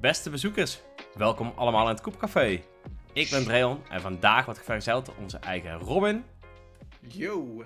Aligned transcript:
Beste 0.00 0.30
bezoekers, 0.30 0.80
welkom 1.14 1.52
allemaal 1.56 1.82
in 1.82 1.94
het 1.94 2.00
Koepcafé. 2.00 2.62
Ik 3.12 3.30
ben 3.30 3.44
Dreon 3.44 3.88
en 3.88 4.00
vandaag 4.00 4.44
wordt 4.44 4.60
vergezeld 4.64 5.06
door 5.06 5.14
onze 5.16 5.38
eigen 5.38 5.78
Robin, 5.78 6.24
Yo. 7.00 7.64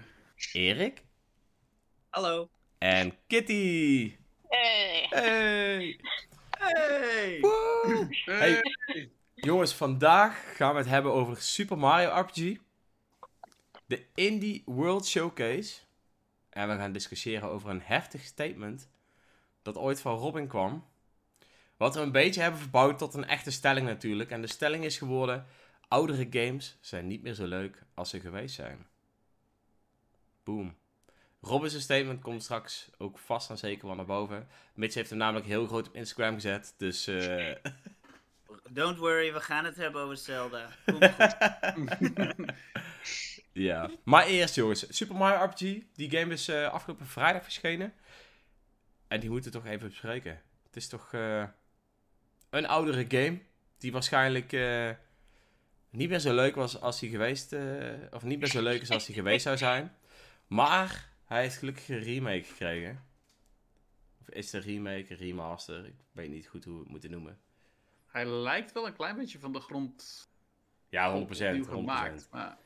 Erik 0.53 1.03
Hallo. 2.09 2.49
en 2.79 3.15
Kitty. 3.27 4.17
Hey. 4.49 5.07
Hey! 5.11 6.01
Hey. 6.59 7.39
Woe! 7.41 8.07
Hey, 8.25 8.63
jongens, 9.35 9.75
vandaag 9.75 10.57
gaan 10.57 10.73
we 10.73 10.79
het 10.79 10.89
hebben 10.89 11.13
over 11.13 11.37
Super 11.37 11.79
Mario 11.79 12.21
RPG. 12.21 12.57
De 13.87 14.07
Indie 14.15 14.63
World 14.67 15.07
Showcase. 15.07 15.81
En 16.51 16.69
we 16.69 16.77
gaan 16.77 16.93
discussiëren 16.93 17.49
over 17.49 17.71
een 17.71 17.83
heftig 17.83 18.23
statement 18.25 18.89
dat 19.63 19.77
ooit 19.77 20.01
van 20.01 20.17
Robin 20.17 20.47
kwam. 20.47 20.93
Wat 21.77 21.95
we 21.95 22.01
een 22.01 22.13
beetje 22.13 22.41
hebben 22.41 22.61
verbouwd 22.61 22.99
tot 22.99 23.15
een 23.15 23.27
echte 23.27 23.51
stelling 23.51 23.87
natuurlijk. 23.87 24.31
En 24.31 24.41
de 24.41 24.47
stelling 24.47 24.85
is 24.85 24.99
geworden: 24.99 25.47
oudere 25.89 26.27
games 26.31 26.79
zijn 26.81 27.07
niet 27.07 27.23
meer 27.23 27.35
zo 27.35 27.47
leuk 27.47 27.83
als 27.95 28.11
ze 28.11 28.21
geweest 28.21 28.55
zijn. 28.55 28.87
Boom. 30.45 30.77
Robin's 31.41 31.81
statement 31.81 32.23
komt 32.23 32.43
straks 32.43 32.91
ook 32.99 33.19
vast 33.19 33.51
en 33.51 33.59
zeker 33.59 33.87
wel 33.87 33.97
naar 33.97 34.05
boven. 34.05 34.49
Mitch 34.75 34.95
heeft 34.95 35.11
hem 35.11 35.19
namelijk 35.19 35.47
heel 35.47 35.67
groot 35.67 35.89
op 35.89 35.95
Instagram 35.95 36.35
gezet. 36.35 36.75
Dus 36.77 37.07
eh, 37.07 37.55
Don't 38.71 38.99
worry, 38.99 39.33
we 39.33 39.41
gaan 39.41 39.65
het 39.65 39.77
hebben 39.77 40.03
over 40.03 40.17
Zelda. 40.17 40.69
Goed. 40.87 41.11
ja. 43.69 43.91
Maar 44.05 44.27
eerst 44.27 44.55
jongens, 44.55 44.97
Super 44.97 45.17
Mario 45.17 45.45
RPG. 45.45 45.83
Die 45.95 46.11
game 46.11 46.33
is 46.33 46.49
eh, 46.49 46.73
afgelopen 46.73 47.07
vrijdag 47.07 47.43
verschenen. 47.43 47.95
En 49.09 49.21
die 49.21 49.31
moeten 49.31 49.53
we 49.53 49.59
toch 49.59 49.67
even 49.67 49.89
bespreken. 49.89 50.43
Het 50.67 50.77
is 50.77 50.89
toch 50.89 51.13
eh, 51.13 51.45
een 52.57 52.67
oudere 52.67 53.05
game. 53.09 53.39
Die 53.79 53.93
waarschijnlijk 53.93 54.53
eh, 54.53 54.91
niet 55.91 56.09
meer 56.09 56.19
zo 56.19 56.35
leuk 56.35 56.55
was 56.55 56.81
als 56.81 57.01
hij 57.01 57.09
geweest... 57.09 57.53
eh, 57.53 57.93
of 58.11 58.23
niet 58.23 58.39
meer 58.39 58.49
zo 58.49 58.63
leuk 58.63 58.83
is 58.83 58.91
als 58.91 59.07
hij 59.07 59.15
geweest 59.15 59.43
zou 59.43 59.57
zijn. 59.57 59.97
Maar 60.47 61.09
hij 61.25 61.43
heeft 61.43 61.57
gelukkig 61.57 61.89
een 61.89 62.03
remake 62.03 62.43
gekregen. 62.43 63.05
Of 64.21 64.29
is 64.29 64.53
het 64.53 64.65
een 64.65 64.71
remake, 64.71 65.07
een 65.09 65.17
remaster? 65.17 65.85
Ik 65.85 65.95
weet 66.13 66.31
niet 66.31 66.47
goed 66.47 66.65
hoe 66.65 66.75
we 66.75 66.81
het 66.81 66.89
moeten 66.89 67.11
noemen. 67.11 67.39
Hij 68.07 68.27
lijkt 68.27 68.73
wel 68.73 68.87
een 68.87 68.97
klein 68.97 69.17
beetje 69.17 69.39
van 69.39 69.53
de 69.53 69.61
grond 69.61 70.29
Ja, 70.89 71.13
100%. 71.13 71.15
100%. 71.15 71.21
opnieuw 71.21 71.65
gemaakt. 71.65 72.29
Maar 72.31 72.57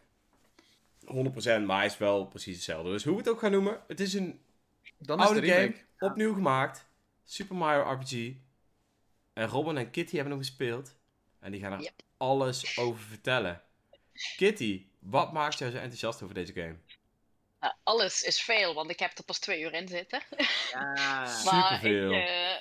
100%, 1.04 1.64
maar 1.66 1.76
hij 1.76 1.86
is 1.86 1.98
wel 1.98 2.26
precies 2.26 2.54
hetzelfde. 2.54 2.90
Dus 2.90 3.04
hoe 3.04 3.12
we 3.12 3.18
het 3.18 3.28
ook 3.28 3.38
gaan 3.38 3.50
noemen, 3.50 3.80
het 3.86 4.00
is 4.00 4.14
een 4.14 4.40
dan 4.98 5.18
is 5.18 5.24
oude 5.24 5.40
de 5.40 5.46
game, 5.46 5.74
opnieuw 5.98 6.34
gemaakt. 6.34 6.86
Super 7.24 7.56
Mario 7.56 7.92
RPG. 7.92 8.34
En 9.38 9.46
Robin 9.46 9.76
en 9.76 9.90
Kitty 9.90 10.14
hebben 10.14 10.32
hem 10.32 10.42
gespeeld. 10.42 10.94
En 11.40 11.52
die 11.52 11.60
gaan 11.60 11.72
er 11.72 11.90
alles 12.16 12.78
over 12.78 13.00
vertellen. 13.00 13.62
Kitty, 14.36 14.86
wat 14.98 15.32
maakt 15.32 15.58
jou 15.58 15.70
zo 15.70 15.76
enthousiast 15.76 16.22
over 16.22 16.34
deze 16.34 16.52
game? 16.52 16.76
Nou, 17.60 17.74
alles 17.82 18.22
is 18.22 18.40
veel, 18.42 18.74
want 18.74 18.90
ik 18.90 18.98
heb 18.98 19.18
er 19.18 19.24
pas 19.24 19.38
twee 19.38 19.60
uur 19.60 19.72
in 19.72 19.88
zitten. 19.88 20.22
Ja. 20.70 20.92
Maar 21.44 21.68
Superveel. 21.78 22.12
ik, 22.12 22.28
eh, 22.28 22.56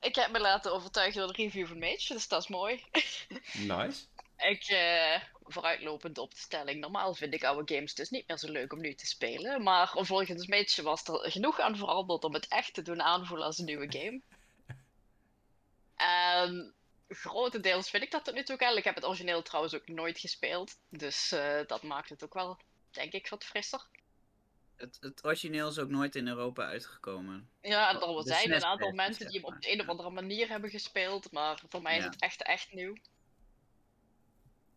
ik 0.00 0.14
heb 0.14 0.30
me 0.30 0.40
laten 0.40 0.72
overtuigen 0.72 1.20
door 1.20 1.32
de 1.32 1.42
review 1.42 1.66
van 1.66 1.78
Mage, 1.78 2.12
dus 2.12 2.28
dat 2.28 2.42
is 2.42 2.48
mooi. 2.48 2.84
Nice. 3.52 4.04
Ik, 4.36 4.62
eh, 4.62 5.20
vooruitlopend 5.42 6.18
op 6.18 6.30
de 6.30 6.40
stelling, 6.40 6.80
normaal 6.80 7.14
vind 7.14 7.34
ik 7.34 7.44
oude 7.44 7.74
games 7.74 7.94
dus 7.94 8.10
niet 8.10 8.28
meer 8.28 8.38
zo 8.38 8.50
leuk 8.50 8.72
om 8.72 8.80
nu 8.80 8.94
te 8.94 9.06
spelen. 9.06 9.62
Maar 9.62 9.90
volgens 9.94 10.46
Mage 10.46 10.82
was 10.82 11.08
er 11.08 11.30
genoeg 11.30 11.60
aan 11.60 11.76
veranderd 11.76 12.24
om 12.24 12.34
het 12.34 12.48
echt 12.48 12.74
te 12.74 12.82
doen 12.82 13.02
aanvoelen 13.02 13.46
als 13.46 13.58
een 13.58 13.64
nieuwe 13.64 13.92
game. 13.98 14.20
En 16.00 16.74
grotendeels 17.08 17.90
vind 17.90 18.02
ik 18.02 18.10
dat 18.10 18.24
tot 18.24 18.34
nu 18.34 18.42
toe 18.42 18.56
wel. 18.56 18.76
Ik 18.76 18.84
heb 18.84 18.94
het 18.94 19.06
origineel 19.06 19.42
trouwens 19.42 19.74
ook 19.74 19.88
nooit 19.88 20.18
gespeeld. 20.18 20.78
Dus 20.88 21.32
eh, 21.32 21.60
dat 21.66 21.82
maakt 21.82 22.08
het 22.08 22.24
ook 22.24 22.34
wel, 22.34 22.58
denk 22.90 23.12
ik, 23.12 23.28
wat 23.28 23.44
frisser. 23.44 23.86
Het, 24.76 24.96
het 25.00 25.24
origineel 25.24 25.68
is 25.68 25.78
ook 25.78 25.88
nooit 25.88 26.16
in 26.16 26.28
Europa 26.28 26.64
uitgekomen. 26.64 27.50
Ja, 27.62 28.00
er 28.00 28.22
zijn 28.22 28.52
een 28.52 28.64
aantal 28.64 28.92
mensen 28.92 29.26
die 29.26 29.40
hem 29.40 29.54
op 29.54 29.62
de 29.62 29.72
een 29.72 29.80
of 29.80 29.88
andere 29.88 30.10
manier 30.10 30.48
hebben 30.48 30.70
gespeeld, 30.70 31.32
maar 31.32 31.62
voor 31.68 31.82
mij 31.82 31.98
is 31.98 32.04
het 32.04 32.20
echt, 32.20 32.42
echt 32.42 32.72
nieuw. 32.72 32.94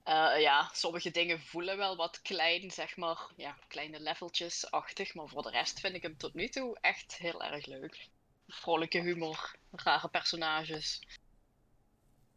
Eh, 0.04 0.42
ja, 0.42 0.70
sommige 0.74 1.12
dingen 1.12 1.42
voelen 1.42 1.78
wel 1.78 1.96
wat 1.96 2.22
klein, 2.22 2.72
zeg 2.72 2.98
maar, 2.98 3.32
ja, 3.36 3.58
kleine 3.68 4.00
leveltjes-achtig, 4.00 5.14
maar 5.14 5.28
voor 5.28 5.42
de 5.42 5.50
rest 5.50 5.80
vind 5.80 5.96
ik 5.96 6.02
hem 6.02 6.18
tot 6.18 6.34
nu 6.34 6.48
toe 6.48 6.78
echt 6.82 7.18
heel 7.18 7.44
erg 7.44 7.66
leuk. 7.66 8.08
Vrolijke 8.48 9.00
humor, 9.00 9.56
rare 9.72 10.10
personages. 10.10 11.02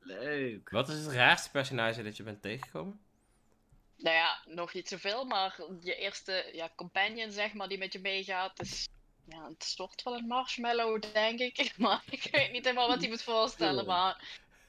Leuk. 0.06 0.70
Wat 0.70 0.88
is 0.88 1.04
het 1.04 1.14
raarste 1.14 1.50
personage 1.50 2.02
dat 2.02 2.16
je 2.16 2.22
bent 2.22 2.42
tegengekomen? 2.42 3.00
Nou 3.96 4.16
ja, 4.16 4.42
nog 4.46 4.74
niet 4.74 4.88
zoveel, 4.88 5.24
maar 5.24 5.60
je 5.80 5.96
eerste 5.96 6.50
ja, 6.52 6.70
companion, 6.76 7.30
zeg 7.30 7.52
maar, 7.52 7.68
die 7.68 7.78
met 7.78 7.92
je 7.92 8.00
meegaat, 8.00 8.60
is 8.60 8.88
ja, 9.28 9.48
het 9.48 9.64
soort 9.64 10.02
van 10.02 10.12
een 10.12 10.26
marshmallow, 10.26 11.02
denk 11.12 11.40
ik. 11.40 11.72
Maar 11.78 12.02
ik 12.10 12.28
weet 12.32 12.52
niet 12.52 12.64
helemaal 12.64 12.88
wat 12.88 13.00
hij 13.00 13.08
moet 13.08 13.22
voorstellen, 13.22 13.86
maar 13.86 14.24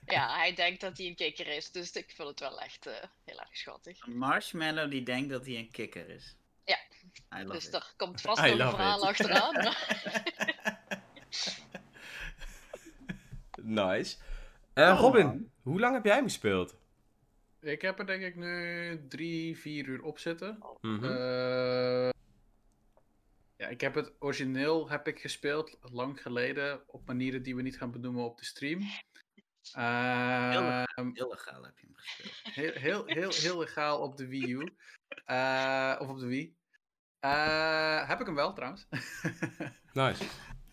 ja, 0.06 0.36
hij 0.38 0.54
denkt 0.54 0.82
dat 0.82 0.98
hij 0.98 1.08
een 1.08 1.16
kikker 1.16 1.48
is, 1.48 1.72
dus 1.72 1.92
ik 1.92 2.12
vind 2.16 2.28
het 2.28 2.40
wel 2.40 2.62
echt 2.62 2.86
eh, 2.86 2.94
heel 3.24 3.40
erg 3.40 3.58
schattig. 3.58 4.06
Een 4.06 4.18
marshmallow 4.18 4.92
die 4.92 5.04
denkt 5.04 5.30
dat 5.30 5.46
hij 5.46 5.56
een 5.56 5.72
kikker 5.72 6.10
is. 6.10 6.36
Ja. 6.66 6.78
I 7.40 7.42
love 7.42 7.52
Dus 7.52 7.66
it. 7.66 7.72
daar 7.72 7.94
komt 7.98 8.22
vast 8.28 8.44
I 8.46 8.56
nog 8.56 8.60
een 8.60 8.70
verhaal 8.70 9.00
it. 9.00 9.06
achteraan. 9.06 9.76
nice. 13.88 14.18
Eh, 14.78 14.92
Oh, 14.92 15.00
Robin, 15.00 15.52
hoe 15.62 15.80
lang 15.80 15.94
heb 15.94 16.06
jij 16.06 16.16
hem 16.16 16.24
gespeeld? 16.24 16.78
Ik 17.60 17.82
heb 17.82 18.00
er 18.00 18.06
denk 18.06 18.24
ik 18.24 18.36
nu 18.36 19.06
drie, 19.08 19.58
vier 19.58 19.86
uur 19.86 20.02
op 20.04 20.20
zitten. 20.20 20.58
Mhm. 20.82 21.04
Eh, 21.04 22.10
ja, 23.56 23.68
ik 23.68 23.82
heb 23.82 23.96
het 23.96 24.12
origineel 24.20 24.90
heb 24.90 25.08
ik 25.08 25.20
gespeeld 25.20 25.78
lang 25.82 26.22
geleden 26.22 26.82
op 26.88 27.08
manieren 27.08 27.44
die 27.44 27.56
we 27.56 27.62
niet 27.62 27.78
gaan 27.78 27.92
benoemen 27.92 28.24
op 28.24 28.38
de 28.38 28.46
stream. 28.46 28.80
Ehm, 29.72 31.10
Illegaal 31.14 31.64
heb 31.64 31.78
je 31.78 31.86
hem 31.86 31.96
gespeeld. 31.96 32.56
heel, 32.56 32.72
heel, 32.74 33.06
heel, 33.06 33.32
heel 33.32 33.60
legaal 33.60 34.00
op 34.00 34.18
de 34.18 34.28
Wii 34.28 34.52
U. 34.52 34.76
Eh, 35.26 35.96
of 36.00 36.08
op 36.08 36.20
de 36.20 36.26
Wii. 36.26 36.56
Eh, 37.20 38.08
heb 38.08 38.20
ik 38.20 38.26
hem 38.26 38.36
wel 38.36 38.54
trouwens. 38.54 38.88
nice. 39.94 40.24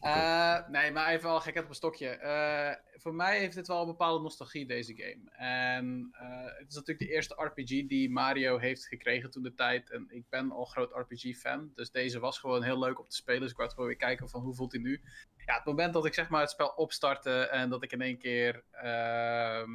Eh, 0.05 0.69
nee, 0.69 0.93
maar 0.93 1.09
even 1.13 1.29
al 1.29 1.41
gekheid 1.41 1.65
op 1.65 1.71
een 1.71 1.77
stokje. 1.77 2.09
Eh, 2.09 3.01
voor 3.01 3.15
mij 3.15 3.39
heeft 3.39 3.55
dit 3.55 3.67
wel 3.67 3.81
een 3.81 3.87
bepaalde 3.87 4.23
nostalgie, 4.23 4.67
deze 4.67 4.95
game. 4.97 5.31
En 5.31 6.09
eh, 6.13 6.45
het 6.45 6.69
is 6.69 6.75
natuurlijk 6.75 6.99
de 6.99 7.15
eerste 7.15 7.35
RPG 7.45 7.87
die 7.87 8.11
Mario 8.11 8.59
heeft 8.59 8.87
gekregen 8.87 9.31
toen 9.31 9.43
de 9.43 9.55
tijd. 9.55 9.91
En 9.91 10.07
ik 10.09 10.29
ben 10.29 10.51
al 10.51 10.65
groot 10.65 10.93
RPG-fan. 10.93 11.73
Dus 11.75 11.91
deze 11.91 12.19
was 12.19 12.39
gewoon 12.39 12.63
heel 12.63 12.79
leuk 12.79 12.99
om 12.99 13.09
te 13.09 13.17
spelen. 13.17 13.41
Dus 13.41 13.51
ik 13.51 13.57
wou 13.57 13.71
gewoon 13.71 13.87
weer 13.87 13.97
kijken 13.97 14.29
van 14.29 14.41
hoe 14.41 14.55
voelt 14.55 14.73
hij 14.73 14.81
nu. 14.81 15.01
Ja, 15.47 15.55
het 15.55 15.65
moment 15.65 15.93
dat 15.93 16.07
ik 16.07 16.15
zeg 16.15 16.29
maar 16.29 16.41
het 16.41 16.51
spel 16.51 16.69
opstartte 16.69 17.47
en 17.47 17.71
dat 17.71 17.83
ik 17.83 17.93
in 17.93 18.01
één 18.01 18.19
keer 18.19 18.65
ehm, 18.71 19.71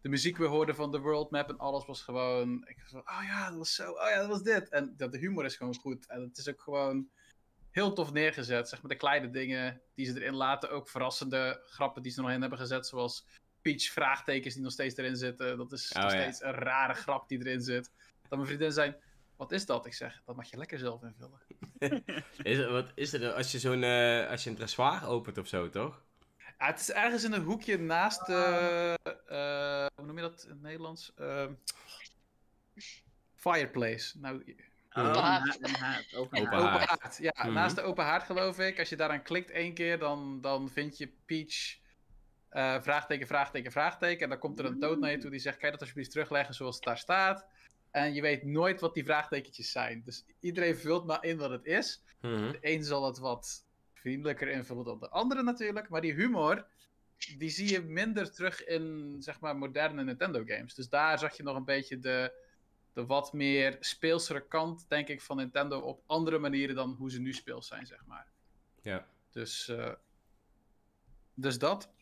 de 0.00 0.08
muziek 0.08 0.36
weer 0.36 0.48
hoorde 0.48 0.74
van 0.74 0.90
de 0.90 1.00
world 1.00 1.30
map 1.30 1.48
en 1.48 1.58
alles 1.58 1.86
was 1.86 2.02
gewoon... 2.02 2.64
Ik 2.68 2.82
was 2.82 3.02
oh 3.02 3.22
ja, 3.26 3.48
dat 3.48 3.58
was 3.58 3.74
zo, 3.74 3.90
oh 3.90 4.08
ja, 4.08 4.18
dat 4.18 4.28
was 4.28 4.42
dit. 4.42 4.68
En 4.68 4.94
dat 4.96 5.12
de 5.12 5.18
humor 5.18 5.44
is 5.44 5.56
gewoon 5.56 5.74
goed. 5.74 6.06
En 6.08 6.22
het 6.22 6.38
is 6.38 6.48
ook 6.48 6.60
gewoon 6.60 7.08
heel 7.70 7.92
tof 7.92 8.12
neergezet. 8.12 8.68
Zeg 8.68 8.82
maar 8.82 8.90
de 8.90 8.96
kleine 8.96 9.30
dingen 9.30 9.80
die 9.94 10.06
ze 10.06 10.20
erin 10.20 10.34
laten. 10.34 10.70
Ook 10.70 10.88
verrassende 10.88 11.62
grappen 11.66 12.02
die 12.02 12.12
ze 12.12 12.18
er 12.18 12.24
nog 12.24 12.32
in 12.34 12.40
hebben 12.40 12.58
gezet. 12.58 12.86
Zoals 12.86 13.26
Peach 13.62 13.82
vraagtekens 13.82 14.54
die 14.54 14.62
nog 14.62 14.72
steeds 14.72 14.96
erin 14.96 15.16
zitten. 15.16 15.56
Dat 15.56 15.72
is 15.72 15.92
Oh, 15.92 16.02
nog 16.02 16.12
ja. 16.12 16.20
steeds 16.20 16.42
een 16.42 16.52
rare 16.52 16.94
grap 16.94 17.28
die 17.28 17.38
erin 17.38 17.60
zit. 17.60 17.90
Dat 18.28 18.30
mijn 18.38 18.46
vriendin 18.46 18.72
zei, 18.72 18.94
wat 19.36 19.52
is 19.52 19.66
dat? 19.66 19.86
Ik 19.86 19.94
zeg, 19.94 20.22
dat 20.26 20.36
mag 20.36 20.50
je 20.50 20.56
lekker 20.56 20.78
zelf 20.78 21.02
invullen. 21.02 21.40
Is 22.42 22.58
er, 22.58 22.72
wat 22.72 22.90
is 22.94 23.12
er 23.12 23.32
als 23.32 23.52
je 23.52 23.58
zo'n 23.58 23.82
eh, 23.82 24.28
als 24.30 24.44
je 24.44 24.50
een 24.50 24.56
dressoir 24.56 25.06
opent 25.06 25.38
of 25.38 25.46
zo, 25.46 25.68
toch? 25.68 26.02
Ja, 26.38 26.66
het 26.66 26.80
is 26.80 26.90
ergens 26.92 27.24
in 27.24 27.32
een 27.32 27.42
hoekje 27.42 27.78
naast 27.78 28.26
de... 28.26 28.98
eh, 29.26 29.86
hoe 29.94 30.06
noem 30.06 30.16
je 30.16 30.22
dat 30.22 30.42
in 30.44 30.50
het 30.50 30.62
Nederlands? 30.62 31.12
Ehm, 31.16 31.52
fireplace. 33.34 34.18
Nou, 34.18 34.56
Open 34.94 35.10
een 35.16 35.22
haard. 35.22 35.76
haard, 35.76 36.14
Open 36.14 36.38
Open 36.40 36.52
haard. 36.52 36.62
haard. 36.62 36.90
Open 36.90 36.98
haard, 37.00 37.16
ja. 37.16 37.32
Mhm. 37.44 37.52
Naast 37.52 37.76
de 37.76 37.82
open 37.82 38.04
haard 38.04 38.22
geloof 38.22 38.58
ik. 38.58 38.78
Als 38.78 38.88
je 38.88 38.96
daaraan 38.96 39.22
klikt 39.22 39.50
één 39.50 39.74
keer, 39.74 39.98
dan, 39.98 40.40
dan 40.40 40.68
vind 40.70 40.98
je 40.98 41.12
Peach... 41.26 41.78
eh, 42.48 42.82
vraagteken, 42.82 43.26
vraagteken, 43.26 43.72
vraagteken. 43.72 44.22
En 44.22 44.28
dan 44.28 44.38
komt 44.38 44.58
er 44.58 44.64
een 44.64 44.78
dood 44.78 44.98
naar 44.98 45.10
je 45.10 45.18
toe 45.18 45.30
die 45.30 45.40
zegt... 45.40 45.56
Kan 45.56 45.64
je 45.66 45.70
dat 45.70 45.80
alsjeblieft 45.80 46.10
terugleggen 46.10 46.54
zoals 46.54 46.74
het 46.74 46.84
daar 46.84 46.98
staat? 46.98 47.46
En 47.90 48.14
je 48.14 48.20
weet 48.20 48.44
nooit 48.44 48.80
wat 48.80 48.94
die 48.94 49.04
vraagtekentjes 49.04 49.70
zijn. 49.72 50.02
Dus 50.04 50.24
iedereen 50.40 50.76
vult 50.76 51.06
maar 51.06 51.24
in 51.24 51.38
wat 51.38 51.50
het 51.50 51.64
is. 51.64 52.02
Mhm. 52.20 52.50
De 52.50 52.58
een 52.60 52.84
zal 52.84 53.06
het 53.06 53.18
wat 53.18 53.64
vriendelijker 53.94 54.48
invullen 54.48 54.84
dan 54.84 54.98
de 55.00 55.08
andere 55.10 55.42
natuurlijk. 55.42 55.88
Maar 55.88 56.00
die 56.00 56.12
humor, 56.14 56.66
die 57.38 57.50
zie 57.50 57.70
je 57.70 57.80
minder 57.80 58.32
terug 58.32 58.64
in, 58.64 59.16
zeg 59.18 59.40
maar, 59.40 59.56
moderne 59.56 60.04
Nintendo 60.04 60.42
games. 60.46 60.74
Dus 60.74 60.88
daar 60.88 61.18
zag 61.18 61.36
je 61.36 61.42
nog 61.42 61.56
een 61.56 61.64
beetje 61.64 61.98
de, 61.98 62.32
de 62.92 63.06
wat 63.06 63.32
meer 63.32 63.76
speelsere 63.80 64.46
kant, 64.46 64.88
denk 64.88 65.08
ik, 65.08 65.20
van 65.20 65.36
Nintendo 65.36 65.78
op 65.78 66.02
andere 66.06 66.38
manieren 66.38 66.74
dan 66.74 66.94
hoe 66.98 67.10
ze 67.10 67.20
nu 67.20 67.32
speels 67.32 67.66
zijn, 67.66 67.86
zeg 67.86 68.06
maar. 68.06 68.26
Ja. 68.82 69.06
Dus, 69.30 69.68
eh, 69.68 69.92
dus 71.34 71.58
dat. 71.58 71.92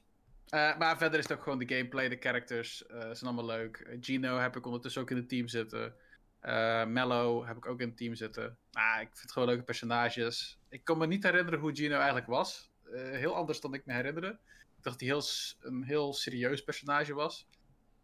Eh, 0.49 0.79
maar 0.79 0.99
verder 0.99 1.19
is 1.19 1.29
het 1.29 1.37
ook 1.37 1.43
gewoon 1.43 1.59
de 1.59 1.75
gameplay, 1.75 2.09
de 2.09 2.17
characters 2.21 2.87
eh, 2.87 2.99
zijn 2.99 3.17
allemaal 3.23 3.47
leuk. 3.47 3.97
Gino 4.01 4.39
heb 4.39 4.57
ik 4.57 4.67
ondertussen 4.67 5.03
ook 5.03 5.11
in 5.11 5.17
het 5.17 5.29
team 5.29 5.49
zitten. 5.49 5.95
Mello 6.87 7.47
heb 7.47 7.57
ik 7.57 7.67
ook 7.67 7.81
in 7.81 7.89
het 7.89 7.97
team 7.97 8.15
zitten. 8.15 8.59
Ah, 8.73 9.01
ik 9.01 9.09
vind 9.09 9.21
het 9.21 9.33
gewoon 9.33 9.49
leuke 9.49 9.63
personages. 9.63 10.59
Ik 10.69 10.85
kan 10.85 10.99
me 10.99 11.07
niet 11.07 11.23
herinneren 11.23 11.61
hoe 11.61 11.75
Gino 11.75 11.97
eigenlijk 11.97 12.27
was. 12.27 12.71
Heel 12.93 13.35
anders 13.35 13.61
dan 13.61 13.75
ik 13.75 13.87
me 13.87 13.93
herinnerde. 13.93 14.29
Ik 14.77 14.85
dacht 14.85 14.99
dat 14.99 15.01
hij 15.01 15.09
heel, 15.09 15.23
een 15.61 15.83
heel 15.83 16.15
serieus 16.15 16.65
personage 16.65 17.15
was. 17.15 17.47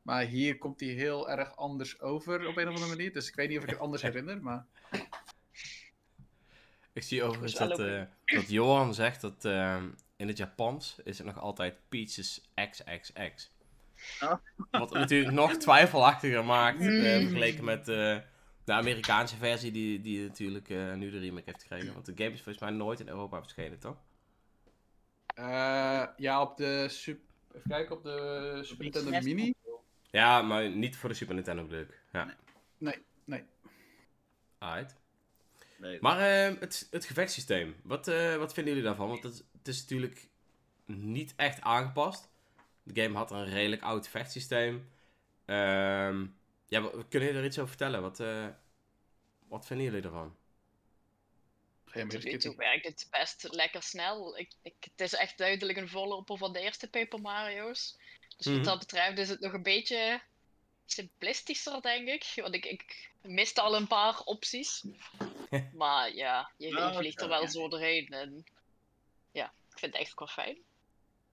Maar 0.04 0.24
hier 0.24 0.58
komt 0.58 0.80
hij 0.80 0.88
heel 0.88 1.30
erg 1.30 1.56
anders 1.56 2.00
over 2.00 2.46
op 2.46 2.56
een 2.56 2.68
of 2.68 2.74
andere 2.74 2.86
manier. 2.96 3.12
Dus 3.12 3.28
ik 3.28 3.34
weet 3.34 3.48
niet 3.48 3.58
of 3.58 3.64
ik 3.64 3.70
het 3.70 3.78
anders 3.78 4.02
herinner. 4.02 4.42
Maar 4.42 4.66
Ik 6.92 7.02
zie 7.02 7.22
overigens 7.22 7.54
dat, 7.54 7.78
eh, 7.78 8.02
dat 8.24 8.48
Johan 8.50 8.94
zegt 8.94 9.20
dat 9.20 9.44
ehm, 9.44 9.88
in 10.16 10.28
het 10.28 10.36
Japans 10.36 10.96
is 11.04 11.18
het 11.18 11.26
nog 11.26 11.38
altijd 11.40 11.74
Peaches 11.88 12.48
XXX. 12.54 13.50
Oh. 14.22 14.32
Wat 14.70 14.90
het 14.90 14.98
natuurlijk 14.98 15.32
nog 15.32 15.56
twijfelachtiger 15.56 16.44
maakt 16.44 16.80
eh, 16.80 16.86
Mm. 16.86 17.20
vergeleken 17.22 17.64
met 17.64 17.88
eh, 17.88 18.18
de 18.64 18.72
Amerikaanse 18.72 19.36
versie 19.36 19.72
die, 19.72 20.00
die 20.00 20.22
natuurlijk 20.26 20.68
eh, 20.70 20.94
nu 20.94 21.10
de 21.10 21.18
remake 21.18 21.42
heeft 21.46 21.62
gekregen. 21.62 21.92
Want 21.92 22.06
de 22.06 22.12
game 22.16 22.30
is 22.30 22.42
volgens 22.42 22.64
mij 22.64 22.72
nooit 22.72 23.00
in 23.00 23.08
Europa 23.08 23.40
verschenen, 23.40 23.78
toch? 23.78 23.96
eh, 25.34 26.06
ja, 26.16 26.42
op 26.42 26.56
de 26.56 26.86
Super... 26.88 27.22
Even 27.54 27.68
kijken, 27.70 27.96
op 27.96 28.02
de 28.02 28.58
Super 28.62 28.82
Nintendo 28.84 29.10
net- 29.10 29.24
Mini. 29.24 29.54
Ja, 30.14 30.42
maar 30.42 30.70
niet 30.70 30.96
voor 30.96 31.08
de 31.08 31.14
Super 31.14 31.34
Nintendo 31.34 31.62
bedoel 31.62 31.80
ik. 31.80 32.02
Ja. 32.12 32.24
Nee. 32.24 32.34
Nee, 32.78 33.02
nee. 33.24 33.44
Alright. 34.58 34.96
Leuk. 35.76 36.00
Maar 36.00 36.18
eh, 36.18 36.60
het, 36.60 36.88
het 36.90 37.04
gevechtssysteem, 37.04 37.76
wat, 37.82 38.08
eh, 38.08 38.36
wat 38.36 38.54
vinden 38.54 38.72
jullie 38.74 38.88
daarvan? 38.88 39.08
Want 39.08 39.22
het, 39.22 39.44
het 39.58 39.68
is 39.68 39.80
natuurlijk 39.80 40.28
niet 40.84 41.32
echt 41.36 41.60
aangepast. 41.60 42.28
De 42.82 43.02
game 43.02 43.16
had 43.16 43.30
een 43.30 43.44
redelijk 43.44 43.82
oud 43.82 44.08
vechtsysteem. 44.08 44.90
Ehm 45.44 46.26
ja, 46.68 46.80
wa- 46.80 46.90
kunnen 46.90 47.28
jullie 47.28 47.36
er 47.36 47.44
iets 47.44 47.56
over 47.58 47.68
vertellen? 47.68 48.02
Wat, 48.02 48.20
eh, 48.20 48.46
wat 49.48 49.66
vinden 49.66 49.84
jullie 49.86 50.02
je 52.30 52.38
toe 52.38 52.54
Kitty. 52.54 52.56
werkt 52.56 52.84
het 52.86 53.08
best 53.10 53.48
lekker 53.54 53.82
snel. 53.82 54.38
Ik, 54.38 54.52
ik, 54.62 54.74
het 54.80 55.00
is 55.00 55.14
echt 55.14 55.38
duidelijk 55.38 55.78
een 55.78 55.88
voorloper 55.88 56.38
van 56.38 56.52
de 56.52 56.60
eerste 56.60 56.90
Paper 56.90 57.20
Mario's. 57.20 57.98
Dus 58.36 58.46
Mhm. 58.46 58.56
wat 58.56 58.64
dat 58.64 58.78
betreft 58.78 59.18
is 59.18 59.28
het 59.28 59.40
nog 59.40 59.52
een 59.52 59.62
beetje 59.62 60.20
simplistischer, 60.86 61.80
denk 61.82 62.08
ik. 62.08 62.32
Want 62.36 62.54
ik, 62.54 62.64
ik 62.64 63.10
miste 63.22 63.60
al 63.60 63.76
een 63.76 63.86
paar 63.86 64.20
opties. 64.20 64.84
maar 65.72 66.14
ja, 66.14 66.50
je, 66.56 66.68
je 66.68 66.92
vliegt 66.94 67.20
er 67.20 67.28
wel 67.28 67.42
ja. 67.42 67.48
zo 67.48 67.68
doorheen. 67.68 68.08
En 68.08 68.44
ja, 69.32 69.44
ik 69.70 69.78
vind 69.78 69.92
het 69.92 70.02
echt 70.02 70.18
wel 70.18 70.28
fijn. 70.28 70.54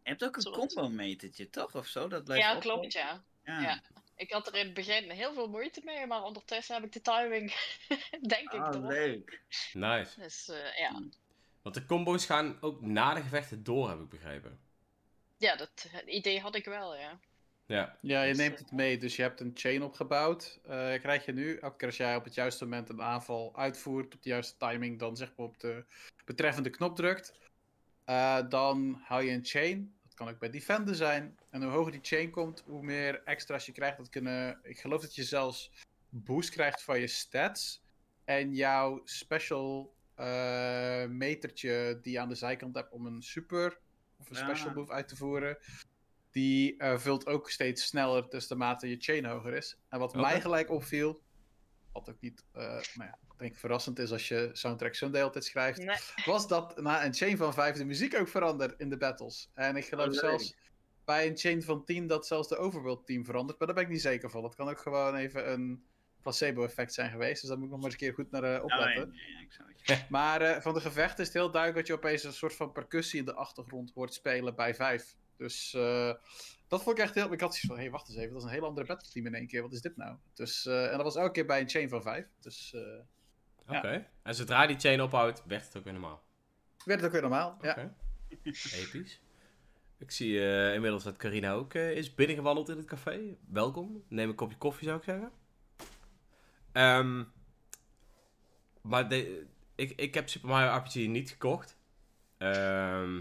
Je 0.03 0.09
hebt 0.09 0.24
ook 0.24 0.38
een 0.38 0.51
combo-metertje, 0.51 1.50
toch? 1.50 1.75
Of 1.75 1.88
zo? 1.88 2.07
Dat 2.07 2.24
blijft 2.24 2.45
Ja, 2.45 2.59
klopt, 2.59 2.94
ja. 2.94 3.24
Ja. 3.45 3.62
Ja. 3.62 3.81
Ik 4.15 4.31
had 4.31 4.48
er 4.48 4.56
in 4.56 4.65
het 4.65 4.74
begin 4.74 5.09
heel 5.09 5.33
veel 5.33 5.48
moeite 5.50 5.81
mee, 5.83 6.07
maar 6.07 6.24
ondertussen 6.24 6.75
heb 6.75 6.83
ik 6.83 6.92
de 6.92 7.01
timing, 7.01 7.53
denk 8.36 8.51
ik, 8.51 8.62
Ah, 8.62 8.75
erop. 8.75 8.89
leuk. 8.89 9.42
Nice. 9.74 10.19
Dus 10.19 10.48
eh, 10.50 10.77
ja. 10.77 11.01
Want 11.62 11.75
de 11.75 11.86
combo's 11.86 12.25
gaan 12.25 12.57
ook 12.62 12.81
na 12.81 13.13
de 13.13 13.21
gevechten 13.21 13.63
door, 13.63 13.89
heb 13.89 14.00
ik 14.00 14.09
begrepen. 14.09 14.59
Ja, 15.41 15.55
dat 15.55 15.89
idee 16.05 16.39
had 16.39 16.55
ik 16.55 16.65
wel, 16.65 16.95
ja. 16.95 17.19
Ja. 17.65 17.97
Ja, 18.01 18.21
je 18.21 18.29
Dus, 18.29 18.38
neemt 18.38 18.53
eh, 18.53 18.59
het 18.59 18.71
mee. 18.71 18.97
Dus 18.97 19.15
je 19.15 19.21
hebt 19.21 19.39
een 19.39 19.51
chain 19.53 19.83
opgebouwd. 19.83 20.59
Eh, 20.63 20.93
krijg 20.99 21.25
je 21.25 21.31
nu, 21.33 21.57
elke 21.57 21.77
keer 21.77 21.88
als 21.88 21.97
jij 21.97 22.15
op 22.15 22.23
het 22.23 22.33
juiste 22.33 22.63
moment 22.63 22.89
een 22.89 23.01
aanval 23.01 23.55
uitvoert, 23.55 24.15
op 24.15 24.23
de 24.23 24.29
juiste 24.29 24.57
timing, 24.57 24.99
dan 24.99 25.17
zeg 25.17 25.33
maar 25.38 25.45
op 25.45 25.59
de 25.59 25.85
betreffende 26.25 26.69
knop 26.69 26.95
drukt, 26.95 27.33
eh, 28.05 28.39
dan 28.49 29.01
hou 29.03 29.23
je 29.23 29.31
een 29.31 29.45
chain. 29.45 29.95
Dat 30.03 30.13
kan 30.13 30.29
ook 30.29 30.39
bij 30.39 30.49
Defender 30.49 30.95
zijn. 30.95 31.38
En 31.49 31.63
hoe 31.63 31.71
hoger 31.71 31.91
die 31.91 32.01
chain 32.03 32.29
komt, 32.29 32.63
hoe 32.65 32.83
meer 32.83 33.23
extra's 33.23 33.65
je 33.65 33.71
krijgt. 33.71 33.97
Dat 33.97 34.09
kunnen, 34.09 34.59
ik 34.63 34.79
geloof 34.79 35.01
dat 35.01 35.15
je 35.15 35.23
zelfs 35.23 35.71
boost 36.09 36.49
krijgt 36.49 36.83
van 36.83 36.99
je 36.99 37.07
stats. 37.07 37.81
En 38.25 38.53
jouw 38.53 39.01
special 39.03 39.93
eh, 40.15 41.05
metertje 41.05 41.99
die 42.01 42.13
je 42.13 42.19
aan 42.19 42.29
de 42.29 42.35
zijkant 42.35 42.75
hebt 42.75 42.91
om 42.91 43.05
een 43.05 43.21
super 43.21 43.79
of 44.21 44.29
een 44.29 44.35
special 44.35 44.69
Ah. 44.69 44.75
move 44.75 44.91
uit 44.91 45.07
te 45.07 45.15
voeren. 45.15 45.57
Die 46.31 46.77
eh, 46.77 46.97
vult 46.97 47.27
ook 47.27 47.50
steeds 47.50 47.85
sneller, 47.85 48.29
dus 48.29 48.47
de 48.47 48.56
mate 48.56 48.89
je 48.89 48.95
chain 49.00 49.25
hoger 49.25 49.53
is. 49.53 49.77
En 49.89 50.00
wat 50.00 50.15
mij 50.15 50.41
gelijk 50.41 50.69
opviel, 50.69 51.21
wat 51.94 52.09
ook 52.09 52.19
niet, 52.21 52.44
eh 52.51 52.62
nou 52.63 52.81
ja, 53.09 53.18
ik 53.33 53.38
denk 53.38 53.56
verrassend 53.56 54.00
is 54.00 54.12
als 54.12 54.27
je 54.27 54.50
Soundtrack 54.53 54.94
Sunday 54.95 55.23
altijd 55.23 55.45
schrijft, 55.45 55.77
Nee. 55.83 55.97
was 56.25 56.47
dat 56.47 56.81
na 56.81 57.06
een 57.06 57.13
chain 57.13 57.38
van 57.38 57.53
5 57.53 57.75
de 57.75 57.85
muziek 57.85 58.15
ook 58.18 58.27
verandert 58.27 58.79
in 58.79 58.89
de 58.89 58.97
battles. 58.97 59.50
En 59.53 59.75
ik 59.75 59.85
geloof 59.85 60.07
Oh, 60.07 60.13
zelfs 60.13 60.56
bij 61.06 61.27
een 61.27 61.38
chain 61.38 61.63
van 61.63 61.85
10 61.85 62.07
dat 62.07 62.27
zelfs 62.27 62.47
de 62.47 62.57
overworld 62.57 63.06
team 63.06 63.25
verandert, 63.25 63.57
maar 63.57 63.67
daar 63.67 63.75
ben 63.75 63.85
ik 63.85 63.91
niet 63.91 64.01
zeker 64.01 64.29
van. 64.29 64.41
Dat 64.41 64.56
kan 64.56 64.69
ook 64.69 64.79
gewoon 64.79 65.15
even 65.15 65.51
een 65.51 65.83
placebo-effect 66.21 66.94
zijn 66.94 67.12
geweest, 67.12 67.41
dus 67.41 67.50
daar 67.50 67.57
moet 67.57 67.68
ik 67.68 67.71
nog 67.71 67.81
maar 67.81 67.91
eens 67.91 68.01
een 68.01 68.07
keer 68.07 68.15
goed 68.15 68.31
naar 68.31 68.44
eh, 68.44 68.63
opletten. 68.63 69.13
ja. 69.83 70.06
Maar 70.09 70.41
eh, 70.41 70.62
van 70.62 70.73
de 70.73 70.81
gevechten 70.81 71.19
is 71.19 71.25
het 71.25 71.33
heel 71.33 71.51
duidelijk 71.51 71.88
dat 71.88 71.88
je 71.88 72.03
opeens 72.03 72.23
een 72.23 72.33
soort 72.33 72.56
van 72.56 72.71
percussie 72.71 73.19
in 73.19 73.25
de 73.25 73.33
achtergrond 73.33 73.91
hoort 73.94 74.13
spelen 74.13 74.56
bij 74.56 74.75
5. 74.75 75.15
Dus 75.38 75.73
eh, 75.73 76.13
dat 76.68 76.83
vond 76.83 76.97
ik 76.97 77.03
echt 77.03 77.15
heel... 77.15 77.31
Ik 77.31 77.41
had 77.41 77.50
zoiets 77.50 77.68
van, 77.68 77.75
hé, 77.75 77.81
hey, 77.81 77.91
wacht 77.91 78.09
eens 78.09 78.18
even, 78.18 78.33
dat 78.33 78.41
is 78.41 78.47
een 78.47 78.53
heel 78.53 78.65
andere 78.65 78.88
battle 78.88 79.12
team 79.12 79.25
in 79.25 79.35
één 79.35 79.47
keer. 79.47 79.62
Wat 79.62 79.73
is 79.73 79.81
dit 79.81 79.97
nou? 79.97 80.18
Dus, 80.33 80.65
eh, 80.65 80.85
en 80.85 80.91
dat 80.91 81.03
was 81.03 81.15
elke 81.15 81.31
keer 81.31 81.45
bij 81.45 81.59
een 81.59 81.69
chain 81.69 81.89
van 81.89 82.01
5. 82.01 82.27
Dus 82.39 82.74
eh 82.74 83.77
Oké. 83.77 84.07
En 84.24 84.35
zodra 84.35 84.67
die 84.67 84.79
chain 84.79 85.01
ophoudt, 85.01 85.44
werd 85.45 85.65
het 85.65 85.77
ook 85.77 85.83
weer 85.83 85.94
normaal. 85.94 86.24
werd 86.85 87.00
het 87.00 87.07
ook 87.07 87.12
weer 87.12 87.21
normaal. 87.21 87.57
Ja. 87.62 87.95
Episch. 88.29 89.21
Ik 89.97 90.12
zie 90.12 90.39
eh, 90.39 90.74
inmiddels 90.74 91.03
dat 91.03 91.17
Carina 91.17 91.51
ook 91.53 91.74
eh, 91.74 91.91
is 91.91 92.15
binnengewandeld 92.15 92.69
in 92.69 92.77
het 92.77 92.85
café. 92.85 93.38
Welkom. 93.47 94.03
Neem 94.07 94.29
een 94.29 94.35
kopje 94.35 94.57
koffie, 94.57 94.88
zou 94.88 94.97
ik 94.97 95.03
zeggen. 95.03 95.31
Ehm, 96.71 97.23
maar 98.81 99.09
de, 99.09 99.45
ik, 99.75 99.91
ik 99.91 100.13
heb 100.13 100.29
Super 100.29 100.50
Mario 100.50 100.77
RPG 100.77 100.95
niet 100.95 101.29
gekocht. 101.29 101.77
Ehm, 102.38 103.15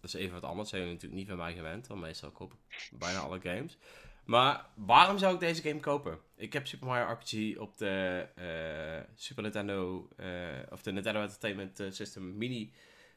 dat 0.00 0.14
is 0.14 0.14
even 0.14 0.40
wat 0.40 0.50
anders. 0.50 0.68
zijn 0.68 0.86
natuurlijk 0.86 1.14
niet 1.14 1.28
van 1.28 1.36
mij 1.36 1.54
gewend. 1.54 1.86
Want 1.86 2.00
meestal 2.00 2.30
koop 2.30 2.52
ik 2.52 2.90
bijna 2.98 3.18
alle 3.18 3.40
games. 3.40 3.78
Maar 4.24 4.66
waarom 4.74 5.18
zou 5.18 5.34
ik 5.34 5.40
deze 5.40 5.62
game 5.62 5.80
kopen? 5.80 6.18
Ik 6.34 6.52
heb 6.52 6.66
Super 6.66 6.86
Mario 6.86 7.12
RPG 7.12 7.56
op 7.58 7.78
de 7.78 8.26
eh, 8.34 9.14
Super 9.14 9.42
Nintendo... 9.42 10.08
eh, 10.16 10.28
of 10.70 10.82
de 10.82 10.92
Nintendo 10.92 11.20
Entertainment 11.20 11.80
eh, 11.80 11.90
System 11.90 12.36
Mini 12.36 12.72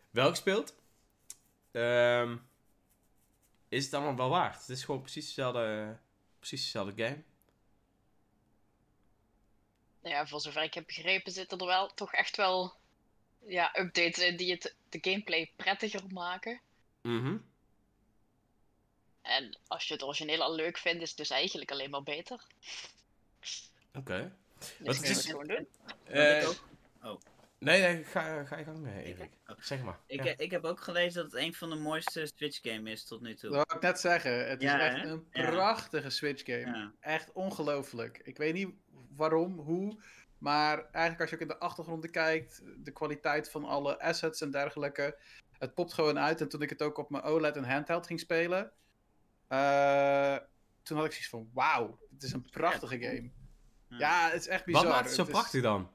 wel 0.10 0.30
gespeeld. 0.30 0.76
Ehm, 1.72 2.36
is 3.70 3.86
het 3.86 3.94
allemaal 3.94 4.16
wel 4.16 4.30
waard? 4.30 4.60
Het 4.60 4.70
is 4.70 4.84
gewoon 4.84 5.02
precies 5.02 5.26
dezelfde, 5.26 5.98
precies 6.40 6.64
dezelfde 6.64 7.04
game. 7.04 7.24
Nou 10.10 10.22
ja, 10.22 10.28
voor 10.28 10.42
zover 10.42 10.64
ik 10.64 10.74
heb 10.74 10.86
begrepen 10.86 11.32
zitten 11.32 11.58
er 11.58 11.66
wel 11.66 11.88
toch 11.94 12.14
echt 12.14 12.38
wel 12.38 12.74
ja, 13.46 13.80
updates 13.80 14.26
in 14.26 14.38
die 14.38 14.52
het 14.52 14.76
de 14.90 14.98
gameplay 15.02 15.52
prettiger 15.56 16.04
maken. 16.10 16.62
Mhm. 17.02 17.38
En 19.22 19.58
als 19.68 19.88
je 19.88 19.94
het 19.94 20.04
origineel 20.04 20.42
al 20.42 20.56
leuk 20.56 20.78
vindt, 20.78 21.02
is 21.02 21.10
het 21.10 21.18
dus 21.18 21.30
eigenlijk 21.30 21.72
alleen 21.72 21.90
maar 21.90 22.04
beter. 22.04 22.44
Oké. 23.94 24.36
Dus 24.60 24.98
Wat 24.98 25.02
is- 25.02 25.26
gewoon 25.26 25.48
doen. 25.48 25.68
Eh, 26.04 26.42
ik 26.42 26.48
ook. 26.48 26.64
Oh. 27.04 27.22
Nee, 27.58 27.82
nee, 27.82 28.04
ga, 28.04 28.44
ga 28.44 28.58
je 28.58 28.64
gang, 28.64 28.88
eh, 28.88 29.08
Erik. 29.08 29.32
Zeg 29.60 29.82
maar. 29.82 30.00
Ik, 30.06 30.24
Ja. 30.24 30.34
ik 30.38 30.52
heb 30.52 30.64
ook 30.64 30.80
gelezen 30.82 31.24
dat 31.24 31.32
het 31.32 31.42
een 31.42 31.54
van 31.54 31.70
de 31.70 31.76
mooiste 31.76 32.32
Switch 32.36 32.60
games 32.62 32.92
is 32.92 33.04
tot 33.06 33.22
nu 33.22 33.36
toe. 33.36 33.50
Dat 33.50 33.66
wou 33.66 33.78
ik 33.80 33.84
net 33.84 34.00
zeggen. 34.00 34.50
Het 34.50 34.62
is 34.62 34.72
echt 34.72 34.96
hè? 35.02 35.08
een 35.08 35.30
prachtige 35.30 36.10
Switch 36.10 36.44
game. 36.46 36.78
Ja. 36.78 36.92
Echt 37.00 37.32
ongelooflijk. 37.32 38.18
Ik 38.24 38.38
weet 38.38 38.54
niet 38.54 38.70
waarom, 39.16 39.60
hoe. 39.60 40.02
Maar 40.38 40.78
eigenlijk 40.92 41.20
als 41.22 41.30
je 41.30 41.36
ook 41.36 41.42
in 41.42 41.48
de 41.48 41.58
achtergronden 41.60 42.12
kijkt, 42.12 42.62
de 42.84 42.92
kwaliteit 42.92 43.50
van 43.52 43.66
alle 43.66 44.00
assets 44.02 44.42
en 44.42 44.52
dergelijke. 44.52 45.18
Het 45.58 45.74
popt 45.74 45.94
gewoon 45.94 46.20
uit. 46.20 46.42
En 46.42 46.50
toen 46.50 46.62
ik 46.62 46.70
het 46.70 46.82
ook 46.82 46.98
op 46.98 47.10
mijn 47.10 47.24
OLED 47.24 47.56
en 47.56 47.64
handheld 47.64 48.06
ging 48.08 48.20
spelen, 48.20 48.72
eh, 49.48 50.38
toen 50.84 50.98
had 50.98 51.06
ik 51.06 51.12
zoiets 51.12 51.30
van, 51.30 51.50
wauw, 51.54 52.00
het 52.14 52.24
is 52.24 52.32
een 52.34 52.50
prachtige 52.50 53.00
game. 53.00 53.30
Ja. 53.90 54.30
Het 54.30 54.40
is 54.42 54.48
echt 54.48 54.66
bizar. 54.66 54.84
Wat 54.84 54.92
maakt 54.92 55.06
het 55.06 55.16
zo 55.16 55.24
prachtig 55.24 55.62
dan? 55.62 55.90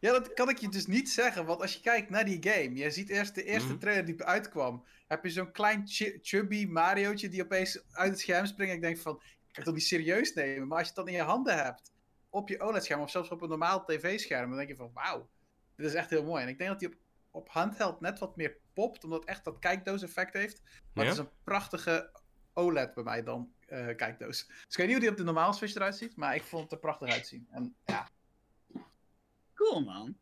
Ja, 0.00 0.12
dat 0.12 0.32
kan 0.34 0.48
ik 0.48 0.58
je 0.58 0.68
dus 0.68 0.86
niet 0.86 1.10
zeggen. 1.10 1.44
Want 1.46 1.60
als 1.60 1.74
je 1.74 1.80
kijkt 1.80 2.10
naar 2.10 2.24
die 2.24 2.42
game, 2.50 2.74
je 2.74 2.90
ziet 2.90 3.08
eerst 3.08 3.34
de 3.34 3.44
eerste 3.44 3.68
Mhm. 3.68 3.78
trailer 3.78 4.04
die 4.04 4.24
uitkwam. 4.24 4.84
Heb 5.06 5.24
je 5.24 5.30
zo'n 5.30 5.52
klein 5.52 5.82
chi- 5.86 6.18
chubby 6.22 6.66
Mario'tje 6.66 7.28
die 7.28 7.42
opeens 7.42 7.82
uit 7.92 8.10
het 8.10 8.20
scherm 8.20 8.46
springt. 8.46 8.70
En 8.72 8.78
ik 8.78 8.84
denk 8.84 8.98
van, 8.98 9.14
ik 9.14 9.20
kan 9.22 9.46
het 9.52 9.64
toch 9.64 9.74
niet 9.74 9.82
serieus 9.84 10.34
nemen. 10.34 10.68
Maar 10.68 10.78
als 10.78 10.88
je 10.88 10.94
het 10.94 11.04
dan 11.04 11.14
in 11.14 11.20
je 11.20 11.26
handen 11.26 11.56
hebt, 11.64 11.92
op 12.30 12.48
je 12.48 12.60
OLED-scherm 12.60 13.00
of 13.00 13.10
zelfs 13.10 13.28
op 13.28 13.42
een 13.42 13.48
normaal 13.48 13.84
tv-scherm, 13.84 14.48
dan 14.48 14.56
denk 14.58 14.68
je 14.68 14.76
van, 14.76 14.90
wauw, 14.94 15.28
dit 15.76 15.86
is 15.86 15.94
echt 15.94 16.10
heel 16.10 16.24
mooi. 16.24 16.42
En 16.42 16.48
ik 16.48 16.58
denk 16.58 16.70
dat 16.70 16.78
die 16.78 16.88
op, 16.88 16.94
op 17.30 17.48
handheld 17.48 18.00
net 18.00 18.18
wat 18.18 18.36
meer 18.36 18.56
popt, 18.72 19.04
omdat 19.04 19.20
het 19.20 19.28
echt 19.28 19.44
dat 19.44 19.58
kijkdoos-effect 19.58 20.32
heeft. 20.32 20.62
Maar 20.62 21.04
Ja? 21.04 21.10
het 21.10 21.18
is 21.20 21.24
een 21.26 21.30
prachtige 21.44 22.10
OLED 22.52 22.94
bij 22.94 23.04
mij 23.04 23.22
dan, 23.22 23.52
eh, 23.66 23.96
kijkdoos. 23.96 24.46
Dus 24.46 24.56
ik 24.68 24.76
weet 24.76 24.86
niet 24.86 24.94
hoe 24.94 25.00
die 25.04 25.10
op 25.10 25.16
de 25.16 25.24
normale 25.24 25.52
Switch 25.52 25.74
eruit 25.74 25.96
ziet, 25.96 26.16
maar 26.16 26.34
ik 26.34 26.42
vond 26.42 26.62
het 26.62 26.72
er 26.72 26.78
prachtig 26.78 27.08
uitzien. 27.10 27.48
En 27.50 27.76
ja, 27.84 28.08
Cool 29.54 29.80
man. 29.84 30.16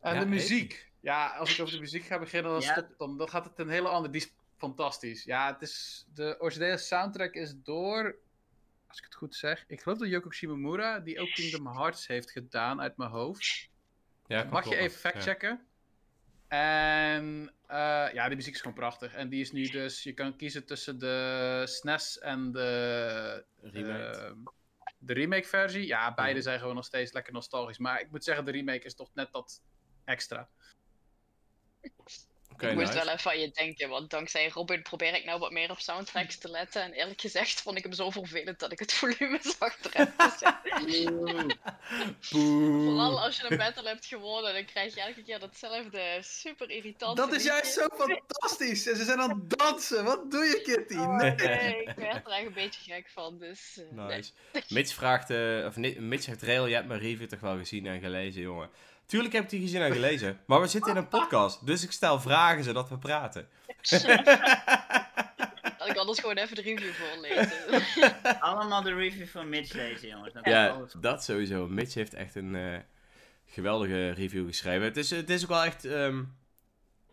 en 0.00 0.14
Ja, 0.14 0.20
de 0.20 0.26
muziek. 0.26 0.86
Ja, 1.00 1.26
als 1.36 1.54
ik 1.54 1.60
over 1.60 1.74
de 1.74 1.80
muziek 1.80 2.04
ga 2.04 2.18
beginnen, 2.18 2.52
dan, 2.52 2.60
Ja. 2.60 2.72
stopt, 2.72 2.98
dan, 2.98 3.18
dan 3.18 3.28
gaat 3.28 3.44
het 3.44 3.58
een 3.58 3.68
hele 3.68 3.88
andere. 3.88 4.12
Die 4.12 4.20
is 4.22 4.34
fantastisch. 4.56 5.24
Ja, 5.24 5.52
het 5.52 5.62
is, 5.62 6.06
de 6.14 6.36
originele 6.38 6.76
soundtrack 6.76 7.34
is 7.34 7.54
door, 7.62 8.16
als 8.88 8.98
ik 8.98 9.04
het 9.04 9.14
goed 9.14 9.34
zeg, 9.34 9.64
ik 9.66 9.80
geloof 9.82 9.98
dat 9.98 10.08
Yoko 10.08 10.30
Shimomura, 10.30 11.00
die 11.00 11.20
ook 11.20 11.28
Kingdom 11.32 11.66
Hearts 11.66 12.06
heeft 12.06 12.30
gedaan 12.30 12.80
uit 12.80 12.96
mijn 12.96 13.10
hoofd. 13.10 13.68
Ja, 14.26 14.44
Mag 14.44 14.68
je 14.68 14.76
even 14.76 14.98
factchecken? 14.98 15.66
En 16.48 17.52
eh, 17.66 18.08
ja, 18.12 18.28
de 18.28 18.34
muziek 18.36 18.54
is 18.54 18.60
gewoon 18.60 18.76
prachtig. 18.76 19.14
En 19.14 19.28
die 19.28 19.40
is 19.40 19.52
nu 19.52 19.62
dus, 19.68 20.02
je 20.02 20.12
kan 20.12 20.36
kiezen 20.36 20.66
tussen 20.66 20.98
de 20.98 21.62
SNES 21.66 22.18
en 22.18 22.52
de 22.52 23.44
Ja, 23.62 23.70
remake. 23.70 24.18
eh, 24.18 24.32
de 24.98 25.12
remake 25.12 25.46
versie. 25.48 25.86
Ja, 25.86 26.14
beide 26.14 26.34
Mhm. 26.34 26.42
zijn 26.42 26.58
gewoon 26.58 26.74
nog 26.74 26.84
steeds 26.84 27.12
lekker 27.12 27.32
nostalgisch. 27.32 27.78
Maar 27.78 28.00
ik 28.00 28.10
moet 28.10 28.24
zeggen, 28.24 28.44
de 28.44 28.50
remake 28.50 28.84
is 28.84 28.94
toch 28.94 29.10
net 29.14 29.32
dat 29.32 29.62
extra. 30.04 30.50
Ik 32.58 32.74
moest 32.74 32.92
nice. 32.92 33.04
wel 33.04 33.14
even 33.14 33.30
aan 33.30 33.38
je 33.38 33.50
denken, 33.50 33.88
want 33.88 34.10
dankzij 34.10 34.48
Robin 34.48 34.82
probeer 34.82 35.14
ik 35.14 35.24
nou 35.24 35.38
wat 35.38 35.50
meer 35.50 35.70
op 35.70 35.78
soundtracks 35.78 36.38
te 36.38 36.50
letten. 36.50 36.82
En 36.82 36.92
eerlijk 36.92 37.20
gezegd 37.20 37.62
vond 37.62 37.76
ik 37.76 37.82
hem 37.82 37.92
zo 37.92 38.10
vervelend 38.10 38.58
dat 38.58 38.72
ik 38.72 38.78
het 38.78 38.92
volume 38.98 39.38
zachter 39.58 39.90
heb 39.92 40.12
gezet. 40.16 40.56
Vooral 42.20 43.20
als 43.20 43.36
je 43.36 43.50
een 43.50 43.56
battle 43.56 43.88
hebt 43.88 44.06
gewonnen, 44.06 44.52
dan 44.52 44.64
krijg 44.64 44.94
je 44.94 45.00
elke 45.00 45.22
keer 45.22 45.38
datzelfde 45.38 46.18
super 46.20 46.70
irritante 46.70 47.20
Dat 47.20 47.32
is 47.32 47.44
juist 47.44 47.72
zo 47.72 47.86
fantastisch! 47.96 48.86
En 48.86 48.96
ze 48.96 49.04
zijn 49.04 49.20
aan 49.20 49.30
het 49.30 49.58
dansen! 49.58 50.04
Wat 50.04 50.30
doe 50.30 50.44
je, 50.44 50.60
Kitty? 50.62 50.94
Nee. 50.94 51.34
Nee, 51.34 51.82
ik 51.82 51.94
werd 51.96 52.26
er 52.26 52.32
echt 52.32 52.46
een 52.46 52.52
beetje 52.52 52.92
gek 52.92 53.08
van, 53.08 53.38
dus... 53.38 53.78
eh, 53.78 53.84
nee. 53.90 54.16
Nice. 54.16 54.32
Mitch 54.68 54.94
vraagt, 54.94 55.30
eh, 55.30 55.64
of 55.66 55.76
Mitch 55.76 56.22
zegt, 56.24 56.42
Rail, 56.42 56.66
je 56.66 56.74
hebt 56.74 56.86
mijn 56.86 57.00
review 57.00 57.28
toch 57.28 57.40
wel 57.40 57.56
gezien 57.56 57.86
en 57.86 58.00
gelezen, 58.00 58.42
jongen. 58.42 58.70
Tuurlijk 59.08 59.34
heb 59.34 59.42
ik 59.42 59.50
die 59.50 59.60
gezien 59.60 59.82
en 59.82 59.92
gelezen, 59.92 60.40
maar 60.46 60.60
we 60.60 60.66
zitten 60.66 60.90
in 60.90 60.96
een 60.96 61.08
podcast, 61.08 61.66
dus 61.66 61.82
ik 61.84 61.92
stel 61.92 62.20
vragen 62.20 62.64
zodat 62.64 62.88
we 62.88 62.98
praten. 62.98 63.48
Had 65.78 65.88
ik 65.90 65.96
anders 65.96 66.18
gewoon 66.18 66.36
even 66.36 66.56
de 66.56 66.62
review 66.62 66.92
voorlezen. 66.92 67.50
Allemaal 68.40 68.82
de 68.82 68.94
review 68.94 69.26
van 69.26 69.48
Mitch 69.48 69.72
lezen, 69.72 70.08
jongens. 70.08 70.32
Komt 70.32 70.46
Ja, 70.46 70.86
dat 71.00 71.24
sowieso. 71.24 71.66
Mitch 71.66 71.94
heeft 71.94 72.14
echt 72.14 72.34
een 72.34 72.54
eh, 72.54 72.78
geweldige 73.46 74.10
review 74.10 74.46
geschreven. 74.46 74.82
Het 74.82 74.96
is, 74.96 75.10
het 75.10 75.30
is 75.30 75.42
ook 75.42 75.48
wel 75.48 75.64
echt. 75.64 75.84
ehm, 75.84 76.24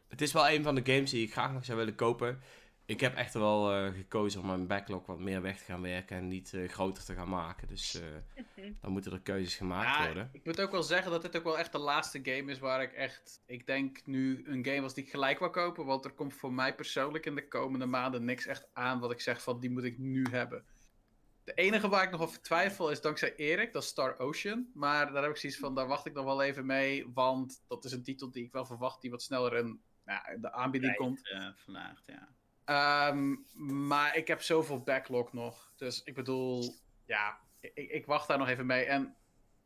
het 0.09 0.21
is 0.21 0.31
wel 0.31 0.49
een 0.49 0.63
van 0.63 0.75
de 0.75 0.93
games 0.93 1.11
die 1.11 1.25
ik 1.25 1.31
graag 1.31 1.51
nog 1.51 1.65
zou 1.65 1.77
willen 1.77 1.95
kopen. 1.95 2.41
Ik 2.85 2.99
heb 2.99 3.15
echt 3.15 3.33
wel 3.33 3.71
eh, 3.73 3.93
gekozen 3.93 4.41
om 4.41 4.47
mijn 4.47 4.67
backlog 4.67 5.05
wat 5.05 5.19
meer 5.19 5.41
weg 5.41 5.57
te 5.57 5.63
gaan 5.63 5.81
werken 5.81 6.17
en 6.17 6.27
niet 6.27 6.53
eh, 6.53 6.69
groter 6.69 7.03
te 7.03 7.13
gaan 7.13 7.29
maken. 7.29 7.67
Dus 7.67 8.01
eh, 8.01 8.63
dan 8.81 8.91
moeten 8.91 9.11
er 9.11 9.21
keuzes 9.21 9.55
gemaakt 9.55 9.97
Ja, 9.97 10.05
worden. 10.05 10.29
ik 10.31 10.45
moet 10.45 10.61
ook 10.61 10.71
wel 10.71 10.83
zeggen 10.83 11.11
dat 11.11 11.21
dit 11.21 11.37
ook 11.37 11.43
wel 11.43 11.57
echt 11.57 11.71
de 11.71 11.77
laatste 11.77 12.19
game 12.23 12.51
is 12.51 12.59
waar 12.59 12.81
ik 12.81 12.91
echt... 12.93 13.41
Ik 13.45 13.65
denk 13.65 14.05
nu 14.05 14.43
een 14.47 14.65
game 14.65 14.81
was 14.81 14.93
die 14.93 15.03
ik 15.03 15.09
gelijk 15.09 15.39
wil 15.39 15.49
kopen. 15.49 15.85
Want 15.85 16.05
er 16.05 16.11
komt 16.11 16.33
voor 16.33 16.53
mij 16.53 16.75
persoonlijk 16.75 17.25
in 17.25 17.35
de 17.35 17.47
komende 17.47 17.85
maanden 17.85 18.25
niks 18.25 18.45
echt 18.45 18.67
aan 18.73 18.99
wat 18.99 19.11
ik 19.11 19.21
zeg 19.21 19.41
van 19.43 19.59
die 19.59 19.69
moet 19.69 19.83
ik 19.83 19.97
nu 19.97 20.25
hebben. 20.31 20.63
De 21.43 21.53
enige 21.53 21.89
waar 21.89 22.03
ik 22.03 22.11
nog 22.11 22.21
over 22.21 22.41
twijfel 22.41 22.89
is 22.91 23.01
dankzij 23.01 23.35
Erik, 23.35 23.73
dat 23.73 23.83
is 23.83 23.89
Star 23.89 24.17
Ocean. 24.19 24.67
Maar 24.73 25.11
daar 25.13 25.21
heb 25.21 25.31
ik 25.31 25.37
zoiets 25.37 25.59
van, 25.59 25.75
daar 25.75 25.87
wacht 25.87 26.05
ik 26.05 26.13
nog 26.13 26.25
wel 26.25 26.41
even 26.41 26.65
mee. 26.65 27.05
Want 27.13 27.63
dat 27.67 27.85
is 27.85 27.91
een 27.91 28.03
titel 28.03 28.31
die 28.31 28.43
ik 28.45 28.51
wel 28.51 28.65
verwacht 28.65 29.01
die 29.01 29.11
wat 29.11 29.21
sneller 29.21 29.53
in 29.57 29.81
nou, 30.05 30.39
de 30.41 30.51
aanbieding 30.51 30.95
komt. 30.95 31.29
eh, 31.29 31.47
vandaag, 31.55 32.01
ja. 32.05 32.27
Ehm, 32.65 33.35
maar 33.87 34.15
ik 34.15 34.27
heb 34.27 34.41
zoveel 34.41 34.79
backlog 34.79 35.33
nog. 35.33 35.71
Dus 35.75 36.03
ik 36.03 36.13
bedoel, 36.13 36.75
ja, 37.05 37.39
ik, 37.59 37.73
ik 37.75 38.05
wacht 38.05 38.27
daar 38.27 38.37
nog 38.37 38.47
even 38.47 38.65
mee. 38.65 38.85
En 38.85 39.15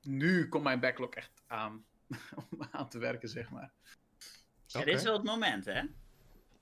nu 0.01 0.47
komt 0.49 0.63
mijn 0.63 0.79
backlog 0.79 1.09
echt 1.09 1.43
aan. 1.47 1.85
om 2.51 2.67
aan 2.71 2.89
te 2.89 2.97
werken, 2.99 3.29
zeg 3.29 3.49
maar. 3.49 3.71
Ja, 4.65 4.79
Oké. 4.79 4.89
dit 4.89 4.99
is 4.99 5.03
wel 5.03 5.13
het 5.13 5.23
moment, 5.23 5.65
hè? 5.65 5.81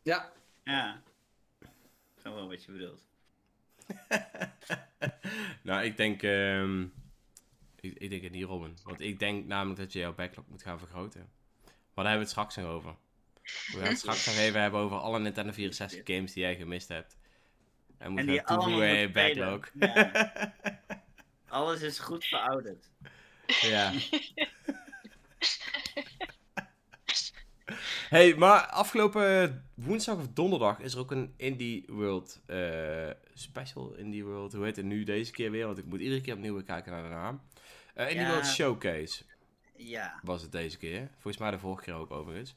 Ja, 0.01 0.32
Ja. 0.63 1.01
Ik 1.60 2.24
snap 2.24 2.34
wel 2.34 2.48
wat 2.48 2.63
je 2.63 2.72
bedoelt. 2.72 3.08
nou, 5.63 5.84
ik 5.84 5.98
denk. 5.98 6.24
ehm, 6.24 6.82
ik, 7.75 7.94
ik 7.98 8.10
denk 8.10 8.24
het 8.24 8.32
niet, 8.32 8.44
Robin. 8.44 8.77
Want 8.84 9.00
ik 9.01 9.20
denk 9.20 9.46
namelijk 9.46 9.79
dat 9.79 9.94
je 9.94 10.00
jouw 10.00 10.13
backlog 10.15 10.48
moet 10.48 10.63
gaan 10.63 10.79
vergroten. 10.79 11.29
Maar 11.94 12.06
daar 12.06 12.13
hebben 12.13 12.13
we 12.13 12.20
het 12.20 12.29
straks 12.29 12.56
nog 12.56 12.65
over. 12.65 12.96
We 13.71 13.77
gaan 13.77 13.87
het 13.87 13.97
straks 13.97 14.25
nog 14.25 14.35
even 14.35 14.61
hebben 14.61 14.79
over 14.79 14.97
alle 14.97 15.19
Nintendo 15.19 15.51
64 15.51 16.01
games 16.03 16.33
die 16.33 16.43
jij 16.43 16.55
gemist 16.55 16.87
hebt. 16.87 17.17
En 17.97 18.11
moet 18.11 18.19
En 18.19 18.25
gaan 18.25 18.33
die 18.33 18.43
allemaal 18.43 18.83
in 18.83 18.95
je 18.99 19.11
backlog. 19.11 19.69
Ja. 19.79 20.53
Alles 21.47 21.81
is 21.81 21.99
goed 21.99 22.25
verouderd. 22.25 22.89
Ja. 23.61 23.91
hey, 28.09 28.35
maar 28.35 28.65
afgelopen 28.65 29.65
woensdag 29.73 30.17
of 30.17 30.27
donderdag 30.27 30.79
is 30.79 30.93
er 30.93 30.99
ook 30.99 31.11
een 31.11 31.33
Indie 31.37 31.85
World 31.87 32.41
eh, 32.45 33.09
special. 33.33 33.93
Indie 33.93 34.25
World, 34.25 34.53
hoe 34.53 34.63
heet 34.65 34.75
het 34.75 34.85
nu 34.85 35.03
deze 35.03 35.31
keer 35.31 35.51
weer? 35.51 35.65
Want 35.65 35.77
ik 35.77 35.85
moet 35.85 35.99
iedere 35.99 36.21
keer 36.21 36.33
opnieuw 36.33 36.63
kijken 36.63 36.91
naar 36.91 37.03
de 37.03 37.09
naam. 37.09 37.41
Eh 37.93 38.09
Indie 38.09 38.25
Ja. 38.25 38.29
World 38.31 38.45
Showcase 38.45 39.23
Ja. 39.75 40.19
was 40.23 40.41
het 40.41 40.51
deze 40.51 40.77
keer. 40.77 41.09
Volgens 41.13 41.37
mij 41.37 41.51
de 41.51 41.59
vorige 41.59 41.83
keer 41.83 41.93
ook 41.93 42.11
overigens. 42.11 42.55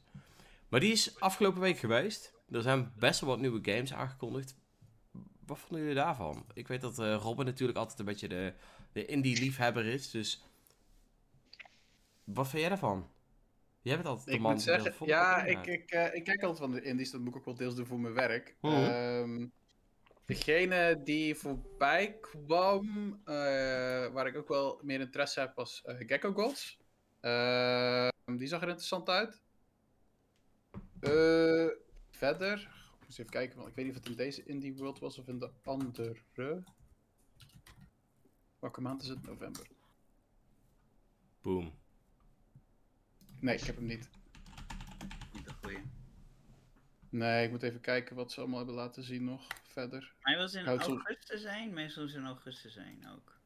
Maar 0.71 0.81
die 0.81 0.93
is 0.93 1.21
afgelopen 1.21 1.61
week 1.61 1.79
geweest. 1.79 2.35
Er 2.50 2.62
zijn 2.62 2.93
best 2.99 3.21
wel 3.21 3.29
wat 3.29 3.39
nieuwe 3.39 3.73
games 3.73 3.95
aangekondigd. 3.95 4.57
Wat 5.47 5.59
vonden 5.59 5.79
jullie 5.79 5.95
daarvan? 5.95 6.47
Ik 6.55 6.69
weet 6.69 6.81
dat 6.81 6.99
eh, 6.99 7.15
Robin 7.15 7.45
natuurlijk 7.45 7.79
altijd 7.79 7.99
een 7.99 8.05
beetje 8.05 8.29
de, 8.29 8.55
de 8.93 9.07
indie-liefhebber 9.07 9.87
is. 9.87 10.11
Dus 10.11 10.45
wat 12.25 12.49
vind 12.49 12.61
jij 12.61 12.69
daarvan? 12.69 13.11
Jij 13.83 13.95
bent 13.95 14.07
altijd 14.07 14.27
de 14.27 14.33
ik 14.33 14.41
man 14.41 14.53
moet 14.53 14.62
zeggen, 14.62 15.07
ja, 15.07 15.45
ik, 15.45 15.67
ik, 15.67 15.91
eh, 15.91 16.15
ik 16.15 16.25
kijk 16.25 16.43
altijd 16.43 16.59
van 16.59 16.71
de 16.71 16.83
indies. 16.83 17.11
Dat 17.11 17.21
moet 17.21 17.29
ik 17.29 17.37
ook 17.37 17.45
wel 17.45 17.57
deels 17.57 17.75
doen 17.75 17.87
voor 17.87 18.00
mijn 18.00 18.15
werk. 18.15 18.57
Ehm, 18.61 19.47
degene 20.27 21.00
die 21.05 21.35
voorbij 21.35 22.19
kwam, 22.21 23.21
eh, 23.25 23.35
waar 24.12 24.27
ik 24.27 24.37
ook 24.37 24.49
wel 24.49 24.81
meer 24.83 25.00
interesse 25.00 25.41
heb, 25.41 25.55
was 25.55 25.83
Gecko 25.85 26.33
Gods. 26.33 26.79
Ehm, 27.21 28.37
die 28.37 28.49
zag 28.49 28.62
er 28.62 28.69
interessant 28.69 29.09
uit. 29.09 29.43
Eh, 31.00 31.66
verder, 32.11 32.61
ik 32.61 32.99
moet 32.99 33.07
eens 33.07 33.19
even 33.19 33.30
kijken, 33.30 33.57
want 33.57 33.69
ik 33.69 33.75
weet 33.75 33.85
niet 33.85 33.95
of 33.97 34.00
het 34.00 34.11
in 34.11 34.16
deze 34.16 34.42
Indie 34.45 34.75
World 34.76 34.99
was 34.99 35.19
of 35.19 35.28
in 35.28 35.38
de 35.38 35.50
andere. 35.64 36.16
Welke 38.59 38.80
maand 38.80 39.02
is 39.02 39.09
het? 39.09 39.23
November. 39.26 39.66
Boom. 41.42 41.78
Nee, 43.40 43.54
ik 43.57 43.62
heb 43.64 43.76
hem 43.76 43.87
niet. 43.87 44.09
Niet 45.33 45.47
een 45.47 45.54
goeie. 45.62 45.83
Nee, 47.09 47.45
ik 47.45 47.50
moet 47.50 47.62
even 47.62 47.80
kijken 47.80 48.16
wat 48.16 48.33
ze 48.33 48.38
allemaal 48.40 48.59
hebben 48.59 48.75
laten 48.76 49.02
zien 49.02 49.25
nog 49.25 49.47
verder. 49.62 50.14
Hij 50.21 50.37
was 50.37 50.54
in 50.54 50.64
Houdt 50.64 50.85
zo- 50.85 50.90
augustus 50.90 51.40
zijn. 51.42 51.73
Meestal 51.75 52.04
is 52.04 52.14
in 52.14 52.25
augustus 52.25 52.73
zijn 52.73 53.09
ook. 53.09 53.38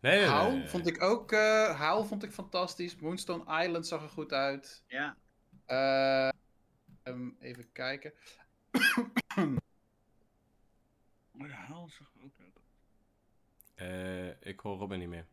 Nee, 0.00 0.12
nee, 0.16 0.20
nee, 0.20 0.30
Howl 0.30 0.50
nee, 0.50 0.58
nee. 0.58 0.68
vond 0.68 0.86
ik 0.86 1.02
ook. 1.02 1.32
eh 1.32 1.80
Howl 1.80 2.04
vond 2.04 2.22
ik 2.22 2.32
fantastisch. 2.32 2.96
Moonstone 2.96 3.62
Island 3.64 3.86
zag 3.86 4.02
er 4.02 4.08
goed 4.08 4.32
uit. 4.32 4.84
Ja. 4.86 5.16
Eh, 5.66 6.28
ehm, 7.02 7.28
even 7.40 7.72
kijken. 7.72 8.12
Maar 11.30 11.48
de 11.48 11.54
haal 11.54 11.88
zag 11.88 12.12
er 12.14 12.24
ook. 12.24 12.32
Eh, 13.74 14.48
ik 14.48 14.60
hoor 14.60 14.78
Robin 14.78 14.98
niet 14.98 15.08
meer. 15.08 15.26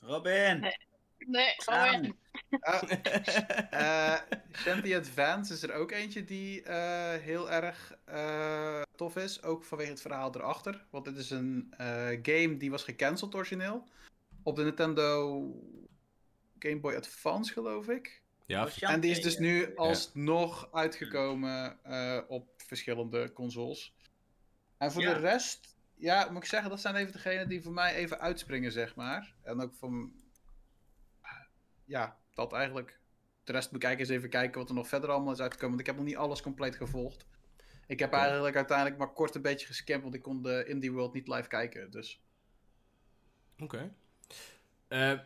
Robin! 0.00 0.60
Nee. 0.60 0.76
Nee. 1.18 1.54
Owen. 1.66 2.16
Ah, 2.60 2.82
eh, 3.70 4.20
Shanty 4.52 4.94
Advance 4.94 5.52
is 5.52 5.62
er 5.62 5.72
ook 5.72 5.90
eentje 5.90 6.24
die 6.24 6.62
eh, 6.62 7.22
heel 7.22 7.50
erg 7.50 7.98
eh, 8.04 8.82
tof 8.96 9.16
is. 9.16 9.42
Ook 9.42 9.64
vanwege 9.64 9.90
het 9.90 10.00
verhaal 10.00 10.34
erachter. 10.34 10.84
Want 10.90 11.04
dit 11.04 11.16
is 11.16 11.30
een 11.30 11.74
eh, 11.76 12.18
game 12.22 12.56
die 12.56 12.70
was 12.70 12.84
gecanceld 12.84 13.34
origineel. 13.34 13.84
Op 14.42 14.56
de 14.56 14.62
Nintendo 14.62 15.42
Game 16.58 16.80
Boy 16.80 16.94
Advance, 16.94 17.52
geloof 17.52 17.88
ik. 17.88 18.22
ja, 18.46 18.68
En 18.80 19.00
die 19.00 19.10
is 19.10 19.22
dus 19.22 19.38
nu 19.38 19.76
alsnog 19.76 20.72
uitgekomen 20.72 21.78
eh, 21.84 22.20
op 22.28 22.48
verschillende 22.56 23.32
consoles. 23.32 23.94
En 24.78 24.92
voor 24.92 25.02
Ja. 25.02 25.14
de 25.14 25.20
rest, 25.20 25.76
ja, 25.94 26.28
moet 26.30 26.42
ik 26.42 26.48
zeggen, 26.48 26.70
dat 26.70 26.80
zijn 26.80 26.94
even 26.94 27.12
degenen 27.12 27.48
die 27.48 27.62
voor 27.62 27.72
mij 27.72 27.94
even 27.94 28.20
uitspringen, 28.20 28.72
zeg 28.72 28.94
maar. 28.94 29.34
En 29.42 29.60
ook 29.60 29.74
van, 29.74 30.12
ja, 31.84 32.18
dat 32.34 32.52
eigenlijk. 32.52 32.98
De 33.44 33.52
rest 33.52 33.70
moet 33.72 33.82
ik 33.82 33.86
eigenlijk 33.86 34.00
eens 34.14 34.18
even 34.24 34.40
kijken 34.40 34.60
wat 34.60 34.68
er 34.68 34.74
nog 34.74 34.88
verder 34.88 35.10
allemaal 35.10 35.32
is 35.32 35.40
uitgekomen. 35.40 35.76
Want 35.76 35.80
ik 35.80 35.86
heb 35.94 35.96
nog 35.96 36.04
niet 36.04 36.16
alles 36.16 36.42
compleet 36.42 36.76
gevolgd. 36.76 37.26
Ik 37.86 37.98
heb 37.98 38.12
eigenlijk 38.12 38.56
uiteindelijk 38.56 38.98
maar 38.98 39.12
kort 39.12 39.34
een 39.34 39.42
beetje 39.42 39.66
gescampt, 39.66 40.02
want 40.02 40.14
ik 40.14 40.22
kon 40.22 40.42
de 40.42 40.64
Indie 40.68 40.92
World 40.92 41.12
niet 41.12 41.28
live 41.28 41.48
kijken. 41.48 41.90
Dus 41.90 42.20
Oké. 43.58 43.94
Eh, 44.88 45.18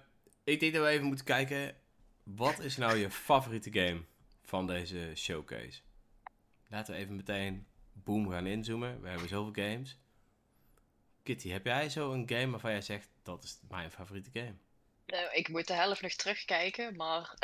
ik 0.50 0.61
denk 0.61 0.73
dat 0.73 0.83
we 0.83 0.88
even 0.88 1.07
moeten 1.07 1.25
kijken. 1.25 1.76
Wat 2.23 2.59
is 2.59 2.76
nou 2.76 2.97
je 2.97 3.11
favoriete 3.11 3.73
game 3.73 4.04
van 4.42 4.66
deze 4.66 5.12
showcase? 5.14 5.80
Laten 6.69 6.95
we 6.95 7.00
even 7.00 7.16
meteen 7.16 7.66
boom 7.92 8.30
gaan 8.30 8.47
inzoomen. 8.47 9.00
We 9.00 9.09
hebben 9.09 9.28
zoveel 9.28 9.64
games. 9.64 9.99
Kitty, 11.23 11.49
heb 11.49 11.66
jij 11.66 11.88
zo 11.88 12.12
een 12.12 12.28
game 12.28 12.50
waarvan 12.50 12.71
jij 12.71 12.83
zegt 12.83 13.09
dat 13.23 13.42
is 13.42 13.59
mijn 13.69 13.90
favoriete 13.90 14.30
game? 14.33 14.54
Nou, 15.07 15.35
ik 15.35 15.49
moet 15.49 15.66
de 15.66 15.73
helft 15.73 16.02
nog 16.02 16.12
terugkijken, 16.12 16.97
maar 16.97 17.35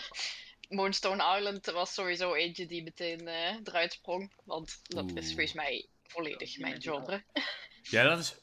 Moonstone 0.68 1.36
Island 1.36 1.66
was 1.66 1.94
sowieso 1.94 2.34
eentje 2.34 2.66
die 2.66 2.82
meteen 2.82 3.28
eh, 3.28 3.56
eruit 3.64 3.92
sprong. 3.92 4.32
Want 4.44 4.80
dat 4.82 5.10
is 5.14 5.26
volgens 5.26 5.52
mij 5.52 5.88
volledig 6.02 6.58
mijn 6.58 6.82
genre. 6.82 7.24
Ja, 7.90 8.02
dat 8.02 8.18
is 8.18 8.34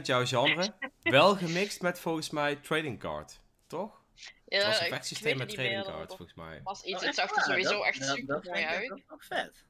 100% 0.00 0.02
jouw 0.02 0.26
genre. 0.26 0.74
Wel 1.02 1.36
gemixt 1.36 1.82
met 1.82 2.00
volgens 2.00 2.30
mij 2.30 2.56
trading 2.56 2.98
card, 2.98 3.40
toch? 3.66 4.02
Het 4.14 4.32
Ja, 4.62 4.66
was 4.66 4.78
een 4.78 4.86
ik 4.86 4.92
vechtsysteem 4.92 5.28
weet 5.28 5.38
met 5.38 5.46
het 5.46 5.56
trading 5.56 5.76
meer, 5.76 5.84
card, 5.94 6.08
dat 6.08 6.16
volgens 6.16 6.38
mij. 6.38 6.60
was 6.62 6.82
iets, 6.82 7.00
Oh, 7.00 7.06
het 7.06 7.14
zag 7.14 7.36
er 7.36 7.42
sowieso 7.42 7.70
Dat- 7.76 7.84
echt 7.86 8.00
dat- 8.00 8.16
super 8.16 8.34
dat 8.34 8.44
mooi 8.44 8.64
uit. 8.64 9.02
nog 9.08 9.24
vet. 9.24 9.64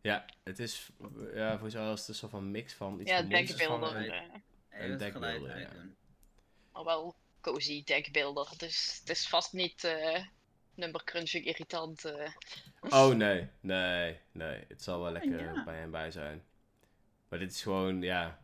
Ja, 0.00 0.24
het 0.44 0.58
is, 0.58 0.88
ja, 1.34 1.50
volgens 1.50 1.74
mij 1.74 1.84
was 1.84 2.00
het 2.00 2.08
een 2.08 2.14
soort 2.14 2.30
van 2.30 2.50
mix 2.50 2.72
van 2.74 3.00
iets 3.00 3.10
Ja, 3.10 3.16
van 3.18 3.28
deckbeelden. 3.28 3.96
en- 3.96 4.10
eh, 4.12 4.20
Even 4.78 4.90
het 4.90 4.98
deckbeelden, 4.98 5.40
geluid 5.50 5.72
ja. 5.72 5.84
maar 6.72 6.84
wel 6.84 7.16
cozy 7.40 7.84
deckbeelder. 7.84 8.48
Dus 8.56 8.96
het 9.00 9.08
is 9.10 9.28
vast 9.28 9.52
niet 9.52 9.84
eh 9.84 10.24
number 10.74 11.04
crunching 11.04 11.44
irritant. 11.44 12.04
eh. 12.04 12.30
Oh 12.80 13.14
nee, 13.14 13.48
nee, 13.60 14.20
nee. 14.32 14.64
Het 14.68 14.82
zal 14.82 15.00
wel 15.02 15.12
lekker 15.12 15.44
ja. 15.54 15.64
bij 15.64 15.80
en 15.82 15.90
bij 15.90 16.10
zijn. 16.10 16.44
Maar 17.28 17.38
dit 17.38 17.50
is 17.50 17.62
gewoon, 17.62 18.02
ja. 18.02 18.38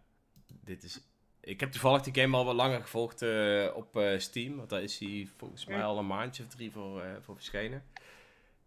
Dit 0.64 0.82
is. 0.82 1.00
Ik 1.40 1.60
heb 1.60 1.72
toevallig 1.72 2.02
die 2.02 2.22
game 2.22 2.36
al 2.36 2.44
wat 2.44 2.54
langer 2.54 2.80
gevolgd 2.80 3.22
eh, 3.22 3.70
op 3.74 3.96
eh, 3.96 4.18
Steam. 4.18 4.56
Want 4.56 4.68
daar 4.68 4.82
is 4.82 4.98
hij 4.98 5.28
volgens 5.36 5.66
mij 5.66 5.84
al 5.84 5.98
een 5.98 6.06
maandje 6.06 6.42
of 6.42 6.48
drie 6.48 6.70
voor, 6.70 7.02
eh, 7.02 7.10
voor 7.20 7.34
verschenen. 7.34 7.84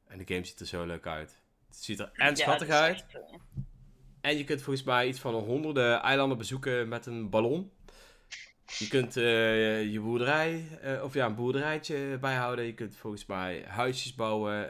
En 0.08 0.18
de 0.18 0.34
game 0.34 0.46
ziet 0.46 0.60
er 0.60 0.66
zo 0.66 0.86
leuk 0.86 1.08
uit. 1.08 1.40
Het 1.68 1.78
ziet 1.78 2.00
er 2.00 2.10
en 2.14 2.36
schattig 2.36 2.70
uit. 2.70 2.96
echt, 2.96 3.18
En 4.22 4.38
je 4.38 4.44
kunt 4.44 4.62
volgens 4.62 4.86
mij 4.86 5.08
iets 5.08 5.20
van 5.20 5.34
honderden 5.34 6.02
eilanden 6.02 6.38
bezoeken 6.38 6.88
met 6.88 7.06
een 7.06 7.30
ballon. 7.30 7.72
Je 8.78 8.88
kunt 8.88 9.14
je 9.14 10.00
boerderij, 10.02 10.66
of 11.04 11.14
ja, 11.14 11.26
een 11.26 11.36
boerderijtje 11.36 12.18
bijhouden. 12.18 12.66
Je 12.66 12.74
kunt 12.74 12.96
volgens 12.96 13.26
mij 13.26 13.64
huisjes 13.68 14.16
bouwen, 14.16 14.70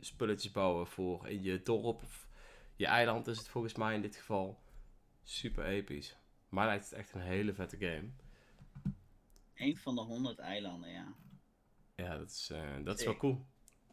spulletjes 0.00 0.52
bouwen 0.52 0.86
voor 0.86 1.28
in 1.28 1.42
je 1.42 1.62
dorp 1.62 2.02
of 2.02 2.23
je 2.76 2.86
eiland 2.86 3.26
is 3.26 3.38
het 3.38 3.48
volgens 3.48 3.74
mij 3.74 3.94
in 3.94 4.00
dit 4.02 4.16
geval. 4.16 4.62
Super 5.22 5.64
episch. 5.64 6.16
Maar 6.48 6.66
lijkt 6.66 6.84
het 6.84 6.92
echt 6.92 7.12
een 7.12 7.20
hele 7.20 7.54
vette 7.54 7.76
game. 7.76 8.08
Een 9.54 9.76
van 9.76 9.94
de 9.94 10.00
honderd 10.00 10.38
eilanden, 10.38 10.90
ja. 10.90 11.14
Ja, 11.96 12.16
dat 12.18 12.30
is, 12.30 12.50
eh, 12.52 12.60
dat 12.84 12.98
is 12.98 13.04
wel 13.04 13.16
cool. 13.16 13.46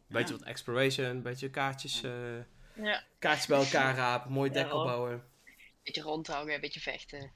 Beetje 0.06 0.32
Ja. 0.32 0.38
wat 0.38 0.48
exploration, 0.48 1.06
een 1.06 1.22
beetje 1.22 1.50
kaartjes, 1.50 2.02
eh, 2.02 2.38
Ja, 2.74 3.02
kaartjes 3.18 3.46
bij 3.46 3.58
elkaar 3.58 3.94
rapen, 3.96 4.32
mooi 4.32 4.48
Ja, 4.50 4.54
dekkel 4.54 4.76
hoor. 4.76 4.86
bouwen. 4.86 5.12
een 5.12 5.22
beetje 5.92 6.02
rondhouden, 6.10 6.54
een 6.54 6.60
beetje 6.60 6.80
vechten. 6.80 7.30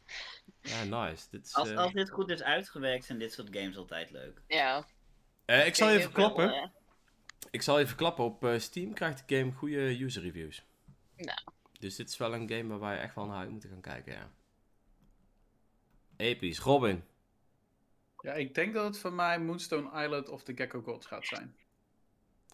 Ja, 0.60 0.84
nice. 0.84 1.26
Dit 1.30 1.46
is, 1.46 1.54
Als, 1.54 1.68
eh, 1.70 1.76
als 1.76 1.92
dit 1.92 2.10
goed 2.10 2.30
is 2.30 2.42
uitgewerkt, 2.42 3.04
zijn 3.04 3.18
dit 3.18 3.32
soort 3.32 3.48
games 3.56 3.76
altijd 3.76 4.10
leuk. 4.10 4.42
Ja. 4.48 4.86
eh, 5.44 5.66
ik 5.66 5.74
zal 5.74 5.90
even 5.90 6.12
klappen. 6.12 6.72
Ik 7.50 7.62
zal 7.62 7.78
even 7.80 7.96
klappen. 7.96 8.24
Op 8.24 8.44
eh, 8.44 8.58
Steam 8.58 8.92
krijgt 8.94 9.28
de 9.28 9.36
game 9.36 9.52
goede 9.52 10.02
user 10.02 10.22
reviews. 10.22 10.62
Nou. 11.16 11.38
Dus 11.78 11.96
dit 11.96 12.08
is 12.08 12.16
wel 12.16 12.35
een 12.35 12.49
game 12.49 12.66
waar 12.68 12.80
wij 12.80 12.99
echt 13.00 13.14
wel 13.14 13.26
naar 13.26 13.38
uit 13.38 13.50
moeten 13.50 13.70
gaan 13.70 13.80
kijken, 13.80 14.12
ja. 14.12 14.30
Episch. 16.16 16.58
Robin. 16.58 17.04
Ja, 18.20 18.32
ik 18.32 18.54
denk 18.54 18.75
dat 18.75 18.85
het 18.85 18.99
voor 18.99 19.12
mij 19.12 19.40
Moonstone 19.40 20.02
Island 20.04 20.28
of 20.28 20.42
The 20.42 20.52
Gecko 20.54 20.80
Gods 20.82 21.06
gaat 21.06 21.26
zijn. 21.26 21.56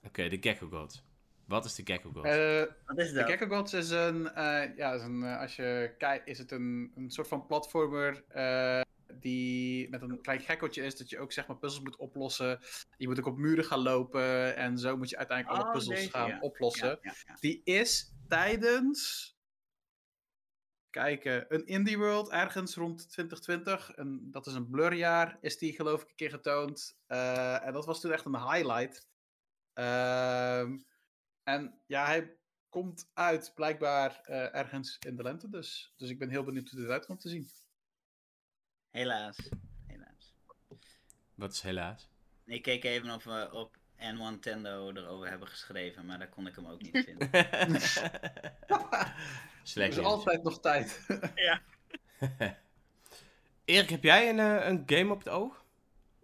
Oké, 0.04 0.28
de 0.28 0.38
Gecko 0.40 0.68
God. 0.68 1.02
Wat 1.44 1.64
is 1.64 1.74
de 1.74 1.82
Gecko 1.84 2.10
God? 2.12 2.24
Eh, 2.24 2.62
Wat 2.86 2.98
is 2.98 3.08
The 3.08 3.14
dat? 3.14 3.30
Gecko 3.30 3.46
Gods 3.46 3.72
is 3.72 3.90
een, 3.90 4.28
eh, 4.34 4.76
ja, 4.76 4.92
is 4.92 5.02
een 5.02 5.22
eh, 5.22 5.40
als 5.40 5.56
je 5.56 5.94
kijkt, 5.98 6.28
is 6.28 6.38
het 6.38 6.50
een, 6.50 6.92
een 6.94 7.10
soort 7.10 7.28
van 7.28 7.46
platformer 7.46 8.24
eh, 8.28 8.80
die 9.20 9.90
met 9.90 10.02
een 10.02 10.20
klein 10.20 10.40
gekkeltje 10.40 10.82
is, 10.82 10.96
dat 10.96 11.10
je 11.10 11.18
ook 11.18 11.32
zeg 11.32 11.46
maar 11.46 11.56
puzzels 11.58 11.84
moet 11.84 11.96
oplossen. 11.96 12.60
Je 12.96 13.08
moet 13.08 13.18
ook 13.18 13.26
op 13.26 13.36
muren 13.36 13.64
gaan 13.64 13.82
lopen 13.82 14.56
en 14.56 14.78
zo 14.78 14.96
moet 14.96 15.10
je 15.10 15.16
uiteindelijk 15.16 15.58
alle 15.58 15.68
Oh, 15.68 15.74
puzzels 15.74 15.96
deze, 15.96 16.10
gaan 16.10 16.28
ja. 16.28 16.40
oplossen. 16.40 16.88
Ja, 16.88 16.98
ja, 17.00 17.12
ja. 17.26 17.36
Die 17.40 17.60
is 17.64 18.14
tijdens. 18.28 19.30
Kijken, 20.90 21.44
een 21.48 21.66
Indie 21.66 21.98
World 21.98 22.30
ergens 22.30 22.74
rond 22.74 23.10
2020. 23.10 23.90
En 23.90 24.28
dat 24.30 24.46
is 24.46 24.54
een 24.54 24.70
blurjaar, 24.70 25.38
is 25.40 25.58
die 25.58 25.72
geloof 25.72 26.02
ik 26.02 26.08
een 26.08 26.14
keer 26.14 26.30
getoond. 26.30 26.98
Eh, 27.06 27.66
en 27.66 27.72
dat 27.72 27.86
was 27.86 28.00
toen 28.00 28.12
echt 28.12 28.24
een 28.24 28.52
highlight. 28.52 29.08
Ehm, 29.72 30.78
en 31.42 31.80
ja, 31.86 32.04
hij 32.04 32.36
komt 32.68 33.10
uit 33.14 33.52
blijkbaar 33.54 34.20
eh, 34.22 34.54
ergens 34.54 34.98
in 35.06 35.16
de 35.16 35.22
lente. 35.22 35.48
Dus, 35.48 35.94
dus 35.96 36.10
ik 36.10 36.18
ben 36.18 36.30
heel 36.30 36.44
benieuwd 36.44 36.70
hoe 36.70 36.80
dit 36.80 36.88
uit 36.88 37.06
komt 37.06 37.20
te 37.20 37.28
zien. 37.28 37.48
Helaas. 38.92 39.36
Helaas. 39.86 40.34
Wat 41.34 41.52
is 41.52 41.60
helaas? 41.60 42.08
Ik 42.44 42.62
keek 42.62 42.84
even 42.84 43.10
of 43.10 43.24
we 43.24 43.48
op 43.52 43.76
N1 43.96 44.16
Nintendo 44.16 44.90
erover 44.90 45.28
hebben 45.28 45.48
geschreven, 45.48 46.06
maar 46.06 46.18
daar 46.18 46.28
kon 46.28 46.46
ik 46.46 46.54
hem 46.54 46.66
ook 46.66 46.82
niet 46.82 47.04
vinden. 47.04 47.32
Er 47.32 49.14
Slecht 49.62 49.96
is 49.96 50.04
altijd 50.04 50.42
nog 50.42 50.60
tijd. 50.60 51.06
Erik, 53.64 53.90
heb 53.90 54.02
jij 54.02 54.28
een, 54.28 54.38
eh, 54.38 54.68
een 54.68 54.82
game 54.86 55.12
op 55.12 55.18
het 55.18 55.28
oog? 55.28 55.64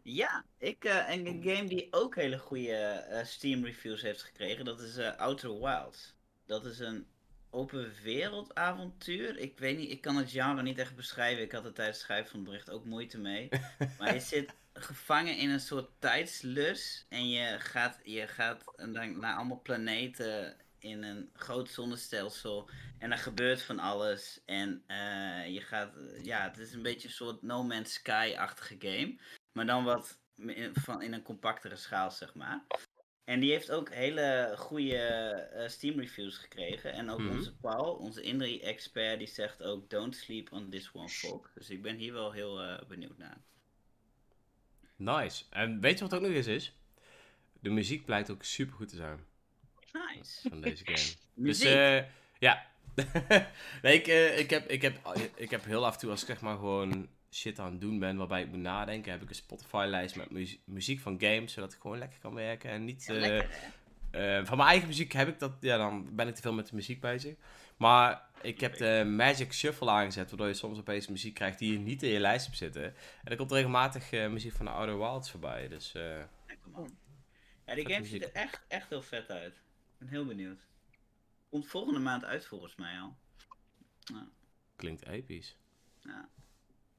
Ja, 0.03 0.45
ik, 0.59 0.85
eh, 0.85 1.11
en 1.11 1.27
een 1.27 1.43
game 1.43 1.69
die 1.69 1.89
ook 1.91 2.15
hele 2.15 2.39
goede 2.39 2.75
eh, 2.75 3.25
Steam 3.25 3.65
reviews 3.65 4.03
heeft 4.03 4.23
gekregen, 4.23 4.65
dat 4.65 4.81
is 4.81 4.99
Outer 4.99 5.61
Wilds. 5.61 6.15
Dat 6.47 6.65
is 6.65 6.79
een 6.79 7.07
open 7.51 7.93
wereld 8.03 8.55
avontuur. 8.55 9.39
Ik 9.39 9.59
weet 9.59 9.77
niet, 9.77 9.91
ik 9.91 10.01
kan 10.01 10.17
het 10.17 10.31
genre 10.31 10.63
niet 10.63 10.79
echt 10.79 10.97
beschrijven. 10.97 11.43
Ik 11.43 11.53
had 11.53 11.65
er 11.65 11.73
tijdens 11.73 11.97
het 11.97 12.07
schrijven 12.07 12.31
van 12.31 12.41
het 12.41 12.49
bericht 12.49 12.71
ook 12.71 12.85
moeite 12.85 13.19
mee. 13.19 13.49
maar 13.99 14.15
je 14.15 14.21
zit 14.21 14.55
gevangen 14.73 15.37
in 15.37 15.51
een 15.51 15.61
soort 15.61 15.91
tijdslus 15.99 17.07
en 17.09 17.29
je 17.29 17.61
gaat, 17.61 18.01
je 18.05 18.27
gaat 18.27 18.65
naar 18.77 19.37
allemaal 19.37 19.61
planeten 19.63 20.57
in 20.79 21.03
een 21.03 21.31
groot 21.33 21.71
zonnestelsel. 21.71 22.71
En 22.99 23.13
er 23.13 23.19
gebeurt 23.19 23.63
van 23.63 23.79
alles. 23.79 24.41
En 24.45 24.83
eh, 24.87 25.47
je 25.47 25.61
gaat, 25.61 25.93
ja, 26.23 26.43
het 26.43 26.59
is 26.59 26.73
een 26.73 26.83
beetje 26.83 27.09
een 27.09 27.15
soort 27.15 27.43
No 27.43 27.63
Man's 27.63 27.93
Sky-achtige 27.93 28.77
game. 28.79 29.19
Maar 29.53 29.67
dan 29.67 29.85
wat 29.85 30.19
in, 30.37 30.75
van, 30.75 31.03
in 31.03 31.13
een 31.13 31.23
compactere 31.23 31.77
schaal, 31.77 32.11
zeg 32.11 32.35
maar. 32.35 32.65
En 33.29 33.41
die 33.41 33.51
heeft 33.51 33.71
ook 33.71 33.93
hele 33.95 34.55
goede 34.57 34.97
eh, 34.97 35.69
Steam 35.69 35.99
reviews 36.01 36.37
gekregen. 36.37 36.93
En 36.93 37.11
ook 37.11 37.19
Mhm. 37.19 37.37
onze 37.37 37.55
Paul, 37.57 37.95
onze 37.95 38.23
Indie-expert, 38.23 39.19
die 39.19 39.29
zegt 39.29 39.63
ook: 39.63 39.91
Don't 39.91 40.17
sleep 40.17 40.53
on 40.53 40.71
this 40.71 40.91
one, 40.93 41.09
folk. 41.09 41.51
Dus 41.55 41.71
ik 41.71 41.83
ben 41.83 41.97
hier 41.97 42.13
wel 42.13 42.33
heel 42.33 42.63
eh, 42.63 42.87
benieuwd 42.89 43.19
naar. 43.19 43.41
Nice. 44.97 45.45
En 45.51 45.81
weet 45.81 45.99
je 45.99 46.05
wat 46.05 46.15
ook 46.15 46.21
nog 46.27 46.31
eens 46.31 46.47
is? 46.47 46.77
De 47.61 47.71
muziek 47.71 48.05
blijkt 48.05 48.31
ook 48.31 48.45
super 48.45 48.75
goed 48.75 48.89
te 48.89 48.97
zijn 48.97 49.25
Nice. 49.93 50.49
van 50.49 50.61
deze 50.61 50.85
game. 50.93 51.15
Dus 51.35 51.61
eh, 51.61 52.05
ja. 52.39 52.67
nee, 53.83 54.03
ik, 54.03 54.07
ik, 54.39 54.51
heb, 54.51 54.69
ik, 54.69 54.83
heb, 54.83 54.99
ik 55.35 55.51
heb 55.51 55.65
heel 55.65 55.87
af 55.87 55.95
en 55.95 56.01
toe 56.01 56.11
als 56.11 56.21
ik 56.21 56.27
zeg 56.27 56.41
maar 56.41 56.57
gewoon 56.57 57.09
shit 57.31 57.59
aan 57.59 57.71
het 57.71 57.81
doen 57.81 57.99
ben 57.99 58.17
waarbij 58.17 58.43
ik 58.43 58.49
moet 58.49 58.59
nadenken, 58.59 59.13
heb 59.13 59.23
ik 59.23 59.29
een 59.29 59.35
Spotify-lijst 59.35 60.17
met 60.17 60.31
muzie- 60.31 60.61
muziek 60.65 61.01
van 61.01 61.21
games, 61.21 61.53
zodat 61.53 61.73
ik 61.73 61.81
gewoon 61.81 61.99
lekker 61.99 62.19
kan 62.19 62.35
werken 62.35 62.71
en 62.71 62.85
niet... 62.85 63.05
Ja, 63.05 63.15
eh, 63.15 63.21
lekker 63.21 63.51
eh, 64.11 64.45
van 64.45 64.57
mijn 64.57 64.69
eigen 64.69 64.89
muziek 64.89 65.13
heb 65.13 65.29
ik 65.29 65.39
dat, 65.39 65.53
ja, 65.61 65.77
dan 65.77 66.15
ben 66.17 66.29
ik 66.29 66.35
te 66.35 66.43
veel 66.43 66.53
met 66.53 66.69
de 66.69 66.75
muziek 66.75 67.01
bezig. 67.01 67.37
Maar 67.77 68.29
ik 68.43 68.61
heb 68.61 68.77
de 68.77 69.05
Magic 69.07 69.53
Shuffle 69.53 69.91
aangezet, 69.91 70.29
waardoor 70.29 70.47
je 70.47 70.55
soms 70.55 70.79
opeens 70.79 71.09
muziek 71.09 71.35
krijgt 71.35 71.59
die 71.59 71.73
je 71.73 71.79
niet 71.79 72.03
in 72.03 72.11
je 72.11 72.21
lijst 72.21 72.47
hebt 72.47 72.59
zitten. 72.59 72.85
En 72.85 73.31
er 73.31 73.37
komt 73.37 73.53
regelmatig 73.53 74.13
eh, 74.13 74.29
muziek 74.29 74.53
van 74.53 74.65
de 74.65 74.71
Outer 74.73 74.99
Wilds 74.99 75.31
voorbij, 75.31 75.69
dus... 75.69 75.95
man. 76.73 76.97
Ja, 77.67 77.75
die 77.75 77.93
game 77.93 78.05
ziet 78.05 78.23
er 78.23 78.33
echt, 78.33 78.65
echt 78.69 78.89
heel 78.89 79.03
vet 79.03 79.31
uit. 79.31 79.55
Ik 79.55 79.99
ben 79.99 80.09
heel 80.09 80.27
benieuwd. 80.27 80.67
Komt 81.51 81.67
volgende 81.67 82.01
maand 82.01 82.25
uit 82.25 82.47
volgens 82.47 82.77
mij 82.77 83.01
al. 83.01 83.17
klinkt 84.77 85.07
episch. 85.07 85.57
Ja, 86.01 86.29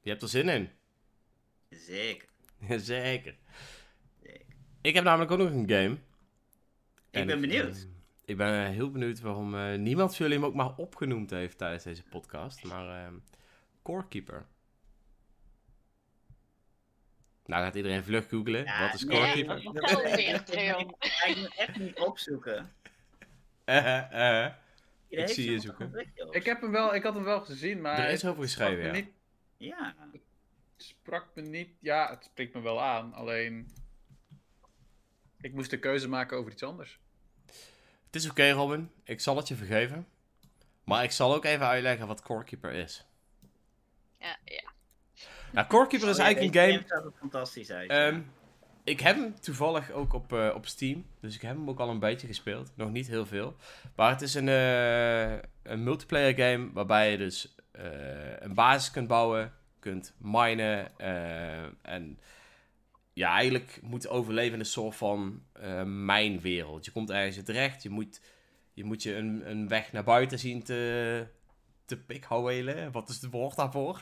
Je 0.02 0.10
hebt 0.10 0.22
er 0.22 0.30
zin 0.30 0.50
in. 0.50 0.70
zeker. 1.70 2.28
Zeker. 2.68 2.80
zeker. 2.80 3.36
Ik 4.82 4.94
heb 4.94 5.04
namelijk 5.04 5.32
ook 5.32 5.38
nog 5.38 5.50
een 5.50 5.70
game. 5.70 5.94
Ik 5.94 6.00
En 7.12 7.28
ben 7.28 7.42
benieuwd. 7.42 7.88
ik 8.26 8.38
ben 8.38 8.66
eh, 8.66 8.70
heel 8.72 8.92
benieuwd 8.92 9.20
waarom 9.20 9.56
eh, 9.56 9.76
niemand 9.78 10.16
van 10.16 10.26
jullie 10.26 10.42
hem 10.42 10.50
ook 10.52 10.56
maar 10.58 10.76
opgenoemd 10.76 11.30
heeft 11.30 11.58
tijdens 11.58 11.84
deze 11.84 12.04
podcast. 12.04 12.64
Maar 12.64 13.06
ehm 13.06 13.14
Corekeeper. 13.82 14.46
Nou 17.46 17.64
gaat 17.64 17.76
iedereen 17.76 18.04
vlug 18.04 18.30
googlen. 18.30 18.64
Ja, 18.64 18.82
Wat 18.86 18.94
is 18.94 19.04
nee, 19.04 19.18
Corekeeper? 19.18 19.58
Ik 19.58 19.64
moet 21.42 21.56
echt 21.56 21.78
niet 21.78 22.00
opzoeken. 22.00 22.72
Eh, 23.66 24.48
heeft 25.10 25.34
zie 25.34 25.52
je 25.52 25.60
zoeken. 25.60 26.12
ik, 26.32 26.46
heb 26.46 26.62
hem 26.62 26.72
wel, 26.72 26.96
ik 26.96 27.04
had 27.04 27.14
hem 27.14 27.24
wel 27.24 27.42
gezien, 27.42 27.82
maar 27.82 28.00
Er 28.00 28.10
is 28.10 28.26
over 28.26 28.44
geschreven, 28.44 28.86
ja. 28.86 28.92
niet 28.92 29.10
Ja, 29.60 29.95
Het 30.12 30.22
sprak 30.78 31.28
me 31.36 31.41
niet. 31.41 31.69
Ja, 31.80 32.10
het 32.10 32.24
spreekt 32.24 32.54
me 32.54 32.62
wel 32.62 32.82
aan. 32.82 33.13
Alleen. 33.13 33.72
Ik 35.41 35.54
moest 35.54 35.69
de 35.69 35.80
keuze 35.80 36.10
maken 36.10 36.38
over 36.38 36.52
iets 36.52 36.63
anders. 36.63 37.00
Het 38.06 38.15
is 38.15 38.30
oké, 38.30 38.50
Robin. 38.50 38.91
Ik 39.04 39.19
zal 39.19 39.38
het 39.38 39.48
je 39.48 39.56
vergeven. 39.56 40.08
Maar 40.84 41.04
ik 41.04 41.12
zal 41.12 41.34
ook 41.36 41.45
even 41.45 41.65
uitleggen 41.65 42.08
wat 42.08 42.22
Corekeeper 42.22 42.72
is. 42.72 43.06
Ja, 44.19 44.38
ja. 44.45 44.72
Nou, 45.52 45.67
Corekeeper 45.67 46.10
is 46.10 46.17
eigenlijk 46.17 46.56
een 46.56 46.62
game... 46.62 47.04
er 47.06 47.12
fantastisch 47.17 47.72
uit. 47.72 47.91
ja. 47.91 48.08
Ehm, 48.08 48.22
ik 48.84 49.00
heb 49.00 49.15
hem 49.15 49.39
toevallig 49.39 49.91
ook 49.91 50.13
op, 50.13 50.34
eh, 50.34 50.52
op 50.56 50.65
Steam. 50.65 51.06
Dus 51.19 51.36
ik 51.36 51.41
heb 51.41 51.56
hem 51.56 51.69
ook 51.69 51.80
al 51.80 51.89
een 51.89 52.00
beetje 52.00 52.28
gespeeld. 52.28 52.72
Nog 52.76 52.91
niet 52.91 53.08
heel 53.08 53.26
veel. 53.26 53.56
Maar 53.95 54.10
het 54.12 54.22
is 54.22 54.34
een, 54.34 54.48
eh, 54.48 55.32
een 55.63 55.84
multiplayer 55.84 56.34
game 56.34 56.72
waarbij 56.74 57.12
je 57.12 57.17
dus 57.17 57.56
een 58.39 58.54
basis 58.54 58.92
kunt 58.92 59.08
bouwen, 59.08 59.54
kunt 59.80 60.13
minen 60.18 60.98
eh, 60.98 61.63
en 61.82 62.20
ja, 63.13 63.34
eigenlijk 63.34 63.80
moet 63.82 64.08
overleven 64.08 64.54
in 64.54 64.60
een 64.60 64.65
soort 64.65 64.96
van 64.96 65.44
eh 65.54 65.84
mijnwereld. 65.84 66.86
Je 66.86 66.92
komt 66.92 67.10
ergens 67.10 67.44
terecht, 67.46 67.84
je 67.84 67.89
moet 67.89 68.22
je, 68.80 68.86
moet 68.86 69.04
je 69.04 69.15
een, 69.15 69.50
een 69.50 69.68
weg 69.68 69.92
naar 69.92 70.04
buiten 70.04 70.39
zien 70.39 70.63
te, 70.63 71.26
te 71.86 71.98
pikhouwelen. 71.98 72.92
Wat 72.92 73.10
is 73.10 73.22
het 73.22 73.32
woord 73.32 73.56
daarvoor? 73.56 74.02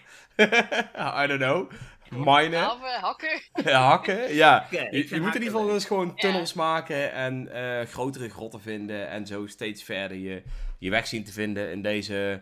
I 1.23 1.27
don't 1.27 1.39
know. 1.39 1.71
Minen. 2.09 2.63
Hakken. 2.63 3.41
Hakken, 3.63 4.33
ja. 4.43 4.67
Je, 4.69 5.07
moet 5.09 5.11
in 5.11 5.41
ieder 5.41 5.41
geval 5.41 5.65
dus 5.65 5.85
gewoon 5.85 6.15
tunnels 6.15 6.53
maken 6.53 7.11
en 7.11 7.47
eh, 7.53 7.87
grotere 7.87 8.29
grotten 8.29 8.61
vinden. 8.61 9.09
En 9.09 9.27
zo 9.27 9.47
steeds 9.47 9.83
verder 9.83 10.17
je, 10.17 10.43
je 10.77 10.89
weg 10.89 11.07
zien 11.07 11.23
te 11.23 11.31
vinden 11.31 11.71
in 11.71 11.81
deze 11.81 12.41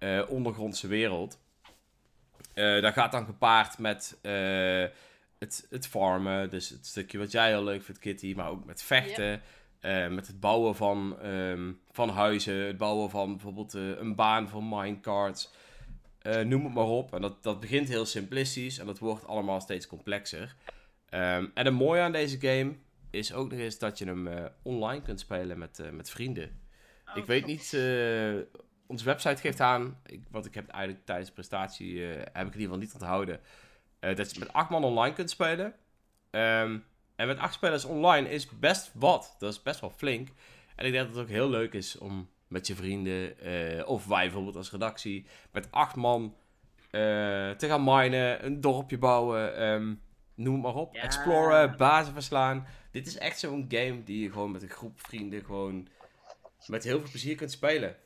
eh, 0.00 0.22
ondergrondse 0.28 0.86
wereld. 0.86 1.38
Eh 2.54 2.82
dat 2.82 2.92
gaat 2.92 3.12
dan 3.12 3.24
gepaard 3.24 3.78
met 3.78 4.18
eh, 4.22 4.84
het, 5.38 5.66
het 5.70 5.86
farmen. 5.86 6.50
Dus 6.50 6.68
het 6.68 6.86
stukje 6.86 7.18
wat 7.18 7.32
jij 7.32 7.48
heel 7.48 7.64
leuk 7.64 7.82
vindt, 7.82 8.00
Kitty. 8.00 8.32
Maar 8.36 8.48
ook 8.48 8.64
met 8.64 8.82
vechten. 8.82 9.42
met 10.10 10.26
het 10.26 10.40
bouwen 10.40 10.76
van, 10.76 11.20
ehm, 11.20 11.72
van 11.90 12.08
huizen. 12.08 12.54
Het 12.54 12.76
bouwen 12.76 13.10
van 13.10 13.30
bijvoorbeeld 13.30 13.72
een 13.72 14.14
baan 14.14 14.48
voor 14.48 14.64
minecarts. 14.64 15.50
Noem 16.44 16.64
het 16.64 16.74
maar 16.74 16.84
op. 16.84 17.14
En 17.14 17.20
dat, 17.20 17.42
dat 17.42 17.60
begint 17.60 17.88
heel 17.88 18.06
simplistisch. 18.06 18.78
En 18.78 18.86
dat 18.86 18.98
wordt 18.98 19.26
allemaal 19.26 19.60
steeds 19.60 19.86
complexer. 19.86 20.54
Ehm, 21.08 21.46
en 21.54 21.64
het 21.64 21.74
mooie 21.74 22.00
aan 22.00 22.12
deze 22.12 22.40
game 22.40 22.74
is 23.10 23.32
ook 23.32 23.50
nog 23.50 23.58
eens 23.58 23.78
dat 23.78 23.98
je 23.98 24.04
hem 24.04 24.28
online 24.62 25.02
kunt 25.02 25.20
spelen 25.20 25.58
met, 25.58 25.82
met 25.92 26.10
vrienden. 26.10 26.60
Oh, 27.08 27.16
ik 27.16 27.24
weet 27.24 27.46
niet, 27.46 27.72
onze 28.90 29.04
website 29.04 29.40
geeft 29.40 29.60
aan, 29.60 29.98
ik, 30.06 30.22
want 30.30 30.46
ik 30.46 30.54
heb 30.54 30.66
het 30.66 30.74
eigenlijk 30.74 31.06
tijdens 31.06 31.28
de 31.28 31.34
prestatie, 31.34 32.06
eh, 32.06 32.16
heb 32.16 32.46
ik 32.46 32.54
in 32.54 32.60
ieder 32.60 32.60
geval 32.60 32.78
niet 32.78 32.92
onthouden, 32.92 33.40
eh, 33.98 34.16
dat 34.16 34.34
je 34.34 34.38
met 34.38 34.52
acht 34.52 34.70
man 34.70 34.84
online 34.84 35.14
kunt 35.14 35.30
spelen. 35.30 35.74
Ehm, 36.30 36.78
en 37.16 37.26
met 37.26 37.38
acht 37.38 37.54
spelers 37.54 37.84
online 37.84 38.28
is 38.28 38.58
best 38.58 38.90
wat, 38.94 39.36
dat 39.38 39.52
is 39.52 39.62
best 39.62 39.80
wel 39.80 39.90
flink. 39.90 40.28
En 40.76 40.86
ik 40.86 40.92
denk 40.92 41.06
dat 41.06 41.14
het 41.14 41.24
ook 41.24 41.30
heel 41.30 41.50
leuk 41.50 41.72
is 41.72 41.98
om 41.98 42.28
met 42.48 42.66
je 42.66 42.74
vrienden, 42.74 43.38
eh, 43.38 43.88
of 43.88 44.06
wij 44.06 44.24
bijvoorbeeld 44.24 44.56
als 44.56 44.70
redactie, 44.70 45.26
met 45.52 45.70
acht 45.70 45.96
man 45.96 46.34
te 46.90 47.56
gaan 47.58 47.84
minen, 47.84 48.44
een 48.44 48.60
dorpje 48.60 48.98
bouwen, 48.98 49.56
ehm, 49.56 49.94
noem 50.34 50.54
het 50.54 50.62
maar 50.62 50.74
op. 50.74 50.94
Ja. 50.94 51.02
Exploren, 51.02 51.76
bazen 51.76 52.12
verslaan. 52.12 52.66
Dit 52.90 53.06
is 53.06 53.18
echt 53.18 53.38
zo'n 53.38 53.66
game 53.68 54.02
die 54.04 54.22
je 54.22 54.32
gewoon 54.32 54.50
met 54.50 54.62
een 54.62 54.68
groep 54.68 55.00
vrienden 55.00 55.44
gewoon 55.44 55.88
met 56.66 56.84
heel 56.84 57.00
veel 57.00 57.10
plezier 57.10 57.36
kunt 57.36 57.50
spelen. 57.50 57.96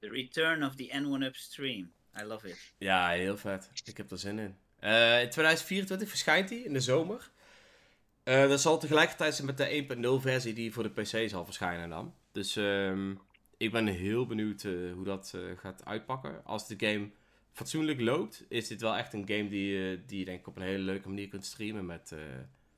The 0.00 0.08
Return 0.08 0.62
of 0.62 0.74
the 0.74 0.88
N1 0.92 1.22
Upstream. 1.22 1.92
I 2.20 2.24
love 2.24 2.48
it. 2.48 2.72
Ja, 2.78 3.08
heel 3.08 3.36
vet. 3.36 3.70
Ik 3.84 3.96
heb 3.96 4.10
er 4.10 4.18
zin 4.18 4.38
in. 4.38 4.56
Eh, 4.78 5.22
in 5.22 5.30
2024 5.30 6.08
verschijnt 6.08 6.50
hij 6.50 6.58
in 6.58 6.72
de 6.72 6.80
zomer. 6.80 7.30
Eh, 8.22 8.48
dat 8.48 8.60
zal 8.60 8.78
tegelijkertijd 8.78 9.34
zijn 9.34 9.46
met 9.46 9.56
de 9.56 9.68
1.0 10.16 10.20
versie 10.20 10.52
die 10.52 10.72
voor 10.72 10.82
de 10.82 11.02
PC 11.02 11.28
zal 11.28 11.44
verschijnen 11.44 11.88
dan. 11.88 12.14
Dus 12.32 12.56
ehm, 12.56 13.14
ik 13.56 13.72
ben 13.72 13.86
heel 13.86 14.26
benieuwd 14.26 14.64
eh, 14.64 14.72
hoe 14.92 15.04
dat 15.04 15.34
gaat 15.56 15.84
uitpakken. 15.84 16.44
Als 16.44 16.68
de 16.68 16.86
game 16.86 17.10
fatsoenlijk 17.52 18.00
loopt, 18.00 18.44
is 18.48 18.68
dit 18.68 18.80
wel 18.80 18.96
echt 18.96 19.12
een 19.12 19.28
game 19.28 19.48
die, 19.48 20.04
die 20.04 20.18
je 20.18 20.24
denk 20.24 20.40
ik 20.40 20.46
op 20.46 20.56
een 20.56 20.62
hele 20.62 20.82
leuke 20.84 21.08
manier 21.08 21.28
kunt 21.28 21.46
streamen 21.46 21.86
met, 21.86 22.14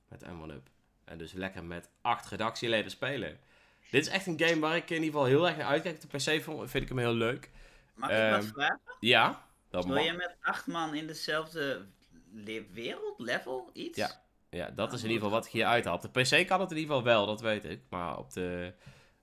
met 0.09 0.25
M1UP. 0.25 0.71
En 1.05 1.19
dus 1.19 1.33
lekker 1.33 1.65
met 1.65 1.89
acht 2.01 2.29
redactieleden 2.29 2.91
spelen. 2.91 3.39
Dit 3.93 4.07
is 4.07 4.13
echt 4.13 4.27
een 4.27 4.41
game 4.41 4.61
waar 4.61 4.77
ik 4.77 4.91
in 4.91 5.03
ieder 5.03 5.07
geval 5.11 5.25
heel 5.25 5.47
erg 5.49 5.57
naar 5.57 5.67
uitkijk. 5.67 6.01
De 6.01 6.07
PC 6.07 6.43
vond- 6.43 6.71
vind 6.71 6.83
ik 6.83 6.89
hem 6.89 6.99
heel 6.99 7.13
leuk. 7.15 7.51
Mag 7.95 8.11
ik 8.11 8.17
wat 8.31 8.43
Ehm, 8.43 8.53
vragen? 8.53 8.81
Ja, 9.01 9.47
dat 9.71 9.85
Wil 9.85 9.95
mag. 9.95 10.05
je 10.05 10.13
met 10.13 10.37
acht 10.41 10.67
man 10.67 10.95
in 10.95 11.07
dezelfde 11.07 11.87
le- 12.33 12.65
wereld, 12.73 13.19
level, 13.19 13.71
iets? 13.73 13.99
Ja. 13.99 14.21
Ja, 14.51 14.71
dat 14.71 14.89
Ah, 14.89 14.95
is 14.95 15.03
in 15.03 15.09
ieder 15.09 15.23
geval 15.23 15.39
wat 15.39 15.47
ik 15.47 15.53
hier 15.53 15.65
uithaal. 15.67 15.95
Op 15.95 16.03
de 16.03 16.09
PC 16.21 16.47
kan 16.47 16.61
het 16.61 16.71
in 16.71 16.77
ieder 16.77 16.95
geval 16.97 17.03
wel, 17.13 17.27
dat 17.27 17.41
weet 17.41 17.65
ik. 17.65 17.81
Maar 17.89 18.19
op 18.19 18.33
de, 18.33 18.73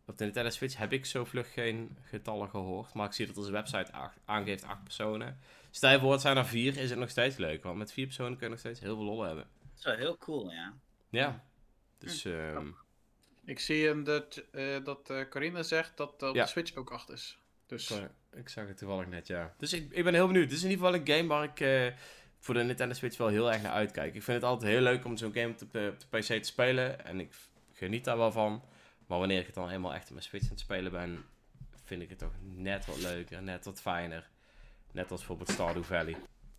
op 0.06 0.18
de 0.18 0.24
Nintendo 0.24 0.50
Switch 0.50 0.78
heb 0.78 0.94
ik 0.94 1.06
zo 1.06 1.26
vlug 1.26 1.54
geen 1.54 1.98
getallen 2.02 2.50
gehoord. 2.50 2.94
Maar 2.94 3.06
ik 3.06 3.14
zie 3.14 3.28
dat 3.28 3.38
onze 3.38 3.52
website 3.52 3.92
acht- 3.92 4.20
aangeeft 4.26 4.64
acht 4.64 4.84
personen. 4.84 5.40
Stel 5.72 5.92
je 5.92 6.00
voor, 6.00 6.12
het 6.12 6.22
zijn 6.22 6.38
er 6.38 6.46
vier, 6.46 6.78
is 6.78 6.90
het 6.90 7.00
nog 7.00 7.10
steeds 7.10 7.38
leuk. 7.38 7.64
Want 7.64 7.78
met 7.78 7.92
vier 7.94 8.06
personen 8.06 8.34
kun 8.38 8.44
je 8.46 8.50
nog 8.52 8.60
steeds 8.60 8.80
heel 8.80 8.96
veel 8.96 9.06
lol 9.06 9.22
hebben. 9.22 9.48
Dat 9.62 9.78
is 9.78 9.84
wel 9.84 9.96
heel 9.96 10.18
cool, 10.18 10.52
ja. 10.52 10.74
Ja. 11.10 11.44
Dus, 11.98 12.26
ehm, 12.26 12.68
Ik 13.50 13.60
zie 13.60 13.88
in 13.88 14.04
dat, 14.04 14.44
eh, 14.52 14.84
dat 14.84 15.10
eh, 15.10 15.22
Carina 15.30 15.64
zegt 15.64 15.98
dat 15.98 16.24
op 16.24 16.36
Ja. 16.36 16.44
de 16.44 16.50
Switch 16.50 16.76
ook 16.76 16.92
8 16.92 17.10
is. 17.10 17.38
Dus 17.66 17.86
sorry, 17.86 18.10
ik 18.32 18.50
zag 18.50 18.68
het 18.68 18.78
toevallig 18.78 19.08
net, 19.08 19.28
ja. 19.28 19.54
Dus 19.58 19.74
ik, 19.74 19.92
ik 19.92 20.04
ben 20.04 20.14
heel 20.14 20.28
benieuwd. 20.28 20.50
Dit 20.50 20.58
is 20.58 20.64
in 20.64 20.70
ieder 20.70 20.86
geval 20.86 21.02
een 21.02 21.08
game 21.08 21.28
waar 21.28 21.44
ik 21.44 21.60
eh, 21.60 21.98
voor 22.40 22.54
de 22.54 22.64
Nintendo 22.64 22.94
Switch 22.94 23.18
wel 23.18 23.28
heel 23.28 23.52
erg 23.52 23.62
naar 23.62 23.72
uitkijk. 23.72 24.16
Ik 24.16 24.24
vind 24.24 24.42
het 24.42 24.46
altijd 24.52 24.72
heel 24.72 24.82
leuk 24.82 25.06
om 25.06 25.18
zo'n 25.18 25.34
game 25.34 25.50
op 25.50 25.58
de, 25.72 25.90
op 25.94 26.00
de 26.00 26.18
PC 26.18 26.24
te 26.26 26.40
spelen. 26.44 27.06
En 27.06 27.20
ik 27.20 27.34
geniet 27.74 28.04
daar 28.04 28.18
wel 28.18 28.32
van. 28.32 28.64
Maar 29.08 29.20
wanneer 29.20 29.40
ik 29.40 29.46
het 29.46 29.56
dan 29.56 29.68
helemaal 29.68 29.94
echt 29.94 30.04
op 30.06 30.10
mijn 30.12 30.24
Switch 30.24 30.44
aan 30.46 30.52
het 30.52 30.60
spelen 30.60 30.92
ben, 30.92 31.26
vind 31.84 32.02
ik 32.02 32.10
het 32.10 32.18
toch 32.20 32.34
net 32.42 32.86
wat 32.86 32.98
leuker, 32.98 33.42
net 33.44 33.66
wat 33.66 33.82
fijner. 33.82 34.30
Net 34.92 35.12
als 35.12 35.20
bijvoorbeeld 35.20 35.50
Stardew 35.50 35.84
Valley. 35.84 36.16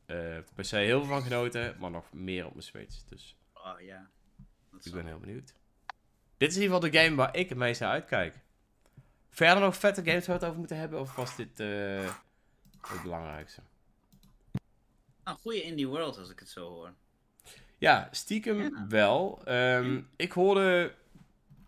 Eh 0.06 0.16
op 0.38 0.46
de 0.56 0.62
PC 0.62 0.70
heel 0.70 0.98
veel 1.04 1.08
van 1.08 1.22
genoten, 1.22 1.76
maar 1.78 1.90
nog 1.90 2.12
meer 2.12 2.46
op 2.46 2.52
mijn 2.52 2.64
Switch. 2.64 3.02
Dus 3.04 3.36
Oh 3.54 3.80
ja. 3.80 4.10
Dat 4.72 4.84
ik 4.84 4.92
ben 4.92 5.06
heel 5.06 5.18
benieuwd. 5.18 5.54
Dit 6.40 6.48
is 6.50 6.56
in 6.56 6.62
ieder 6.62 6.76
geval 6.76 6.90
de 6.90 6.98
game 6.98 7.16
waar 7.16 7.36
ik 7.36 7.48
het 7.48 7.58
meest 7.58 7.80
naar 7.80 7.90
uitkijk. 7.90 8.34
Verder 9.30 9.62
nog 9.62 9.76
vette 9.76 10.02
games 10.04 10.26
waar 10.26 10.34
we 10.38 10.40
het 10.40 10.44
over 10.44 10.58
moeten 10.58 10.76
hebben? 10.76 11.00
Of 11.00 11.14
was 11.14 11.36
dit 11.36 11.60
eh, 11.60 12.14
het 12.80 13.02
belangrijkste? 13.02 13.60
Een 15.24 15.34
goede 15.36 15.62
indie 15.62 15.88
world 15.88 16.18
als 16.18 16.30
ik 16.30 16.38
het 16.38 16.48
zo 16.48 16.68
hoor. 16.68 16.92
Ja, 17.78 18.08
stiekem 18.10 18.60
Ja. 18.60 18.86
wel. 18.88 19.40
Ehm, 19.44 20.00
ik 20.16 20.32
hoorde, 20.32 20.94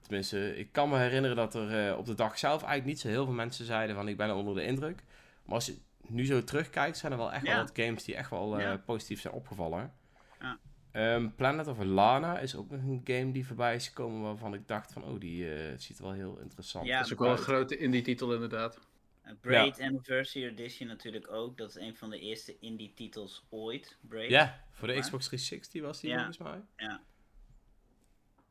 tenminste, 0.03 0.57
ik 0.59 0.73
kan 0.73 0.89
me 0.89 0.99
herinneren 0.99 1.37
dat 1.37 1.55
er 1.55 1.89
eh, 1.89 1.99
op 1.99 2.07
de 2.07 2.15
dag 2.15 2.39
zelf 2.39 2.63
eigenlijk 2.63 2.85
niet 2.87 3.01
zo 3.01 3.09
heel 3.09 3.25
veel 3.25 3.35
mensen 3.35 3.65
zeiden 3.65 3.97
van 3.97 4.09
ik 4.09 4.17
ben 4.17 4.35
onder 4.35 4.55
de 4.55 4.65
indruk. 4.65 5.03
Maar 5.45 5.55
als 5.55 5.67
je 5.67 5.77
nu 6.07 6.27
zo 6.27 6.45
terugkijkt, 6.45 6.99
zijn 6.99 7.13
er 7.13 7.19
wel 7.19 7.33
echt 7.33 7.47
Ja. 7.47 7.55
wel 7.55 7.65
wat 7.65 7.73
games 7.75 8.05
die 8.05 8.17
echt 8.17 8.31
wel 8.31 8.57
eh, 8.59 8.63
Ja. 8.63 8.77
positief 8.77 9.21
zijn 9.21 9.35
opgevallen. 9.35 9.93
Ja. 10.41 10.59
Ehm, 10.93 11.29
Planet 11.37 11.67
of 11.67 11.79
Lana 11.79 12.39
is 12.39 12.57
ook 12.57 12.71
nog 12.71 12.81
een 12.81 13.01
game 13.05 13.33
die 13.33 13.47
voorbij 13.47 13.75
is 13.75 13.89
gekomen 13.89 14.21
waarvan 14.23 14.55
ik 14.55 14.69
dacht 14.69 14.93
van 14.93 15.05
oh, 15.05 15.21
die 15.21 15.55
eh, 15.55 15.79
ziet 15.79 15.99
er 15.99 16.05
wel 16.05 16.13
heel 16.13 16.39
interessant 16.39 16.87
Ja, 16.87 16.97
dat 16.97 17.07
is 17.07 17.13
ook 17.13 17.19
wel 17.19 17.31
een 17.31 17.39
grote 17.39 17.77
indie-titel 17.77 18.35
inderdaad. 18.35 18.79
Uh, 19.27 19.33
Braid 19.41 19.81
Anniversary 19.81 20.47
Edition 20.47 20.89
natuurlijk 20.89 21.31
ook. 21.31 21.57
Dat 21.57 21.69
is 21.69 21.75
een 21.77 21.97
van 21.97 22.11
de 22.11 22.19
eerste 22.19 22.59
indie 22.59 22.93
titels 22.95 23.47
ooit. 23.51 23.97
Braid. 24.01 24.31
Ja, 24.31 24.65
voor 24.71 24.87
de 24.89 24.95
Maar- 24.95 25.03
Xbox 25.03 25.25
360 25.27 25.83
was 25.83 26.01
die 26.01 26.11
Ja. 26.11 26.17
volgens 26.17 26.39
mij. 26.39 26.61
Ja. 26.77 27.03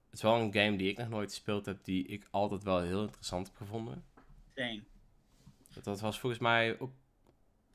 Het 0.06 0.14
is 0.20 0.22
wel 0.22 0.36
een 0.40 0.54
game 0.54 0.78
die 0.78 0.90
ik 0.90 0.98
nog 0.98 1.10
nooit 1.10 1.30
gespeeld 1.30 1.66
heb, 1.66 1.84
die 1.84 2.06
ik 2.08 2.28
altijd 2.32 2.64
wel 2.64 2.82
heel 2.82 3.02
interessant 3.04 3.48
heb 3.48 3.56
gevonden. 3.56 4.04
Same. 4.56 4.82
Dat, 5.74 5.84
dat 5.84 6.00
was 6.00 6.20
volgens 6.20 6.42
mij 6.42 6.80
ook 6.80 6.92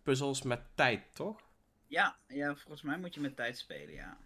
puzzels 0.02 0.42
met 0.42 0.60
tijd, 0.74 1.14
toch? 1.14 1.40
Ja, 1.86 2.16
ja, 2.28 2.54
volgens 2.54 2.82
mij 2.82 2.98
moet 2.98 3.14
je 3.14 3.20
met 3.20 3.36
tijd 3.36 3.58
spelen, 3.58 3.94
ja. 3.94 4.18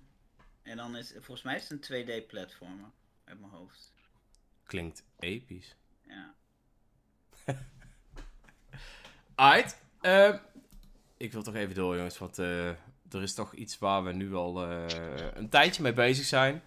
En 0.63 0.77
dan 0.77 0.97
is, 0.97 1.11
volgens 1.13 1.43
mij 1.43 1.57
is 1.57 1.69
het 1.69 1.89
een 1.89 2.05
2D 2.07 2.27
platformer. 2.27 2.91
Uit 3.25 3.41
mijn 3.41 3.53
hoofd. 3.53 3.93
Klinkt 4.65 5.05
episch. 5.19 5.77
Ja. 6.07 6.35
Alright. 9.35 9.83
eh, 10.01 10.35
ik 11.17 11.33
wil 11.33 11.43
toch 11.43 11.55
even 11.55 11.75
door, 11.75 11.97
jongens, 11.97 12.19
want 12.19 12.39
eh, 12.39 12.69
er 13.11 13.23
is 13.23 13.35
toch 13.35 13.55
iets 13.55 13.79
waar 13.79 14.05
we 14.05 14.13
nu 14.13 14.35
al 14.35 14.67
eh, 14.71 14.87
een 15.35 15.49
tijdje 15.49 15.83
mee 15.83 15.93
bezig 15.93 16.25
zijn. 16.25 16.63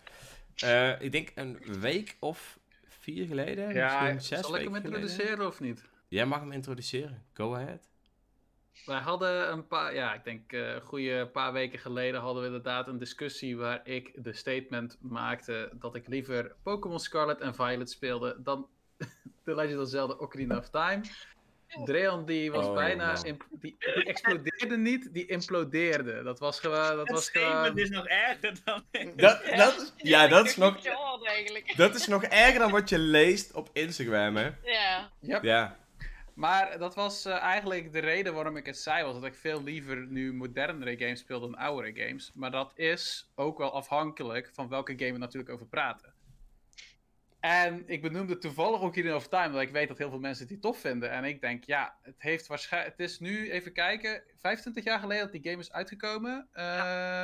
Eh, 0.55 1.01
ik 1.01 1.11
denk 1.11 1.31
een 1.35 1.79
week 1.79 2.17
of 2.19 2.59
vier 2.87 3.27
geleden, 3.27 3.73
Ja, 3.73 4.01
misschien 4.01 4.21
zes 4.21 4.39
zal 4.45 4.55
ik 4.55 4.63
hem 4.63 4.73
geleden. 4.73 4.99
introduceren 5.01 5.47
of 5.47 5.59
niet? 5.59 5.83
Jij 6.07 6.25
mag 6.25 6.39
hem 6.39 6.51
introduceren. 6.51 7.25
Go 7.33 7.55
ahead. 7.55 7.89
Wij 8.85 8.99
hadden 8.99 9.51
een 9.51 9.67
paar, 9.67 9.93
ja, 9.93 10.13
ik 10.13 10.23
denk 10.23 10.51
een 10.51 10.81
goede 10.81 11.27
paar 11.27 11.53
weken 11.53 11.79
geleden 11.79 12.21
hadden 12.21 12.41
we 12.41 12.47
inderdaad 12.47 12.87
een 12.87 12.97
discussie 12.97 13.57
waar 13.57 13.81
ik 13.83 14.23
de 14.23 14.33
statement 14.33 14.97
maakte 15.01 15.69
dat 15.73 15.95
ik 15.95 16.07
liever 16.07 16.55
Pokémon 16.63 16.99
Scarlet 16.99 17.41
en 17.41 17.55
Violet 17.55 17.89
speelde 17.89 18.35
dan 18.39 18.67
The 19.45 19.55
Legend 19.55 19.81
of 19.81 19.89
Zelda 19.89 20.13
Ocarina 20.13 20.57
of 20.57 20.69
Time. 20.69 21.01
Dreon 21.85 22.25
die 22.25 22.51
was 22.51 22.65
Oh, 22.65 22.73
bijna, 22.73 23.15
die, 23.23 23.37
die 23.79 24.05
explodeerde 24.05 24.77
niet, 24.77 25.13
die 25.13 25.25
implodeerde. 25.25 26.23
Dat 26.23 26.39
was 26.39 26.59
gewoon, 26.59 26.95
dat 26.95 27.09
was 27.09 27.29
gewoon... 27.29 27.77
is 27.77 27.89
nog 27.89 28.07
erger 28.07 28.53
dan... 28.63 28.83
Dat, 29.15 29.45
dat 29.55 29.93
ja, 29.97 30.27
dat 30.37 30.45
is, 30.45 30.57
nog, 30.57 30.77
dat 31.75 31.95
is 31.95 32.07
nog 32.07 32.23
erger 32.23 32.59
dan 32.59 32.71
wat 32.71 32.89
je 32.89 32.97
leest 32.97 33.53
op 33.53 33.69
Instagram, 33.73 34.35
hè? 34.35 34.49
Ja. 34.63 35.11
Yep. 35.19 35.43
Ja. 35.43 35.77
Maar 36.35 36.77
dat 36.79 36.95
was 36.95 37.25
eh, 37.25 37.37
eigenlijk 37.37 37.91
de 37.91 37.99
reden 37.99 38.33
waarom 38.33 38.57
ik 38.57 38.65
het 38.65 38.77
zei, 38.77 39.03
was 39.03 39.13
dat 39.13 39.23
ik 39.25 39.35
veel 39.35 39.63
liever 39.63 40.07
nu 40.07 40.33
modernere 40.33 40.97
games 40.97 41.19
speel 41.19 41.39
dan 41.39 41.55
oudere 41.55 42.03
games. 42.05 42.31
Maar 42.33 42.51
dat 42.51 42.71
is 42.75 43.31
ook 43.35 43.57
wel 43.57 43.73
afhankelijk 43.73 44.49
van 44.53 44.67
welke 44.69 44.93
game 44.97 45.11
we 45.11 45.17
natuurlijk 45.17 45.51
over 45.53 45.67
praten. 45.67 46.13
En 47.39 47.83
ik 47.87 48.01
benoemde 48.01 48.37
toevallig 48.37 48.81
ook 48.81 48.95
in 48.95 49.15
of 49.15 49.27
Time, 49.27 49.45
omdat 49.45 49.61
ik 49.61 49.71
weet 49.71 49.87
dat 49.87 49.97
heel 49.97 50.09
veel 50.09 50.19
mensen 50.19 50.47
die 50.47 50.59
tof 50.59 50.79
vinden. 50.79 51.11
En 51.11 51.23
ik 51.23 51.41
denk, 51.41 51.63
ja, 51.63 51.97
het 52.01 52.21
heeft 52.21 52.47
waarschijnlijk. 52.47 52.97
Het 52.97 53.09
is 53.09 53.19
nu, 53.19 53.51
even 53.51 53.73
kijken, 53.73 54.23
25 54.35 54.83
jaar 54.83 54.99
geleden 54.99 55.23
dat 55.23 55.31
die 55.41 55.51
game 55.51 55.61
is 55.61 55.71
uitgekomen. 55.71 56.47
eh, 56.51 57.21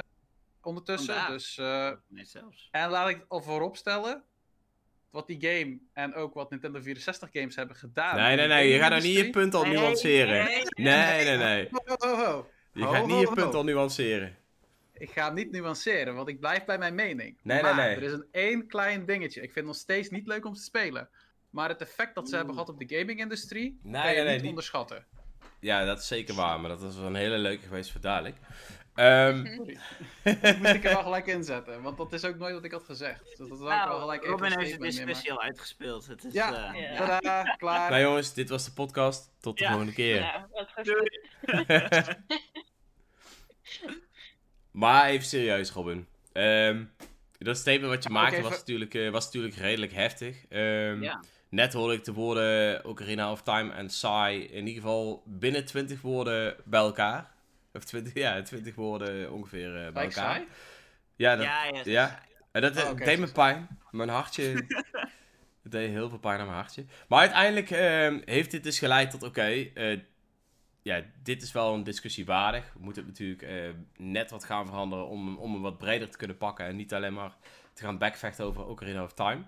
Ondertussen. 0.61 1.13
Vandaag. 1.13 1.29
Dus, 1.31 1.57
eh, 1.57 1.91
Nee, 2.07 2.25
zelfs. 2.25 2.67
en 2.71 2.89
laat 2.89 3.09
ik 3.09 3.15
het 3.15 3.29
al 3.29 3.41
voorop 3.41 3.77
stellen. 3.77 4.23
Wat 5.11 5.27
die 5.27 5.37
game 5.41 5.79
en 5.93 6.13
ook 6.13 6.33
wat 6.33 6.49
Nintendo 6.49 6.81
64 6.81 7.29
games 7.31 7.55
hebben 7.55 7.75
gedaan. 7.75 8.15
Nee, 8.15 8.35
nee, 8.35 8.47
nee, 8.47 8.67
je 8.73 8.79
gaat 8.79 8.89
nou 8.89 9.01
niet 9.01 9.15
je 9.17 9.29
punt 9.29 9.53
al 9.53 9.63
Nee, 9.63 9.73
nuanceren. 9.77 10.45
nee, 10.45 10.63
Nee, 10.75 11.23
nee, 11.25 11.37
nee. 11.37 11.67
Ho, 11.71 11.95
ho, 12.07 12.15
ho. 12.25 12.49
Je 12.73 12.83
gaat 12.87 13.07
niet 13.07 13.19
je 13.19 13.31
punt 13.33 13.53
al 13.53 13.63
nuanceren. 13.63 14.35
Ik 14.93 15.09
ga 15.09 15.25
hem 15.25 15.33
niet 15.33 15.51
nuanceren, 15.51 16.15
want 16.15 16.27
ik 16.27 16.39
blijf 16.39 16.65
bij 16.65 16.77
mijn 16.77 16.95
mening. 16.95 17.37
Nee, 17.43 17.61
nee, 17.61 17.73
maar 17.73 17.75
nee. 17.75 17.95
er 17.95 18.03
is 18.03 18.11
een 18.11 18.25
één 18.31 18.67
klein 18.67 19.05
dingetje. 19.05 19.39
Ik 19.41 19.51
vind 19.51 19.55
het 19.55 19.65
nog 19.65 19.75
steeds 19.75 20.09
niet 20.09 20.27
leuk 20.27 20.45
om 20.45 20.53
te 20.53 20.61
spelen. 20.61 21.09
Maar 21.49 21.69
het 21.69 21.81
effect 21.81 22.15
dat 22.15 22.29
ze 22.29 22.35
hebben 22.35 22.53
gehad 22.53 22.69
op 22.69 22.79
de 22.79 22.97
gaming-industrie, 22.97 23.79
Nee, 23.83 24.01
kan 24.01 24.09
je 24.11 24.15
nee, 24.15 24.23
nee, 24.23 24.31
niet 24.31 24.39
die- 24.41 24.49
onderschatten. 24.49 25.05
Ja, 25.59 25.85
dat 25.85 25.99
is 25.99 26.07
zeker 26.07 26.35
waar, 26.35 26.59
maar 26.59 26.69
dat 26.69 26.81
was 26.81 26.95
wel 26.95 27.05
een 27.05 27.15
hele 27.15 27.37
leuke 27.37 27.63
geweest 27.67 27.91
voor 27.91 28.01
dadelijk. 28.01 28.35
Ehm, 28.99 29.45
Sorry. 29.55 29.77
dat 30.41 30.57
moest 30.59 30.73
ik 30.73 30.83
er 30.83 30.93
wel 30.93 31.03
gelijk 31.03 31.27
inzetten, 31.27 31.81
want 31.81 31.97
dat 31.97 32.13
is 32.13 32.25
ook 32.25 32.37
nooit 32.37 32.53
wat 32.53 32.63
ik 32.63 32.71
had 32.71 32.83
gezegd. 32.83 33.23
Dus 33.25 33.37
dat 33.37 33.47
is 33.47 33.53
ook 33.53 33.59
wel 33.59 33.69
Nou, 33.69 33.99
gelijk 33.99 34.25
Robin 34.25 34.45
heeft 34.45 34.57
de 34.59 34.65
statement 34.67 34.95
discussie 34.95 35.31
al 35.31 35.41
uitgespeeld. 35.41 36.07
Het 36.07 36.23
is, 36.25 36.33
Ja. 36.33 36.73
eh, 36.73 36.81
Ja. 36.81 36.95
Tadaa, 36.95 37.43
klaar. 37.43 37.89
nou 37.89 38.01
jongens, 38.03 38.33
dit 38.33 38.49
was 38.49 38.65
de 38.65 38.71
podcast. 38.71 39.31
Tot 39.39 39.57
de 39.57 39.63
Ja. 39.63 39.69
volgende 39.69 39.93
keer. 39.93 40.15
Ja, 40.15 40.47
wat. 40.51 40.67
Maar 44.71 45.05
even 45.09 45.27
serieus, 45.27 45.71
Robin. 45.71 46.07
Ehm, 46.33 46.83
dat 47.37 47.57
statement 47.57 47.91
wat 47.93 48.03
je 48.03 48.09
maakte 48.09 48.41
was, 48.41 48.57
natuurlijk, 48.57 48.93
eh, 48.93 49.09
was 49.09 49.25
natuurlijk 49.25 49.55
redelijk 49.55 49.93
heftig. 49.93 50.45
Ehm, 50.49 51.03
Ja. 51.03 51.23
Net 51.49 51.73
hoorde 51.73 51.93
ik 51.93 52.03
de 52.03 52.13
woorden 52.13 52.85
Ocarina 52.85 53.31
of 53.31 53.41
Time 53.41 53.71
en 53.73 53.89
Sai 53.89 54.43
in 54.43 54.67
ieder 54.67 54.81
geval 54.81 55.23
binnen 55.25 55.65
20 55.65 56.01
woorden 56.01 56.55
bij 56.65 56.79
elkaar. 56.79 57.31
Of 57.73 57.83
20, 57.83 58.13
ja, 58.13 58.41
20 58.41 58.75
woorden 58.75 59.31
ongeveer 59.31 59.85
eh, 59.85 59.93
bij 59.93 60.03
elkaar. 60.03 60.09
saai? 60.11 60.47
Ja, 61.15 61.35
dat, 61.35 61.45
Ja, 61.45 61.63
ja. 61.65 61.81
ja. 61.83 62.19
En 62.51 62.61
dat 62.61 62.75
eh, 62.75 62.83
Oh, 62.85 62.89
oké, 62.91 63.03
deed 63.05 63.19
me 63.19 63.31
pijn. 63.31 63.67
Mijn 63.91 64.09
hartje. 64.09 64.43
het 65.63 65.71
deed 65.71 65.89
heel 65.89 66.09
veel 66.09 66.19
pijn 66.19 66.39
aan 66.39 66.45
mijn 66.45 66.57
hartje. 66.59 66.85
Maar 67.07 67.19
uiteindelijk 67.19 67.71
ehm, 67.71 68.21
heeft 68.25 68.51
dit 68.51 68.63
dus 68.63 68.79
geleid 68.79 69.11
tot: 69.11 69.23
oké, 69.23 69.41
eh, 69.73 69.99
ja, 70.81 71.03
dit 71.23 71.41
is 71.41 71.51
wel 71.51 71.73
een 71.73 71.83
discussie 71.83 72.25
waardig. 72.25 72.73
We 72.73 72.79
moeten 72.79 73.01
het 73.05 73.11
natuurlijk 73.11 73.41
eh, 73.41 73.69
net 73.97 74.31
wat 74.31 74.43
gaan 74.43 74.65
veranderen 74.65 75.07
om, 75.07 75.25
hem- 75.25 75.37
om 75.37 75.53
hem 75.53 75.61
wat 75.61 75.77
breder 75.77 76.09
te 76.09 76.17
kunnen 76.17 76.37
pakken. 76.37 76.65
En 76.65 76.75
niet 76.75 76.93
alleen 76.93 77.13
maar 77.13 77.35
te 77.73 77.83
gaan 77.83 77.97
backvechten 77.97 78.45
over 78.45 78.65
Ocarina 78.65 79.03
of 79.03 79.13
Time. 79.13 79.43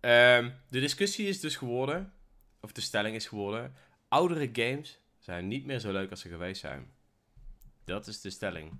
Ehm, 0.00 0.50
de 0.68 0.80
discussie 0.80 1.28
is 1.28 1.40
dus 1.40 1.56
geworden, 1.56 2.12
of 2.60 2.72
de 2.72 2.80
stelling 2.80 3.14
is 3.16 3.26
geworden: 3.26 3.74
oudere 4.08 4.48
games 4.52 4.98
zijn 5.18 5.48
niet 5.48 5.64
meer 5.66 5.78
zo 5.78 5.92
leuk 5.92 6.10
als 6.10 6.20
ze 6.20 6.28
geweest 6.28 6.60
zijn. 6.60 6.94
Dat 7.86 8.06
is 8.06 8.20
de 8.20 8.30
stelling. 8.30 8.78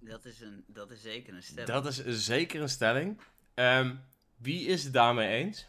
Dat 0.00 0.24
is, 0.24 0.40
een, 0.40 0.64
dat 0.66 0.90
is 0.90 1.02
zeker 1.02 1.34
een 1.34 1.42
stelling. 1.42 1.66
Dat 1.72 1.86
is 1.86 2.24
zeker 2.24 2.60
een 2.60 2.68
stelling. 2.68 3.20
Ehm, 3.54 3.94
wie 4.36 4.66
is 4.66 4.84
het 4.84 4.92
daarmee 4.92 5.28
eens? 5.28 5.66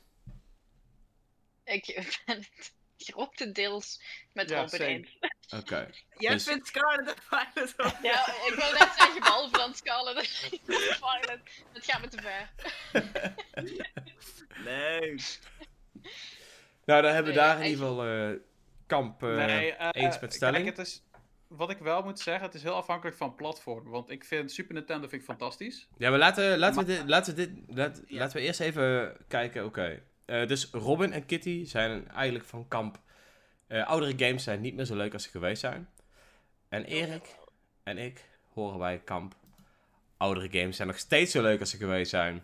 Ik 1.63 2.15
ben 2.26 2.38
het 2.38 2.74
grotendeels 2.98 4.02
met 4.34 4.50
Ja, 4.50 4.62
Robin 4.62 4.82
eens. 4.82 5.17
Oké. 5.50 5.89
Jij 6.17 6.34
Dus- 6.34 6.44
vindt 6.44 6.67
Scarlet 6.67 7.15
Violet 7.30 7.74
ook 7.78 7.98
Ja, 8.04 8.28
ik 8.28 8.54
wil 8.56 8.72
net 8.72 8.94
zeggen, 8.98 9.20
behalve 9.20 9.58
dan 9.58 9.76
Scarlet 9.76 10.28
Violet. 10.67 11.39
Het 11.74 11.86
gaat 11.86 12.02
me 12.02 12.08
te 12.08 12.22
ver. 12.22 12.50
Leuk. 14.63 15.39
Nou, 16.86 17.02
dan 17.02 17.13
hebben 17.13 17.32
we 17.34 17.38
daar 17.39 17.60
in 17.60 17.70
ieder 17.70 17.88
geval 17.88 18.06
eh, 18.06 18.39
Kamp 18.88 19.24
eh, 19.24 19.30
Nee, 19.36 19.74
eh, 19.74 20.04
eens 20.04 20.20
met 20.20 20.34
stelling. 20.34 20.63
Kijk, 20.63 20.78
het 20.78 20.88
is, 20.88 21.02
wat 21.52 21.70
ik 21.70 21.78
wel 21.78 22.04
moet 22.04 22.20
zeggen, 22.20 22.46
het 22.46 22.54
is 22.54 22.64
heel 22.64 22.76
afhankelijk 22.76 23.18
van 23.18 23.36
platform. 23.36 23.90
Want 23.90 24.10
ik 24.10 24.24
vind 24.24 24.52
Super 24.52 24.74
Nintendo 24.74 25.08
vind 25.08 25.22
ik 25.22 25.28
fantastisch. 25.28 25.88
Ja, 25.98 26.10
maar 26.10 26.20
laten, 26.20 26.58
laten, 26.60 26.80
we 26.80 26.86
dit, 26.86 27.04
laten, 27.10 27.36
we 27.36 27.46
dit, 27.46 27.76
laat- 27.78 28.02
Ja. 28.08 28.18
laten 28.20 28.38
we 28.38 28.44
eerst 28.44 28.60
even 28.60 29.18
kijken. 29.28 29.66
Oké. 29.66 30.02
Eh, 30.26 30.48
dus 30.48 30.70
Robin 30.72 31.12
en 31.14 31.26
Kitty 31.26 31.66
zijn 31.66 32.08
eigenlijk 32.12 32.46
van 32.46 32.68
Kamp. 32.68 33.00
eh, 33.68 33.88
oudere 33.88 34.14
games 34.26 34.44
zijn 34.44 34.62
niet 34.62 34.76
meer 34.76 34.86
zo 34.86 34.96
leuk 34.96 35.14
als 35.14 35.24
ze 35.24 35.30
geweest 35.30 35.62
zijn. 35.62 35.90
En 36.70 36.84
Erik 36.86 37.36
en 37.84 37.98
ik 37.98 38.26
horen 38.54 38.78
bij 38.80 39.00
Kamp. 39.00 39.36
Oudere 40.18 40.60
games 40.60 40.76
zijn 40.76 40.88
nog 40.88 40.98
steeds 40.98 41.32
zo 41.32 41.42
leuk 41.42 41.60
als 41.60 41.70
ze 41.70 41.78
geweest 41.78 42.10
zijn. 42.10 42.44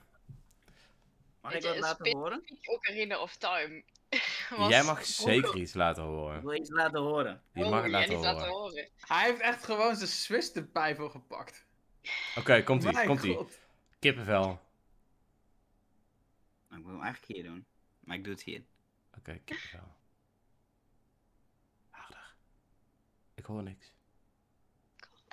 Mag 1.48 1.56
ik 1.56 1.64
wat 1.64 1.80
laten 1.80 2.18
horen? 2.18 2.44
Ocarina 2.64 3.22
of 3.22 3.36
Time. 3.36 3.84
was 4.58 4.70
Jij 4.70 4.84
mag 4.84 5.06
zeker 5.06 5.56
iets 5.56 5.74
laten 5.74 6.04
Ik 6.04 6.10
horen. 6.10 6.42
wil 6.42 6.54
iets 6.54 6.70
laten 6.70 7.00
horen. 7.00 7.42
Je 7.54 7.66
mag 7.66 7.82
het 7.84 7.92
laten 7.92 8.16
horen. 8.16 8.34
laten 8.34 8.48
Oké, 8.48 8.58
horen. 8.58 8.90
Hij 9.00 9.26
heeft 9.30 9.42
echt 9.42 9.64
gewoon 9.64 9.96
zijn 9.96 10.10
Swiss 10.10 10.54
erbij 10.54 10.96
voor 10.96 11.10
gepakt. 11.10 11.66
komt 12.64 12.84
ie, 12.84 13.06
komt 13.06 13.24
ie. 13.24 13.48
Kippenvel. 14.00 14.60
Nou, 16.70 16.82
ik 16.82 16.86
wil 16.86 16.94
hem 16.94 17.04
eigenlijk 17.04 17.34
hier 17.34 17.44
doen. 17.44 17.66
Maar 18.00 18.18
ik 18.18 18.24
doe 18.24 18.34
het 18.34 18.44
hier. 18.44 18.64
Oké, 19.18 19.40
kippenvel. 19.46 19.96
Harder. 21.90 22.34
Ik 23.36 23.46
hoor 23.46 23.64
niks. 23.64 23.92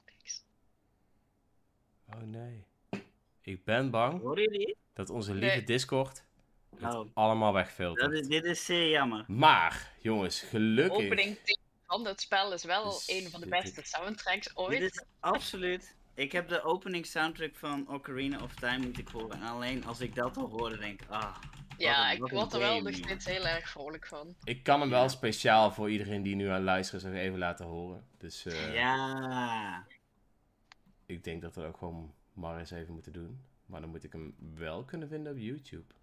Niks. 0.06 0.44
Oh 2.08 2.20
nee. 2.20 2.66
Ik 3.44 3.64
ben 3.64 3.90
bang 3.90 4.20
Horen 4.20 4.42
jullie? 4.42 4.76
dat 4.92 5.10
onze 5.10 5.34
lieve 5.34 5.56
Nee. 5.56 5.64
Discord 5.64 6.24
het 6.78 6.94
Oh. 6.94 7.06
allemaal 7.14 7.52
Dat 7.52 7.62
wegfiltert. 7.62 8.12
is, 8.12 8.26
dit 8.26 8.44
is 8.44 8.64
zeer 8.64 8.90
jammer. 8.90 9.24
Maar, 9.28 9.92
jongens, 9.98 10.40
gelukkig. 10.40 11.04
opening 11.04 11.36
theme 11.42 11.58
van 11.86 12.06
het 12.06 12.20
spel 12.20 12.52
is 12.52 12.64
wel 12.64 12.84
Dus 12.84 13.08
een 13.08 13.30
van 13.30 13.40
de 13.40 13.48
dit- 13.48 13.62
beste 13.62 13.80
soundtracks 13.84 14.46
Dit 14.46 14.56
ooit. 14.56 14.80
is 14.80 15.04
absoluut. 15.20 15.96
Ik 16.14 16.32
heb 16.32 16.48
de 16.48 16.62
opening 16.62 17.06
soundtrack 17.06 17.54
van 17.56 17.88
Ocarina 17.88 18.42
of 18.42 18.54
Time 18.54 18.78
moeten 18.84 19.04
horen. 19.12 19.40
En 19.40 19.42
alleen 19.48 19.84
als 19.84 20.00
ik 20.00 20.14
dat 20.14 20.36
al 20.36 20.48
hoorde, 20.48 20.76
denk 20.78 21.02
ik, 21.02 21.08
ah. 21.10 21.36
ja, 21.78 22.08
een- 22.10 22.14
ik 22.14 22.20
wat 22.20 22.30
een 22.30 22.36
word 22.36 22.52
er 22.52 22.58
wel 22.58 22.68
game, 22.76 22.82
nog 22.90 22.94
steeds 22.94 23.24
heel 23.24 23.46
erg 23.46 23.68
vrolijk 23.68 24.06
van. 24.06 24.34
Ik 24.44 24.62
kan 24.62 24.80
hem 24.80 24.90
wel 24.90 25.08
speciaal 25.08 25.72
voor 25.72 25.90
iedereen 25.90 26.22
die 26.22 26.34
nu 26.36 26.46
aan 26.48 26.54
het 26.54 26.62
luisteren 26.64 27.00
is 27.00 27.06
nog 27.06 27.16
even 27.20 27.38
laten 27.38 27.66
horen. 27.66 28.04
Dus 28.18 28.44
eh, 28.46 28.74
Ja. 28.74 29.86
ik 31.06 31.24
denk 31.24 31.42
dat 31.42 31.54
dat 31.54 31.64
ook 31.64 31.76
gewoon 31.76 32.14
maar 32.34 32.58
eens 32.58 32.70
even 32.70 32.94
moeten 32.94 33.12
doen. 33.12 33.40
Maar 33.66 33.80
dan 33.80 33.90
moet 33.90 34.04
ik 34.04 34.12
hem 34.12 34.34
wel 34.54 34.84
kunnen 34.84 35.08
vinden 35.08 35.32
op 35.32 35.38
YouTube. 35.38 35.94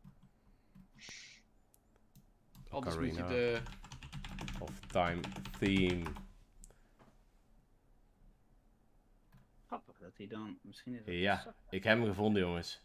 Anders 2.69 2.95
moet 2.95 3.15
je 3.15 3.23
de... 3.23 3.61
Of 4.59 4.79
Time 4.79 5.19
Theme. 5.59 6.03
Grappig 9.65 9.97
dat 9.97 10.17
hij 10.17 10.27
dan. 10.27 10.59
Misschien 10.61 10.93
is 10.93 11.05
het 11.05 11.15
Ja, 11.15 11.55
ik 11.69 11.83
heb 11.83 11.97
hem 11.97 12.07
gevonden, 12.07 12.41
jongens. 12.41 12.81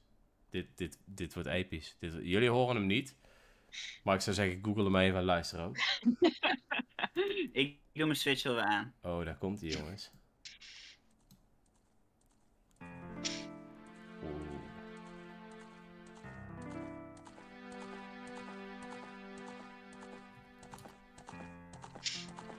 Dit, 0.50 0.66
dit, 0.74 0.98
dit 1.04 1.35
wordt 1.35 1.48
episch. 1.48 1.96
Dit, 1.98 2.12
jullie 2.12 2.50
horen 2.50 2.76
hem 2.76 2.87
niet. 2.87 3.16
Maar 4.02 4.14
ik 4.14 4.20
zou 4.20 4.37
zeggen, 4.37 4.64
google 4.64 4.85
hem 4.85 4.96
even 4.96 5.18
en 5.18 5.24
luister 5.24 5.61
ook. 5.61 5.76
Ik 7.52 7.78
doe 7.92 8.04
mijn 8.04 8.16
switch 8.16 8.42
wel 8.42 8.54
weer 8.54 8.64
aan. 8.64 8.94
Oh, 9.02 9.24
daar 9.24 9.38
komt 9.38 9.61
hij, 9.61 9.70
jongens. 9.70 10.11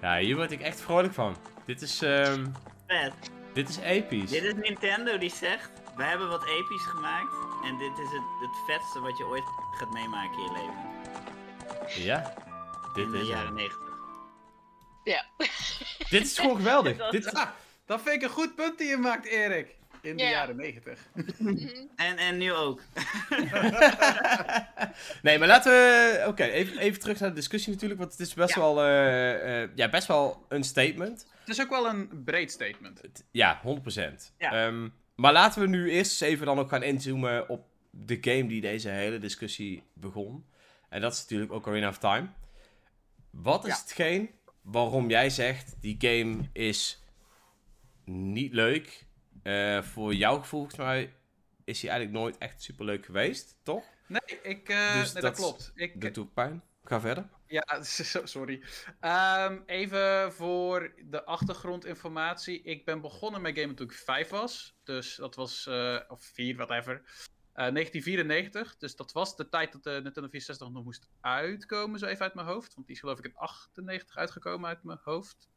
Ja, 0.02 0.18
hier 0.18 0.36
word 0.36 0.52
ik 0.52 0.62
echt 0.62 0.82
vrolijk 0.82 1.14
van. 1.14 1.36
Dit 1.66 1.82
is, 1.82 2.02
ehm, 2.02 2.46
Vet. 2.88 3.14
dit 3.54 3.70
is 3.70 3.78
episch. 3.78 4.30
Dit 4.30 4.44
is 4.44 4.54
Nintendo 4.54 5.18
die 5.18 5.30
zegt: 5.30 5.72
Wij 5.96 6.08
hebben 6.08 6.30
wat 6.30 6.46
episch 6.46 6.86
gemaakt. 6.86 7.34
En 7.64 7.78
dit 7.78 7.92
is 7.98 8.10
het, 8.12 8.24
het 8.40 8.58
vetste 8.68 9.00
wat 9.00 9.18
je 9.18 9.26
ooit 9.26 9.44
gaat 9.78 9.90
meemaken 9.94 10.38
in 10.38 10.44
je 10.44 10.52
leven. 10.52 12.04
Ja, 12.04 12.34
dit 12.94 13.06
in 13.06 13.12
de 13.12 13.20
is 13.20 13.28
jaren 13.28 13.46
hem. 13.46 13.56
90. 13.56 13.80
Ja. 15.04 15.26
Dit 16.10 16.26
is 16.26 16.40
gewoon 16.40 16.56
geweldig. 16.56 17.10
Dit. 17.12 17.34
Ah, 17.34 17.50
dat 17.86 18.02
vind 18.02 18.16
ik 18.16 18.22
een 18.22 18.30
goed 18.30 18.56
punt 18.56 18.78
die 18.78 18.88
je 18.88 18.98
maakt, 18.98 19.26
Erik. 19.26 19.76
In 20.10 20.17
de 20.17 20.24
Ja. 20.24 20.30
jaren 20.30 20.56
90. 20.56 21.00
Mhm. 21.38 21.67
En, 21.96 22.17
en 22.17 22.38
nu 22.38 22.54
ook. 22.54 22.82
nee, 25.22 25.38
maar 25.39 25.48
laten 25.48 25.72
we... 25.72 26.24
Oké, 26.28 26.43
even, 26.43 26.78
even 26.78 27.00
terug 27.00 27.20
naar 27.20 27.30
de 27.30 27.36
discussie 27.36 27.74
natuurlijk. 27.74 28.00
Want 28.00 28.12
het 28.12 28.20
is 28.20 28.34
best, 28.34 28.56
Ja. 28.56 28.62
wel, 28.62 28.82
eh, 28.84 29.63
eh, 29.63 29.70
ja, 29.76 29.89
best 29.89 30.08
wel 30.08 30.46
een 30.50 30.63
statement. 30.63 31.26
Het 31.39 31.50
is 31.50 31.62
ook 31.62 31.70
wel 31.70 31.88
een 31.88 32.24
breed 32.24 32.52
statement. 32.52 33.02
Het- 33.02 33.24
Ja, 33.32 33.60
100%. 33.63 34.34
Ja. 34.38 34.65
Ehm, 34.65 34.88
maar 35.15 35.34
laten 35.34 35.62
we 35.62 35.67
nu 35.67 35.89
eerst 35.91 36.22
eens 36.22 36.32
even 36.32 36.46
dan 36.46 36.60
ook 36.60 36.70
gaan 36.70 36.84
inzoomen 36.84 37.50
op 37.50 37.65
de 37.89 38.17
game 38.22 38.48
die 38.48 38.62
deze 38.62 38.89
hele 38.89 39.20
discussie 39.20 39.84
begon. 39.93 40.46
En 40.89 41.02
dat 41.02 41.13
is 41.13 41.22
natuurlijk 41.22 41.52
Ocarina 41.52 41.88
of 41.88 41.98
Time. 41.98 42.28
Wat 43.30 43.65
is 43.65 43.74
Ja. 43.74 43.80
hetgeen 43.82 44.30
waarom 44.62 45.10
jij 45.10 45.30
zegt 45.30 45.76
die 45.82 45.96
game 46.00 46.38
is 46.54 47.04
niet 48.06 48.54
leuk? 48.54 49.06
Eh, 49.48 49.82
voor 49.84 50.14
jouw 50.14 50.40
gevoel, 50.40 50.60
volgens 50.60 50.78
mij, 50.80 51.14
is 51.64 51.82
hij 51.82 51.90
eigenlijk 51.92 52.20
nooit 52.20 52.38
echt 52.38 52.62
super 52.62 52.86
leuk 52.86 53.06
geweest, 53.06 53.58
toch? 53.64 53.84
Nee, 54.08 54.42
ik, 54.42 54.70
eh, 54.70 54.94
Dus 54.94 55.14
nee, 55.14 55.22
dat, 55.22 55.22
dat- 55.22 55.36
klopt. 55.36 55.72
Ik, 55.76 56.02
Dat 56.02 56.14
doet 56.14 56.34
pijn. 56.34 56.64
Ga 56.84 57.00
verder. 57.00 57.30
Ja, 57.48 57.66
so- 57.84 58.26
sorry. 58.26 58.64
Ehm, 59.00 59.60
even 59.66 60.34
voor 60.34 60.94
de 61.06 61.26
achtergrondinformatie. 61.26 62.62
Ik 62.62 62.86
ben 62.86 63.02
begonnen 63.02 63.42
met 63.42 63.60
gamen 63.60 63.76
toen 63.76 63.86
ik 63.86 63.94
5 63.94 64.30
was. 64.30 64.76
Dus 64.84 65.16
dat 65.16 65.36
was, 65.36 65.68
eh, 65.68 66.00
of 66.08 66.24
4, 66.24 66.56
whatever. 66.56 67.02
Eh 67.54 67.68
1994. 67.72 68.78
Dus 68.78 68.96
dat 68.96 69.12
was 69.12 69.36
de 69.36 69.50
tijd 69.50 69.72
dat 69.72 69.84
de 69.84 70.00
Nintendo 70.04 70.30
64 70.30 70.70
nog 70.70 70.84
moest 70.84 71.08
uitkomen, 71.22 72.00
zo 72.00 72.06
even 72.06 72.24
uit 72.24 72.34
mijn 72.34 72.48
hoofd. 72.48 72.74
Want 72.76 72.88
die 72.88 72.96
is 72.96 73.02
geloof 73.02 73.18
ik 73.18 73.26
in 73.26 73.36
98 73.36 74.16
uitgekomen 74.18 74.70
uit 74.70 74.84
mijn 74.84 75.00
hoofd. 75.04 75.50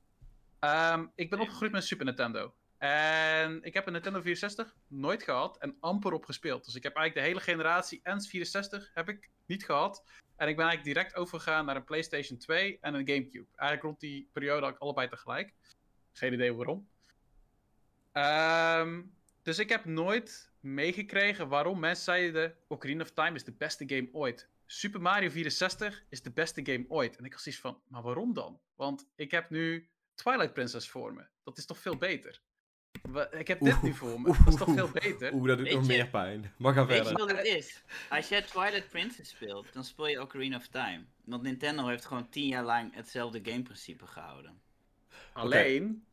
Ehm, 0.58 1.06
ik 1.14 1.30
ben 1.30 1.40
opgegroeid 1.40 1.72
met 1.72 1.80
een 1.80 1.86
Super 1.86 2.04
Nintendo. 2.06 2.54
En 2.80 3.62
ik 3.62 3.74
heb 3.74 3.86
een 3.86 3.92
Nintendo 3.92 4.20
64 4.20 4.74
nooit 4.86 5.22
gehad 5.22 5.58
en 5.58 5.76
amper 5.80 6.12
op 6.12 6.24
gespeeld. 6.24 6.64
Dus 6.64 6.74
ik 6.74 6.82
heb 6.82 6.96
eigenlijk 6.96 7.26
de 7.26 7.32
hele 7.32 7.52
generatie 7.52 8.00
en 8.02 8.22
64 8.22 8.90
heb 8.94 9.08
ik 9.08 9.30
niet 9.46 9.64
gehad. 9.64 10.04
En 10.36 10.48
ik 10.48 10.56
ben 10.56 10.64
eigenlijk 10.66 10.96
direct 10.96 11.16
overgegaan 11.16 11.64
naar 11.64 11.76
een 11.76 11.84
PlayStation 11.84 12.38
2 12.38 12.78
en 12.80 12.94
een 12.94 13.06
GameCube. 13.06 13.46
Eigenlijk 13.56 13.82
rond 13.82 14.00
die 14.00 14.28
periode 14.32 14.66
had 14.66 14.78
allebei 14.78 15.08
tegelijk. 15.08 15.54
Geen 16.12 16.32
idee 16.32 16.54
waarom. 16.54 16.88
Ehm, 18.12 19.02
dus 19.42 19.58
ik 19.58 19.68
heb 19.68 19.84
nooit 19.84 20.52
meegekregen 20.60 21.48
waarom 21.48 21.80
mensen 21.80 22.04
zeiden: 22.04 22.56
Ocarina 22.68 23.02
of 23.02 23.10
Time 23.10 23.34
is 23.34 23.44
de 23.44 23.52
beste 23.52 23.84
game 23.86 24.08
ooit. 24.12 24.48
Super 24.66 25.00
Mario 25.00 25.30
64 25.30 26.04
is 26.08 26.22
de 26.22 26.30
beste 26.30 26.60
game 26.64 26.84
ooit. 26.88 27.16
En 27.16 27.24
ik 27.24 27.32
had 27.32 27.40
zoiets 27.40 27.60
van: 27.60 27.80
maar 27.86 28.02
waarom 28.02 28.34
dan? 28.34 28.60
Want 28.74 29.08
ik 29.14 29.30
heb 29.30 29.50
nu 29.50 29.88
Twilight 30.14 30.52
Princess 30.52 30.88
voor 30.88 31.14
me. 31.14 31.26
Dat 31.42 31.58
is 31.58 31.66
toch 31.66 31.78
veel 31.78 31.96
beter? 31.96 32.40
Ik 33.30 33.48
heb 33.48 33.60
dit 33.60 33.82
nu 33.82 33.94
voor 33.94 34.20
me. 34.20 34.26
Dat 34.44 34.46
is 34.46 34.54
toch 34.54 34.74
veel 34.74 34.88
beter? 34.88 35.32
Oeh, 35.32 35.46
dat 35.48 35.56
doet 35.58 35.66
Weet 35.66 35.76
nog 35.76 35.86
je- 35.86 35.92
meer 35.92 36.08
pijn. 36.08 36.52
Maar 36.56 36.72
ga 36.74 36.86
Weet 36.86 36.96
je 36.98 37.04
verder. 37.04 37.26
wat 37.26 37.36
het 37.36 37.46
is? 37.46 37.82
Als 38.10 38.28
jij 38.28 38.42
Twilight 38.42 38.88
Princess 38.88 39.30
speelt, 39.30 39.72
dan 39.72 39.84
speel 39.84 40.06
je 40.06 40.20
Ocarina 40.20 40.56
of 40.56 40.66
Time. 40.68 41.04
Want 41.24 41.42
Nintendo 41.42 41.86
heeft 41.86 42.04
gewoon 42.04 42.28
tien 42.28 42.46
jaar 42.46 42.64
lang 42.64 42.94
hetzelfde 42.94 43.40
gameprincipe 43.44 44.06
gehouden. 44.06 44.60
Alleen, 45.32 46.04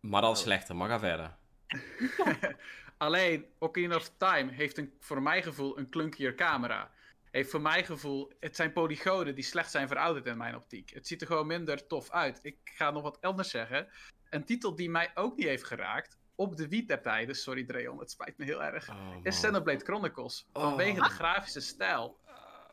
Maar 0.00 0.20
dan 0.20 0.30
Oh. 0.30 0.36
slechter. 0.36 0.76
Maar 0.76 0.88
ga 0.88 0.98
verder. 0.98 1.36
Alleen, 2.96 3.44
Ocarina 3.58 3.96
of 3.96 4.10
Time 4.16 4.52
heeft 4.52 4.78
een, 4.78 4.92
voor 5.00 5.22
mijn 5.22 5.42
gevoel 5.42 5.78
een 5.78 5.88
klunkier 5.88 6.34
camera. 6.34 6.90
Heeft 7.30 7.50
voor 7.50 7.60
mijn 7.60 7.84
gevoel, 7.84 8.32
het 8.40 8.56
zijn 8.56 8.72
polygonen 8.72 9.34
die 9.34 9.44
slecht 9.44 9.70
zijn 9.70 9.88
verouderd 9.88 10.26
in 10.26 10.36
mijn 10.36 10.56
optiek. 10.56 10.90
Het 10.90 11.06
ziet 11.06 11.20
er 11.20 11.26
gewoon 11.26 11.46
minder 11.46 11.86
tof 11.86 12.10
uit. 12.10 12.38
Ik 12.42 12.56
ga 12.64 12.90
nog 12.90 13.02
wat 13.02 13.20
anders 13.20 13.50
zeggen. 13.50 13.88
Een 14.32 14.44
titel 14.44 14.74
die 14.74 14.90
mij 14.90 15.10
ook 15.14 15.36
niet 15.36 15.46
heeft 15.46 15.64
geraakt, 15.64 16.16
op 16.34 16.56
de 16.56 16.68
Wii 16.68 16.86
der 16.86 17.02
tijden, 17.02 17.34
sorry 17.34 17.64
Dreon, 17.64 17.98
het 17.98 18.10
spijt 18.10 18.38
me 18.38 18.44
heel 18.44 18.62
erg, 18.62 18.90
Oh, 18.90 19.16
is 19.22 19.36
Xenoblade 19.36 19.84
Chronicles. 19.84 20.46
Oh. 20.52 20.62
Vanwege 20.62 21.00
de 21.00 21.08
grafische 21.08 21.60
stijl. 21.60 22.18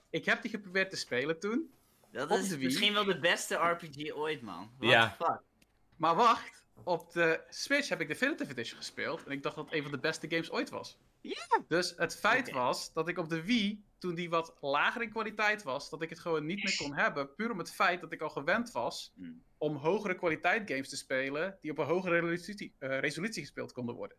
Ik 0.09 0.25
heb 0.25 0.41
die 0.41 0.51
geprobeerd 0.51 0.89
te 0.89 0.95
spelen 0.95 1.39
toen. 1.39 1.73
Dat 2.11 2.31
is 2.31 2.57
misschien 2.57 2.93
wel 2.93 3.03
de 3.03 3.19
beste 3.19 3.55
RPG 3.55 4.11
ooit, 4.13 4.41
man. 4.41 4.71
What 4.77 4.91
Ja. 4.91 5.15
the 5.17 5.23
fuck? 5.25 5.41
Maar 5.95 6.15
wacht, 6.15 6.65
op 6.83 7.11
de 7.11 7.43
Switch 7.49 7.89
heb 7.89 8.01
ik 8.01 8.07
Definitive 8.07 8.51
Edition 8.51 8.77
gespeeld. 8.77 9.23
En 9.25 9.31
ik 9.31 9.43
dacht 9.43 9.55
dat 9.55 9.65
het 9.65 9.73
een 9.73 9.81
van 9.83 9.91
de 9.91 9.99
beste 9.99 10.27
games 10.29 10.51
ooit 10.51 10.69
was. 10.69 10.97
Ja. 11.21 11.63
Dus 11.67 11.93
het 11.97 12.17
feit 12.19 12.51
was 12.51 12.93
dat 12.93 13.07
ik 13.07 13.17
op 13.17 13.29
de 13.29 13.43
Wii, 13.43 13.83
toen 13.97 14.15
die 14.15 14.29
wat 14.29 14.55
lager 14.61 15.01
in 15.01 15.09
kwaliteit 15.09 15.63
was, 15.63 15.89
dat 15.89 16.01
ik 16.01 16.09
het 16.09 16.19
gewoon 16.19 16.45
niet 16.45 16.63
meer 16.63 16.75
kon 16.77 16.93
hebben. 16.93 17.35
Puur 17.35 17.51
om 17.51 17.57
het 17.57 17.71
feit 17.73 18.01
dat 18.01 18.11
ik 18.11 18.21
al 18.21 18.29
gewend 18.29 18.71
was 18.71 19.11
Hmm. 19.15 19.43
Om 19.59 19.75
hogere 19.75 20.15
kwaliteit 20.15 20.69
games 20.71 20.89
te 20.89 20.97
spelen, 20.97 21.57
die 21.61 21.71
op 21.71 21.77
een 21.77 21.85
hogere 21.85 22.19
resolutie, 22.19 22.73
eh, 22.77 22.99
resolutie 22.99 23.41
gespeeld 23.41 23.71
konden 23.71 23.95
worden. 23.95 24.17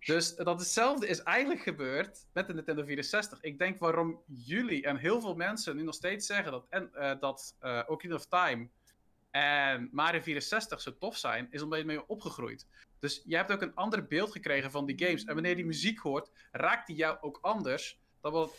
Dus 0.00 0.36
dat 0.36 0.58
hetzelfde 0.58 1.06
is 1.06 1.22
eigenlijk 1.22 1.60
gebeurd 1.60 2.26
met 2.32 2.46
de 2.46 2.54
Nintendo 2.54 2.84
64. 2.84 3.42
Ik 3.42 3.58
denk 3.58 3.78
waarom 3.78 4.22
jullie 4.26 4.84
en 4.84 4.96
heel 4.96 5.20
veel 5.20 5.34
mensen 5.34 5.76
nu 5.76 5.82
nog 5.82 5.94
steeds 5.94 6.26
zeggen 6.26 6.52
dat, 6.52 6.66
en, 6.68 6.94
eh, 6.94 7.20
dat 7.20 7.56
eh, 7.58 7.82
Ocarina 7.86 8.14
of 8.14 8.26
Time 8.26 8.68
en 9.30 9.88
Mario 9.92 10.20
64 10.20 10.80
zo 10.80 10.96
tof 10.98 11.16
zijn, 11.16 11.48
is 11.50 11.62
omdat 11.62 11.78
je 11.78 11.84
mee 11.84 12.08
opgegroeid. 12.08 12.66
Dus 12.98 13.22
je 13.24 13.36
hebt 13.36 13.52
ook 13.52 13.62
een 13.62 13.74
ander 13.74 14.06
beeld 14.06 14.32
gekregen 14.32 14.70
van 14.70 14.86
die 14.86 14.98
games. 14.98 15.24
En 15.24 15.34
wanneer 15.34 15.56
die 15.56 15.66
muziek 15.66 15.98
hoort, 15.98 16.30
raakt 16.52 16.86
die 16.86 16.96
jou 16.96 17.18
ook 17.20 17.38
anders 17.42 18.00
dan 18.20 18.32
wat 18.32 18.54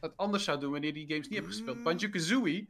het 0.00 0.16
anders 0.16 0.44
zou 0.44 0.60
doen 0.60 0.70
wanneer 0.70 0.96
je 0.96 1.06
die 1.06 1.14
games 1.14 1.28
niet 1.28 1.38
hebt 1.38 1.50
gespeeld. 1.50 1.82
Banjo-Kazooie 1.82 2.68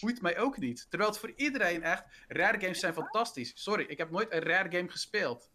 boeit 0.00 0.22
mij 0.22 0.38
ook 0.38 0.58
niet. 0.58 0.86
Terwijl 0.88 1.10
het 1.10 1.20
voor 1.20 1.32
iedereen 1.36 1.82
echt, 1.82 2.04
rare 2.28 2.60
games 2.60 2.78
zijn 2.80 2.94
fantastisch. 2.94 3.52
Sorry, 3.54 3.84
ik 3.88 3.98
heb 3.98 4.10
nooit 4.10 4.32
een 4.32 4.40
rare 4.42 4.70
game 4.76 4.88
gespeeld. 4.88 5.50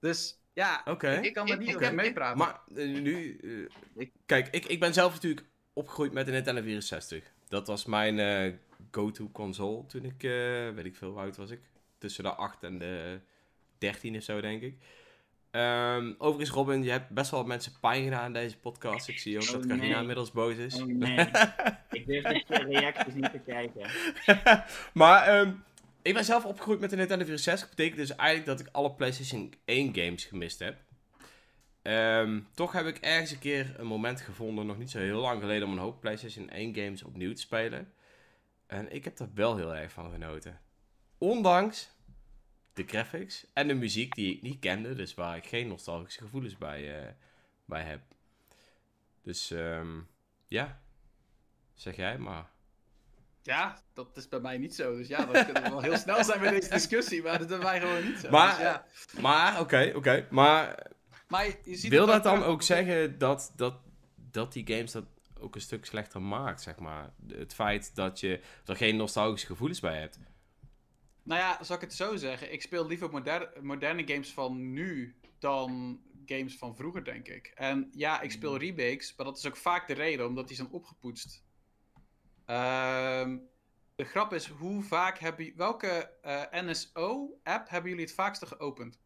Dus 0.00 0.40
ja, 0.52 0.86
ik 1.22 1.32
kan 1.34 1.48
er 1.50 1.58
niet 1.58 1.80
ik- 1.80 1.92
meepraten. 1.92 2.38
Maar 2.38 2.60
eh, 2.76 2.88
nu... 2.88 3.38
eh, 3.42 4.02
Ik- 4.02 4.12
kijk, 4.26 4.48
ik, 4.48 4.64
ik 4.66 4.80
ben 4.80 4.92
zelf 4.94 5.12
natuurlijk 5.12 5.46
opgegroeid 5.72 6.12
met 6.12 6.26
de 6.26 6.32
Nintendo 6.32 6.62
64. 6.62 7.24
Dat 7.48 7.66
was 7.66 7.84
mijn 7.84 8.18
eh, 8.18 8.52
go-to 8.90 9.30
console 9.32 9.86
toen 9.86 10.04
ik, 10.04 10.22
eh, 10.22 10.30
weet 10.74 10.84
ik 10.84 10.96
veel, 10.96 11.10
hoe 11.10 11.20
oud 11.20 11.36
was 11.36 11.50
ik? 11.50 11.60
Tussen 11.98 12.24
de 12.24 12.30
8 12.34 12.62
en 12.62 12.78
de 12.78 13.20
13 13.78 14.16
of 14.16 14.22
zo, 14.22 14.40
denk 14.40 14.62
ik. 14.62 14.76
Ehm, 15.50 16.12
overigens, 16.18 16.56
Robin, 16.56 16.82
je 16.82 16.90
hebt 16.90 17.10
best 17.10 17.30
wel 17.30 17.40
wat 17.40 17.48
mensen 17.48 17.72
pijn 17.80 18.04
gedaan 18.04 18.26
in 18.26 18.32
deze 18.32 18.58
podcast. 18.58 19.08
Ik 19.08 19.18
zie 19.18 19.36
ook 19.36 19.42
Oh, 19.42 19.52
dat 19.52 19.66
Carina 19.66 19.86
nee. 19.86 20.00
inmiddels 20.00 20.32
boos 20.32 20.56
is. 20.56 20.80
Oh 20.80 20.86
nee. 20.86 21.18
ik 21.90 22.06
durf 22.06 22.42
soort 22.48 22.62
reacties 22.62 23.14
niet 23.14 23.30
te 23.30 23.40
kijken. 23.46 23.90
maar 24.92 25.26
ehm, 25.26 25.52
ik 26.02 26.14
ben 26.14 26.24
zelf 26.24 26.44
opgegroeid 26.44 26.80
met 26.80 26.90
de 26.90 26.96
Nintendo 26.96 27.24
64. 27.24 27.66
Dat 27.68 27.76
betekent 27.76 28.08
dus 28.08 28.16
eigenlijk 28.16 28.48
dat 28.48 28.60
ik 28.60 28.68
alle 28.72 28.94
PlayStation 28.94 29.54
1 29.64 29.94
games 29.94 30.24
gemist 30.24 30.58
heb. 30.58 30.76
Ehm, 31.82 32.40
toch 32.54 32.72
heb 32.72 32.86
ik 32.86 32.98
ergens 32.98 33.30
een 33.30 33.38
keer 33.38 33.74
een 33.76 33.86
moment 33.86 34.20
gevonden, 34.20 34.66
nog 34.66 34.78
niet 34.78 34.90
zo 34.90 34.98
heel 34.98 35.20
lang 35.20 35.40
geleden, 35.40 35.66
om 35.66 35.72
een 35.72 35.78
hoop 35.78 36.00
PlayStation 36.00 36.50
1 36.50 36.74
games 36.74 37.02
opnieuw 37.02 37.32
te 37.32 37.40
spelen. 37.40 37.92
En 38.66 38.92
ik 38.94 39.04
heb 39.04 39.18
er 39.18 39.28
wel 39.34 39.56
heel 39.56 39.74
erg 39.74 39.92
van 39.92 40.10
genoten. 40.10 40.60
Ondanks 41.18 41.90
de 42.78 42.84
graphics 42.86 43.46
en 43.52 43.68
de 43.68 43.74
muziek 43.74 44.14
die 44.14 44.34
ik 44.34 44.42
niet 44.42 44.58
kende, 44.58 44.94
dus 44.94 45.14
waar 45.14 45.36
ik 45.36 45.46
geen 45.46 45.68
nostalgische 45.68 46.20
gevoelens 46.20 46.58
bij, 46.58 47.00
eh, 47.00 47.12
bij 47.64 47.82
heb. 47.82 48.00
Dus 49.22 49.50
ehm, 49.50 50.00
ja, 50.48 50.80
zeg 51.74 51.96
jij 51.96 52.18
maar. 52.18 52.50
Ja, 53.42 53.82
dat 53.92 54.16
is 54.16 54.28
bij 54.28 54.40
mij 54.40 54.58
niet 54.58 54.74
zo. 54.74 54.96
Dus 54.96 55.08
ja, 55.08 55.24
dan 55.26 55.44
kunnen 55.44 55.62
we 55.62 55.68
wel 55.68 55.80
heel 55.80 55.96
snel 56.06 56.24
zijn 56.24 56.40
met 56.40 56.50
deze 56.50 56.70
discussie. 56.70 57.22
Maar 57.22 57.46
dat 57.46 57.62
mij 57.62 57.80
gewoon 57.80 58.04
niet 58.04 58.18
zo. 58.18 58.30
Maar, 58.30 58.56
Dus 58.56 58.58
ja. 58.58 58.86
Maar, 59.20 59.60
oké, 59.60 59.92
oké. 59.94 60.26
Maar 60.30 60.86
maar 61.28 61.46
je 61.64 61.76
ziet 61.76 61.90
wil 61.90 62.06
dat 62.06 62.22
dan 62.22 62.42
ook 62.42 62.62
zeggen 62.62 63.18
dat, 63.18 63.52
dat, 63.56 63.74
dat 64.30 64.52
die 64.52 64.66
games 64.66 64.92
dat 64.92 65.04
ook 65.40 65.54
een 65.54 65.60
stuk 65.60 65.84
slechter 65.84 66.22
maakt, 66.22 66.62
zeg 66.62 66.78
maar? 66.78 67.10
Het 67.28 67.54
feit 67.54 67.94
dat 67.94 68.20
je 68.20 68.40
er 68.64 68.76
geen 68.76 68.96
nostalgische 68.96 69.46
gevoelens 69.46 69.80
bij 69.80 69.98
hebt. 69.98 70.18
Nou 71.28 71.40
ja, 71.40 71.64
zal 71.64 71.76
ik 71.76 71.82
het 71.82 71.94
zo 71.94 72.16
zeggen? 72.16 72.52
Ik 72.52 72.62
speel 72.62 72.86
liever 72.86 73.10
moder 73.10 73.52
moderne 73.60 74.06
games 74.06 74.32
van 74.32 74.72
nu 74.72 75.16
dan 75.38 76.00
games 76.26 76.56
van 76.56 76.76
vroeger, 76.76 77.04
denk 77.04 77.28
ik. 77.28 77.46
En 77.46 77.88
ja, 77.92 78.20
ik 78.20 78.30
speel 78.30 78.58
remakes, 78.58 79.14
maar 79.16 79.26
dat 79.26 79.38
is 79.38 79.46
ook 79.46 79.56
vaak 79.56 79.86
de 79.86 79.94
reden, 79.94 80.26
omdat 80.26 80.48
die 80.48 80.56
zijn 80.56 80.70
opgepoetst. 80.70 81.44
Ehm, 82.44 83.38
de 83.96 84.04
grap 84.04 84.32
is, 84.32 84.46
hoe 84.46 84.82
vaak 84.82 85.18
hebben 85.18 85.44
jullie... 85.44 85.58
Welke 85.58 86.10
eh, 86.22 86.42
NSO-app 86.50 87.68
hebben 87.68 87.90
jullie 87.90 88.06
het 88.06 88.14
vaakste 88.14 88.46
geopend? 88.46 88.98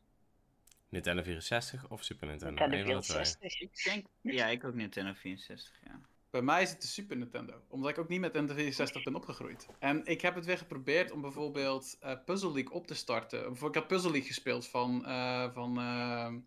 Nintendo 0.89 1.23
64 1.23 1.89
of 1.89 2.05
Super 2.05 2.27
Nintendo? 2.27 2.67
Nintendo 2.67 2.97
Eén 2.97 3.05
van 3.05 3.17
de 3.17 3.23
twee. 3.23 3.51
64. 3.51 3.61
Ik 3.61 3.85
denk, 3.85 4.35
ja, 4.35 4.47
ik 4.47 4.65
ook 4.65 4.75
Nintendo 4.75 5.13
64, 5.15 5.81
ja. 5.85 6.01
Bij 6.33 6.43
mij 6.43 6.63
is 6.63 6.71
het 6.71 6.81
de 6.81 6.87
Super 6.87 7.17
Nintendo. 7.17 7.53
Omdat 7.69 7.91
ik 7.91 7.99
ook 7.99 8.09
niet 8.09 8.21
met 8.21 8.33
Nintendo 8.33 8.55
64 8.55 9.03
ben 9.03 9.15
opgegroeid. 9.15 9.67
En 9.79 10.05
ik 10.05 10.21
heb 10.21 10.35
het 10.35 10.45
weer 10.45 10.59
geprobeerd 10.59 11.11
om 11.11 11.21
bijvoorbeeld 11.21 11.97
eh, 12.01 12.13
Puzzle 12.25 12.53
League 12.53 12.73
op 12.73 12.87
te 12.87 12.95
starten. 12.95 13.39
Bijvoorbeeld, 13.39 13.75
ik 13.75 13.81
had 13.81 13.87
Puzzle 13.87 14.11
League 14.11 14.29
gespeeld 14.29 14.69
van, 14.69 15.07
eh, 15.07 15.53
van 15.53 15.75
hoe 15.77 16.43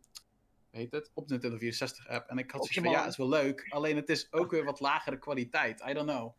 heet 0.72 0.92
het? 0.92 1.12
Op 1.14 1.28
de 1.28 1.34
Nintendo 1.34 1.58
64 1.58 2.08
app. 2.08 2.30
En 2.30 2.38
ik 2.38 2.52
had 2.52 2.66
zoiets 2.66 2.76
van, 2.76 2.84
ja, 2.84 2.90
Pokémon. 2.90 3.12
is 3.12 3.18
wel 3.18 3.30
leuk. 3.30 3.66
Alleen 3.70 3.96
het 3.96 4.10
is 4.10 4.28
ook 4.32 4.52
weer 4.52 4.64
wat 4.64 4.80
lagere 4.80 5.20
kwaliteit. 5.20 5.84
I 5.90 5.94
don't 5.94 6.10
know. 6.10 6.38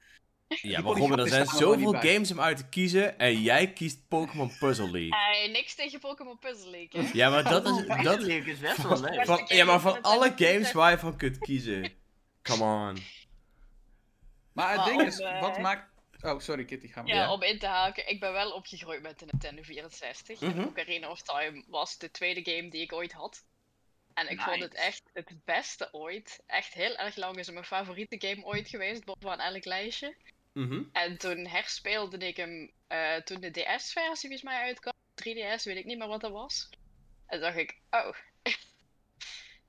Ja, 0.49 0.81
maar 0.81 0.93
Robin, 0.97 1.19
er 1.19 1.29
zijn 1.29 1.47
zoveel 1.47 1.93
games 1.93 2.31
om 2.33 2.41
uit 2.41 2.57
te 2.57 2.69
kiezen 2.69 3.19
en 3.19 3.43
jij 3.43 3.73
kiest 3.73 4.09
Pokémon 4.09 4.53
Puzzle 4.59 4.91
League. 4.91 5.15
Hey, 5.15 5.49
niks 5.49 5.75
tegen 5.75 6.01
Pokémon 6.01 6.39
Puzzle 6.39 6.71
League, 6.71 7.03
hè? 7.03 7.11
Ja, 7.13 7.31
maar 7.31 7.45
dat 7.45 7.65
is... 7.65 7.87
Dat 7.87 8.03
Dat, 8.03 8.21
is 8.21 8.59
best 8.59 8.83
wel 8.83 9.01
leuk. 9.01 9.25
van, 9.25 9.45
ja, 9.47 9.65
maar 9.65 9.81
van 9.81 10.03
alle 10.13 10.33
games 10.37 10.73
waar 10.73 10.91
je 10.91 10.99
van 10.99 11.17
kunt 11.17 11.39
kiezen. 11.39 11.93
Come 12.43 12.65
on. 12.65 12.97
Maar 14.57 14.69
het 14.69 14.77
Maar 14.77 14.87
ding 14.89 15.01
om, 15.01 15.07
is, 15.07 15.21
eh, 15.21 15.41
wat 15.41 15.59
maakt... 15.59 15.95
Oh, 16.21 16.41
sorry 16.41 16.65
Kitty, 16.65 16.89
ga 16.89 17.03
maar. 17.03 17.15
Ja, 17.15 17.23
Ja. 17.23 17.33
om 17.33 17.43
in 17.43 17.59
te 17.59 17.67
haken, 17.67 18.09
ik 18.09 18.21
ben 18.21 18.33
wel 18.33 18.53
opgegroeid 18.53 19.03
met 19.03 19.19
de 19.19 19.25
Nintendo 19.31 19.63
64. 19.63 20.41
Mhm. 20.41 20.59
En 20.59 20.67
Ocarina 20.67 21.11
of 21.11 21.23
Time 21.23 21.65
was 21.67 21.99
de 21.99 22.11
tweede 22.11 22.53
game 22.53 22.71
die 22.71 22.83
ik 22.83 22.93
ooit 22.93 23.13
had. 23.13 23.45
En 24.15 24.31
ik 24.31 24.41
vond 24.41 24.63
het 24.63 24.75
echt 24.75 25.03
het 25.13 25.45
beste 25.45 25.89
ooit. 25.93 26.43
Echt 26.47 26.73
heel 26.75 26.97
erg 26.97 27.17
lang 27.17 27.37
is 27.39 27.47
het 27.47 27.55
mijn 27.55 27.67
favoriete 27.67 28.29
game 28.29 28.45
ooit 28.45 28.69
geweest, 28.69 29.05
bovenaan 29.05 29.41
elk 29.41 29.65
lijstje. 29.65 30.17
Mhm. 30.53 30.83
En 30.93 31.19
toen 31.19 31.47
herspeelde 31.47 32.19
ik 32.19 32.37
hem 32.37 32.71
eh, 32.87 33.15
toen 33.17 33.41
de 33.41 33.51
DS-versie 33.51 34.29
volgens 34.29 34.43
mij 34.43 34.63
uitkwam. 34.63 34.95
3DS, 35.15 35.63
weet 35.65 35.77
ik 35.77 35.85
niet 35.85 35.99
meer 35.99 36.09
wat 36.09 36.21
dat 36.21 36.33
was. 36.33 36.71
En 37.27 37.41
dacht 37.41 37.57
ik, 37.57 37.79
oh, 37.91 38.15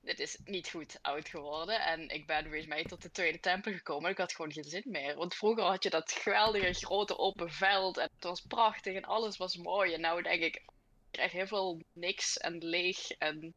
dit 0.00 0.20
is 0.20 0.38
niet 0.44 0.68
goed 0.68 0.98
oud 1.02 1.28
geworden. 1.28 1.80
En 1.80 2.08
ik 2.08 2.26
ben 2.26 2.42
volgens 2.44 2.66
mij 2.66 2.84
tot 2.84 3.02
de 3.02 3.10
tweede 3.10 3.40
tempel 3.40 3.72
gekomen 3.72 4.04
en 4.04 4.10
ik 4.10 4.18
had 4.18 4.32
gewoon 4.32 4.52
geen 4.52 4.64
zin 4.64 4.82
meer. 4.84 5.16
Want 5.16 5.34
vroeger 5.34 5.64
had 5.64 5.82
je 5.82 5.90
dat 5.90 6.12
geweldige 6.12 6.72
grote 6.72 7.18
open 7.18 7.50
veld 7.52 7.96
en 7.96 8.10
het 8.14 8.24
was 8.24 8.40
prachtig 8.40 8.94
en 8.94 9.04
alles 9.04 9.36
was 9.36 9.56
mooi. 9.56 9.94
En 9.94 10.00
nou 10.00 10.22
denk 10.22 10.42
ik, 10.42 10.54
ik 10.56 10.64
krijg 11.10 11.32
heel 11.32 11.46
veel 11.46 11.82
niks 11.92 12.36
en 12.36 12.64
leeg. 12.64 13.10
En 13.10 13.54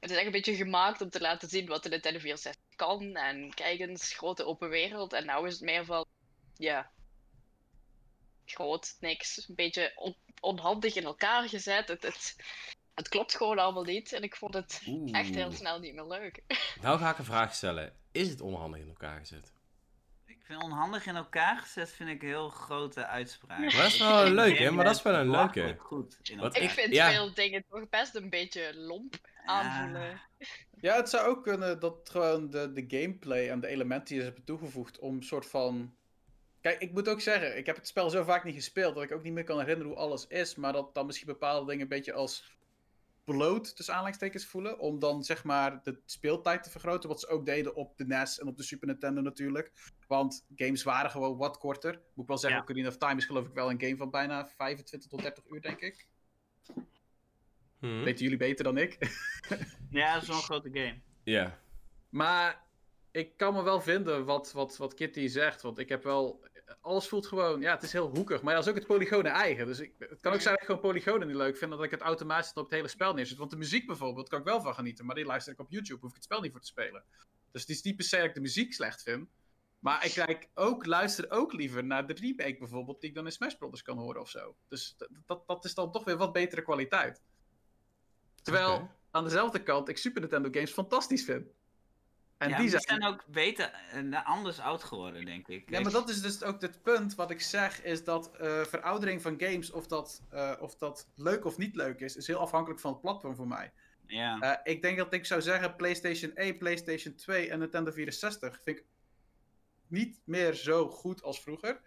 het 0.00 0.10
is 0.10 0.16
echt 0.16 0.26
een 0.26 0.32
beetje 0.32 0.54
gemaakt 0.56 1.00
om 1.00 1.10
te 1.10 1.20
laten 1.20 1.48
zien 1.48 1.66
wat 1.66 1.82
de 1.82 1.88
Nintendo 1.88 2.18
64 2.18 2.62
kan. 2.76 3.16
En 3.16 3.54
kijk 3.54 3.80
eens, 3.80 4.12
grote 4.12 4.44
open 4.44 4.68
wereld. 4.68 5.12
En 5.12 5.26
nou 5.26 5.46
is 5.46 5.52
het 5.52 5.62
meer 5.62 5.84
van, 5.84 6.06
ja, 6.56 6.90
groot, 8.44 8.96
niks. 9.00 9.48
Een 9.48 9.54
beetje 9.54 9.92
on- 9.94 10.16
onhandig 10.40 10.94
in 10.94 11.04
elkaar 11.04 11.48
gezet. 11.48 11.88
Het, 11.88 12.02
het, 12.02 12.36
het 12.94 13.08
klopt 13.08 13.36
gewoon 13.36 13.58
allemaal 13.58 13.84
niet. 13.84 14.12
En 14.12 14.22
ik 14.22 14.36
vond 14.36 14.54
het 14.54 14.82
echt 15.12 15.34
heel 15.34 15.52
snel 15.52 15.78
niet 15.78 15.94
meer 15.94 16.06
leuk. 16.06 16.42
Nou 16.82 16.98
ga 16.98 17.10
ik 17.10 17.18
een 17.18 17.24
vraag 17.24 17.54
stellen. 17.54 17.92
Is 18.12 18.28
het 18.28 18.40
onhandig 18.40 18.80
in 18.80 18.88
elkaar 18.88 19.18
gezet? 19.18 19.52
Ik 20.26 20.40
vind 20.42 20.62
onhandig 20.62 21.06
in 21.06 21.16
elkaar 21.16 21.58
gezet, 21.58 21.92
vind 21.92 22.08
ik 22.08 22.22
een 22.22 22.28
heel 22.28 22.48
grote 22.48 23.06
uitspraak. 23.06 23.58
Maar 23.58 23.70
dat 23.70 23.86
is 23.86 23.98
wel 23.98 24.22
vind 24.22 24.34
leuk, 24.34 24.58
hè? 24.58 24.70
Maar 24.70 24.84
dat 24.84 24.96
is 24.96 25.02
wel 25.02 25.14
een 25.14 25.30
leuke. 25.30 25.76
Goed 25.78 26.18
in 26.22 26.36
Wat 26.36 26.54
elkaar. 26.54 26.62
Ik 26.62 26.70
vind 26.70 26.92
ja. 26.92 27.10
veel 27.10 27.34
dingen 27.34 27.64
toch 27.68 27.88
best 27.88 28.14
een 28.14 28.30
beetje 28.30 28.74
lomp 28.74 29.14
aanvoelen. 29.44 30.20
Ja, 30.80 30.96
het 30.96 31.08
zou 31.08 31.28
ook 31.28 31.42
kunnen 31.42 31.80
dat 31.80 32.10
gewoon 32.10 32.50
de, 32.50 32.72
de 32.72 32.84
gameplay 32.88 33.50
en 33.50 33.60
de 33.60 33.66
elementen 33.66 34.08
die 34.08 34.18
ze 34.18 34.24
hebben 34.24 34.44
toegevoegd 34.44 34.98
om 34.98 35.16
een 35.16 35.22
soort 35.22 35.46
van... 35.46 35.94
Kijk, 36.60 36.80
ik 36.80 36.92
moet 36.92 37.08
ook 37.08 37.20
zeggen, 37.20 37.56
ik 37.56 37.66
heb 37.66 37.76
het 37.76 37.86
spel 37.86 38.10
zo 38.10 38.24
vaak 38.24 38.44
niet 38.44 38.54
gespeeld 38.54 38.94
dat 38.94 39.04
ik 39.04 39.12
ook 39.12 39.22
niet 39.22 39.32
meer 39.32 39.44
kan 39.44 39.58
herinneren 39.58 39.92
hoe 39.92 40.00
alles 40.00 40.26
is, 40.26 40.54
maar 40.54 40.72
dat 40.72 40.94
dan 40.94 41.06
misschien 41.06 41.26
bepaalde 41.26 41.66
dingen 41.66 41.82
een 41.82 41.88
beetje 41.88 42.12
als 42.12 42.58
bloot, 43.34 43.76
tussen 43.76 43.94
aanleidingstekens, 43.94 44.46
voelen, 44.46 44.78
om 44.78 44.98
dan 44.98 45.24
zeg 45.24 45.44
maar 45.44 45.82
de 45.82 46.00
speeltijd 46.04 46.62
te 46.62 46.70
vergroten, 46.70 47.08
wat 47.08 47.20
ze 47.20 47.28
ook 47.28 47.46
deden 47.46 47.74
op 47.74 47.96
de 47.96 48.06
NES 48.06 48.38
en 48.38 48.46
op 48.46 48.56
de 48.56 48.62
Super 48.62 48.86
Nintendo 48.86 49.20
natuurlijk. 49.20 49.72
Want 50.06 50.46
games 50.54 50.82
waren 50.82 51.10
gewoon 51.10 51.36
wat 51.36 51.58
korter. 51.58 51.92
Moet 51.92 52.22
ik 52.22 52.28
wel 52.28 52.38
zeggen, 52.38 52.58
Ja. 52.58 52.64
Ocarina 52.64 52.88
of 52.88 52.96
Time 52.96 53.16
is 53.16 53.24
geloof 53.24 53.46
ik 53.46 53.54
wel 53.54 53.70
een 53.70 53.80
game 53.80 53.96
van 53.96 54.10
bijna 54.10 54.46
25 54.46 55.10
tot 55.10 55.22
30 55.22 55.44
uur, 55.48 55.60
denk 55.60 55.80
ik. 55.80 56.06
Hm? 57.78 58.02
Weten 58.02 58.22
jullie 58.22 58.38
beter 58.38 58.64
dan 58.64 58.76
ik? 58.76 58.98
Ja, 59.90 60.12
dat 60.12 60.22
is 60.22 60.28
wel 60.28 60.36
een 60.36 60.42
grote 60.42 60.70
game. 60.72 61.00
Ja. 61.22 61.58
Maar 62.08 62.64
ik 63.10 63.36
kan 63.36 63.54
me 63.54 63.62
wel 63.62 63.80
vinden 63.80 64.24
wat, 64.24 64.52
wat, 64.52 64.76
wat 64.76 64.94
Kitty 64.94 65.26
zegt. 65.26 65.62
Want 65.62 65.78
ik 65.78 65.88
heb 65.88 66.02
wel. 66.02 66.44
Alles 66.80 67.08
voelt 67.08 67.26
gewoon. 67.26 67.60
Ja, 67.60 67.74
het 67.74 67.82
is 67.82 67.92
heel 67.92 68.08
hoekig. 68.08 68.42
Maar 68.42 68.52
ja, 68.52 68.58
dat 68.58 68.64
is 68.64 68.72
ook 68.72 68.78
het 68.78 68.88
polygonen 68.88 69.32
eigen. 69.32 69.66
Dus 69.66 69.78
ik, 69.78 69.92
het 69.98 70.20
kan 70.20 70.32
ook 70.32 70.40
zijn 70.40 70.52
dat 70.54 70.62
ik 70.62 70.68
gewoon 70.68 70.80
polygonen 70.80 71.26
niet 71.26 71.36
leuk 71.36 71.56
vind. 71.56 71.70
Dat 71.70 71.82
ik 71.82 71.90
het 71.90 72.00
automatisch 72.00 72.52
op 72.52 72.64
het 72.64 72.72
hele 72.72 72.88
spel 72.88 73.14
neerzet. 73.14 73.38
Want 73.38 73.50
de 73.50 73.56
muziek 73.56 73.86
bijvoorbeeld 73.86 74.28
kan 74.28 74.38
ik 74.38 74.44
wel 74.44 74.60
van 74.60 74.74
genieten. 74.74 75.06
Maar 75.06 75.14
die 75.14 75.24
luister 75.24 75.52
ik 75.52 75.58
op 75.58 75.70
YouTube. 75.70 76.00
Hoef 76.00 76.10
ik 76.10 76.14
het 76.14 76.24
spel 76.24 76.40
niet 76.40 76.50
voor 76.50 76.60
te 76.60 76.66
spelen. 76.66 77.04
Dus 77.52 77.60
het 77.60 77.70
is 77.70 77.82
niet 77.82 77.96
per 77.96 78.04
se 78.04 78.16
dat 78.16 78.24
ik 78.24 78.34
de 78.34 78.40
muziek 78.40 78.72
slecht 78.72 79.02
vind. 79.02 79.28
Maar 79.78 80.04
ik 80.04 80.12
kijk 80.12 80.48
ook, 80.54 80.86
luister 80.86 81.30
ook 81.30 81.52
liever 81.52 81.84
naar 81.84 82.06
de 82.06 82.12
remake 82.12 82.58
bijvoorbeeld. 82.58 83.00
Die 83.00 83.08
ik 83.08 83.14
dan 83.14 83.24
in 83.24 83.32
Smash 83.32 83.54
Brothers 83.54 83.82
kan 83.82 83.98
horen 83.98 84.20
of 84.20 84.30
zo. 84.30 84.56
Dus 84.68 84.96
dat, 85.26 85.46
dat, 85.46 85.64
is 85.64 85.74
dan 85.74 85.92
toch 85.92 86.04
weer 86.04 86.16
wat 86.16 86.32
betere 86.32 86.62
kwaliteit. 86.62 87.22
Terwijl 88.42 88.90
aan 89.10 89.24
dezelfde 89.24 89.62
kant 89.62 89.88
ik 89.88 89.98
Super 89.98 90.20
Nintendo 90.20 90.48
games 90.52 90.72
fantastisch 90.72 91.24
vind. 91.24 91.46
En 92.40 92.48
ja, 92.48 92.56
die 92.56 92.70
die 92.70 92.80
zijn, 92.80 93.00
zijn 93.00 93.12
ook 93.12 93.24
beter, 93.26 93.72
eh, 93.92 94.26
anders 94.26 94.60
oud 94.60 94.82
geworden, 94.84 95.24
denk 95.24 95.48
ik. 95.48 95.70
Ja, 95.70 95.80
maar 95.80 95.92
dat 95.92 96.08
is 96.08 96.22
dus 96.22 96.42
ook 96.42 96.60
het 96.60 96.82
punt 96.82 97.14
wat 97.14 97.30
ik 97.30 97.40
zeg, 97.40 97.82
is 97.82 98.04
dat 98.04 98.36
eh, 98.36 98.60
veroudering 98.64 99.22
van 99.22 99.34
games, 99.40 99.70
of 99.70 99.86
dat, 99.86 100.22
eh, 100.30 100.52
of 100.60 100.76
dat 100.76 101.08
leuk 101.14 101.44
of 101.44 101.58
niet 101.58 101.74
leuk 101.76 102.00
is, 102.00 102.16
is 102.16 102.26
heel 102.26 102.38
afhankelijk 102.38 102.80
van 102.80 102.92
het 102.92 103.00
platform 103.00 103.34
voor 103.34 103.48
mij. 103.48 103.72
Ja. 104.06 104.38
Eh, 104.40 104.72
ik 104.74 104.82
denk 104.82 104.96
dat 104.98 105.12
ik 105.12 105.26
zou 105.26 105.42
zeggen 105.42 105.76
PlayStation 105.76 106.30
1, 106.34 106.58
PlayStation 106.58 107.14
2 107.14 107.50
en 107.50 107.58
Nintendo 107.58 107.90
64 107.90 108.60
vind 108.64 108.78
ik 108.78 108.84
niet 109.86 110.20
meer 110.24 110.54
zo 110.54 110.88
goed 110.88 111.22
als 111.22 111.42
vroeger. 111.42 111.80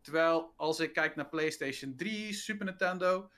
Terwijl 0.00 0.52
als 0.56 0.80
ik 0.80 0.92
kijk 0.92 1.16
naar 1.16 1.28
PlayStation 1.28 1.96
3, 1.96 2.32
Super 2.32 2.64
Nintendo, 2.66 3.30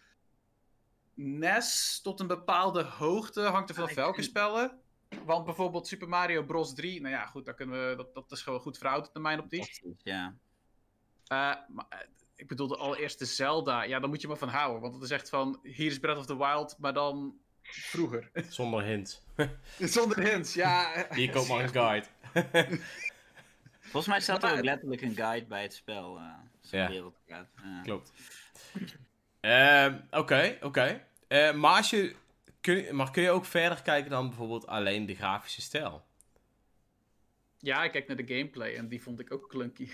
NES 1.15 2.01
tot 2.03 2.21
een 2.21 2.27
bepaalde 2.27 2.83
hoogte, 2.83 3.41
hangt 3.41 3.69
er 3.69 3.75
vanaf 3.75 3.91
ik 3.91 3.97
welke 3.97 4.15
vind- 4.15 4.27
spellen. 4.27 4.81
Want 5.25 5.45
bijvoorbeeld 5.45 5.87
Super 5.87 6.09
Mario 6.09 6.43
Bros. 6.43 6.75
3, 6.75 7.01
nou 7.01 7.15
ja, 7.15 7.27
goed, 7.27 7.45
daar 7.45 7.55
kunnen 7.55 7.89
we, 7.89 7.97
dat, 7.97 8.15
dat 8.15 8.33
is 8.33 8.43
gewoon 8.43 8.61
goed 8.61 8.79
verouderd 8.79 9.15
naar 9.15 9.23
mijn 9.23 9.41
optiek. 9.41 9.83
Ja. 10.03 10.35
Eh, 11.27 11.37
maar, 11.69 11.87
eh, 11.89 11.99
ik 12.37 12.49
bedoel, 12.49 12.67
de 12.69 12.77
allereerste 12.77 13.25
Zelda, 13.25 13.83
ja, 13.83 14.01
daar 14.01 14.09
moet 14.09 14.21
je 14.21 14.29
maar 14.29 14.37
van 14.37 14.49
houden. 14.49 14.81
Want 14.81 14.95
het 14.95 15.03
is 15.03 15.11
echt 15.11 15.29
van, 15.29 15.59
hier 15.63 15.87
is 15.91 15.99
Breath 15.99 16.19
of 16.19 16.27
the 16.27 16.37
Wild, 16.37 16.77
maar 16.79 16.93
dan 16.95 17.35
vroeger. 17.63 18.31
Zonder 18.49 18.83
hint. 18.85 19.23
Zonder 19.79 20.21
hints, 20.21 20.55
ja. 20.55 21.07
Hier 21.15 21.31
komt 21.33 21.49
maar 21.49 21.63
een 21.65 21.69
guide. 21.81 22.07
Volgens 23.81 24.07
mij 24.07 24.21
staat 24.21 24.43
er 24.45 24.53
ook 24.57 24.65
letterlijk 24.65 25.01
een 25.03 25.15
guide 25.15 25.47
bij 25.47 25.63
het 25.63 25.75
spel. 25.75 26.17
eh 26.19 26.25
Ja. 26.61 26.89
wereldkaart. 26.89 27.49
Ja. 27.63 27.81
Klopt. 27.83 28.13
Ehm, 29.41 29.99
Oké, 30.11 30.59
oké. 30.61 31.07
Eh, 31.29 31.53
maar, 31.53 31.77
als 31.77 31.91
je, 31.91 32.15
kun, 32.63 32.77
je- 32.77 32.93
maar 32.93 33.11
kun 33.11 33.23
je 33.23 33.31
ook 33.31 33.45
verder 33.45 33.83
kijken 33.83 34.11
dan 34.11 34.29
bijvoorbeeld 34.29 34.67
alleen 34.67 35.07
de 35.07 35.15
grafische 35.15 35.61
stijl? 35.61 36.05
Ja, 37.59 37.85
ik 37.85 37.93
kijk 37.93 38.07
naar 38.07 38.17
de 38.17 38.27
gameplay 38.35 38.77
en 38.77 38.89
die 38.89 39.03
vond 39.03 39.21
ik 39.21 39.33
ook 39.33 39.49
clunky. 39.49 39.89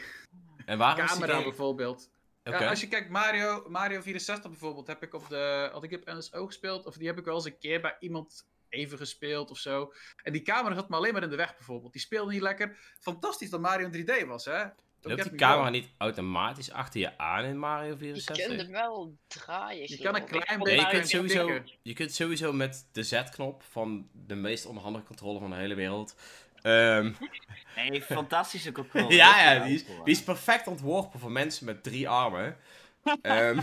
En 0.66 0.78
waarom 0.78 1.04
is 1.04 1.10
die 1.10 1.20
Camera 1.20 1.42
bijvoorbeeld. 1.42 2.10
Ja, 2.42 2.68
als 2.68 2.80
je 2.80 2.88
kijkt, 2.88 3.08
Mario, 3.10 3.64
Mario 3.68 4.00
64 4.00 4.50
bijvoorbeeld, 4.50 4.86
heb 4.86 5.02
ik 5.02 5.14
op 5.14 5.28
de, 5.28 5.68
had 5.72 5.82
ik 5.84 5.92
op 5.92 6.04
NSO 6.06 6.46
gespeeld, 6.46 6.86
of 6.86 6.96
die 6.96 7.06
heb 7.06 7.18
ik 7.18 7.24
wel 7.24 7.34
eens 7.34 7.44
een 7.44 7.58
keer 7.58 7.80
bij 7.80 7.96
iemand 8.00 8.46
even 8.68 8.98
gespeeld 8.98 9.50
of 9.50 9.58
zo. 9.58 9.92
En 10.22 10.32
die 10.32 10.42
camera 10.42 10.74
zat 10.74 10.88
me 10.88 10.96
alleen 10.96 11.12
maar 11.12 11.22
in 11.22 11.30
de 11.30 11.36
weg 11.36 11.56
bijvoorbeeld. 11.56 11.92
Die 11.92 12.00
speelde 12.00 12.32
niet 12.32 12.40
lekker. 12.42 12.76
Fantastisch 13.00 13.50
dat 13.50 13.60
Mario 13.60 13.88
in 13.90 14.06
3D 14.06 14.26
was, 14.26 14.44
hè? 14.44 14.64
Loopt 15.02 15.22
die 15.22 15.34
camera 15.34 15.70
niet 15.70 15.88
automatisch 15.98 16.70
achter 16.70 17.00
je 17.00 17.18
aan 17.18 17.44
in 17.44 17.58
Mario 17.58 17.90
Je 17.90 17.96
64? 17.96 18.46
kunt 18.46 18.60
hem 18.60 18.70
wel 18.70 19.16
draaien. 19.26 19.88
Je 19.88 19.98
kan 19.98 20.14
een 20.14 20.24
klein 20.24 20.60
Nee, 20.60 20.76
je 20.76 20.80
kunt, 20.80 20.92
beetje 20.92 21.16
sowieso, 21.16 21.62
je 21.82 21.92
kunt 21.92 22.12
sowieso 22.12 22.52
met 22.52 22.88
de 22.92 23.02
Z-knop 23.02 23.62
van 23.70 24.08
de 24.12 24.34
meest 24.34 24.66
onhandige 24.66 25.04
controle 25.04 25.38
van 25.38 25.50
de 25.50 25.56
hele 25.56 25.74
wereld. 25.74 26.14
Ehm, 26.62 27.12
Nee, 27.76 28.02
fantastische 28.02 28.72
controle. 28.72 29.14
ja, 29.24 29.52
ja 29.52 29.64
die, 29.64 29.74
is, 29.74 29.84
die 29.84 30.14
is 30.14 30.22
perfect 30.22 30.66
ontworpen 30.66 31.20
voor 31.20 31.32
mensen 31.32 31.66
met 31.66 31.82
drie 31.82 32.08
armen. 32.08 32.56
Ehm, 33.22 33.60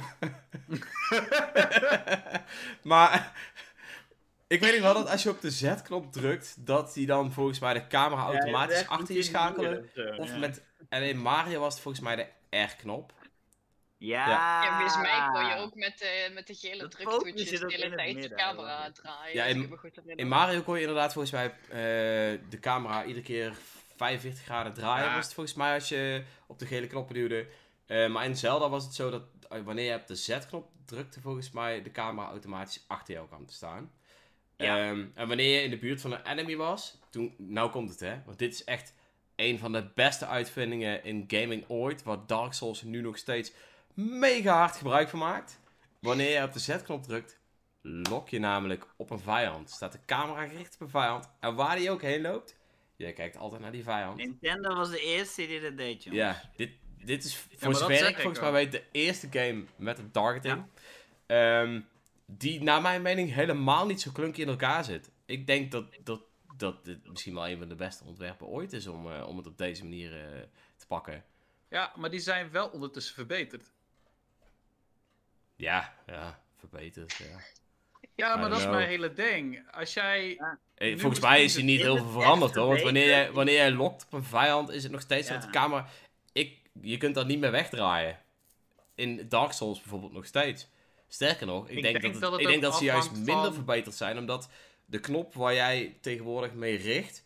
maar 2.84 3.34
ik 4.48 4.60
weet 4.60 4.74
nog 4.74 4.82
wel 4.82 4.94
dat 4.94 5.10
als 5.10 5.24
je 5.24 5.30
op 5.30 5.42
de 5.42 5.52
Z-knop 5.52 6.12
drukt, 6.12 6.66
dat 6.66 6.94
die 6.94 7.06
dan 7.06 7.32
volgens 7.32 7.60
mij 7.60 7.74
de 7.74 7.88
camera 7.88 8.22
automatisch 8.22 8.88
achter 8.88 9.16
je 9.16 9.24
schakelen. 9.24 9.90
Of 10.18 10.38
met 10.38 10.64
alleen 10.90 11.18
Mario 11.22 11.60
was 11.60 11.74
het 11.74 11.82
volgens 11.84 12.04
mij 12.04 12.16
de 12.16 12.58
R-knop. 12.58 13.14
Ja. 13.98 14.28
Ja, 14.30 14.74
volgens 14.80 14.98
mij 14.98 15.30
kon 15.34 15.46
je 15.46 15.56
ook 15.56 15.76
met 15.76 15.98
de, 15.98 16.32
met 16.34 16.48
de 16.48 16.54
gele 16.54 16.78
Dat 16.82 16.92
druktoetjes 16.92 17.50
de 17.50 17.56
in 17.74 17.82
hele 17.82 17.96
tijd 17.96 18.22
de 18.22 18.36
camera 18.36 18.84
hoor. 18.84 18.92
draaien. 18.92 19.36
Ja, 19.36 19.44
in-. 19.44 19.80
In 20.16 20.28
Mario 20.28 20.62
kon 20.62 20.76
je 20.76 20.82
inderdaad 20.82 21.14
volgens 21.14 21.34
mij 21.34 21.46
eh, 21.70 22.40
de 22.50 22.60
camera 22.60 23.04
iedere 23.06 23.26
keer 23.26 23.56
45 23.96 24.44
graden 24.44 24.74
draaien, 24.74 25.06
Ja. 25.10 25.16
was 25.16 25.26
het 25.26 25.34
volgens 25.34 25.56
mij 25.56 25.74
als 25.74 25.90
je 25.90 26.24
op 26.48 26.60
de 26.60 26.66
gele 26.66 26.88
knoppen 26.88 27.16
duwde. 27.16 27.48
Eh, 27.86 28.08
maar 28.08 28.26
in 28.26 28.36
Zelda 28.38 28.70
was 28.70 28.84
het 28.84 28.94
zo 28.94 29.10
dat 29.10 29.24
eh, 29.50 29.62
wanneer 29.62 29.92
je 29.92 30.00
op 30.00 30.08
de 30.08 30.16
Z-knop 30.16 30.70
drukte, 30.86 31.22
volgens 31.22 31.52
mij 31.52 31.82
de 31.82 31.92
camera 31.92 32.28
automatisch 32.28 32.84
achter 32.88 33.14
jou 33.14 33.28
kwam 33.28 33.46
te 33.46 33.54
staan. 33.54 33.92
Ja. 34.58 34.78
Ehm, 34.78 35.06
en 35.14 35.28
wanneer 35.28 35.56
je 35.56 35.64
in 35.64 35.70
de 35.70 35.78
buurt 35.78 36.02
van 36.02 36.12
een 36.12 36.26
enemy 36.26 36.56
was, 36.56 36.98
toen, 37.10 37.36
nou 37.38 37.70
komt 37.70 37.90
het 37.90 38.00
hè, 38.00 38.22
want 38.26 38.40
dit 38.40 38.54
is 38.54 38.64
echt 38.64 38.94
een 39.36 39.60
van 39.60 39.72
de 39.72 39.88
beste 39.96 40.26
uitvindingen 40.26 41.04
in 41.04 41.24
gaming 41.28 41.66
ooit, 41.68 42.04
waar 42.04 42.18
Dark 42.26 42.54
Souls 42.54 42.82
nu 42.82 43.02
nog 43.02 43.18
steeds 43.18 43.52
mega 43.94 44.58
hard 44.58 44.76
gebruik 44.76 45.10
van 45.10 45.20
maakt. 45.20 45.60
Wanneer 46.00 46.40
je 46.40 46.44
op 46.44 46.54
de 46.54 46.60
Z-knop 46.60 47.04
drukt, 47.04 47.40
lok 47.82 48.30
je 48.30 48.40
namelijk 48.40 48.88
op 48.96 49.10
een 49.10 49.20
vijand. 49.20 49.70
Staat 49.70 49.92
de 49.92 50.00
camera 50.06 50.48
gericht 50.48 50.74
op 50.76 50.82
een 50.82 50.90
vijand. 50.90 51.30
En 51.40 51.56
waar 51.56 51.76
die 51.76 51.92
ook 51.92 52.02
heen 52.02 52.22
loopt, 52.22 52.58
jij 52.96 53.14
kijkt 53.14 53.38
altijd 53.38 53.62
naar 53.62 53.72
die 53.72 53.84
vijand. 53.84 54.18
Nintendo 54.18 54.76
was 54.76 54.90
de 54.90 55.00
eerste 55.00 55.48
die 55.48 55.62
dat 55.62 55.78
deed, 55.78 56.04
jongens. 56.04 56.24
Ja, 56.24 56.50
dit, 56.56 56.72
dit 57.04 57.24
is 57.24 57.46
voor 57.56 57.76
zover 57.76 58.08
ik 58.08 58.16
ik 58.16 58.22
volgens 58.22 58.40
mij 58.40 58.52
weet 58.52 58.72
de 58.72 58.84
eerste 58.92 59.28
game 59.32 59.64
met 59.76 60.00
een 60.00 60.12
targeting. 60.12 60.64
Ehm, 61.26 61.82
die 62.26 62.64
naar 62.64 62.82
mijn 62.82 63.02
mening 63.02 63.34
helemaal 63.34 63.86
niet 63.86 64.02
zo 64.02 64.12
klunky 64.12 64.42
in 64.42 64.48
elkaar 64.48 64.84
zit. 64.84 65.10
Ik 65.26 65.48
denk 65.48 65.72
dat, 65.72 65.86
dat, 66.04 66.22
dat 66.58 66.86
dit 66.86 67.08
misschien 67.10 67.34
wel 67.34 67.48
een 67.48 67.58
van 67.58 67.68
de 67.70 67.76
beste 67.76 68.04
ontwerpen 68.04 68.48
ooit 68.48 68.74
is 68.74 68.88
om, 68.88 69.12
eh, 69.12 69.28
om 69.28 69.38
het 69.38 69.48
op 69.48 69.58
deze 69.58 69.84
manier 69.84 70.14
eh, 70.14 70.42
te 70.76 70.88
pakken. 70.88 71.24
Ja, 71.70 71.94
maar 71.96 72.10
die 72.10 72.20
zijn 72.20 72.52
wel 72.52 72.68
ondertussen 72.68 73.16
verbeterd. 73.16 73.72
Ja, 75.56 75.94
ja, 76.06 76.40
verbeterd. 76.58 77.14
Ja. 77.16 77.40
Ja, 78.16 78.36
maar 78.36 78.50
dat 78.50 78.60
is 78.60 78.66
mijn 78.66 78.88
hele 78.88 79.14
ding. 79.14 79.72
Als 79.72 79.94
jij... 79.94 80.40
Volgens 80.76 81.20
mij 81.20 81.44
is 81.44 81.56
er 81.56 81.64
niet- 81.64 81.82
heel 81.82 81.98
veel 81.98 82.10
veranderd 82.10 82.56
hoor. 82.56 82.68
Want 82.68 82.82
wanneer 82.82 83.08
jij, 83.08 83.32
wanneer 83.32 83.56
jij 83.56 83.72
lokt 83.72 84.06
op 84.06 84.14
een 84.14 84.24
vijand, 84.24 84.70
is 84.70 84.84
het 84.84 84.92
nog 84.92 85.02
steeds 85.02 85.28
Ja. 85.28 85.34
dat 85.34 85.42
de 85.44 85.50
camera. 85.50 85.88
Ik, 86.32 86.60
je 86.82 86.98
kunt 86.98 87.16
dat 87.16 87.28
niet 87.28 87.40
meer 87.40 87.52
wegdraaien. 87.52 88.20
In 88.96 89.26
Dark 89.30 89.52
Souls 89.52 89.80
bijvoorbeeld 89.80 90.12
nog 90.14 90.26
steeds. 90.26 90.68
Sterker 91.08 91.48
nog, 91.48 91.70
ik, 91.70 91.76
Ik 91.78 91.84
denk, 91.84 92.02
denk 92.02 92.14
dat, 92.14 92.22
dat 92.22 92.32
het- 92.32 92.40
het 92.42 92.42
ik 92.42 92.48
denk 92.48 92.62
dat 92.62 92.76
ze 92.78 92.84
juist 92.84 93.12
minder 93.12 93.36
van- 93.44 93.54
verbeterd 93.54 93.96
zijn, 93.96 94.18
omdat 94.18 94.50
de 94.86 95.00
knop 95.00 95.34
waar 95.34 95.54
jij 95.54 95.98
tegenwoordig 96.02 96.54
mee 96.54 96.78
richt, 96.78 97.26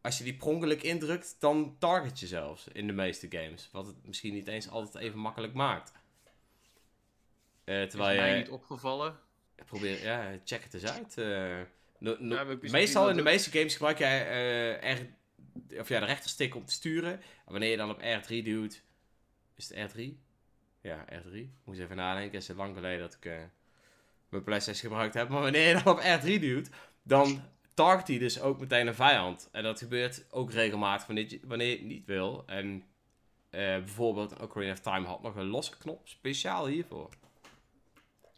als 0.00 0.18
je 0.18 0.24
die 0.24 0.34
per 0.36 0.46
ongeluk 0.46 0.82
indrukt, 0.82 1.36
dan 1.38 1.76
target 1.78 2.20
je 2.20 2.26
zelfs 2.26 2.68
in 2.72 2.86
de 2.86 2.92
meeste 2.92 3.26
games. 3.30 3.68
Wat 3.72 3.86
het 3.86 4.06
misschien 4.06 4.34
niet 4.34 4.46
eens 4.48 4.68
altijd 4.68 5.04
even 5.04 5.18
makkelijk 5.18 5.52
maakt. 5.54 5.92
Is 7.64 7.90
terwijl 7.90 8.16
mij 8.20 8.30
je 8.30 8.36
niet 8.36 8.48
opgevallen. 8.50 9.18
probeer, 9.66 10.02
ja, 10.02 10.38
check 10.44 10.62
het 10.62 10.74
eens 10.74 10.86
uit. 10.86 11.18
eh. 11.18 11.58
No- 11.98 12.16
no- 12.18 12.34
Ja, 12.34 12.56
meestal 12.70 13.10
in 13.10 13.16
de 13.16 13.22
meeste 13.22 13.50
games 13.50 13.72
gebruik 13.72 13.98
jij 13.98 14.28
eh, 14.78 14.94
R, 14.96 15.06
of 15.80 15.88
ja, 15.88 16.00
de 16.00 16.06
rechterstick 16.06 16.54
om 16.54 16.64
te 16.64 16.72
sturen. 16.72 17.12
En 17.12 17.22
wanneer 17.52 17.70
je 17.70 17.76
dan 17.76 17.90
op 17.90 18.00
R3 18.00 18.26
duwt, 18.28 18.82
is 19.56 19.68
het 19.74 19.92
R3? 19.92 20.00
Ja, 20.80 21.04
R3. 21.12 21.48
Moet 21.64 21.78
even 21.78 21.96
nadenken. 21.96 22.38
Het 22.38 22.48
is 22.48 22.56
lang 22.56 22.74
geleden 22.74 23.00
dat 23.00 23.14
ik 23.20 23.24
mijn 24.28 24.44
PlayStation 24.44 24.90
gebruikt 24.90 25.14
heb. 25.14 25.28
Maar 25.28 25.42
wanneer 25.42 25.68
je 25.68 25.82
dan 25.82 25.92
op 25.92 26.00
R3 26.00 26.24
duwt, 26.40 26.70
dan 27.02 27.42
target 27.74 28.08
hij 28.08 28.18
dus 28.18 28.40
ook 28.40 28.60
meteen 28.60 28.86
een 28.86 28.94
vijand. 28.94 29.48
En 29.52 29.62
dat 29.62 29.78
gebeurt 29.78 30.24
ook 30.30 30.50
regelmatig 30.52 31.06
wanneer 31.06 31.30
je, 31.30 31.40
wanneer 31.44 31.68
je 31.68 31.76
het 31.76 31.86
niet 31.86 32.06
wil. 32.06 32.42
En 32.46 32.84
eh, 33.50 33.60
bijvoorbeeld 33.60 34.40
Ocarina 34.40 34.72
of 34.72 34.80
Time 34.80 35.06
had 35.06 35.22
nog 35.22 35.36
een 35.36 35.46
losse 35.46 35.76
knop 35.78 36.08
speciaal 36.08 36.66
hiervoor. 36.66 37.08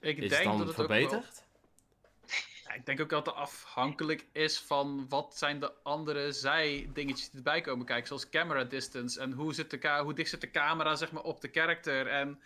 Ik 0.01 0.17
Is 0.17 0.23
het 0.23 0.33
denk 0.33 0.45
dan 0.45 0.59
dat 0.59 0.67
het 0.67 0.77
wel- 0.77 0.87
verbeterd? 0.87 1.43
Ja, 2.65 2.73
ik 2.75 2.87
denk 2.87 3.01
ook 3.01 3.09
dat 3.09 3.27
het 3.27 3.35
afhankelijk 3.35 4.27
is 4.33 4.59
van 4.61 5.07
wat 5.09 5.37
zijn 5.37 5.61
de 5.61 5.73
andere 5.83 6.33
zijdingetjes 6.33 7.29
die 7.29 7.37
erbij 7.37 7.61
komen 7.61 7.87
kijken. 7.87 8.07
Zoals 8.07 8.29
camera 8.29 8.65
distance 8.65 9.21
en 9.21 9.33
hoe, 9.33 9.55
zit 9.55 9.71
de 9.71 10.01
hoe 10.03 10.15
dicht 10.15 10.31
zit 10.31 10.41
de 10.41 10.51
camera 10.51 10.95
zeg 10.95 11.13
maar, 11.13 11.23
op 11.23 11.41
de 11.41 11.49
character. 11.53 12.07
En 12.07 12.41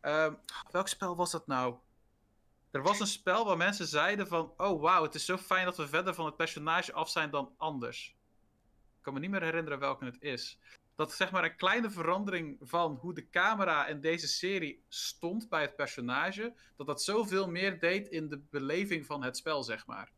ehm, 0.00 0.32
welk 0.70 0.88
spel 0.88 1.16
was 1.16 1.30
dat 1.30 1.46
nou? 1.46 1.74
Er 2.70 2.82
was 2.82 3.00
een 3.00 3.06
spel 3.06 3.44
waar 3.44 3.56
mensen 3.56 3.86
zeiden 3.86 4.26
van... 4.26 4.52
Oh 4.56 4.80
wauw, 4.80 5.02
het 5.02 5.14
is 5.14 5.24
zo 5.24 5.36
fijn 5.36 5.64
dat 5.64 5.76
we 5.76 5.88
verder 5.88 6.14
van 6.14 6.26
het 6.26 6.36
personage 6.36 6.92
af 6.92 7.10
zijn 7.10 7.30
dan 7.30 7.54
anders. 7.56 8.16
Ik 8.96 9.04
kan 9.04 9.14
me 9.14 9.20
niet 9.20 9.30
meer 9.30 9.42
herinneren 9.42 9.78
welke 9.78 10.04
het 10.04 10.16
is. 10.20 10.58
Dat 10.96 11.12
zeg 11.12 11.30
maar 11.30 11.44
een 11.44 11.56
kleine 11.56 11.90
verandering 11.90 12.56
van 12.60 12.94
hoe 12.94 13.14
de 13.14 13.28
camera 13.30 13.86
in 13.86 14.00
deze 14.00 14.28
serie 14.28 14.84
stond 14.88 15.48
bij 15.48 15.62
het 15.62 15.76
personage 15.76 16.54
dat 16.76 16.86
dat 16.86 17.02
zoveel 17.02 17.48
meer 17.48 17.80
deed 17.80 18.08
in 18.08 18.28
de 18.28 18.38
beleving 18.38 19.06
van 19.06 19.22
het 19.22 19.36
spel, 19.36 19.62
zeg 19.62 19.86
maar. 19.86 20.12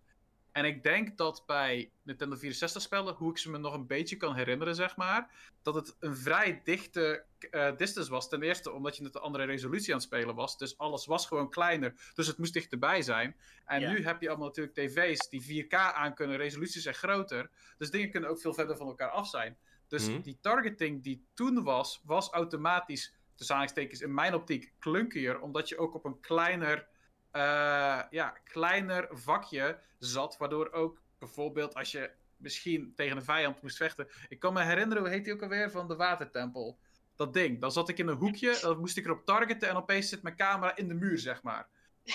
En 0.52 0.64
ik 0.64 0.82
denk 0.82 1.16
dat 1.16 1.42
bij 1.46 1.90
Nintendo 2.02 2.36
64 2.36 2.82
spellen, 2.82 3.14
hoe 3.14 3.30
ik 3.30 3.38
ze 3.38 3.50
me 3.50 3.58
nog 3.58 3.74
een 3.74 3.86
beetje 3.86 4.16
kan 4.16 4.34
herinneren, 4.34 4.74
zeg 4.74 4.96
maar, 4.96 5.30
dat 5.62 5.74
het 5.74 5.96
een 6.00 6.16
vrij 6.16 6.60
dichte 6.64 7.24
eh, 7.50 7.76
distance 7.76 8.10
was. 8.10 8.28
Ten 8.28 8.42
eerste 8.42 8.72
omdat 8.72 8.96
je 8.96 9.02
met 9.02 9.14
een 9.14 9.20
andere 9.20 9.44
resolutie 9.44 9.92
aan 9.92 9.98
het 9.98 10.06
spelen 10.08 10.34
was, 10.34 10.58
dus 10.58 10.78
alles 10.78 11.06
was 11.06 11.26
gewoon 11.26 11.50
kleiner, 11.50 12.10
dus 12.14 12.26
het 12.26 12.38
moest 12.38 12.52
dichterbij 12.52 13.02
zijn. 13.02 13.36
En 13.64 13.80
Ja. 13.80 13.90
nu 13.92 14.04
heb 14.04 14.20
je 14.20 14.28
allemaal 14.28 14.46
natuurlijk 14.46 14.74
tv's 14.76 15.28
die 15.28 15.42
4K 15.42 15.74
aan 15.74 16.14
kunnen, 16.14 16.36
resoluties 16.36 16.82
zijn 16.82 16.94
groter, 16.94 17.50
dus 17.78 17.90
dingen 17.90 18.10
kunnen 18.10 18.30
ook 18.30 18.40
veel 18.40 18.54
verder 18.54 18.76
van 18.76 18.86
elkaar 18.86 19.10
af 19.10 19.28
zijn. 19.28 19.58
Dus 19.88 20.08
Mhm. 20.08 20.20
die 20.20 20.38
targeting 20.40 21.02
die 21.02 21.26
toen 21.34 21.62
was, 21.62 22.00
was 22.04 22.30
automatisch 22.30 23.14
tussen 23.34 23.54
aanhalingstekens 23.56 24.00
in 24.00 24.14
mijn 24.14 24.34
optiek 24.34 24.72
klunkier, 24.78 25.40
omdat 25.40 25.68
je 25.68 25.78
ook 25.78 25.94
op 25.94 26.04
een 26.04 26.20
kleiner, 26.20 26.88
eh, 27.30 28.00
ja, 28.10 28.28
kleiner 28.44 29.08
vakje 29.10 29.78
zat, 29.98 30.36
waardoor 30.36 30.72
ook 30.72 31.02
bijvoorbeeld 31.18 31.74
als 31.74 31.92
je 31.92 32.10
misschien 32.36 32.92
tegen 32.94 33.16
een 33.16 33.24
vijand 33.24 33.62
moest 33.62 33.76
vechten. 33.76 34.08
Ik 34.28 34.38
kan 34.38 34.52
me 34.52 34.62
herinneren, 34.62 35.02
hoe 35.02 35.12
heet 35.12 35.24
die 35.24 35.32
ook 35.32 35.42
alweer, 35.42 35.70
van 35.70 35.88
de 35.88 35.96
watertempel. 35.96 36.78
Dat 37.16 37.32
ding, 37.32 37.60
dan 37.60 37.72
zat 37.72 37.88
ik 37.88 37.98
in 37.98 38.08
een 38.08 38.16
hoekje, 38.16 38.58
dan 38.60 38.78
moest 38.78 38.96
ik 38.96 39.04
erop 39.04 39.24
targeten 39.24 39.68
en 39.68 39.76
opeens 39.76 40.08
zit 40.08 40.22
mijn 40.22 40.36
camera 40.36 40.76
in 40.76 40.88
de 40.88 40.94
muur, 40.94 41.18
zeg 41.18 41.42
maar. 41.42 41.68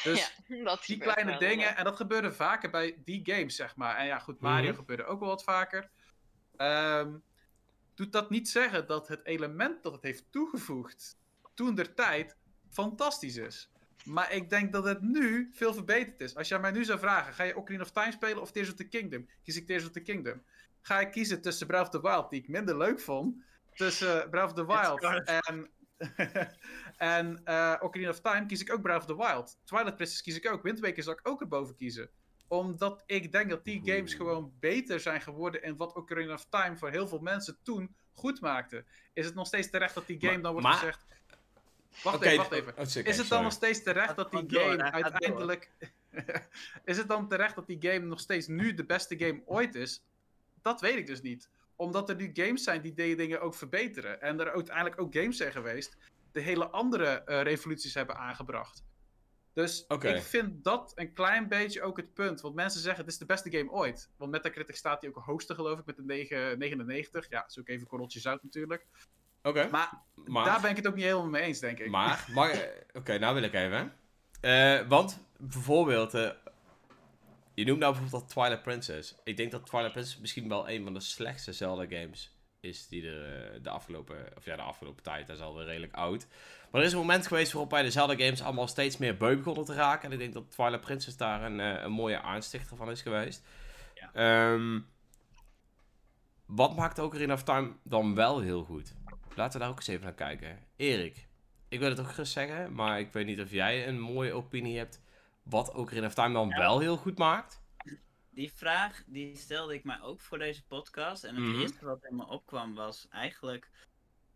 Dus 0.04 0.20
ja, 0.48 0.64
dat 0.64 0.86
die 0.86 0.98
kleine 0.98 1.30
wel, 1.30 1.40
dingen, 1.40 1.76
en 1.78 1.84
dat 1.84 1.96
gebeurde 1.96 2.32
vaker 2.32 2.70
bij 2.70 3.02
die 3.04 3.22
games, 3.24 3.56
zeg 3.56 3.76
maar. 3.76 3.96
En 3.96 4.06
ja, 4.06 4.20
goed, 4.20 4.40
Mario 4.40 4.70
Mhm. 4.70 4.76
gebeurde 4.80 5.06
ook 5.06 5.20
wel 5.20 5.30
wat 5.30 5.44
vaker. 5.44 5.90
Ehm, 6.58 7.14
doet 7.96 8.12
dat 8.12 8.30
niet 8.30 8.50
zeggen 8.50 8.88
dat 8.88 9.08
het 9.08 9.26
element 9.26 9.84
dat 9.84 9.94
het 9.94 10.04
heeft 10.04 10.32
toegevoegd 10.32 11.20
toen 11.54 11.76
der 11.76 11.94
tijd 11.94 12.38
fantastisch 12.70 13.38
is. 13.38 13.70
Maar 14.06 14.32
ik 14.32 14.50
denk 14.50 14.72
dat 14.72 14.84
het 14.84 15.02
nu 15.02 15.50
veel 15.54 15.74
verbeterd 15.74 16.22
is. 16.22 16.36
Als 16.36 16.48
jij 16.48 16.60
mij 16.60 16.72
nu 16.72 16.84
zou 16.86 17.00
vragen, 17.00 17.34
ga 17.34 17.44
je 17.44 17.56
Ocarina 17.58 17.84
of 17.84 17.92
Time 17.92 18.12
spelen 18.12 18.42
of 18.42 18.52
Tears 18.52 18.70
of 18.70 18.76
the 18.76 18.88
Kingdom? 18.88 19.28
Kies 19.44 19.56
ik 19.56 19.68
Tears 19.68 19.86
of 19.86 19.92
the 19.92 20.02
Kingdom. 20.02 20.44
Ga 20.82 21.00
ik 21.00 21.12
kiezen 21.12 21.42
tussen 21.42 21.68
Breath 21.68 21.84
of 21.84 21.90
the 21.90 22.02
Wild, 22.02 22.30
die 22.30 22.42
ik 22.42 22.48
minder 22.48 22.78
leuk 22.78 23.00
vond, 23.00 23.36
tussen 23.74 24.24
eh, 24.24 24.30
Breath 24.30 24.46
of 24.46 24.54
the 24.54 24.66
Wild 24.66 25.04
en, 25.26 25.70
en 26.98 27.42
eh, 27.44 27.76
Ocarina 27.80 28.10
of 28.10 28.20
Time, 28.22 28.46
kies 28.46 28.62
ik 28.62 28.74
ook 28.74 28.82
Breath 28.82 29.00
of 29.02 29.06
the 29.06 29.16
Wild. 29.18 29.60
Twilight 29.64 29.96
Princess 29.96 30.22
kies 30.22 30.36
ik 30.36 30.52
ook. 30.52 30.64
Wind 30.64 30.80
Waker 30.80 31.04
zou 31.04 31.18
ik 31.20 31.28
ook 31.28 31.42
erboven 31.42 31.76
kiezen. 31.76 32.10
Omdat 32.48 33.04
ik 33.06 33.32
denk 33.32 33.50
dat 33.50 33.66
die 33.66 33.82
games 33.86 34.14
gewoon 34.14 34.54
beter 34.60 35.00
zijn 35.00 35.22
geworden 35.22 35.64
in 35.64 35.76
wat 35.78 35.94
Ocarina 35.96 36.34
of 36.34 36.46
Time 36.50 36.78
voor 36.78 36.90
heel 36.90 37.08
veel 37.08 37.20
mensen 37.20 37.58
toen 37.64 37.96
goed 38.14 38.42
maakte. 38.42 38.86
Is 39.14 39.26
het 39.26 39.36
nog 39.36 39.48
steeds 39.48 39.70
terecht 39.70 39.94
dat 39.96 40.08
die 40.08 40.20
game 40.20 40.32
Maar- 40.34 40.42
dan 40.42 40.52
wordt 40.52 40.68
maar- 40.68 40.78
gezegd... 40.78 41.06
Wacht 42.04 42.22
even, 42.22 42.38
wacht 42.38 42.52
even. 42.52 42.74
oh, 42.78 42.84
Is 42.84 42.94
het 42.94 43.16
dan 43.16 43.26
sorry. 43.26 43.44
nog 43.44 43.52
steeds 43.52 43.84
terecht 43.84 44.16
dat 44.16 44.32
die 44.32 44.44
game 44.48 44.76
door. 44.78 44.92
uiteindelijk... 44.92 45.72
is 46.86 46.98
het 46.98 47.08
dan 47.08 47.28
terecht 47.28 47.56
dat 47.56 47.68
die 47.68 47.78
game 47.80 48.06
nog 48.06 48.20
steeds 48.20 48.48
nu 48.48 48.74
de 48.74 48.86
beste 48.86 49.18
game 49.18 49.42
ooit 49.46 49.76
is? 49.76 50.04
Dat 50.62 50.82
weet 50.82 50.98
ik 50.98 51.08
dus 51.08 51.22
niet. 51.22 51.50
Omdat 51.76 52.10
er 52.10 52.16
nu 52.16 52.30
games 52.34 52.64
zijn 52.64 52.82
die 52.82 52.94
die 52.94 53.16
dingen 53.16 53.42
ook 53.42 53.56
verbeteren. 53.56 54.22
En 54.22 54.40
er 54.40 54.52
uiteindelijk 54.52 55.02
ook 55.02 55.16
games 55.16 55.38
zijn 55.38 55.52
geweest 55.52 55.98
die 56.32 56.44
hele 56.44 56.70
andere 56.70 57.06
eh, 57.06 57.42
revoluties 57.42 57.94
hebben 57.94 58.18
aangebracht. 58.18 58.84
Dus 59.54 59.86
ik 59.88 60.22
vind 60.22 60.64
dat 60.64 60.92
een 60.96 61.14
klein 61.14 61.48
beetje 61.48 61.82
ook 61.82 61.98
het 61.98 62.14
punt. 62.14 62.42
Want 62.42 62.56
mensen 62.56 62.82
zeggen 62.82 63.04
het 63.04 63.12
is 63.12 63.18
de 63.20 63.26
beste 63.26 63.52
game 63.52 63.72
ooit. 63.72 64.10
Want 64.18 64.32
Metacritic 64.32 64.76
staat 64.76 65.02
die 65.02 65.10
ook 65.10 65.24
hoogste 65.24 65.56
geloof 65.56 65.80
ik 65.80 65.86
met 65.86 65.98
een 65.98 66.06
9, 66.06 66.60
99. 66.60 67.30
Ja, 67.30 67.44
zoek 67.48 67.68
even 67.68 67.82
een 67.82 67.88
korreltje 67.88 68.20
zout 68.20 68.44
natuurlijk. 68.44 68.86
Oké, 69.46 69.68
Maar, 69.72 69.90
maar... 70.26 70.46
daar 70.46 70.62
ben 70.62 70.70
ik 70.70 70.76
het 70.76 70.88
ook 70.88 70.96
niet 70.96 71.04
helemaal 71.04 71.28
mee 71.28 71.42
eens 71.42 71.60
denk 71.60 71.80
ik. 71.80 71.90
Maar, 71.90 72.26
maar 72.34 72.70
oké, 72.94 73.18
nou 73.18 73.34
wil 73.34 73.44
ik 73.44 73.54
even. 73.54 73.94
Eh, 74.42 74.80
want 74.88 75.26
bijvoorbeeld, 75.38 76.14
eh, 76.14 76.30
je 77.54 77.66
noemt 77.66 77.80
nou 77.80 77.92
bijvoorbeeld 77.94 78.22
dat 78.22 78.32
Twilight 78.32 78.62
Princess. 78.62 79.16
Ik 79.24 79.38
denk 79.38 79.52
dat 79.52 79.66
Twilight 79.66 79.92
Princess 79.92 80.20
misschien 80.20 80.50
wel 80.50 80.70
een 80.70 80.84
van 80.84 80.94
de 80.94 81.00
slechtste 81.00 81.54
Zelda 81.54 81.86
games 81.90 82.38
is 82.60 82.88
die 82.88 83.08
er 83.08 83.54
eh, 83.54 83.64
de 83.64 83.70
afgelopen, 83.70 84.18
of 84.38 84.46
ja, 84.46 84.56
de 84.56 84.62
afgelopen 84.62 85.04
tijd, 85.04 85.28
dat 85.28 85.36
is 85.36 85.42
alweer 85.42 85.66
redelijk 85.66 85.94
oud. 85.94 86.28
Maar 86.72 86.82
er 86.82 86.88
is 86.88 86.94
een 86.94 87.00
moment 87.00 87.28
geweest 87.28 87.52
waarop 87.52 87.70
bij 87.70 87.82
de 87.82 87.92
Zelda 87.92 88.16
games 88.16 88.42
allemaal 88.42 88.68
steeds 88.68 88.98
meer 88.98 89.18
beu 89.18 89.38
begonnen 89.38 89.66
te 89.66 89.74
raken. 89.74 90.06
En 90.06 90.12
ik 90.12 90.20
denk 90.20 90.34
dat 90.34 90.52
Twilight 90.52 90.82
Princess 90.82 91.18
daar 91.18 91.44
een, 91.44 91.60
een 91.60 91.92
mooie 91.92 92.22
aanstichter 92.22 92.78
van 92.78 92.92
is 92.92 93.02
geweest. 93.02 93.44
Ja. 93.94 94.10
Ehm, 94.14 94.80
wat 96.46 96.76
maakt 96.76 97.00
Ocarina 97.00 97.34
of 97.34 97.44
Time 97.44 97.72
dan 97.84 98.16
wel 98.16 98.40
heel 98.40 98.64
goed? 98.64 98.94
Laten 99.36 99.54
we 99.54 99.60
daar 99.60 99.70
ook 99.70 99.78
eens 99.78 99.88
even 99.88 100.04
naar 100.04 100.14
kijken. 100.14 100.60
Erik, 100.76 101.28
ik 101.68 101.80
wil 101.80 101.90
het 101.90 102.00
ook 102.00 102.10
gerust 102.10 102.32
zeggen, 102.34 102.74
maar 102.74 103.00
ik 103.00 103.12
weet 103.14 103.26
niet 103.26 103.40
of 103.42 103.52
jij 103.52 103.88
een 103.88 104.00
mooie 104.00 104.34
opinie 104.34 104.78
hebt 104.78 105.02
wat 105.44 105.74
Ocarina 105.74 106.08
of 106.08 106.14
Time 106.14 106.34
dan 106.34 106.50
Ja. 106.50 106.58
wel 106.58 106.80
heel 106.80 106.98
goed 106.98 107.18
maakt. 107.18 107.64
Die 108.30 108.52
vraag 108.54 109.04
die 109.06 109.36
stelde 109.38 109.74
ik 109.74 109.84
mij 109.84 110.02
ook 110.02 110.22
voor 110.22 110.38
deze 110.38 110.64
podcast. 110.64 111.24
En 111.24 111.36
het 111.36 111.44
Mhm. 111.44 111.60
eerste 111.62 111.86
wat 111.86 112.06
in 112.10 112.16
me 112.16 112.28
opkwam 112.28 112.74
was 112.76 113.08
eigenlijk 113.10 113.70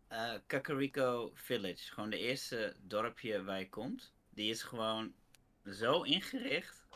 eh 0.08 0.32
Kakariko 0.46 1.30
Village. 1.34 1.92
Gewoon 1.92 2.10
de 2.10 2.18
eerste 2.18 2.76
dorpje 2.82 3.44
waar 3.44 3.58
je 3.58 3.68
komt. 3.68 4.12
Die 4.30 4.50
is 4.50 4.62
gewoon 4.62 5.12
zo 5.72 6.02
ingericht 6.02 6.86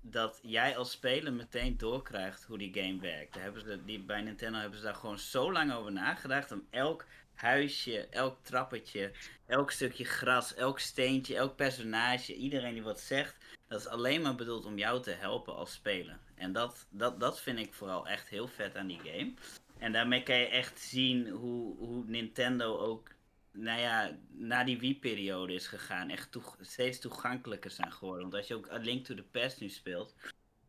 dat 0.00 0.38
jij 0.42 0.76
als 0.76 0.90
speler 0.90 1.32
meteen 1.32 1.76
doorkrijgt 1.76 2.44
hoe 2.44 2.58
die 2.58 2.74
game 2.74 3.00
werkt. 3.00 3.34
Daar 3.34 3.42
hebben 3.42 3.62
ze, 3.62 3.84
die, 3.84 4.00
bij 4.00 4.20
Nintendo 4.20 4.58
hebben 4.58 4.78
ze 4.78 4.84
daar 4.84 4.94
gewoon 4.94 5.18
zo 5.18 5.52
lang 5.52 5.72
over 5.72 5.92
nagedacht 5.92 6.52
om 6.52 6.66
elk 6.70 7.04
huisje, 7.42 8.06
elk 8.10 8.38
trappetje, 8.42 9.12
elk 9.46 9.70
stukje 9.70 10.04
gras, 10.04 10.54
elk 10.54 10.78
steentje, 10.78 11.36
elk 11.36 11.56
personage, 11.56 12.34
iedereen 12.34 12.74
die 12.74 12.82
wat 12.82 13.00
zegt, 13.00 13.36
dat 13.68 13.80
is 13.80 13.86
alleen 13.86 14.22
maar 14.22 14.34
bedoeld 14.34 14.64
om 14.64 14.78
jou 14.78 15.02
te 15.02 15.10
helpen 15.10 15.56
als 15.56 15.72
speler. 15.72 16.18
En 16.34 16.52
dat, 16.52 16.86
dat, 16.90 17.20
dat 17.20 17.40
vind 17.40 17.58
ik 17.58 17.72
vooral 17.72 18.08
echt 18.08 18.28
heel 18.28 18.48
vet 18.48 18.76
aan 18.76 18.86
die 18.86 19.00
game. 19.04 19.34
En 19.78 19.92
daarmee 19.92 20.22
kan 20.22 20.36
je 20.36 20.46
echt 20.46 20.80
zien 20.80 21.28
hoe, 21.28 21.76
hoe 21.76 22.04
Nintendo 22.06 22.78
ook, 22.78 23.10
nou 23.52 23.80
ja, 23.80 24.18
na 24.30 24.64
die 24.64 24.78
Wii-periode 24.78 25.54
is 25.54 25.66
gegaan. 25.66 26.10
Echt 26.10 26.36
steeds 26.60 26.98
toegankelijker 26.98 27.70
zijn 27.70 27.92
geworden. 27.92 28.22
Want 28.22 28.34
als 28.34 28.46
je 28.46 28.54
ook 28.54 28.70
A 28.70 28.76
Link 28.76 29.04
to 29.04 29.14
the 29.14 29.22
Past 29.22 29.60
nu 29.60 29.68
speelt, 29.68 30.14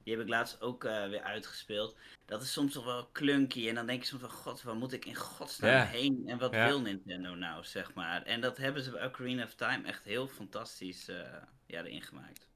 die 0.04 0.14
heb 0.14 0.22
ik 0.24 0.30
laatst 0.30 0.62
ook 0.62 0.84
eh, 0.84 1.10
weer 1.10 1.22
uitgespeeld. 1.22 1.98
Dat 2.26 2.42
is 2.42 2.54
soms 2.54 2.74
toch 2.74 2.86
wel 2.86 3.10
clunky. 3.12 3.70
En 3.70 3.76
dan 3.76 3.86
denk 3.86 4.02
je 4.02 4.08
soms 4.08 4.22
van, 4.22 4.32
god, 4.32 4.62
waar 4.62 4.76
moet 4.76 4.94
ik 4.94 5.06
in 5.06 5.16
godsnaam 5.16 5.88
heen? 5.88 6.24
En 6.26 6.38
wat 6.38 6.52
wil 6.52 6.82
Nintendo 6.82 7.36
nou, 7.36 7.64
zeg 7.64 7.94
maar. 7.94 8.24
En 8.24 8.42
dat 8.42 8.58
hebben 8.58 8.84
ze 8.84 8.92
bij 8.92 9.06
Ocarina 9.06 9.44
of 9.44 9.54
Time 9.54 9.88
echt 9.88 10.04
heel 10.04 10.28
fantastisch 10.28 11.08
eh, 11.10 11.16
ja, 11.68 11.84
erin 11.84 12.02
gemaakt. 12.02 12.48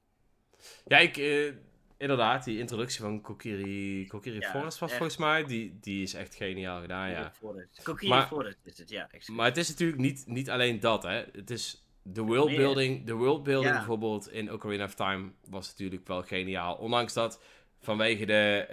Ja, 0.84 0.98
ik, 0.98 1.16
eh, 1.16 1.52
inderdaad, 1.96 2.44
die 2.44 2.58
introductie 2.58 3.00
van 3.00 3.20
Kokiri, 3.20 4.06
Kokiri 4.06 4.38
Ja, 4.40 4.50
Forest 4.50 4.78
was 4.78 4.88
echt. 4.88 4.98
volgens 4.98 5.18
mij, 5.18 5.44
die, 5.44 5.78
die 5.80 6.02
is 6.02 6.14
echt 6.14 6.34
geniaal 6.34 6.80
gedaan, 6.80 7.10
ja. 7.10 7.32
Forest. 7.32 7.82
Kokiri 7.82 8.08
Maar- 8.08 8.26
Forest 8.26 8.58
is 8.64 8.78
het, 8.78 8.88
ja. 8.90 9.08
excuus. 9.10 9.36
Maar 9.36 9.46
het 9.46 9.56
is 9.56 9.68
natuurlijk 9.68 10.00
niet, 10.00 10.26
niet 10.26 10.50
alleen 10.50 10.80
dat, 10.80 11.02
hè. 11.02 11.24
Het 11.32 11.50
is 11.50 11.82
de 12.12 12.20
worldbuilding, 12.22 13.06
de 13.06 13.12
worldbuilding 13.12 13.72
Ja. 13.72 13.76
bijvoorbeeld 13.78 14.32
in 14.32 14.52
Ocarina 14.52 14.84
of 14.84 14.94
Time 14.94 15.30
was 15.48 15.68
natuurlijk 15.68 16.06
wel 16.06 16.22
geniaal. 16.22 16.74
Ondanks 16.74 17.12
dat 17.12 17.42
vanwege 17.80 18.26
de, 18.26 18.66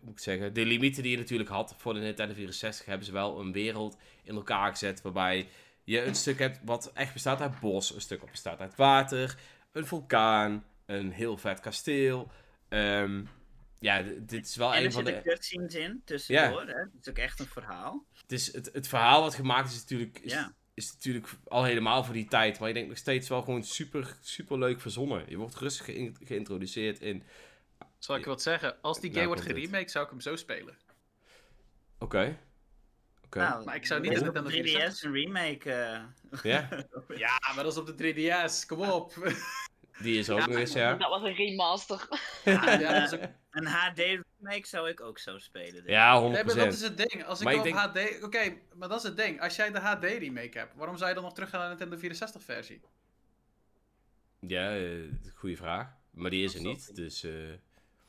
hoe 0.00 0.06
moet 0.06 0.18
ik 0.18 0.22
zeggen, 0.22 0.54
de 0.54 0.64
limieten 0.64 1.02
die 1.02 1.12
je 1.12 1.18
natuurlijk 1.18 1.50
had 1.50 1.74
voor 1.78 1.94
de 1.94 2.00
Nintendo 2.00 2.34
64, 2.34 2.86
hebben 2.86 3.06
ze 3.06 3.12
wel 3.12 3.40
een 3.40 3.52
wereld 3.52 3.96
in 4.22 4.34
elkaar 4.34 4.70
gezet 4.70 5.02
waarbij 5.02 5.48
je 5.84 6.04
een 6.04 6.14
stuk 6.14 6.38
hebt 6.38 6.60
wat 6.64 6.90
echt 6.94 7.12
bestaat 7.12 7.40
uit 7.40 7.60
bos, 7.60 7.94
een 7.94 8.00
stuk 8.00 8.20
wat 8.20 8.30
bestaat 8.30 8.60
uit 8.60 8.76
water, 8.76 9.38
een 9.72 9.86
vulkaan, 9.86 10.64
een 10.86 11.10
heel 11.12 11.36
vet 11.36 11.60
kasteel. 11.60 12.30
Ehm, 12.68 13.24
ja, 13.78 14.02
dit 14.18 14.46
is 14.46 14.56
wel 14.56 14.72
en 14.72 14.78
een 14.78 14.84
er 14.84 14.92
van 14.92 15.04
zitten 15.04 15.22
de... 15.22 15.28
cutscenes 15.30 15.74
in, 15.74 16.02
tussendoor. 16.04 16.66
Hè? 16.66 16.74
Het 16.74 16.90
is 17.00 17.08
ook 17.08 17.18
echt 17.18 17.40
een 17.40 17.46
verhaal. 17.46 18.06
Het, 18.22 18.32
is 18.32 18.52
het, 18.52 18.70
het 18.72 18.88
verhaal 18.88 19.22
wat 19.22 19.34
gemaakt 19.34 19.68
is 19.70 19.80
natuurlijk, 19.80 20.18
is, 20.18 20.32
Ja. 20.32 20.54
Is 20.74 20.92
natuurlijk 20.92 21.28
al 21.48 21.64
helemaal 21.64 22.04
voor 22.04 22.14
die 22.14 22.28
tijd. 22.28 22.58
Maar 22.58 22.68
ik 22.68 22.74
denk 22.74 22.88
nog 22.88 22.96
steeds 22.96 23.28
wel 23.28 23.42
gewoon 23.42 23.64
super, 23.64 24.16
super 24.20 24.58
leuk 24.58 24.80
verzonnen. 24.80 25.24
Je 25.28 25.36
wordt 25.36 25.54
rustig 25.56 25.84
geïn- 25.84 26.16
geïntroduceerd 26.24 27.00
in... 27.00 27.22
Zal 27.98 28.16
ik 28.16 28.24
wat 28.24 28.42
zeggen? 28.42 28.80
Als 28.82 29.00
die 29.00 29.12
game 29.12 29.26
wordt 29.26 29.42
geremaked, 29.42 29.90
zou 29.90 30.04
ik 30.04 30.10
hem 30.10 30.20
zo 30.20 30.36
spelen. 30.36 30.78
Oké. 31.98 32.38
Oké. 33.24 33.38
Nou, 33.38 33.64
Maar 33.64 33.74
ik 33.76 33.86
zou 33.86 34.00
niet 34.00 34.12
is 34.12 34.18
de 34.20 34.28
op 34.28 34.34
Nintendo 34.34 34.88
3DS 34.90 35.00
een 35.04 35.12
remake. 35.12 35.72
eh, 35.72 36.02
Ja, 36.42 36.68
Ja, 37.24 37.38
maar 37.54 37.64
dat 37.64 37.72
is 37.72 37.78
op 37.78 37.86
de 37.98 38.14
3DS. 38.14 38.66
Kom 38.66 38.80
op. 38.90 39.14
die 40.02 40.18
is 40.18 40.30
ook 40.30 40.38
Ja, 40.38 40.46
nog 40.46 40.56
eens, 40.56 40.72
ja. 40.72 40.94
Dat 40.94 41.08
was 41.08 41.22
een 41.22 41.34
remaster. 41.34 42.08
ja, 42.44 42.72
een, 42.74 42.80
Ja, 42.84 43.00
dat 43.00 43.12
is 43.12 43.18
ook- 43.18 43.28
een 43.50 43.66
HD 43.66 43.98
remake 43.98 44.66
zou 44.66 44.88
ik 44.88 45.00
ook 45.00 45.18
zo 45.18 45.38
spelen. 45.38 45.72
denk 45.72 45.84
ik. 45.84 45.90
Ja, 45.90 46.20
100%. 46.22 46.22
Nee, 46.32 46.44
maar 46.44 46.54
dat 46.54 46.72
is 46.72 46.80
het 46.80 46.96
ding. 46.96 47.24
Als 47.24 47.38
ik 47.40 47.44
Maar 47.44 47.58
op 47.58 47.66
ik 47.66 47.74
HD... 47.74 48.22
Oké, 48.24 48.56
maar 48.74 48.88
dat 48.88 48.98
is 48.98 49.02
het 49.08 49.16
ding. 49.16 49.40
Als 49.40 49.56
jij 49.56 49.70
de 49.70 49.80
HD 49.80 50.04
remake 50.04 50.58
hebt, 50.58 50.74
waarom 50.76 50.96
zou 50.96 51.08
je 51.08 51.14
dan 51.14 51.24
nog 51.24 51.34
teruggaan 51.34 51.60
naar 51.60 51.68
de 51.68 51.74
Nintendo 51.74 52.00
64 52.00 52.42
versie? 52.42 52.80
Ja, 54.40 54.76
eh, 54.76 54.84
goede 55.34 55.56
vraag. 55.56 55.88
Maar 56.10 56.30
die 56.30 56.44
is 56.44 56.54
er 56.54 56.60
niet, 56.60 56.94
dus... 56.96 57.22
eh, 57.22 57.32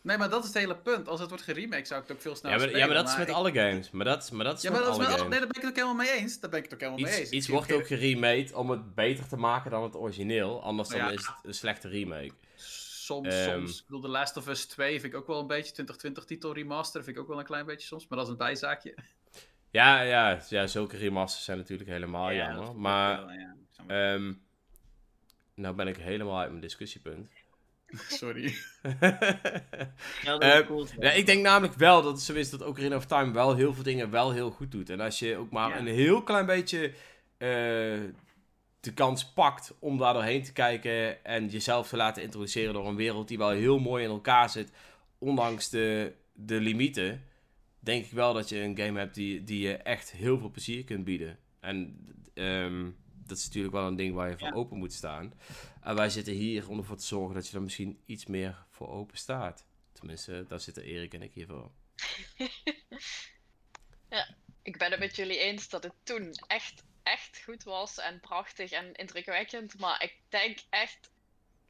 Nee, 0.04 0.18
maar 0.18 0.30
dat 0.30 0.40
is 0.42 0.48
het 0.48 0.58
hele 0.58 0.78
punt. 0.78 1.08
Als 1.08 1.20
het 1.20 1.30
wordt 1.30 1.44
geremaked, 1.44 1.88
zou 1.88 2.02
ik 2.02 2.08
het 2.08 2.16
ook 2.16 2.22
veel 2.22 2.32
Ja 2.32 2.38
sneller 2.38 2.58
maar, 2.58 2.68
spelen. 2.68 2.88
ja, 2.88 2.94
maar 2.94 3.04
dat 3.04 3.12
is 3.14 3.18
met 3.18 3.28
ik- 3.28 3.34
alle 3.34 3.52
games. 3.52 3.92
Maar 3.92 4.06
dat, 4.06 4.24
is- 4.24 4.30
maar 4.30 4.46
dat 4.46 4.58
is 4.58 4.62
Ja, 4.64 4.70
met 4.72 4.80
maar 4.80 4.88
dat 4.90 4.98
is 5.00 5.06
alle 5.06 5.08
met 5.14 5.20
alle... 5.22 5.32
games. 5.32 5.40
Nee, 5.40 5.40
daar 5.40 5.48
ben 5.48 5.58
ik 5.58 5.62
het 5.62 5.72
ook 5.72 5.86
helemaal 5.88 6.06
mee 6.14 6.22
eens. 6.22 6.40
Daar 6.40 6.50
ben 6.50 6.60
ik 6.60 6.66
het 6.66 6.74
ook 6.74 6.80
helemaal 6.80 7.02
mee 7.04 7.12
eens. 7.12 7.22
Iets, 7.22 7.32
iets 7.32 7.48
wordt 7.48 7.72
ook 7.72 7.88
geremade 7.88 8.50
om 8.54 8.70
het 8.70 8.96
beter 8.96 9.28
te 9.28 9.38
maken 9.38 9.72
dan 9.72 9.84
het 9.84 9.96
origineel. 9.96 10.64
Anders 10.64 10.90
dan 10.90 10.98
Ja. 10.98 11.10
is 11.10 11.26
het 11.28 11.36
een 11.44 11.54
slechte 11.54 11.88
remake. 11.88 12.32
Soms, 12.56 13.28
Ehm. 13.28 13.50
soms. 13.52 13.80
Ik 13.80 13.86
bedoel, 13.86 14.02
The 14.02 14.08
Last 14.08 14.38
of 14.38 14.48
Us 14.48 14.66
2 14.66 15.00
vind 15.00 15.14
ik 15.14 15.20
ook 15.20 15.28
wel 15.28 15.40
een 15.40 15.48
beetje 15.48 15.72
2020 15.72 16.26
titel 16.26 16.54
remaster. 16.54 17.04
Vind 17.04 17.16
ik 17.16 17.22
ook 17.22 17.28
wel 17.30 17.40
een 17.40 17.46
klein 17.46 17.66
beetje 17.66 17.88
soms. 17.88 18.08
Maar 18.08 18.18
dat 18.18 18.28
is 18.28 18.32
een 18.34 18.38
bijzaakje. 18.40 18.96
Ja, 19.70 20.02
ja, 20.02 20.42
ja, 20.50 20.68
zulke 20.68 20.98
remasters 20.98 21.44
zijn 21.46 21.58
natuurlijk 21.58 21.90
helemaal 21.90 22.30
Ja, 22.32 22.46
dat 22.48 22.56
jammer. 22.56 22.74
is 22.76 22.82
Maar 22.82 23.26
wel, 23.26 23.30
ja. 23.36 23.56
Ehm 23.88 24.34
nou 25.56 25.76
ben 25.76 25.88
ik 25.88 25.98
helemaal 25.98 26.40
uit 26.40 26.50
mijn 26.50 26.62
discussiepunt. 26.62 27.30
Sorry. 28.08 28.54
Ja, 30.24 30.38
dat 30.38 30.44
is 30.44 30.66
cool. 30.66 30.88
ja, 31.00 31.12
ik 31.12 31.26
denk 31.26 31.42
namelijk 31.44 31.74
wel 31.78 32.02
dat 32.02 32.12
het 32.12 32.22
zo 32.22 32.34
is 32.34 32.50
dat 32.50 32.62
Ocarina 32.62 32.96
of 32.96 33.06
Time 33.06 33.32
wel 33.32 33.56
heel 33.56 33.74
veel 33.74 33.84
dingen 33.84 34.10
wel 34.10 34.32
heel 34.32 34.52
goed 34.52 34.72
doet. 34.72 34.90
En 34.90 35.00
als 35.00 35.20
je 35.20 35.38
ook 35.38 35.52
maar 35.52 35.70
Ja. 35.70 35.78
een 35.80 35.88
heel 35.88 36.24
klein 36.24 36.46
beetje 36.46 36.88
eh, 37.38 37.48
de 38.80 38.94
kans 38.94 39.26
pakt 39.34 39.74
om 39.80 39.98
daar 39.98 40.14
doorheen 40.14 40.44
te 40.44 40.54
kijken 40.54 41.24
en 41.26 41.48
jezelf 41.48 41.88
te 41.88 41.96
laten 41.98 42.24
introduceren 42.24 42.74
door 42.74 42.88
een 42.88 42.96
wereld 42.96 43.28
die 43.28 43.38
wel 43.38 43.50
heel 43.50 43.80
mooi 43.80 44.04
in 44.04 44.10
elkaar 44.10 44.50
zit, 44.50 44.72
ondanks 45.18 45.70
de, 45.70 46.14
de 46.34 46.60
limieten, 46.60 47.24
denk 47.80 48.06
ik 48.06 48.12
wel 48.12 48.34
dat 48.34 48.50
je 48.50 48.60
een 48.60 48.78
game 48.78 49.00
hebt 49.00 49.16
die, 49.16 49.44
die 49.44 49.68
je 49.68 49.74
echt 49.78 50.12
heel 50.12 50.38
veel 50.40 50.50
plezier 50.52 50.84
kunt 50.84 51.04
bieden. 51.04 51.38
En 51.60 52.06
ehm, 52.34 52.90
dat 53.32 53.40
is 53.40 53.46
natuurlijk 53.46 53.74
wel 53.74 53.88
een 53.88 53.96
ding 53.96 54.16
waar 54.16 54.30
je 54.30 54.38
voor 54.38 54.48
Ja. 54.48 54.54
open 54.54 54.78
moet 54.78 54.94
staan. 54.94 55.34
En 55.82 55.96
wij 55.96 56.10
zitten 56.10 56.34
hier 56.34 56.70
om 56.70 56.78
ervoor 56.78 56.98
te 56.98 57.06
zorgen 57.06 57.36
dat 57.36 57.48
je 57.48 57.56
er 57.56 57.62
misschien 57.62 58.02
iets 58.06 58.26
meer 58.26 58.66
voor 58.72 58.90
open 58.90 59.18
staat. 59.18 59.66
Tenminste, 59.92 60.46
daar 60.48 60.60
zitten 60.60 60.84
Erik 60.84 61.14
en 61.14 61.22
ik 61.22 61.34
hier 61.34 61.48
voor. 61.48 61.72
Ik 64.64 64.78
ben 64.78 64.92
het 64.92 65.00
met 65.00 65.16
jullie 65.16 65.38
eens 65.40 65.70
dat 65.70 65.84
het 65.84 65.94
toen 66.04 66.34
echt, 66.48 66.84
echt 67.04 67.42
goed 67.44 67.64
was 67.64 67.98
en 67.98 68.20
prachtig 68.20 68.72
en 68.72 68.94
indrukwekkend. 68.94 69.80
Maar 69.80 70.04
ik 70.04 70.16
denk 70.30 70.60
echt, 70.70 71.12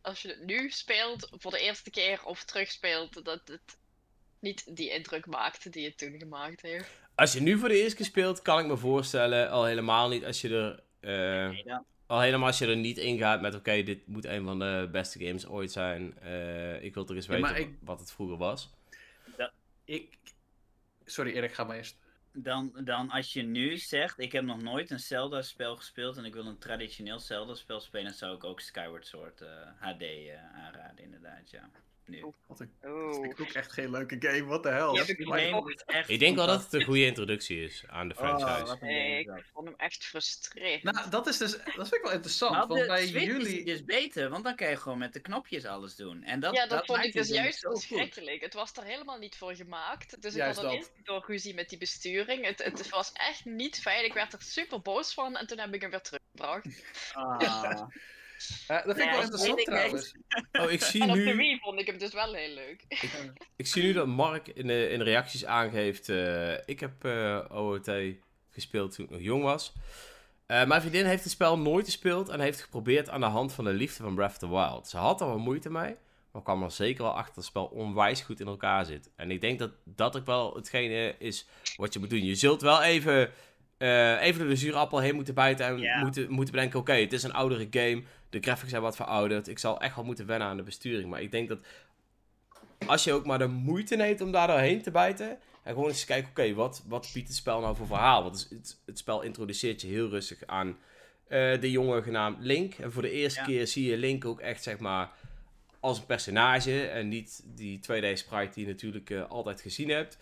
als 0.01 0.21
je 0.21 0.27
het 0.27 0.45
nu 0.45 0.69
speelt 0.71 1.29
voor 1.31 1.51
de 1.51 1.59
eerste 1.59 1.89
keer 1.89 2.23
of 2.25 2.43
terugspeelt, 2.43 3.25
dat 3.25 3.47
het 3.47 3.77
niet 4.39 4.75
die 4.75 4.89
indruk 4.89 5.25
maakt 5.25 5.73
die 5.73 5.85
het 5.85 5.97
toen 5.97 6.19
gemaakt 6.19 6.61
heeft. 6.61 6.89
Als 7.15 7.33
je 7.33 7.41
nu 7.41 7.57
voor 7.59 7.69
de 7.69 7.81
eerste 7.81 7.95
keer 7.95 8.05
speelt, 8.05 8.41
kan 8.41 8.59
ik 8.59 8.65
me 8.65 8.77
voorstellen, 8.77 9.49
al 9.49 9.65
helemaal 9.65 10.09
niet 10.09 10.25
als 10.25 10.41
je 10.41 10.49
er... 10.49 10.83
eh, 11.01 11.49
Nee, 11.49 11.63
dan- 11.63 11.85
al 12.05 12.19
helemaal 12.21 12.47
als 12.47 12.57
je 12.57 12.67
er 12.67 12.77
niet 12.77 12.97
in 12.97 13.17
gaat 13.17 13.41
met, 13.41 13.55
oké, 13.55 13.83
dit 13.83 14.07
moet 14.07 14.25
een 14.25 14.43
van 14.43 14.59
de 14.59 14.89
beste 14.91 15.25
games 15.25 15.47
ooit 15.47 15.71
zijn. 15.71 16.19
Eh, 16.19 16.83
ik 16.83 16.93
wil 16.93 17.05
toch 17.05 17.15
eens 17.15 17.27
weten 17.27 17.55
ik- 17.55 17.77
wat 17.81 17.99
het 17.99 18.11
vroeger 18.11 18.37
was. 18.37 18.69
Ik... 19.85 20.17
Sorry 21.05 21.31
Erik, 21.31 21.53
ga 21.53 21.63
maar 21.63 21.75
eerst. 21.77 21.97
Dan, 22.33 22.71
dan 22.83 23.09
als 23.09 23.33
je 23.33 23.41
nu 23.43 23.77
zegt, 23.77 24.19
ik 24.19 24.31
heb 24.31 24.43
nog 24.43 24.61
nooit 24.61 24.89
een 24.89 24.99
Zelda-spel 24.99 25.75
gespeeld 25.75 26.17
en 26.17 26.25
ik 26.25 26.33
wil 26.33 26.45
een 26.45 26.57
traditioneel 26.57 27.19
Zelda-spel 27.19 27.79
spelen, 27.79 28.13
zou 28.13 28.35
ik 28.35 28.43
ook 28.43 28.59
Skyward 28.59 29.07
Sword 29.07 29.41
eh, 29.41 29.47
HD 29.79 30.01
eh, 30.01 30.53
aanraden, 30.53 31.03
inderdaad, 31.03 31.49
ja. 31.49 31.69
Nu. 32.11 32.33
Wat 32.47 32.59
een... 32.59 32.73
Oh. 32.81 33.05
Dat 33.05 33.15
vind 33.15 33.31
ik 33.31 33.39
ook 33.39 33.51
echt 33.51 33.71
geen 33.71 33.89
leuke 33.89 34.15
game. 34.19 34.45
What 34.45 34.63
the 34.63 34.69
hell? 34.69 34.93
Ja, 34.93 35.03
Die 35.03 35.17
ik 35.17 35.69
is 35.69 35.83
echt 35.85 36.19
denk 36.19 36.35
wel 36.35 36.47
dat 36.47 36.63
het 36.63 36.73
een 36.73 36.83
goede 36.83 37.05
introductie 37.05 37.63
is 37.63 37.83
aan 37.87 38.07
de 38.07 38.13
Oh, 38.13 38.19
franchise. 38.19 38.65
wat 38.65 38.81
Nee, 38.81 39.19
is 39.19 39.25
ik 39.25 39.45
vond 39.53 39.67
hem 39.67 39.75
echt 39.77 40.05
frustrerend. 40.05 40.83
Nou, 40.83 41.09
dat 41.09 41.27
is 41.27 41.37
dus... 41.37 41.51
Dat 41.51 41.63
vind 41.63 41.93
ik 41.93 42.01
wel 42.01 42.11
interessant. 42.11 42.63
Op 42.63 42.69
want 42.69 42.81
de 42.81 42.87
bij 42.87 43.07
Switch 43.07 43.25
is 43.25 43.31
jullie... 43.31 43.47
die 43.47 43.65
dus 43.65 43.83
beter, 43.83 44.29
want 44.29 44.43
dan 44.43 44.55
kan 44.55 44.69
je 44.69 44.77
gewoon 44.77 44.97
met 44.97 45.13
de 45.13 45.19
knopjes 45.19 45.65
alles 45.65 45.95
doen. 45.95 46.23
En 46.23 46.39
dat, 46.39 46.55
ja, 46.55 46.67
dat, 46.67 46.85
vond 46.85 47.03
ik 47.03 47.13
dus 47.13 47.27
juist 47.27 47.59
verschrikkelijk. 47.59 48.41
Het 48.41 48.53
was 48.53 48.73
er 48.73 48.83
helemaal 48.83 49.17
niet 49.17 49.37
voor 49.37 49.55
gemaakt. 49.55 50.21
Dus 50.21 50.35
ik 50.35 50.41
had 50.41 50.57
al 50.57 50.63
dat. 50.63 50.73
eerst 50.73 50.91
door 51.03 51.23
ruzie 51.27 51.53
met 51.53 51.69
die 51.69 51.77
besturing. 51.77 52.45
Het, 52.45 52.63
het 52.63 52.89
was 52.89 53.11
echt 53.13 53.45
niet 53.45 53.79
fijn. 53.79 54.05
Ik 54.05 54.13
werd 54.13 54.33
er 54.33 54.41
super 54.41 54.81
boos 54.81 55.13
van 55.13 55.37
en 55.37 55.47
toen 55.47 55.57
heb 55.57 55.73
ik 55.73 55.81
hem 55.81 55.89
weer 55.89 56.01
teruggebracht. 56.01 56.83
Ah. 57.13 57.81
Eh, 58.67 58.75
dat 58.85 58.95
vind 58.95 58.97
ik 58.97 59.03
Ja, 59.03 59.11
wel 59.11 59.21
interessant 59.21 59.65
trouwens. 59.65 60.15
Oh, 60.51 60.71
ik 60.71 60.81
zie 60.91 61.01
En 61.01 61.09
op 61.09 61.15
de 61.15 61.21
nu... 61.21 61.35
Wii 61.35 61.59
vond 61.59 61.79
ik 61.79 61.85
hem 61.87 61.97
dus 61.97 62.13
wel 62.13 62.33
heel 62.33 62.53
leuk. 62.53 62.85
Ik 63.55 63.67
zie 63.67 63.83
nu 63.83 63.93
dat 63.93 64.07
Mark 64.07 64.47
in 64.47 64.67
de, 64.67 64.89
in 64.89 64.97
de 64.97 65.05
reacties 65.05 65.45
aangeeft. 65.45 66.09
eh, 66.09 66.53
ik 66.65 66.79
heb 66.79 67.05
eh, 67.05 67.39
OOT 67.49 67.91
gespeeld 68.49 68.95
toen 68.95 69.05
ik 69.05 69.11
nog 69.11 69.21
jong 69.21 69.43
was. 69.43 69.73
Eh, 70.45 70.65
mijn 70.65 70.81
vriendin 70.81 71.05
heeft 71.05 71.23
het 71.23 71.31
spel 71.31 71.59
nooit 71.59 71.85
gespeeld 71.85 72.29
en 72.29 72.39
heeft 72.39 72.61
geprobeerd 72.61 73.09
aan 73.09 73.19
de 73.19 73.25
hand 73.25 73.53
van 73.53 73.63
de 73.63 73.73
liefde 73.73 74.03
van 74.03 74.15
Breath 74.15 74.31
of 74.31 74.37
the 74.37 74.49
Wild. 74.49 74.87
Ze 74.87 74.97
had 74.97 75.21
er 75.21 75.27
wel 75.27 75.37
moeite 75.39 75.69
mee, 75.69 75.95
maar 76.31 76.41
kwam 76.41 76.63
er 76.63 76.71
zeker 76.71 77.03
wel 77.03 77.11
achter 77.11 77.25
dat 77.25 77.35
het 77.35 77.45
spel 77.45 77.65
onwijs 77.65 78.21
goed 78.21 78.39
in 78.39 78.47
elkaar 78.47 78.85
zit. 78.85 79.09
En 79.15 79.31
ik 79.31 79.41
denk 79.41 79.59
dat 79.59 79.71
dat 79.83 80.17
ook 80.17 80.25
wel 80.25 80.53
hetgene 80.55 81.15
is 81.19 81.45
wat 81.75 81.93
je 81.93 81.99
moet 81.99 82.09
doen. 82.09 82.25
Je 82.25 82.35
zult 82.35 82.61
wel 82.61 82.81
even, 82.83 83.31
eh, 83.81 84.21
even 84.21 84.39
door 84.39 84.49
de 84.49 84.55
zure 84.55 84.77
appel 84.77 84.99
heen 84.99 85.15
moeten 85.15 85.33
bijten 85.33 85.65
en 85.65 85.99
moeten, 85.99 86.31
moeten 86.31 86.53
bedenken: 86.53 86.79
oké, 86.79 86.93
het 86.93 87.13
is 87.13 87.23
een 87.23 87.33
oudere 87.33 87.67
game. 87.71 88.03
De 88.29 88.39
graphics 88.39 88.69
zijn 88.69 88.81
wat 88.81 88.95
verouderd. 88.95 89.47
Ik 89.47 89.59
zal 89.59 89.81
echt 89.81 89.95
wel 89.95 90.03
moeten 90.05 90.25
wennen 90.25 90.47
aan 90.47 90.57
de 90.57 90.63
besturing. 90.63 91.09
Maar 91.09 91.21
ik 91.21 91.31
denk 91.31 91.47
dat 91.47 91.61
als 92.85 93.03
je 93.03 93.13
ook 93.13 93.25
maar 93.25 93.39
de 93.39 93.47
moeite 93.47 93.95
neemt 93.95 94.21
om 94.21 94.31
daar 94.31 94.47
doorheen 94.47 94.81
te 94.81 94.91
bijten. 94.91 95.37
En 95.63 95.73
gewoon 95.73 95.89
eens 95.89 96.05
kijken, 96.05 96.29
oké, 96.29 96.53
wat, 96.53 96.83
wat 96.87 97.09
biedt 97.13 97.27
het 97.27 97.37
spel 97.37 97.59
nou 97.59 97.75
voor 97.75 97.87
verhaal? 97.87 98.23
Want 98.23 98.47
het, 98.49 98.77
het, 98.85 98.97
spel 98.97 99.21
introduceert 99.21 99.81
je 99.81 99.87
heel 99.87 100.09
rustig 100.09 100.39
aan 100.45 100.77
eh, 101.27 101.61
de 101.61 101.71
jongen 101.71 102.03
genaamd 102.03 102.37
Link. 102.39 102.73
En 102.73 102.91
voor 102.91 103.01
de 103.01 103.11
eerste 103.11 103.39
Ja. 103.39 103.45
keer 103.45 103.67
zie 103.67 103.89
je 103.89 103.97
Link 103.97 104.25
ook 104.25 104.39
echt, 104.39 104.63
zeg 104.63 104.79
maar, 104.79 105.09
als 105.79 105.97
een 105.97 106.05
personage. 106.05 106.87
En 106.87 107.07
niet 107.07 107.43
die 107.45 107.79
2D-sprite 107.79 108.53
die 108.53 108.65
je 108.65 108.71
natuurlijk 108.71 109.09
eh, 109.09 109.29
altijd 109.29 109.61
gezien 109.61 109.89
hebt. 109.89 110.17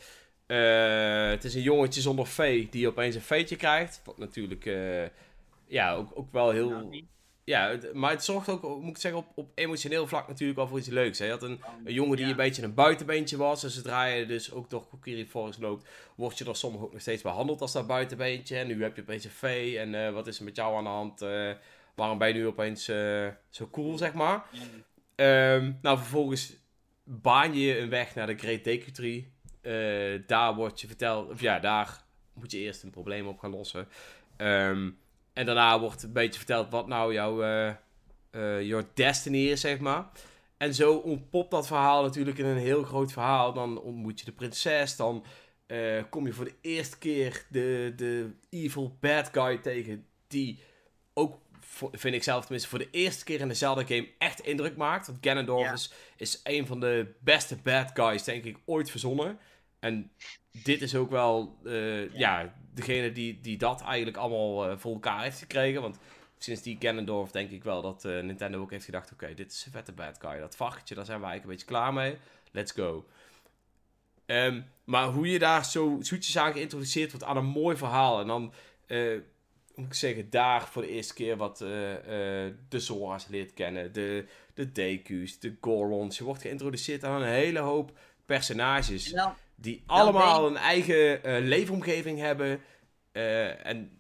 Eh, 0.49 1.29
het 1.29 1.43
is 1.43 1.55
een 1.55 1.61
jongetje 1.61 2.01
zonder 2.01 2.27
vee 2.27 2.67
die 2.69 2.87
opeens 2.87 3.15
een 3.15 3.21
veetje 3.21 3.55
krijgt. 3.55 4.01
Wat 4.05 4.17
natuurlijk, 4.17 4.65
eh, 4.65 5.03
ja, 5.67 5.93
ook, 5.93 6.11
ook 6.13 6.31
wel 6.31 6.49
heel... 6.49 6.89
Ja, 7.43 7.77
maar 7.93 8.11
het 8.11 8.23
zorgt 8.23 8.49
ook, 8.49 8.81
moet 8.81 8.89
ik 8.89 8.97
zeggen, 8.97 9.19
op, 9.19 9.27
op 9.35 9.51
emotioneel 9.55 10.07
vlak 10.07 10.27
natuurlijk 10.27 10.57
wel 10.57 10.67
voor 10.67 10.77
iets 10.77 10.87
leuks. 10.87 11.19
Hè? 11.19 11.25
Je 11.25 11.31
had 11.31 11.43
een, 11.43 11.61
een 11.83 11.93
jongen 11.93 12.15
die 12.15 12.25
Ja. 12.25 12.31
een 12.31 12.37
beetje 12.37 12.63
een 12.63 12.73
buitenbeentje 12.73 13.37
was. 13.37 13.63
En 13.63 13.69
zodra 13.69 14.05
je 14.05 14.25
dus 14.25 14.51
ook 14.51 14.69
door 14.69 14.87
Kokiri 14.87 15.25
Forest 15.27 15.59
loopt, 15.59 15.87
word 16.15 16.37
je 16.37 16.43
door 16.43 16.55
sommigen 16.55 16.85
ook 16.85 16.91
nog 16.93 17.01
steeds 17.01 17.21
behandeld 17.21 17.61
als 17.61 17.71
dat 17.71 17.87
buitenbeentje. 17.87 18.57
En 18.57 18.67
nu 18.67 18.83
heb 18.83 18.95
je 18.95 19.01
opeens 19.01 19.23
een 19.23 19.31
vee. 19.31 19.79
En 19.79 20.05
eh, 20.05 20.13
wat 20.13 20.27
is 20.27 20.37
er 20.37 20.43
met 20.43 20.55
jou 20.55 20.75
aan 20.75 20.83
de 20.83 20.89
hand? 20.89 21.19
Waarom 21.95 22.17
ben 22.17 22.27
je 22.27 22.33
nu 22.33 22.47
opeens 22.47 22.83
zo 23.49 23.67
cool, 23.71 23.97
zeg 23.97 24.13
maar? 24.13 24.43
Ehm, 25.15 25.71
nou, 25.81 25.97
vervolgens 25.97 26.53
baan 27.03 27.53
je 27.57 27.79
een 27.79 27.89
weg 27.89 28.15
naar 28.15 28.27
de 28.27 28.37
Great 28.37 28.63
Deku 28.63 28.91
Tree. 28.91 29.31
Eh, 29.61 30.21
daar 30.27 30.55
wordt 30.55 30.81
je 30.81 30.87
verteld, 30.87 31.29
of 31.29 31.41
ja, 31.41 31.59
daar 31.59 32.03
moet 32.33 32.51
je 32.51 32.57
eerst 32.57 32.83
een 32.83 32.89
probleem 32.89 33.27
op 33.27 33.39
gaan 33.39 33.51
lossen. 33.51 33.87
Ehm, 34.37 34.89
en 35.33 35.45
daarna 35.45 35.79
wordt 35.79 36.03
een 36.03 36.13
beetje 36.13 36.37
verteld 36.37 36.69
wat 36.69 36.87
nou 36.87 37.13
jouw 37.13 37.41
eh, 37.43 37.67
eh, 38.29 38.61
your 38.61 38.85
destiny 38.93 39.47
is, 39.47 39.61
zeg 39.61 39.79
maar. 39.79 40.09
En 40.57 40.73
zo 40.73 40.93
ontpopt 40.93 41.51
dat 41.51 41.67
verhaal 41.67 42.03
natuurlijk 42.03 42.37
in 42.37 42.45
een 42.45 42.57
heel 42.57 42.83
groot 42.83 43.11
verhaal. 43.11 43.53
Dan 43.53 43.81
ontmoet 43.81 44.19
je 44.19 44.25
de 44.25 44.31
prinses, 44.31 44.95
dan 44.95 45.25
kom 46.09 46.25
je 46.25 46.33
voor 46.33 46.45
de 46.45 46.55
eerste 46.61 46.97
keer 46.97 47.45
de, 47.49 47.93
de 47.95 48.31
evil 48.49 48.97
bad 48.99 49.29
guy 49.31 49.57
tegen. 49.57 50.05
Die 50.27 50.59
ook, 51.13 51.39
vind 51.91 52.15
ik 52.15 52.23
zelf 52.23 52.41
tenminste, 52.41 52.69
voor 52.69 52.79
de 52.79 52.89
eerste 52.91 53.23
keer 53.23 53.39
in 53.39 53.47
de 53.47 53.53
Zelda-game 53.53 54.07
echt 54.17 54.39
indruk 54.39 54.75
maakt. 54.75 55.07
Want 55.07 55.17
Ganondorf 55.21 55.65
Ja. 55.65 55.73
is, 55.73 55.91
is 56.17 56.39
een 56.43 56.67
van 56.67 56.79
de 56.79 57.13
beste 57.19 57.55
bad 57.55 57.91
guys, 57.93 58.23
denk 58.23 58.43
ik, 58.43 58.57
ooit 58.65 58.91
verzonnen. 58.91 59.39
En 59.79 60.11
dit 60.63 60.81
is 60.81 60.95
ook 60.95 61.09
wel, 61.09 61.57
eh, 61.65 62.13
ja. 62.13 62.53
degene 62.73 63.11
die, 63.11 63.39
die 63.41 63.57
dat 63.57 63.81
eigenlijk 63.81 64.17
allemaal 64.17 64.69
eh, 64.69 64.77
voor 64.77 64.93
elkaar 64.93 65.23
heeft 65.23 65.39
gekregen. 65.39 65.81
Want 65.81 65.97
sinds 66.37 66.61
die 66.61 66.77
Ganondorf 66.79 67.31
denk 67.31 67.51
ik 67.51 67.63
wel 67.63 67.81
dat 67.81 68.05
eh, 68.05 68.19
Nintendo 68.19 68.61
ook 68.61 68.71
heeft 68.71 68.85
gedacht... 68.85 69.11
Oké, 69.11 69.33
dit 69.33 69.51
is 69.51 69.65
een 69.65 69.71
vette 69.71 69.91
bad 69.91 70.17
guy. 70.21 70.39
Dat 70.39 70.55
vachtje, 70.55 70.95
daar 70.95 71.05
zijn 71.05 71.19
we 71.19 71.25
eigenlijk 71.25 71.43
een 71.43 71.65
beetje 71.65 71.79
klaar 71.79 71.93
mee. 71.93 72.17
Let's 72.51 72.71
go. 72.71 73.05
Ehm, 74.25 74.61
maar 74.83 75.07
hoe 75.07 75.27
je 75.27 75.39
daar 75.39 75.65
zo 75.65 75.97
zoetjes 76.01 76.37
aan 76.37 76.53
geïntroduceerd 76.53 77.11
wordt 77.11 77.25
aan 77.25 77.37
een 77.37 77.45
mooi 77.45 77.77
verhaal. 77.77 78.19
En 78.19 78.27
dan, 78.27 78.53
moet 79.79 79.87
ik 79.87 79.93
zeggen, 79.93 80.29
daar 80.29 80.67
voor 80.67 80.81
de 80.81 80.89
eerste 80.89 81.13
keer 81.13 81.37
wat 81.37 81.61
eh, 81.61 82.45
eh, 82.45 82.53
de 82.69 82.79
Zora's 82.79 83.27
leert 83.27 83.53
kennen. 83.53 83.93
De, 83.93 84.25
de 84.53 84.71
Deku's, 84.71 85.39
de 85.39 85.57
Gorons. 85.61 86.17
Je 86.17 86.23
wordt 86.23 86.41
geïntroduceerd 86.41 87.03
aan 87.03 87.21
een 87.21 87.27
hele 87.27 87.59
hoop 87.59 87.97
personages. 88.25 89.11
En 89.13 89.33
Die 89.55 89.83
allemaal 89.85 90.47
een 90.47 90.57
eigen 90.57 91.23
eh, 91.23 91.43
leefomgeving 91.43 92.19
hebben. 92.19 92.61
Eh, 93.11 93.65
en 93.65 93.99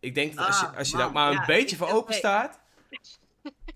ik 0.00 0.14
denk 0.14 0.34
dat 0.36 0.46
als 0.46 0.60
je, 0.60 0.66
Ah, 0.66 0.76
als 0.76 0.90
je 0.90 0.96
daar 0.96 1.12
maar 1.12 1.30
een 1.30 1.36
ja, 1.38 1.46
beetje 1.46 1.76
voor 1.76 1.88
open 1.90 2.14
staat, 2.14 2.60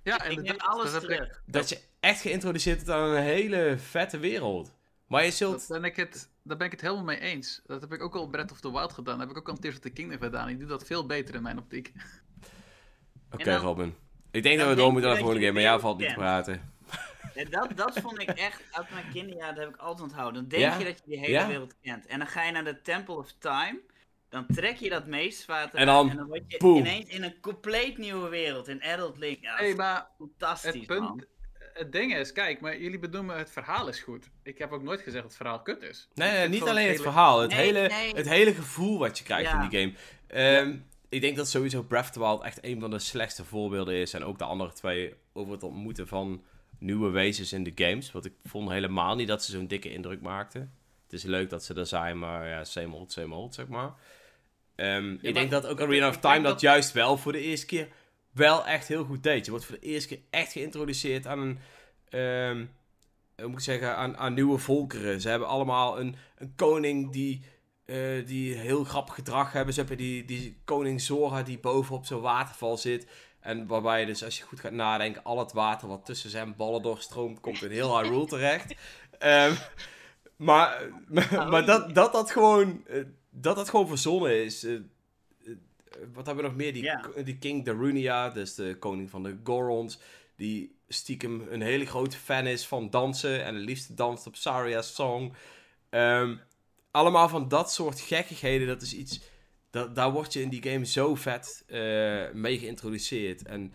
Ja, 0.02 0.28
neem 0.28 0.56
alles 0.58 0.92
dat, 0.92 1.00
terug. 1.02 1.42
dat 1.46 1.68
je 1.68 1.78
echt 2.00 2.20
geïntroduceerd 2.20 2.76
wordt 2.84 3.00
aan 3.00 3.08
een 3.10 3.22
hele 3.22 3.74
vette 3.78 4.18
wereld. 4.18 4.72
Maar 5.10 5.24
je 5.24 5.30
zult... 5.30 5.68
dat 5.68 5.80
ben 5.80 5.90
ik 5.90 5.96
het, 5.96 6.28
daar 6.42 6.56
ben 6.56 6.66
ik 6.66 6.72
het 6.72 6.80
helemaal 6.80 7.04
mee 7.04 7.18
eens. 7.20 7.62
Dat 7.66 7.80
heb 7.80 7.92
ik 7.92 8.02
ook 8.02 8.14
al 8.14 8.28
Breath 8.28 8.52
of 8.52 8.60
the 8.60 8.72
Wild 8.72 8.92
gedaan. 8.92 9.18
Dat 9.18 9.26
heb 9.28 9.36
ik 9.36 9.42
ook 9.42 9.48
al 9.48 9.54
in 9.54 9.60
Tears 9.60 9.74
of 9.74 9.80
the 9.80 9.90
Kingdom 9.90 10.20
gedaan. 10.20 10.48
Ik 10.48 10.58
doe 10.58 10.68
dat 10.68 10.86
veel 10.86 11.06
beter 11.06 11.34
in 11.34 11.42
mijn 11.42 11.58
optiek. 11.58 11.92
Oké, 13.30 13.56
Robin. 13.56 13.94
Ik 14.30 14.42
denk 14.42 14.58
dat 14.58 14.68
we 14.68 14.74
door 14.74 14.90
moeten 14.92 15.08
naar 15.10 15.18
de 15.18 15.24
volgende 15.24 15.46
game, 15.46 15.54
maar 15.58 15.68
jou 15.68 15.80
valt 15.80 15.98
niet 15.98 16.08
te 16.08 16.14
praten. 16.14 16.72
Ja, 17.34 17.44
dat, 17.44 17.76
dat 17.76 18.00
vond 18.00 18.20
ik 18.20 18.28
echt, 18.48 18.62
uit 18.70 18.90
mijn 18.90 19.04
kinderjaren, 19.12 19.54
dat 19.54 19.64
heb 19.64 19.74
ik 19.74 19.80
altijd 19.80 20.02
onthouden. 20.02 20.40
Dan 20.40 20.48
denk 20.58 20.72
Ja? 20.72 20.78
je 20.78 20.84
dat 20.84 20.98
je 20.98 21.10
die 21.10 21.18
hele 21.18 21.32
Ja? 21.32 21.46
wereld 21.46 21.74
kent. 21.82 22.06
En 22.06 22.18
dan 22.18 22.28
ga 22.28 22.42
je 22.44 22.52
naar 22.52 22.64
de 22.64 22.82
Temple 22.82 23.14
of 23.16 23.32
Time. 23.38 23.80
Dan 24.28 24.46
trek 24.46 24.76
je 24.76 24.88
dat 24.88 25.06
meestwater 25.06 25.78
En 25.78 25.86
dan, 25.86 26.10
en 26.10 26.16
dan 26.16 26.26
word 26.26 26.42
je 26.46 26.58
boom. 26.58 26.76
ineens 26.76 27.08
in 27.08 27.22
een 27.22 27.40
compleet 27.40 27.98
nieuwe 27.98 28.28
wereld. 28.28 28.68
In 28.68 28.82
Adult 28.82 29.18
Link. 29.18 29.38
Ja, 29.40 29.56
Hey, 29.56 29.74
maar 29.74 30.06
fantastisch, 30.18 30.74
het 30.74 30.86
punt, 30.86 31.00
man. 31.00 31.24
Het 31.74 31.92
ding 31.92 32.14
is, 32.16 32.32
kijk, 32.32 32.60
maar 32.60 32.78
jullie 32.80 32.98
benoemen 32.98 33.36
het 33.38 33.50
verhaal 33.50 33.88
is 33.88 34.00
goed. 34.00 34.28
Ik 34.42 34.58
heb 34.58 34.72
ook 34.72 34.82
nooit 34.82 34.98
gezegd 35.00 35.14
dat 35.22 35.24
het 35.32 35.36
verhaal 35.36 35.60
kut 35.62 35.82
is. 35.82 36.08
Nee, 36.14 36.30
nee, 36.32 36.48
niet 36.48 36.62
alleen 36.62 36.74
het 36.76 36.90
hele- 36.90 37.02
verhaal. 37.02 37.40
Het, 37.40 37.50
Nee, 37.50 37.60
hele, 37.60 37.88
nee. 37.88 38.14
het 38.14 38.28
hele 38.28 38.54
gevoel 38.54 38.98
wat 38.98 39.18
je 39.18 39.24
krijgt 39.24 39.50
Ja. 39.50 39.62
in 39.62 39.68
die 39.68 39.80
game. 39.80 39.92
Ehm, 40.26 40.76
Ik 41.08 41.20
denk 41.20 41.36
dat 41.36 41.48
sowieso 41.48 41.82
Breath 41.82 42.04
of 42.04 42.10
the 42.10 42.18
Wild 42.18 42.42
echt 42.42 42.58
een 42.64 42.80
van 42.80 42.90
de 42.90 42.98
slechtste 42.98 43.44
voorbeelden 43.44 43.94
is. 43.94 44.14
En 44.14 44.24
ook 44.24 44.38
de 44.38 44.44
andere 44.44 44.72
twee 44.72 45.14
over 45.32 45.52
het 45.52 45.62
ontmoeten 45.62 46.08
van 46.08 46.42
nieuwe 46.78 47.10
wezens 47.10 47.52
in 47.52 47.62
de 47.64 47.72
games. 47.74 48.12
Want 48.12 48.24
ik 48.24 48.32
vond 48.44 48.70
helemaal 48.70 49.14
niet 49.16 49.28
dat 49.28 49.44
ze 49.44 49.50
zo'n 49.52 49.66
dikke 49.66 49.92
indruk 49.92 50.20
maakten. 50.20 50.60
Het 51.04 51.12
is 51.12 51.22
leuk 51.22 51.50
dat 51.50 51.64
ze 51.64 51.74
er 51.74 51.86
zijn, 51.86 52.18
maar 52.18 52.48
ja, 52.48 52.64
same 52.64 52.94
old, 52.94 53.12
same 53.12 53.34
old, 53.34 53.54
zeg 53.54 53.66
maar. 53.68 53.92
Ehm, 54.76 55.12
ik 55.12 55.22
maar 55.22 55.32
denk 55.32 55.50
dat 55.50 55.66
ook 55.66 55.80
Arena 55.80 56.08
of 56.08 56.18
Time 56.18 56.34
dat, 56.40 56.44
dat- 56.52 56.60
juist 56.60 56.92
wel 56.92 57.16
voor 57.16 57.32
de 57.32 57.40
eerste 57.40 57.66
keer 57.66 57.88
wel 58.32 58.66
echt 58.66 58.88
heel 58.88 59.04
goed 59.04 59.22
deed. 59.22 59.44
Je 59.44 59.50
wordt 59.50 59.66
voor 59.66 59.78
de 59.80 59.86
eerste 59.86 60.08
keer 60.08 60.24
echt 60.30 60.52
geïntroduceerd 60.52 61.26
aan 61.26 61.38
een... 61.38 61.58
ehm, 62.08 62.64
moet 63.48 63.58
ik 63.58 63.64
zeggen, 63.64 63.96
aan, 63.96 64.16
aan 64.16 64.34
nieuwe 64.34 64.58
volkeren. 64.58 65.20
Ze 65.20 65.28
hebben 65.28 65.48
allemaal 65.48 66.00
een, 66.00 66.16
een 66.36 66.52
koning 66.56 67.12
die, 67.12 67.42
eh, 67.84 68.26
die 68.26 68.54
heel 68.54 68.84
grappig 68.84 69.14
gedrag 69.14 69.52
hebben. 69.52 69.74
Ze 69.74 69.80
hebben 69.80 69.98
die, 69.98 70.24
die 70.24 70.60
koning 70.64 71.00
Zora 71.00 71.42
die 71.42 71.58
bovenop 71.58 72.06
zo'n 72.06 72.20
waterval 72.20 72.76
zit. 72.76 73.06
En 73.40 73.66
waarbij 73.66 74.00
je 74.00 74.06
dus, 74.06 74.24
als 74.24 74.38
je 74.38 74.44
goed 74.44 74.60
gaat 74.60 74.72
nadenken, 74.72 75.24
al 75.24 75.38
het 75.38 75.52
water 75.52 75.88
wat 75.88 76.04
tussen 76.04 76.30
zijn 76.30 76.56
ballen 76.56 76.82
doorstroomt, 76.82 77.40
komt 77.40 77.62
in 77.62 77.70
heel 77.70 77.98
Hyrule 77.98 78.26
terecht. 78.36 78.74
Ehm, 79.18 79.54
maar 80.36 80.82
maar, 81.08 81.48
maar 81.48 81.64
dat, 81.64 81.94
dat 81.94 82.12
dat 82.12 82.30
gewoon, 82.30 82.86
eh, 82.86 83.04
dat 83.30 83.56
dat 83.56 83.68
gewoon 83.68 83.88
verzonnen 83.88 84.44
is. 84.44 84.66
Wat 86.12 86.26
hebben 86.26 86.44
we 86.44 86.50
nog 86.50 86.58
meer? 86.58 86.72
Die, 86.72 86.90
die 87.24 87.38
King 87.38 87.64
Darunia, 87.64 88.30
dus 88.30 88.54
de 88.54 88.76
koning 88.78 89.10
van 89.10 89.22
de 89.22 89.38
Gorons. 89.44 89.98
Die 90.36 90.78
stiekem 90.88 91.46
een 91.50 91.62
hele 91.62 91.86
grote 91.86 92.16
fan 92.16 92.46
is 92.46 92.66
van 92.66 92.90
dansen. 92.90 93.44
En 93.44 93.54
het 93.54 93.64
liefste 93.64 93.94
danst 93.94 94.26
op 94.26 94.36
Saria's 94.36 94.94
song. 94.94 95.34
Ehm, 95.90 96.36
allemaal 96.90 97.28
van 97.28 97.48
dat 97.48 97.72
soort 97.72 98.00
gekkigheden. 98.00 98.66
Dat 98.66 98.82
is 98.82 98.94
iets... 98.94 99.20
Dat, 99.70 99.94
daar 99.94 100.12
word 100.12 100.32
je 100.32 100.42
in 100.42 100.48
die 100.48 100.62
game 100.62 100.86
zo 100.86 101.14
vet 101.14 101.64
eh, 101.66 102.30
mee 102.32 102.58
geïntroduceerd. 102.58 103.42
En 103.42 103.72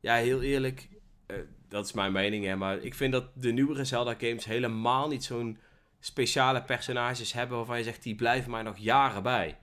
ja, 0.00 0.14
heel 0.14 0.42
eerlijk... 0.42 0.88
eh, 1.26 1.36
dat 1.68 1.86
is 1.86 1.92
mijn 1.92 2.12
mening, 2.12 2.44
hè. 2.44 2.56
Maar 2.56 2.78
ik 2.78 2.94
vind 2.94 3.12
dat 3.12 3.24
de 3.34 3.52
nieuwere 3.52 3.84
Zelda 3.84 4.14
games 4.18 4.44
helemaal 4.44 5.08
niet 5.08 5.24
zo'n 5.24 5.58
speciale 6.00 6.62
personages 6.62 7.32
hebben... 7.32 7.56
waarvan 7.56 7.78
je 7.78 7.84
zegt, 7.84 8.02
die 8.02 8.14
blijven 8.14 8.50
mij 8.50 8.62
nog 8.62 8.78
jaren 8.78 9.22
bij. 9.22 9.58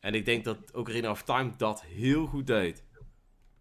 En 0.00 0.14
ik 0.14 0.24
denk 0.24 0.44
dat 0.44 0.58
Ocarina 0.72 1.10
of 1.10 1.22
Time 1.22 1.52
dat 1.56 1.82
heel 1.84 2.26
goed 2.26 2.46
deed. 2.46 2.84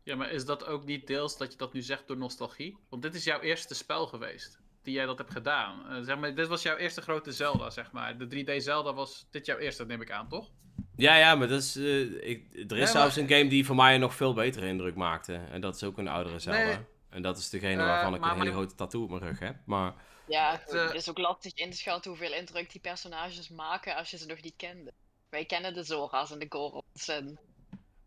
Ja, 0.04 0.16
maar 0.16 0.32
is 0.32 0.46
dat 0.46 0.66
ook 0.66 0.86
niet 0.86 1.08
deels 1.08 1.38
dat 1.38 1.52
je 1.52 1.58
dat 1.58 1.74
nu 1.74 1.82
zegt 1.82 2.08
door 2.08 2.18
nostalgie? 2.18 2.78
Want 2.90 3.02
dit 3.02 3.16
is 3.16 3.24
jouw 3.24 3.40
eerste 3.40 3.76
spel 3.76 4.08
geweest, 4.08 4.60
die 4.84 4.94
jij 4.94 5.06
dat 5.06 5.18
hebt 5.18 5.32
gedaan. 5.32 5.90
Eh, 5.90 6.02
zeg 6.02 6.18
maar, 6.18 6.36
dit 6.36 6.48
was 6.48 6.62
jouw 6.62 6.76
eerste 6.78 7.02
grote 7.02 7.32
Zelda, 7.32 7.70
zeg 7.70 7.92
maar. 7.92 8.18
De 8.18 8.28
3D 8.28 8.64
Zelda 8.64 8.94
was 8.94 9.28
dit 9.32 9.46
jouw 9.46 9.58
eerste, 9.58 9.86
neem 9.86 10.02
ik 10.02 10.12
aan, 10.12 10.30
toch? 10.30 10.50
Ja, 10.96 11.16
ja, 11.16 11.36
maar 11.36 11.48
dat 11.48 11.62
is, 11.62 11.76
eh, 11.76 12.30
ik, 12.30 12.66
er 12.72 12.78
is 12.78 12.92
zelfs 12.92 13.16
een 13.16 13.28
game 13.28 13.48
die 13.48 13.66
voor 13.66 13.76
mij 13.76 13.94
een 13.94 14.00
nog 14.00 14.14
veel 14.16 14.34
betere 14.34 14.68
indruk 14.68 14.96
maakte. 14.96 15.34
En 15.34 15.62
dat 15.62 15.76
is 15.76 15.84
ook 15.84 15.98
een 15.98 16.08
oudere 16.08 16.40
Zelda. 16.40 16.64
Nee. 16.66 16.78
En 17.10 17.22
dat 17.22 17.38
is 17.38 17.50
degene 17.50 17.82
Eh, 17.82 17.88
waarvan 17.88 18.14
ik 18.14 18.20
maar 18.20 18.30
een 18.30 18.36
hele 18.36 18.50
mijn- 18.50 18.58
grote 18.62 18.76
tattoo 18.76 19.04
op 19.04 19.10
mijn 19.10 19.22
rug 19.22 19.40
heb. 19.40 19.56
Maar 19.66 19.94
Ja, 20.28 20.52
Het, 20.52 20.72
het 20.72 20.94
is 20.94 21.10
ook 21.10 21.18
lastig 21.18 21.54
in 21.54 21.72
te 21.72 21.78
schatten 21.78 22.12
hoeveel 22.12 22.34
indruk 22.34 22.72
die 22.72 22.82
personages 22.82 23.50
maken 23.50 23.96
als 23.96 24.12
je 24.12 24.18
ze 24.18 24.26
nog 24.28 24.42
niet 24.42 24.54
kende. 24.58 24.94
Wij 25.30 25.46
kennen 25.46 25.74
de 25.74 25.84
Zora's 25.84 26.32
en 26.32 26.40
de 26.40 26.46
Gorons 26.50 27.08
en 27.08 27.40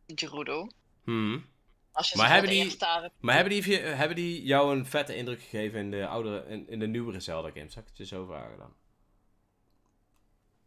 Gerudo. 0.07 0.68
hmm. 1.05 1.49
Als 1.93 2.11
je 2.11 2.16
Maar 2.16 2.31
hebben 2.31 2.51
die- 2.51 2.77
daar 2.79 3.11
Maar 3.21 3.35
hebben 3.35 3.53
die, 3.62 3.77
hebben 3.79 4.16
die 4.16 4.43
jou 4.43 4.77
een 4.77 4.87
vette 4.87 5.16
indruk 5.16 5.41
gegeven 5.43 5.79
in 5.79 5.91
de, 5.91 6.07
oudere, 6.07 6.47
in, 6.49 6.68
in 6.68 6.79
de 6.79 6.87
nieuwere 6.87 7.21
Zelda 7.21 7.51
games? 7.51 7.73
Zal 7.73 7.83
ik 7.83 7.89
het 7.89 7.97
je 7.97 8.05
zo 8.07 8.25
vragen 8.27 8.59
dan? 8.59 8.75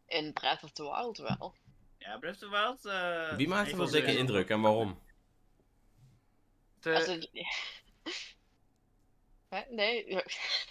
in 0.08 0.34
Breath 0.34 0.64
of 0.64 0.72
the 0.72 0.84
Wild 0.84 1.18
wel. 1.18 1.54
Ja, 1.98 2.18
Breath 2.18 2.34
of 2.34 2.40
the 2.40 2.50
Wild. 2.50 2.86
eh, 2.86 3.36
Wie 3.36 3.48
maakt 3.48 3.66
er 3.68 3.74
een 3.74 3.80
wel 3.80 3.90
dikke 3.92 4.18
indruk 4.18 4.50
en 4.50 4.62
waarom? 4.62 5.00
De-? 6.80 7.38
Nee, 9.70 10.06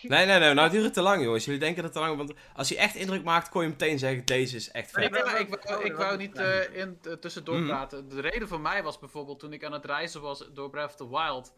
Nee, 0.02 0.26
nee, 0.26 0.38
nee, 0.38 0.54
nou 0.54 0.70
duurt 0.70 0.84
het 0.84 0.94
te 0.94 1.02
lang 1.02 1.22
jongens. 1.22 1.44
Jullie 1.44 1.60
denken 1.60 1.82
dat 1.82 1.94
het 1.94 2.02
te 2.02 2.08
lang 2.08 2.16
Want 2.18 2.32
als 2.54 2.68
hij 2.68 2.78
echt 2.78 2.94
indruk 2.94 3.22
maakt, 3.24 3.48
kon 3.48 3.62
je 3.62 3.68
meteen 3.68 3.98
zeggen, 3.98 4.24
deze 4.26 4.56
is 4.56 4.70
echt 4.70 4.90
vet. 4.90 5.04
ik- 5.04 5.10
wou, 5.14 5.36
ik, 5.38 5.48
wou, 5.62 5.84
ik 5.84 5.94
wou 5.94 6.16
niet 6.16 6.36
eh, 6.38 6.76
in, 6.76 6.98
eh, 7.02 7.12
tussendoor 7.12 7.58
Mhm. 7.58 7.66
praten. 7.68 8.08
De 8.08 8.20
reden 8.20 8.48
voor 8.48 8.60
mij 8.60 8.82
was 8.82 8.98
bijvoorbeeld 8.98 9.40
toen 9.40 9.52
ik 9.52 9.64
aan 9.64 9.72
het 9.72 9.84
reizen 9.84 10.20
was 10.20 10.48
door 10.52 10.70
Breath 10.70 10.90
of 10.90 10.96
the 10.96 11.08
Wild. 11.08 11.54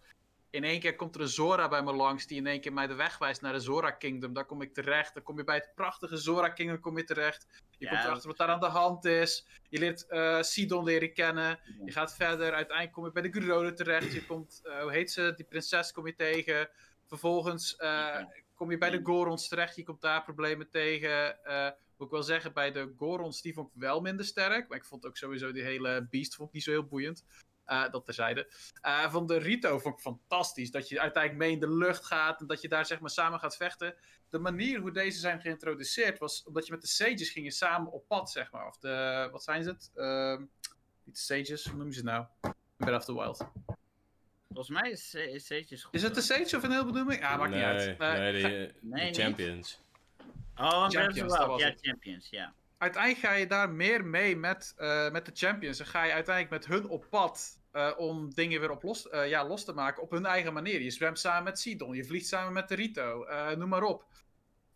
In 0.51 0.65
één 0.65 0.81
keer 0.81 0.97
komt 0.97 1.15
er 1.15 1.21
een 1.21 1.29
Zora 1.29 1.69
bij 1.69 1.83
me 1.83 1.93
langs 1.93 2.27
die 2.27 2.37
in 2.39 2.47
één 2.47 2.61
keer 2.61 2.73
mij 2.73 2.87
de 2.87 2.95
weg 2.95 3.19
wijst 3.19 3.41
naar 3.41 3.53
de 3.53 3.61
Zora 3.61 3.91
Kingdom. 3.91 4.33
Daar 4.33 4.45
kom 4.45 4.63
ik 4.63 4.75
terecht. 4.75 5.15
Dan 5.15 5.23
kom 5.23 5.37
je 5.37 5.45
bij 5.45 5.55
het 5.55 5.71
prachtige 5.75 6.17
Zora 6.17 6.49
Kingdom 6.49 6.81
kom 6.81 6.97
je 6.97 7.05
terecht. 7.05 7.47
Je 7.79 7.85
Ja, 7.85 7.91
komt 7.91 8.05
erachter 8.05 8.29
wat 8.29 8.37
daar 8.37 8.49
aan 8.49 8.61
de 8.61 8.67
hand 8.67 9.05
is. 9.05 9.47
Je 9.69 9.79
leert 9.79 10.07
eh, 10.07 10.43
Sidon 10.43 10.85
leren 10.85 11.13
kennen. 11.13 11.59
Je 11.85 11.93
gaat 11.93 12.15
verder. 12.17 12.53
Uiteindelijk 12.53 12.93
kom 12.93 13.05
je 13.05 13.13
bij 13.13 13.23
de 13.23 13.33
Gerudo 13.33 13.73
terecht. 13.75 14.13
Je 14.13 14.27
komt, 14.27 14.61
eh, 14.65 14.81
hoe 14.83 14.93
heet 14.93 15.11
ze? 15.11 15.33
Die 15.37 15.45
prinses 15.47 15.93
kom 15.93 16.07
je 16.07 16.15
tegen. 16.15 16.69
Vervolgens 17.19 17.77
eh, 17.77 18.25
kom 18.55 18.71
je 18.71 18.79
bij 18.79 18.91
de 18.91 19.01
Gorons 19.03 19.49
terecht. 19.49 19.77
Je 19.77 19.83
komt 19.83 20.01
daar 20.01 20.25
problemen 20.25 20.71
tegen. 20.71 21.45
Eh 21.45 21.71
moet 21.97 22.07
ik 22.07 22.13
wel 22.13 22.23
zeggen, 22.23 22.53
bij 22.53 22.73
de 22.73 22.93
Gorons, 22.97 23.43
die 23.43 23.55
vond 23.55 23.69
ik 23.69 23.81
wel 23.81 24.01
minder 24.01 24.25
sterk. 24.25 24.69
Maar 24.69 24.79
ik 24.79 24.85
vond 24.85 25.07
ook 25.07 25.17
sowieso 25.17 25.53
die 25.53 25.63
hele 25.63 26.07
beast 26.11 26.35
vond 26.35 26.49
ik 26.49 26.55
niet 26.55 26.63
zo 26.63 26.71
heel 26.71 26.87
boeiend. 26.87 27.25
Eh, 27.65 27.91
dat 27.91 28.05
terzijde. 28.05 28.53
Eh 28.81 29.13
van 29.13 29.27
de 29.27 29.37
Rito 29.37 29.79
vond 29.79 29.95
ik 29.95 30.01
fantastisch. 30.01 30.71
Dat 30.71 30.89
je 30.89 31.01
uiteindelijk 31.01 31.45
mee 31.45 31.53
in 31.53 31.61
de 31.61 31.77
lucht 31.77 32.05
gaat. 32.05 32.41
En 32.41 32.47
dat 32.47 32.61
je 32.61 32.69
daar 32.69 32.87
zeg 32.87 33.01
maar 33.01 33.11
samen 33.11 33.39
gaat 33.39 33.57
vechten. 33.57 33.95
De 34.31 34.39
manier 34.39 34.81
hoe 34.81 34.93
deze 34.93 35.19
zijn 35.19 35.41
geïntroduceerd 35.41 36.19
was... 36.19 36.45
Omdat 36.45 36.67
je 36.67 36.73
met 36.73 36.81
de 36.81 36.89
Sages 36.89 37.31
ging 37.31 37.45
je 37.45 37.53
samen 37.53 37.93
op 37.93 38.07
pad, 38.09 38.31
zeg 38.31 38.53
maar. 38.53 38.67
Of 38.67 38.79
de... 38.79 39.29
Wat 39.33 39.45
zijn 39.45 39.63
ze 39.63 39.71
het? 39.71 39.91
Ehm, 39.95 40.41
niet 41.05 41.15
de 41.15 41.21
Sages, 41.21 41.65
hoe 41.65 41.77
noem 41.77 41.89
je 41.89 41.95
ze 41.95 42.05
nou? 42.05 42.27
Breath 42.77 42.99
of 42.99 43.05
the 43.05 43.15
Wild. 43.15 43.47
Volgens 44.55 44.81
mij 44.81 44.91
is, 44.91 45.15
is 45.15 45.47
Sage's 45.47 45.83
goed. 45.85 45.95
Is 45.95 46.03
het 46.03 46.15
de. 46.15 46.21
Sage 46.21 46.57
of 46.57 46.63
een 46.63 46.71
heel 46.71 46.85
benoeming? 46.85 47.21
Ja, 47.21 47.37
maakt 47.37 47.51
nee, 47.51 47.59
niet 47.59 47.69
uit. 47.69 47.99
Eh, 48.01 48.13
nee, 48.13 48.43
de, 48.43 48.75
Nee. 48.81 49.15
Champions. 49.15 49.81
Oh, 50.57 50.89
Champions, 50.89 51.15
dat 51.31 51.39
Wild. 51.39 51.47
was 51.51 51.61
Ja, 51.61 51.69
het. 51.69 51.79
Champions, 51.83 52.31
ja. 52.31 52.55
uiteindelijk 52.79 53.25
ga 53.27 53.33
je 53.33 53.47
daar 53.47 53.71
meer 53.71 54.05
mee 54.05 54.37
met, 54.37 54.75
eh, 54.77 55.11
met 55.11 55.27
de 55.27 55.33
champions. 55.35 55.79
En 55.81 55.87
ga 55.87 56.05
je 56.05 56.13
uiteindelijk 56.13 56.67
met 56.67 56.75
hun 56.77 56.89
op 56.89 57.07
pad. 57.11 57.63
eh, 57.75 57.93
om 57.97 58.35
dingen 58.35 58.61
weer 58.61 58.71
op 58.71 58.83
los, 58.83 59.09
eh, 59.09 59.29
ja, 59.29 59.47
los 59.47 59.65
te 59.65 59.73
maken 59.73 60.03
op 60.03 60.11
hun 60.11 60.27
eigen 60.27 60.53
manier. 60.53 60.81
Je 60.83 60.91
zwemt 60.91 61.19
samen 61.19 61.45
met 61.45 61.59
Sidon, 61.59 61.95
je 61.97 62.05
vliegt 62.05 62.27
samen 62.27 62.53
met 62.53 62.69
de 62.69 62.75
Rito, 62.75 63.25
eh, 63.25 63.51
noem 63.57 63.69
maar 63.69 63.83
op. 63.83 64.05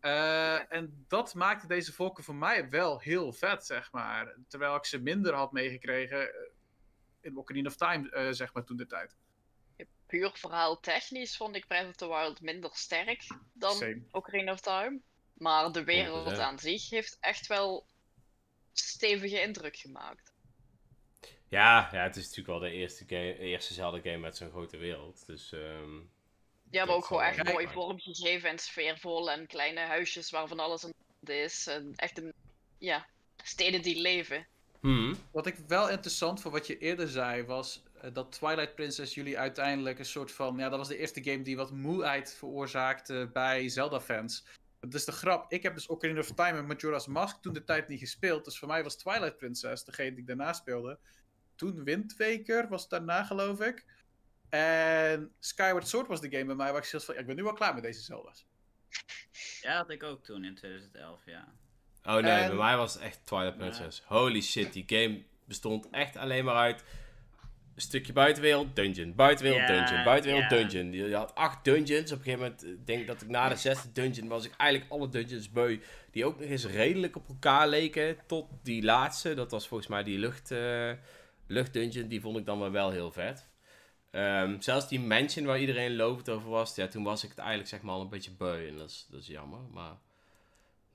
Eh, 0.01 0.73
en 0.73 1.05
dat 1.09 1.35
maakte 1.35 1.67
deze 1.67 1.93
volken 1.93 2.25
voor 2.25 2.35
mij 2.35 2.69
wel 2.71 3.01
heel 3.01 3.33
vet, 3.33 3.67
zeg 3.67 3.93
maar. 3.93 4.35
Terwijl 4.49 4.75
ik 4.77 4.85
ze 4.85 4.99
minder 5.03 5.35
had 5.35 5.53
meegekregen 5.53 6.31
in 7.21 7.37
Ocarina 7.37 7.69
of 7.69 7.77
Time, 7.77 8.11
eh, 8.11 8.27
zeg 8.31 8.53
maar, 8.55 8.65
toen 8.65 8.77
de 8.77 8.87
tijd. 8.87 9.17
Puur 10.09 10.31
verhaal 10.35 10.81
technisch 10.81 11.37
vond 11.37 11.57
ik 11.57 11.67
Breath 11.67 11.89
of 11.89 11.97
the 11.97 12.09
Wild 12.09 12.41
minder 12.41 12.71
sterk 12.75 13.27
dan 13.53 13.75
Same. 13.75 14.03
Ocarina 14.11 14.53
of 14.53 14.61
Time. 14.61 15.01
Maar 15.35 15.73
de 15.73 15.85
wereld 15.85 16.33
100%. 16.33 16.41
aan 16.41 16.59
zich 16.59 16.91
heeft 16.91 17.17
echt 17.21 17.47
wel 17.47 17.87
stevige 18.73 19.41
indruk 19.43 19.77
gemaakt. 19.77 20.33
Ja, 21.49 21.89
ja, 21.93 22.03
het 22.03 22.17
is 22.17 22.23
natuurlijk 22.23 22.49
wel 22.49 22.59
de 22.71 22.71
eerste, 22.77 23.05
game, 23.07 23.39
eerste 23.39 23.75
Zelda-game 23.75 24.19
met 24.19 24.37
zo'n 24.37 24.51
grote 24.51 24.77
wereld. 24.77 25.27
Dus, 25.27 25.53
ehm, 25.53 25.97
Ja, 26.71 26.85
maar 26.85 26.87
Dat 26.87 26.97
ook 26.97 27.05
gewoon 27.05 27.23
echt 27.23 27.45
mooi 27.45 27.65
maken. 27.65 27.73
vormgegeven 27.83 28.51
en 28.51 28.59
sfeervol 28.59 29.31
en 29.31 29.47
kleine 29.47 29.81
huisjes 29.81 30.31
waarvan 30.31 30.61
alles 30.61 30.83
een 30.83 30.95
is. 31.25 31.67
En 31.67 31.93
echt 31.97 32.19
een, 32.19 32.33
ja, 32.79 33.07
steden 33.43 33.83
die 33.83 34.01
leven. 34.01 34.47
hmm. 34.81 35.17
Wat 35.33 35.47
ik 35.47 35.57
wel 35.67 35.89
interessant 35.91 36.41
vond, 36.41 36.55
wat 36.55 36.67
je 36.67 36.79
eerder 36.79 37.09
zei, 37.09 37.45
was 37.45 37.83
dat 38.13 38.33
Twilight 38.33 38.75
Princess 38.75 39.15
jullie 39.15 39.39
uiteindelijk 39.39 39.99
een 39.99 40.05
soort 40.05 40.33
van... 40.33 40.57
Ja, 40.59 40.69
dat 40.69 40.79
was 40.79 40.89
de 40.89 40.99
eerste 40.99 41.23
game 41.23 41.43
die 41.43 41.57
wat 41.57 41.71
moeheid 41.71 42.35
veroorzaakte 42.35 43.31
bij 43.33 43.69
Zelda-fans. 43.69 44.47
Dat 44.81 44.95
is 44.95 45.05
de 45.05 45.13
grap. 45.13 45.53
Ik 45.53 45.63
heb 45.63 45.75
dus 45.75 45.87
Ocarina 45.87 46.21
of 46.21 46.33
Time 46.33 46.59
en 46.59 46.67
Majora's 46.67 47.07
Mask 47.07 47.43
toen 47.43 47.53
de 47.53 47.65
tijd 47.65 47.89
niet 47.89 47.99
gespeeld. 47.99 48.45
Dus 48.45 48.59
voor 48.59 48.69
mij 48.69 48.83
was 48.83 48.97
Twilight 48.97 49.37
Princess 49.37 49.85
degene 49.85 50.11
die 50.11 50.19
ik 50.19 50.27
daarna 50.27 50.53
speelde. 50.53 50.99
Toen 51.55 51.85
Wind 51.85 52.17
Waker 52.17 52.69
was 52.69 52.89
daarna, 52.89 53.25
geloof 53.25 53.61
ik. 53.61 53.85
En 54.49 55.33
Skyward 55.41 55.89
Sword 55.89 56.07
was 56.07 56.21
de 56.21 56.31
game 56.31 56.45
bij 56.45 56.55
mij 56.55 56.71
waar 56.73 56.81
ik 56.81 56.87
zelfs 56.89 57.05
van... 57.05 57.15
Ja, 57.15 57.21
ik 57.21 57.27
ben 57.27 57.37
nu 57.37 57.43
wel 57.43 57.53
klaar 57.53 57.75
met 57.75 57.83
deze 57.83 58.01
Zelda's. 58.01 58.47
Ja, 59.61 59.77
had 59.77 59.91
ik 59.91 60.03
ook 60.03 60.25
toen 60.25 60.45
in 60.45 60.55
2011, 60.55 61.21
ja. 61.27 61.49
Oh 62.05 62.15
nee, 62.15 62.33
En- 62.33 62.49
bij 62.49 62.57
mij 62.57 62.77
was 62.77 62.95
het 62.95 63.03
echt 63.03 63.27
Twilight 63.27 63.57
Princess. 63.57 64.03
Holy 64.07 64.41
shit, 64.41 64.73
die 64.73 64.85
game 64.87 65.23
bestond 65.45 65.89
echt 65.91 66.17
alleen 66.17 66.45
maar 66.45 66.55
uit 66.55 66.85
stukje 67.81 68.13
buitenwereld, 68.13 68.77
dungeon, 68.77 69.15
buitenwereld, 69.15 69.67
dungeon, 69.67 70.05
buitenwereld, 70.05 70.51
dungeon. 70.51 70.93
Je 70.93 71.15
had 71.15 71.35
acht 71.35 71.65
dungeons. 71.65 72.13
Op 72.13 72.19
een 72.19 72.25
gegeven 72.25 72.41
moment, 72.41 72.65
ik 72.65 72.87
denk 72.87 73.07
dat 73.07 73.23
ik 73.23 73.29
na 73.29 73.49
de 73.49 73.57
zesde 73.57 73.93
dungeon 73.93 74.29
was 74.29 74.45
ik 74.45 74.55
eigenlijk 74.57 74.93
alle 74.93 75.09
dungeons 75.09 75.51
beu. 75.51 75.81
Die 76.11 76.25
ook 76.25 76.41
nog 76.41 76.49
eens 76.49 76.67
redelijk 76.67 77.17
op 77.17 77.29
elkaar 77.29 77.69
leken. 77.69 78.17
Tot 78.27 78.47
die 78.63 78.83
laatste, 78.83 79.35
dat 79.35 79.51
was 79.51 79.69
volgens 79.69 79.89
mij 79.89 80.03
die 80.03 80.19
lucht, 80.19 80.51
eh 80.51 80.91
luchtdungeon. 81.47 82.09
Die 82.09 82.21
vond 82.21 82.39
ik 82.39 82.47
dan 82.47 82.59
wel, 82.59 82.71
wel 82.71 82.91
heel 82.91 83.13
vet. 83.13 83.49
Ehm, 84.11 84.61
zelfs 84.61 84.89
die 84.89 85.01
mansion 85.01 85.47
waar 85.47 85.61
iedereen 85.61 85.97
lovend 85.97 86.29
over 86.29 86.49
was, 86.51 86.75
ja, 86.75 86.89
toen 86.89 87.03
was 87.03 87.23
ik 87.23 87.31
het 87.31 87.39
eigenlijk 87.39 87.69
zeg 87.69 87.83
maar 87.83 87.95
al 87.95 88.01
een 88.01 88.09
beetje 88.09 88.31
beu. 88.31 88.69
En 88.69 88.77
dat 88.77 88.91
is, 88.91 89.07
dat 89.11 89.21
is 89.21 89.27
jammer, 89.27 89.61
maar... 89.73 89.97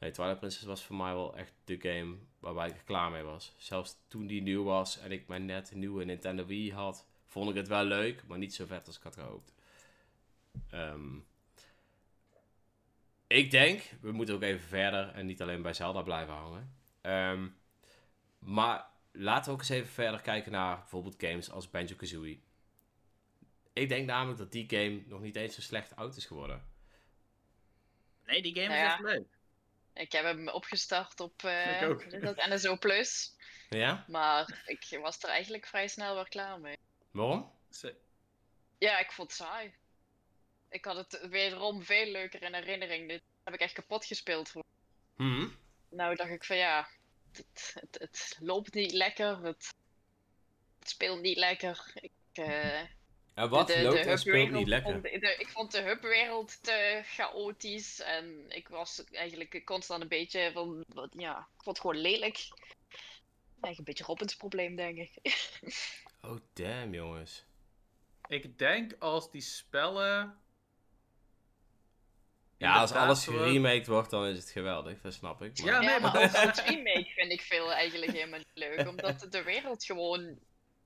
Nee, 0.04 0.12
Twilight 0.12 0.40
Princess 0.40 0.66
was 0.66 0.84
voor 0.84 0.96
mij 0.96 1.14
wel 1.14 1.38
echt 1.38 1.54
de 1.66 1.78
game 1.82 2.16
waarbij 2.40 2.68
ik 2.68 2.76
er 2.76 2.84
klaar 2.84 3.12
mee 3.12 3.24
was. 3.24 3.54
Zelfs 3.58 3.98
toen 4.08 4.28
die 4.28 4.42
nieuw 4.42 4.64
was 4.64 5.00
en 5.00 5.12
ik 5.12 5.28
mijn 5.28 5.46
net 5.46 5.76
nieuwe 5.76 6.04
Nintendo 6.04 6.46
Wii 6.46 6.74
had, 6.74 7.08
vond 7.26 7.50
ik 7.50 7.56
het 7.56 7.68
wel 7.68 7.84
leuk, 7.84 8.24
maar 8.28 8.38
niet 8.38 8.54
zo 8.54 8.66
vet 8.66 8.88
als 8.88 8.98
ik 8.98 9.04
had 9.04 9.16
gehoopt. 9.16 9.54
Ehm, 10.70 11.18
ik 13.28 13.52
denk, 13.52 13.82
we 14.02 14.12
moeten 14.12 14.36
ook 14.36 14.42
even 14.42 14.68
verder 14.68 15.10
en 15.10 15.26
niet 15.26 15.42
alleen 15.42 15.62
bij 15.62 15.74
Zelda 15.74 16.02
blijven 16.02 16.34
hangen. 16.34 16.76
Ehm, 17.02 17.48
maar 18.40 18.88
laten 19.12 19.46
we 19.46 19.52
ook 19.52 19.60
eens 19.60 19.70
even 19.70 19.92
verder 19.92 20.22
kijken 20.22 20.52
naar 20.52 20.78
bijvoorbeeld 20.78 21.16
games 21.18 21.52
als 21.52 21.70
Banjo-Kazooie. 21.70 22.40
Ik 23.74 23.90
denk 23.90 24.08
namelijk 24.08 24.38
dat 24.38 24.52
die 24.52 24.70
game 24.70 25.04
nog 25.06 25.22
niet 25.22 25.36
eens 25.36 25.56
zo 25.56 25.62
slecht 25.62 25.96
oud 25.96 26.16
is 26.16 26.26
geworden. 26.26 26.64
Nee, 28.26 28.42
die 28.42 28.54
game 28.56 28.68
Nou 28.68 28.80
is 28.80 28.86
ja. 28.86 28.94
echt 28.94 29.04
leuk. 29.04 29.33
Ik 29.94 30.12
heb 30.12 30.24
hem 30.24 30.48
opgestart 30.50 31.20
op 31.20 31.44
eh, 31.44 31.90
ook. 31.90 32.04
is 32.04 32.22
dat, 32.22 32.36
NSO 32.36 32.78
Plus. 32.78 33.36
Ja? 33.70 34.06
Maar 34.08 34.64
ik 34.66 34.98
was 35.02 35.24
er 35.24 35.30
eigenlijk 35.30 35.66
vrij 35.68 35.88
snel 35.88 36.16
weer 36.16 36.30
klaar 36.30 36.60
mee. 36.60 36.78
Waarom? 37.12 37.52
Ze- 37.70 37.96
Ja, 38.78 39.00
ik 39.00 39.12
vond 39.12 39.28
het 39.28 39.38
saai. 39.38 39.74
Ik 40.70 40.86
had 40.86 40.96
het 40.96 41.28
wederom 41.30 41.84
veel 41.84 42.06
leuker 42.12 42.42
in 42.44 42.54
herinnering. 42.54 43.10
Dit 43.10 43.22
heb 43.44 43.54
ik 43.54 43.60
echt 43.60 43.74
kapot 43.74 44.06
gespeeld. 44.06 44.50
gewoon. 44.50 44.66
Hm? 45.16 45.48
Nou 45.90 46.16
dacht 46.16 46.32
ik 46.32 46.44
van 46.44 46.58
ja, 46.58 46.88
het, 47.32 47.76
het, 47.80 48.00
het 48.00 48.38
loopt 48.40 48.74
niet 48.74 48.92
lekker. 48.92 49.38
Het, 49.38 49.74
het 50.80 50.90
speelt 50.90 51.22
niet 51.22 51.38
lekker. 51.38 51.92
Ik, 51.94 52.12
eh, 52.34 52.82
En 53.34 53.50
wat 53.50 53.68
de, 53.68 53.74
de, 53.74 53.82
loopt 53.82 54.04
de 54.04 54.10
en 54.10 54.20
speelt 54.20 54.52
niet 54.52 54.68
lekker? 54.68 54.92
vond- 54.92 55.04
de- 55.04 55.36
ik 55.40 55.48
vond 55.48 55.72
de 55.72 55.82
hubwereld 55.82 56.64
te 56.64 57.02
chaotisch. 57.06 58.00
En 58.02 58.46
ik 58.50 58.68
was 58.68 59.04
eigenlijk 59.12 59.62
constant 59.66 60.02
een 60.02 60.08
beetje 60.08 60.52
van, 60.54 60.84
wat, 60.88 61.10
ja, 61.18 61.38
ik 61.40 61.64
vond 61.64 61.78
het 61.78 61.80
gewoon 61.80 62.02
lelijk. 62.02 62.48
Eigenlijk 63.62 63.78
een 63.78 63.84
beetje 63.84 64.04
Robins 64.04 64.36
probleem, 64.36 64.76
denk 64.76 64.98
ik. 64.98 65.12
Oh, 66.26 66.40
damn, 66.54 66.94
jongens. 66.94 67.46
Ik 68.28 68.58
denk 68.58 68.96
als 69.00 69.32
die 69.32 69.42
spellen... 69.42 70.38
Ja, 72.58 72.74
als 72.74 72.92
alles 72.92 73.24
geremaked 73.24 73.88
wordt, 73.88 74.10
dan 74.10 74.26
is 74.26 74.38
het 74.38 74.50
geweldig. 74.50 75.02
Dat 75.02 75.14
snap 75.14 75.42
ik. 75.42 75.60
Maar... 75.60 75.68
Ja, 75.68 75.80
nee, 75.80 76.00
maar 76.00 76.18
als 76.18 76.64
remake 76.66 77.10
vind 77.16 77.32
ik 77.32 77.42
veel 77.42 77.74
eigenlijk 77.74 78.12
helemaal 78.12 78.38
niet 78.38 78.48
leuk. 78.54 78.88
Omdat 78.88 79.28
de 79.30 79.44
wereld 79.44 79.84
gewoon 79.84 80.40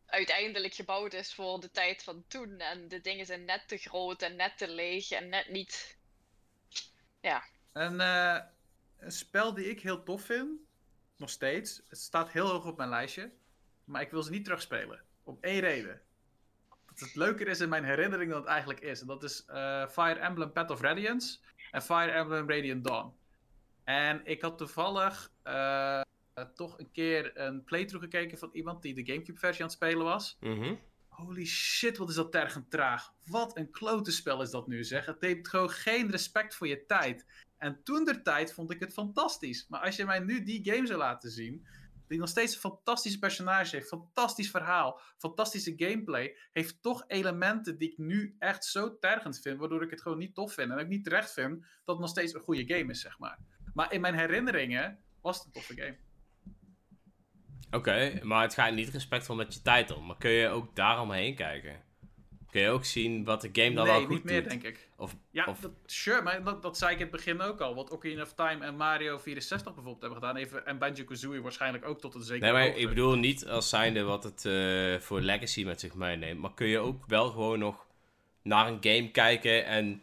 uiteindelijk 0.07 0.73
gebouwd 0.73 1.13
is 1.13 1.33
voor 1.33 1.59
de 1.59 1.71
tijd 1.71 2.03
van 2.03 2.23
toen. 2.27 2.59
En 2.59 2.87
de 2.87 3.01
dingen 3.01 3.25
zijn 3.25 3.45
net 3.45 3.67
te 3.67 3.77
groot 3.77 4.21
en 4.21 4.35
net 4.35 4.57
te 4.57 4.69
leeg 4.69 5.11
en 5.11 5.29
net 5.29 5.49
niet... 5.49 5.97
Een, 7.73 8.01
eh, 8.01 8.39
een 8.97 9.11
spel 9.11 9.53
die 9.53 9.69
ik 9.69 9.81
heel 9.81 10.03
tof 10.03 10.21
vind, 10.21 10.59
nog 11.17 11.29
steeds. 11.29 11.81
Het 11.87 11.97
staat 11.97 12.31
heel 12.31 12.47
hoog 12.47 12.65
op 12.65 12.77
mijn 12.77 12.89
lijstje, 12.89 13.31
maar 13.83 14.01
ik 14.01 14.11
wil 14.11 14.23
ze 14.23 14.31
niet 14.31 14.43
terugspelen. 14.43 15.03
Om 15.23 15.37
één 15.41 15.59
reden. 15.59 16.01
Dat 16.85 16.99
het 16.99 17.15
leuker 17.15 17.47
is 17.47 17.59
in 17.59 17.69
mijn 17.69 17.83
herinnering 17.83 18.31
dan 18.31 18.39
het 18.39 18.49
eigenlijk 18.49 18.79
is. 18.79 19.01
En 19.01 19.07
dat 19.07 19.23
is 19.23 19.45
eh, 19.45 19.87
Fire 19.87 20.19
Emblem 20.19 20.51
Path 20.51 20.71
of 20.71 20.81
Radiance 20.81 21.39
en 21.71 21.81
Fire 21.81 22.11
Emblem 22.11 22.49
Radiant 22.49 22.83
Dawn. 22.83 23.13
En 23.83 24.21
ik 24.25 24.41
had 24.41 24.57
toevallig 24.57 25.31
eh, 25.43 26.01
toch 26.55 26.79
een 26.79 26.91
keer 26.91 27.39
een 27.39 27.63
playthrough 27.63 28.05
gekeken 28.05 28.37
van 28.37 28.49
iemand 28.53 28.81
die 28.81 28.93
de 28.93 29.05
Gamecube-versie 29.05 29.61
aan 29.61 29.67
het 29.67 29.77
spelen 29.77 30.05
was. 30.05 30.37
Mhm. 30.39 30.75
Holy 31.07 31.45
shit, 31.45 31.97
wat 31.97 32.09
is 32.09 32.15
dat 32.15 32.31
tergend 32.31 32.71
traag. 32.71 33.13
Wat 33.25 33.57
een 33.57 33.71
klote 33.71 34.11
spel 34.11 34.41
is 34.41 34.49
dat 34.49 34.67
nu, 34.67 34.83
zeg. 34.83 35.05
Het 35.05 35.21
heeft 35.21 35.47
gewoon 35.47 35.69
geen 35.69 36.11
respect 36.11 36.55
voor 36.55 36.67
je 36.67 36.85
tijd. 36.85 37.25
En 37.57 37.83
toen 37.83 38.05
der 38.05 38.23
tijd 38.23 38.53
vond 38.53 38.71
ik 38.71 38.79
het 38.79 38.93
fantastisch. 38.93 39.65
Maar 39.69 39.81
als 39.81 39.95
je 39.95 40.05
mij 40.05 40.19
nu 40.19 40.43
die 40.43 40.71
game 40.71 40.87
zou 40.87 40.99
laten 40.99 41.31
zien, 41.31 41.67
die 42.07 42.19
nog 42.19 42.29
steeds 42.29 42.53
een 42.53 42.59
fantastisch 42.59 43.17
personage 43.17 43.75
heeft, 43.75 43.87
fantastisch 43.87 44.49
verhaal, 44.49 44.99
fantastische 45.17 45.73
gameplay, 45.77 46.37
heeft 46.53 46.81
toch 46.81 47.03
elementen 47.07 47.77
die 47.77 47.91
ik 47.91 47.97
nu 47.97 48.35
echt 48.39 48.65
zo 48.65 48.97
tergend 48.99 49.39
vind, 49.39 49.59
waardoor 49.59 49.83
ik 49.83 49.89
het 49.89 50.01
gewoon 50.01 50.17
niet 50.17 50.35
tof 50.35 50.53
vind. 50.53 50.71
En 50.71 50.79
ook 50.79 50.87
niet 50.87 51.03
terecht 51.03 51.33
vind 51.33 51.59
dat 51.61 51.95
het 51.95 51.99
nog 51.99 52.09
steeds 52.09 52.33
een 52.33 52.41
goede 52.41 52.75
game 52.75 52.91
is, 52.91 53.01
zeg 53.01 53.19
maar. 53.19 53.39
Maar 53.73 53.93
in 53.93 54.01
mijn 54.01 54.15
herinneringen 54.15 54.99
was 55.21 55.37
het 55.37 55.45
een 55.45 55.51
toffe 55.51 55.75
game. 55.75 55.97
Oké, 57.71 58.19
maar 58.23 58.41
het 58.41 58.53
gaat 58.53 58.73
niet 58.73 58.89
respectvol 58.89 59.35
met 59.35 59.53
je 59.53 59.61
tijd 59.61 59.91
om. 59.95 60.05
Maar 60.05 60.17
kun 60.17 60.31
je 60.31 60.47
ook 60.47 60.75
daaromheen 60.75 61.35
kijken? 61.35 61.85
Kun 62.51 62.61
je 62.61 62.69
ook 62.69 62.85
zien 62.85 63.23
wat 63.23 63.41
de 63.41 63.49
game 63.53 63.73
dan 63.75 63.85
nee, 63.85 63.93
wel 63.93 64.05
goed 64.05 64.09
niet 64.09 64.23
meer, 64.23 64.41
doet? 64.41 64.49
denk 64.49 64.63
ik. 64.63 64.89
Of, 64.97 65.15
Ja, 65.31 65.45
of- 65.45 65.59
dat, 65.59 65.71
sure, 65.85 66.21
maar 66.21 66.43
dat, 66.43 66.61
dat 66.61 66.77
zei 66.77 66.91
ik 66.91 66.97
in 66.97 67.03
het 67.05 67.11
begin 67.15 67.41
ook 67.41 67.59
al. 67.61 67.75
Wat 67.75 67.89
Ocarina 67.89 68.21
of 68.21 68.33
Time 68.33 68.65
en 68.65 68.75
Mario 68.75 69.17
64 69.17 69.63
bijvoorbeeld 69.73 70.01
hebben 70.01 70.19
gedaan. 70.19 70.35
Even, 70.35 70.65
en 70.65 70.77
Banjo-Kazooie 70.77 71.41
waarschijnlijk 71.41 71.85
ook 71.85 71.99
tot 71.99 72.15
een 72.15 72.21
zekere 72.21 72.39
Nee, 72.45 72.51
maar 72.53 72.63
hoogte. 72.67 72.79
ik 72.79 72.87
bedoel 72.87 73.15
niet 73.15 73.47
als 73.47 73.69
zijnde 73.69 74.01
wat 74.03 74.23
het 74.23 74.45
eh, 74.45 74.99
voor 75.05 75.21
legacy 75.21 75.63
met 75.63 75.79
zich 75.79 75.93
meeneemt. 75.93 76.39
Maar 76.39 76.53
kun 76.53 76.67
je 76.67 76.79
ook 76.79 77.03
wel 77.07 77.29
gewoon 77.29 77.59
nog 77.59 77.85
naar 78.41 78.67
een 78.67 78.77
game 78.81 79.11
kijken 79.11 79.65
en 79.65 80.01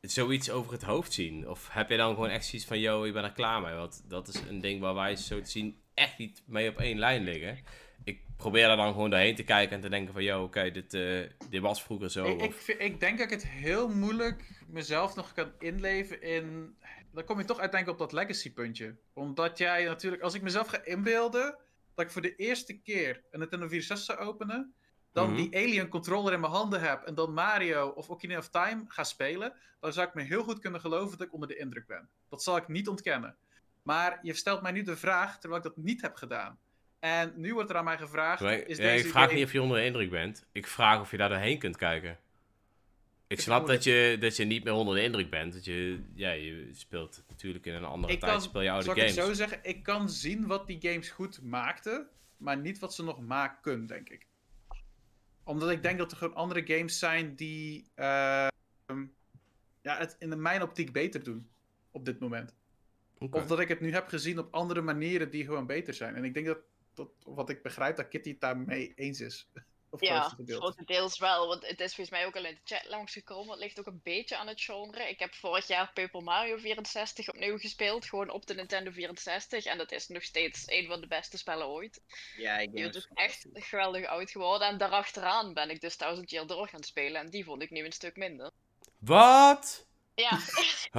zoiets 0.00 0.50
over 0.50 0.72
het 0.72 0.82
hoofd 0.82 1.12
zien? 1.12 1.48
Of 1.48 1.68
heb 1.70 1.90
je 1.90 1.96
dan 1.96 2.14
gewoon 2.14 2.28
echt 2.28 2.44
zoiets 2.46 2.68
van, 2.68 2.78
yo, 2.80 3.04
ik 3.04 3.12
ben 3.12 3.24
er 3.24 3.32
klaar 3.32 3.60
mee? 3.60 3.74
Want 3.74 4.04
dat 4.08 4.28
is 4.28 4.40
een 4.48 4.60
ding 4.60 4.80
waar 4.80 4.94
wij 4.94 5.16
zo 5.16 5.40
te 5.40 5.50
zien 5.50 5.76
echt 5.96 6.18
niet 6.18 6.42
mee 6.46 6.68
op 6.70 6.78
één 6.78 6.98
lijn 6.98 7.22
liggen. 7.22 7.58
Ik 8.04 8.20
probeer 8.36 8.70
er 8.70 8.76
dan 8.76 8.92
gewoon 8.92 9.10
doorheen 9.10 9.34
te 9.34 9.42
kijken 9.44 9.76
en 9.76 9.82
te 9.82 9.88
denken 9.88 10.12
van, 10.12 10.22
yo, 10.22 10.42
oké, 10.42 10.70
dit, 10.70 10.94
eh, 10.94 11.20
dit 11.50 11.60
was 11.60 11.82
vroeger 11.82 12.10
zo. 12.10 12.24
Ik, 12.24 12.40
of- 12.42 12.68
ik 12.68 13.00
denk 13.00 13.18
dat 13.18 13.26
ik 13.26 13.32
het 13.32 13.46
heel 13.48 13.88
moeilijk 13.88 14.50
mezelf 14.68 15.14
nog 15.16 15.32
kan 15.32 15.52
inleven 15.58 16.22
in... 16.22 16.76
Dan 17.12 17.24
kom 17.24 17.38
je 17.38 17.44
toch 17.44 17.58
uiteindelijk 17.60 18.00
op 18.00 18.10
dat 18.10 18.18
legacy 18.20 18.52
puntje. 18.52 18.96
Omdat 19.12 19.58
jij 19.58 19.84
natuurlijk... 19.84 20.22
Als 20.22 20.34
ik 20.34 20.42
mezelf 20.42 20.66
ga 20.68 20.84
inbeelden 20.84 21.56
dat 21.94 22.04
ik 22.04 22.10
voor 22.10 22.22
de 22.22 22.36
eerste 22.36 22.80
keer 22.80 23.22
een 23.30 23.38
Nintendo 23.38 23.68
64 23.68 24.16
zou 24.16 24.28
openen... 24.28 24.74
Dan 25.12 25.26
Mhm. 25.32 25.36
die 25.36 25.56
Alien 25.56 25.88
controller 25.88 26.32
in 26.32 26.40
mijn 26.40 26.52
handen 26.52 26.80
heb 26.80 27.02
en 27.02 27.14
dan 27.14 27.32
Mario 27.34 27.88
of 27.88 28.10
Ocarina 28.10 28.38
of 28.38 28.48
Time 28.48 28.84
ga 28.88 29.04
spelen... 29.04 29.52
Dan 29.80 29.92
zou 29.92 30.08
ik 30.08 30.14
me 30.14 30.22
heel 30.22 30.42
goed 30.42 30.58
kunnen 30.58 30.80
geloven 30.80 31.18
dat 31.18 31.26
ik 31.26 31.32
onder 31.32 31.48
de 31.48 31.56
indruk 31.56 31.86
ben. 31.86 32.08
Dat 32.28 32.42
zal 32.42 32.56
ik 32.56 32.68
niet 32.68 32.88
ontkennen. 32.88 33.36
Maar 33.86 34.18
je 34.22 34.34
stelt 34.34 34.62
mij 34.62 34.72
nu 34.72 34.82
de 34.82 34.96
vraag, 34.96 35.38
terwijl 35.38 35.62
ik 35.62 35.68
dat 35.68 35.76
niet 35.84 36.02
heb 36.02 36.14
gedaan. 36.14 36.58
En 36.98 37.32
nu 37.36 37.54
wordt 37.54 37.70
er 37.70 37.76
aan 37.76 37.84
mij 37.84 37.98
gevraagd: 37.98 38.40
Maar, 38.42 38.58
is 38.58 38.76
deze 38.76 39.04
ik 39.04 39.10
vraag 39.10 39.32
niet 39.32 39.44
of 39.44 39.52
je 39.52 39.62
onder 39.62 39.76
de 39.76 39.84
indruk 39.84 40.10
bent. 40.10 40.46
Ik 40.52 40.66
vraag 40.66 41.00
of 41.00 41.10
je 41.10 41.16
daar 41.16 41.28
doorheen 41.28 41.58
kunt 41.58 41.76
kijken. 41.76 42.18
Ik 43.26 43.40
snap 43.40 43.66
dat 43.66 43.84
je, 43.84 44.16
dat 44.20 44.36
je 44.36 44.44
niet 44.44 44.64
meer 44.64 44.72
onder 44.72 44.94
de 44.94 45.02
indruk 45.02 45.30
bent. 45.30 45.52
Dat 45.52 45.64
je, 45.64 46.00
ja, 46.14 46.30
je 46.30 46.68
speelt 46.72 47.22
natuurlijk 47.28 47.66
in 47.66 47.74
een 47.74 47.84
andere 47.84 48.12
Ik 48.12 48.20
tijd. 48.20 48.32
kan- 48.32 48.40
speel 48.42 48.60
je 48.60 48.70
oude 48.70 48.84
Zal 48.84 48.94
ik 48.96 49.00
games. 49.00 49.14
zo 49.14 49.32
zeggen? 49.32 49.58
Ik 49.62 49.82
kan 49.82 50.10
zien 50.10 50.46
wat 50.46 50.66
die 50.66 50.78
games 50.80 51.08
goed 51.10 51.42
maakten, 51.42 52.08
maar 52.36 52.56
niet 52.56 52.78
wat 52.78 52.94
ze 52.94 53.04
nog 53.04 53.20
maken, 53.20 53.86
denk 53.86 54.08
ik. 54.08 54.26
Omdat 55.44 55.70
ik 55.70 55.82
denk 55.82 55.98
dat 55.98 56.10
er 56.10 56.16
gewoon 56.16 56.34
andere 56.34 56.66
games 56.66 56.98
zijn 56.98 57.34
die 57.34 57.90
eh, 57.94 58.46
ja, 59.82 59.96
het 59.98 60.16
in 60.18 60.42
mijn 60.42 60.62
optiek 60.62 60.92
beter 60.92 61.22
doen 61.22 61.48
op 61.90 62.04
dit 62.04 62.18
moment. 62.20 62.54
Of 63.18 63.46
dat 63.46 63.60
ik 63.60 63.68
het 63.68 63.80
nu 63.80 63.92
heb 63.92 64.08
gezien 64.08 64.38
op 64.38 64.54
andere 64.54 64.80
manieren 64.80 65.30
die 65.30 65.44
gewoon 65.44 65.66
beter 65.66 65.94
zijn. 65.94 66.14
En 66.14 66.24
ik 66.24 66.34
denk 66.34 66.46
dat, 66.46 66.58
dat 66.94 67.08
wat 67.24 67.50
ik 67.50 67.62
begrijp, 67.62 67.96
dat 67.96 68.08
Kitty 68.08 68.30
het 68.30 68.40
daarmee 68.40 68.92
eens 68.94 69.20
is. 69.20 69.48
Of 69.90 70.00
Ja, 70.00 70.34
grotendeels 70.46 71.18
wel. 71.18 71.46
Want 71.46 71.66
het 71.66 71.80
is 71.80 71.94
volgens 71.94 72.16
mij 72.16 72.26
ook 72.26 72.36
al 72.36 72.44
in 72.44 72.54
de 72.54 72.74
chat 72.74 72.88
langsgekomen. 72.88 73.50
Het 73.50 73.60
ligt 73.60 73.78
ook 73.78 73.86
een 73.86 74.00
beetje 74.02 74.36
aan 74.36 74.46
het 74.46 74.60
genre. 74.60 75.08
Ik 75.08 75.18
heb 75.18 75.34
vorig 75.34 75.66
jaar 75.66 75.90
Paper 75.94 76.22
Mario 76.22 76.58
64 76.58 77.28
opnieuw 77.28 77.58
gespeeld. 77.58 78.04
Gewoon 78.04 78.30
op 78.30 78.46
de 78.46 78.54
Nintendo 78.54 78.90
64. 78.90 79.64
En 79.64 79.78
dat 79.78 79.92
is 79.92 80.08
nog 80.08 80.22
steeds 80.22 80.62
een 80.66 80.86
van 80.86 81.00
de 81.00 81.06
beste 81.06 81.38
spellen 81.38 81.66
ooit. 81.66 82.00
Ja, 82.36 82.58
ik 82.58 82.72
Die 82.72 82.82
denk 82.82 82.94
is 82.94 83.08
echt 83.14 83.46
geweldig 83.52 84.06
oud 84.06 84.30
geworden. 84.30 84.68
En 84.68 84.78
daarachteraan 84.78 85.54
ben 85.54 85.70
ik 85.70 85.80
dus 85.80 85.96
1000 85.96 86.30
Year 86.30 86.46
Door 86.46 86.68
gaan 86.68 86.84
spelen. 86.84 87.20
En 87.20 87.30
die 87.30 87.44
vond 87.44 87.62
ik 87.62 87.70
nu 87.70 87.84
een 87.84 87.92
stuk 87.92 88.16
minder. 88.16 88.50
Wat? 88.98 89.86
Ja, 90.16 90.38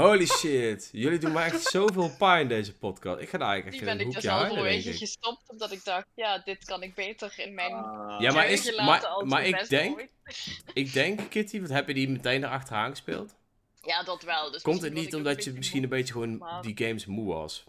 Holy 0.03 0.25
shit. 0.25 0.89
Jullie 0.91 1.19
doen 1.19 1.31
me 1.31 1.39
echt 1.41 1.61
zoveel 1.63 2.15
pijn 2.17 2.47
deze 2.47 2.73
podcast. 2.77 3.21
Ik 3.21 3.29
ga 3.29 3.37
daar 3.37 3.47
eigenlijk 3.49 3.77
die 3.79 3.87
echt 3.89 3.97
ben 3.97 4.05
in 4.05 4.09
ik 4.09 4.15
een 4.15 4.21
dus 4.21 4.31
hoekje 4.31 4.39
denk 4.47 4.55
halverwege 4.57 4.89
ik. 4.89 4.97
gestopt. 4.97 5.49
Omdat 5.49 5.71
ik 5.71 5.83
dacht, 5.83 6.05
ja, 6.15 6.37
dit 6.45 6.65
kan 6.65 6.83
ik 6.83 6.95
beter 6.95 7.33
in 7.35 7.53
mijn 7.53 7.73
Ah. 7.73 8.21
Ja, 8.21 8.31
maar 8.33 8.49
is- 8.49 8.75
maar- 8.75 9.21
maar 9.25 9.45
ik 9.45 9.69
denk- 9.69 9.97
ooit. 9.97 10.09
Ik 10.73 10.93
denk, 10.93 11.19
Kitty, 11.29 11.61
wat 11.61 11.69
heb 11.69 11.87
je 11.87 11.93
die 11.93 12.09
meteen 12.09 12.43
erachteraan 12.43 12.89
gespeeld? 12.89 13.35
Ja, 13.81 14.03
dat 14.03 14.23
wel. 14.23 14.51
Dus 14.51 14.61
Komt 14.61 14.81
het 14.81 14.93
niet 14.93 15.15
omdat 15.15 15.43
je 15.43 15.49
beetje 15.49 15.57
misschien 15.57 15.83
een 15.83 15.89
beetje 15.89 16.13
gewoon 16.13 16.37
maar- 16.37 16.61
die 16.61 16.77
games 16.77 17.05
moe 17.05 17.33
was? 17.33 17.63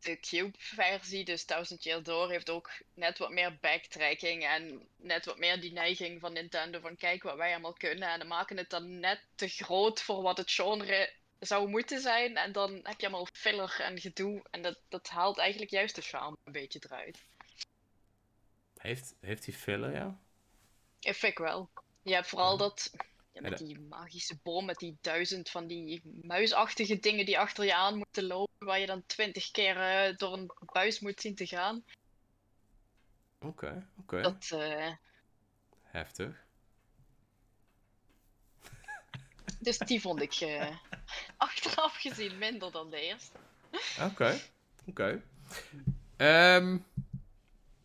De 0.00 0.20
Cube-versie, 0.20 1.24
dus 1.24 1.46
1000 1.46 1.84
Year 1.84 2.02
Door, 2.02 2.30
heeft 2.30 2.50
ook 2.50 2.70
net 2.94 3.18
wat 3.18 3.30
meer 3.30 3.58
backtracking 3.60 4.44
en 4.44 4.88
net 4.96 5.24
wat 5.24 5.38
meer 5.38 5.60
die 5.60 5.72
neiging 5.72 6.20
van 6.20 6.32
Nintendo 6.32 6.80
van 6.80 6.96
kijk 6.96 7.22
wat 7.22 7.36
wij 7.36 7.50
allemaal 7.50 7.72
kunnen 7.72 8.08
en 8.08 8.18
dan 8.18 8.28
maken 8.28 8.56
het 8.56 8.70
dan 8.70 9.00
net 9.00 9.20
te 9.34 9.48
groot 9.48 10.02
voor 10.02 10.22
wat 10.22 10.36
het 10.36 10.50
genre 10.50 11.12
zou 11.38 11.68
moeten 11.68 12.00
zijn 12.00 12.36
en 12.36 12.52
dan 12.52 12.80
heb 12.82 13.00
je 13.00 13.06
allemaal 13.06 13.28
filler 13.32 13.80
en 13.80 14.00
gedoe 14.00 14.42
en 14.50 14.62
dat, 14.62 14.78
dat 14.88 15.08
haalt 15.08 15.38
eigenlijk 15.38 15.70
juist 15.70 15.94
de 15.94 16.02
charme 16.02 16.36
een 16.44 16.52
beetje 16.52 16.80
eruit. 16.84 17.24
Heeft, 18.78 19.14
heeft 19.20 19.44
die 19.44 19.54
filler, 19.54 19.92
ja? 19.92 20.18
Ik 21.00 21.14
vind 21.14 21.38
wel. 21.38 21.70
Je 22.02 22.14
hebt 22.14 22.28
vooral 22.28 22.56
dat 22.56 22.90
ja, 23.42 23.48
met 23.48 23.58
die 23.58 23.80
magische 23.80 24.38
bom, 24.42 24.64
met 24.64 24.78
die 24.78 24.98
duizend 25.00 25.50
van 25.50 25.66
die 25.66 26.02
muisachtige 26.22 26.98
dingen 26.98 27.26
die 27.26 27.38
achter 27.38 27.64
je 27.64 27.74
aan 27.74 27.96
moeten 27.96 28.24
lopen, 28.24 28.66
waar 28.66 28.78
je 28.78 28.86
dan 28.86 29.06
twintig 29.06 29.50
keer 29.50 29.76
eh, 29.76 30.16
door 30.16 30.32
een 30.32 30.50
buis 30.72 31.00
moet 31.00 31.20
zien 31.20 31.34
te 31.34 31.46
gaan. 31.46 31.84
Oké, 33.38 33.88
oké. 33.96 34.20
Dat, 34.20 34.50
eh, 34.50 34.92
Heftig. 35.82 36.46
Dus 39.60 39.78
die 39.78 40.00
vond 40.00 40.22
ik 40.22 40.34
eh, 40.34 40.76
achteraf 41.36 41.96
gezien 41.96 42.38
minder 42.38 42.72
dan 42.72 42.90
de 42.90 43.00
eerste. 43.00 43.38
Oké, 44.00 44.38
oké. 44.86 45.22
Ehm, 46.16 46.78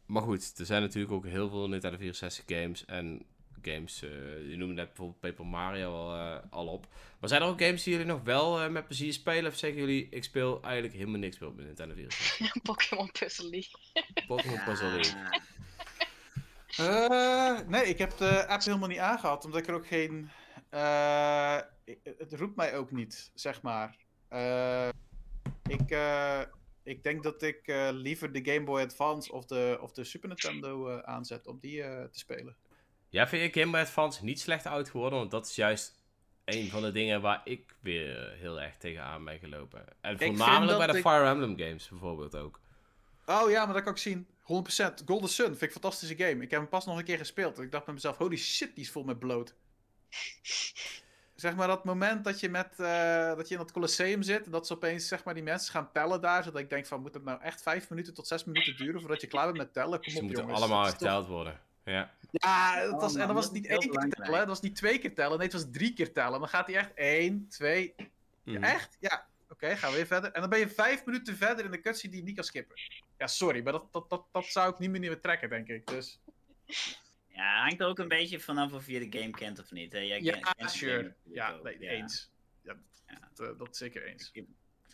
maar 0.05 0.21
goed, 0.21 0.59
er 0.59 0.65
zijn 0.65 0.81
natuurlijk 0.81 1.13
ook 1.13 1.25
heel 1.25 1.49
veel 1.49 1.67
Nintendo 1.67 1.97
64 1.97 2.43
games 2.47 2.85
en 2.85 3.25
games, 3.65 4.01
eh, 4.01 4.09
je 4.49 4.55
noemde 4.57 4.73
net 4.73 4.87
bijvoorbeeld 4.87 5.19
Paper 5.19 5.45
Mario 5.45 5.93
al, 5.93 6.15
eh, 6.15 6.37
al 6.49 6.67
op. 6.67 6.87
Maar 7.19 7.29
zijn 7.29 7.41
er 7.41 7.47
ook 7.47 7.61
games 7.61 7.83
die 7.83 7.93
jullie 7.93 8.07
nog 8.07 8.23
wel 8.23 8.61
eh, 8.61 8.69
met 8.69 8.85
plezier 8.87 9.13
spelen? 9.13 9.51
Of 9.51 9.57
zeggen 9.57 9.79
jullie, 9.79 10.07
ik 10.09 10.23
speel 10.23 10.61
eigenlijk 10.63 10.93
helemaal 10.93 11.19
niks 11.19 11.39
meer 11.39 11.49
op 11.49 11.55
mijn 11.55 11.67
Nintendo 11.67 11.93
64? 11.95 12.61
Pokémon 12.63 13.11
Puzzle 13.11 13.49
League. 13.49 13.71
Pokémon 14.27 14.63
Puzzle 14.63 14.89
League. 14.89 15.41
Nee, 17.67 17.85
ik 17.85 17.97
heb 17.97 18.17
de 18.17 18.47
app 18.47 18.63
helemaal 18.63 18.87
niet 18.89 18.97
aangehad, 18.97 19.45
omdat 19.45 19.59
ik 19.59 19.67
er 19.67 19.73
ook 19.73 19.87
geen. 19.87 20.29
eh, 20.69 21.57
het 22.17 22.33
roept 22.33 22.55
mij 22.55 22.77
ook 22.77 22.91
niet, 22.91 23.31
zeg 23.33 23.61
maar. 23.61 23.97
Eh, 24.27 24.89
ik, 25.67 25.89
eh, 25.91 26.41
ik 26.83 27.03
denk 27.03 27.23
dat 27.23 27.41
ik 27.41 27.67
eh, 27.67 27.89
liever 27.91 28.31
de 28.31 28.51
Game 28.53 28.63
Boy 28.65 28.81
Advance 28.81 29.31
of 29.31 29.45
de, 29.45 29.77
of 29.81 29.91
de 29.91 30.03
Super 30.03 30.27
Nintendo 30.29 30.87
eh, 30.89 30.97
aanzet 30.99 31.47
om 31.47 31.59
die 31.59 31.83
eh, 31.83 32.03
te 32.03 32.19
spelen. 32.19 32.55
Ja, 33.13 33.27
vind 33.27 33.55
ik 33.55 33.61
Game 33.61 33.79
Advance 33.79 34.23
niet 34.23 34.39
slecht 34.39 34.65
oud 34.65 34.89
geworden, 34.89 35.19
want 35.19 35.31
dat 35.31 35.45
is 35.47 35.55
juist 35.55 35.99
een 36.45 36.69
van 36.69 36.81
de 36.81 36.91
dingen 36.91 37.21
waar 37.21 37.41
ik 37.43 37.75
weer 37.79 38.31
heel 38.39 38.61
erg 38.61 38.77
tegenaan 38.77 39.23
ben 39.25 39.39
gelopen. 39.39 39.85
En 40.01 40.17
voornamelijk 40.19 40.77
bij 40.77 40.87
de 40.87 40.97
ik- 40.97 41.03
Fire 41.03 41.25
Emblem 41.25 41.57
games 41.57 41.89
bijvoorbeeld 41.89 42.35
ook. 42.35 42.59
Oh 43.25 43.49
ja, 43.49 43.65
maar 43.65 43.73
dat 43.73 43.83
kan 43.83 43.91
ik 43.91 43.97
zien. 43.99 44.27
100%. 44.41 45.03
Golden 45.05 45.29
Sun 45.29 45.45
vind 45.45 45.61
ik 45.61 45.67
een 45.67 45.71
fantastische 45.81 46.15
game. 46.15 46.43
Ik 46.43 46.51
heb 46.51 46.59
hem 46.59 46.69
pas 46.69 46.85
nog 46.85 46.97
een 46.97 47.03
keer 47.03 47.17
gespeeld. 47.17 47.57
en 47.57 47.63
Ik 47.63 47.71
dacht 47.71 47.85
bij 47.85 47.93
mezelf, 47.93 48.17
holy 48.17 48.37
shit, 48.37 48.75
die 48.75 48.83
is 48.83 48.91
vol 48.91 49.03
met 49.03 49.19
bloot. 49.19 49.55
Zeg 51.35 51.55
maar 51.55 51.67
dat 51.67 51.83
moment 51.85 52.23
dat 52.23 52.39
je, 52.39 52.49
met, 52.49 52.79
eh, 52.79 53.35
dat 53.35 53.47
je 53.47 53.53
in 53.53 53.59
dat 53.59 53.71
Colosseum 53.71 54.21
zit. 54.21 54.45
En 54.45 54.51
dat 54.51 54.67
ze 54.67 54.73
opeens 54.73 55.07
zeg 55.07 55.23
maar, 55.23 55.33
die 55.33 55.43
mensen 55.43 55.71
gaan 55.71 55.91
tellen 55.91 56.21
daar. 56.21 56.43
Zodat 56.43 56.61
ik 56.61 56.69
denk 56.69 56.85
van, 56.85 57.01
moet 57.01 57.13
het 57.13 57.23
nou 57.23 57.41
echt 57.41 57.61
vijf 57.61 57.89
minuten 57.89 58.13
tot 58.13 58.27
zes 58.27 58.43
minuten 58.43 58.77
duren 58.77 58.99
voordat 58.99 59.21
je 59.21 59.27
klaar 59.27 59.45
bent 59.45 59.57
met 59.57 59.73
tellen? 59.73 60.01
Kom 60.01 60.11
Ze 60.11 60.17
op 60.17 60.23
moeten 60.23 60.41
jongens. 60.43 60.59
allemaal 60.61 60.85
geteld 60.85 61.27
worden. 61.27 61.59
Ja. 61.85 62.11
Ja, 62.31 62.81
dat 62.83 62.93
Oh, 62.93 62.99
was, 62.99 63.15
en 63.15 63.25
dan 63.27 63.35
was 63.35 63.45
dat 63.45 63.53
het 63.53 63.61
niet 63.61 63.71
één 63.71 63.79
keer 63.79 64.09
tellen. 64.09 64.39
Dat 64.39 64.47
was 64.47 64.61
niet 64.61 64.75
twee 64.75 64.99
keer 64.99 65.13
tellen. 65.15 65.37
Nee, 65.37 65.47
het 65.47 65.55
was 65.55 65.71
drie 65.71 65.93
keer 65.93 66.13
tellen. 66.13 66.39
Dan 66.39 66.49
gaat 66.49 66.67
hij 66.67 66.75
echt 66.75 66.93
één, 66.93 67.47
twee... 67.49 67.93
Ja, 68.43 68.53
Mhm. 68.53 68.63
echt? 68.63 68.97
Ja. 68.99 69.27
Oké, 69.49 69.75
gaan 69.75 69.89
we 69.89 69.95
weer 69.95 70.05
verder. 70.07 70.31
En 70.31 70.41
dan 70.41 70.49
ben 70.49 70.59
je 70.59 70.69
vijf 70.69 71.05
minuten 71.05 71.35
verder 71.37 71.65
in 71.65 71.71
de 71.71 71.79
cutscene 71.81 72.11
die 72.11 72.21
je 72.21 72.25
niet 72.27 72.35
kan 72.35 72.43
skippen. 72.43 72.75
Ja, 73.17 73.27
sorry, 73.27 73.63
maar 73.63 73.71
dat, 73.73 73.93
dat, 73.93 74.09
dat, 74.09 74.25
dat 74.31 74.45
zou 74.45 74.71
ik 74.73 74.79
niet 74.79 74.89
meer 74.89 74.99
meer 74.99 75.19
trekken, 75.19 75.49
denk 75.49 75.67
ik. 75.67 75.87
Dus... 75.87 76.19
Ja, 77.27 77.61
hangt 77.61 77.79
er 77.81 77.87
ook 77.87 77.99
een 77.99 78.07
beetje 78.07 78.39
vanaf 78.39 78.73
of 78.73 78.87
je 78.87 79.09
de 79.09 79.19
game 79.19 79.31
kent 79.31 79.59
of 79.59 79.71
niet. 79.71 79.91
Hè? 79.91 79.99
Jij 79.99 80.21
Ja, 80.21 80.67
sure. 80.67 81.15
Ja, 81.23 81.51
ook, 81.51 81.63
nee, 81.63 81.79
ja. 81.79 81.89
eens. 81.89 82.31
Ja, 82.63 82.75
Ja. 83.07 83.19
dat, 83.33 83.49
eh, 83.49 83.57
dat 83.57 83.69
is 83.71 83.77
zeker 83.77 84.03
eens. 84.05 84.29
Ik 84.33 84.45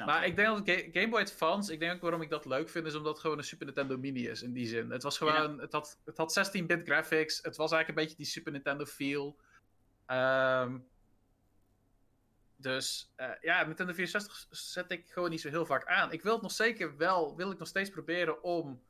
Maar 0.06 0.26
ik 0.26 0.36
denk 0.36 0.48
dat 0.48 0.76
Ga- 0.76 0.90
Game 0.92 1.10
Boy 1.10 1.22
Advance, 1.22 1.74
ik 1.74 1.80
denk 1.80 1.94
ook 1.94 2.02
waarom 2.02 2.22
ik 2.22 2.30
dat 2.30 2.46
leuk 2.46 2.70
vind, 2.70 2.86
is 2.86 2.96
omdat 2.96 3.12
het 3.12 3.22
gewoon 3.22 3.38
een 3.38 3.44
Super 3.44 3.66
Nintendo 3.66 3.98
Mini 3.98 4.28
is 4.28 4.42
in 4.42 4.54
die 4.54 4.68
zin. 4.68 4.90
Het 4.90 5.04
was 5.04 5.18
gewoon, 5.18 5.60
het, 5.60 5.72
had, 5.72 6.00
het 6.06 6.18
had 6.18 6.40
16-bit 6.58 6.84
graphics, 6.84 7.38
het 7.42 7.56
was 7.56 7.72
eigenlijk 7.72 7.88
een 7.90 8.06
beetje 8.06 8.24
die 8.24 8.26
Super 8.32 8.52
Nintendo 8.52 8.86
feel. 8.86 9.38
Ehm, 10.06 10.78
dus 12.56 13.12
eh, 13.16 13.30
ja, 13.42 13.64
Nintendo 13.64 13.94
64 13.94 14.48
zet 14.50 14.92
ik 14.92 15.10
gewoon 15.10 15.30
niet 15.30 15.42
zo 15.42 15.50
heel 15.50 15.66
vaak 15.66 15.86
aan. 15.86 16.12
Ik 16.12 16.22
wil 16.22 16.34
het 16.34 16.42
nog 16.42 16.52
zeker 16.52 16.98
wel, 16.98 17.36
wil 17.36 17.52
ik 17.52 17.60
nog 17.60 17.68
steeds 17.68 17.90
proberen 17.90 18.44
om 18.44 18.82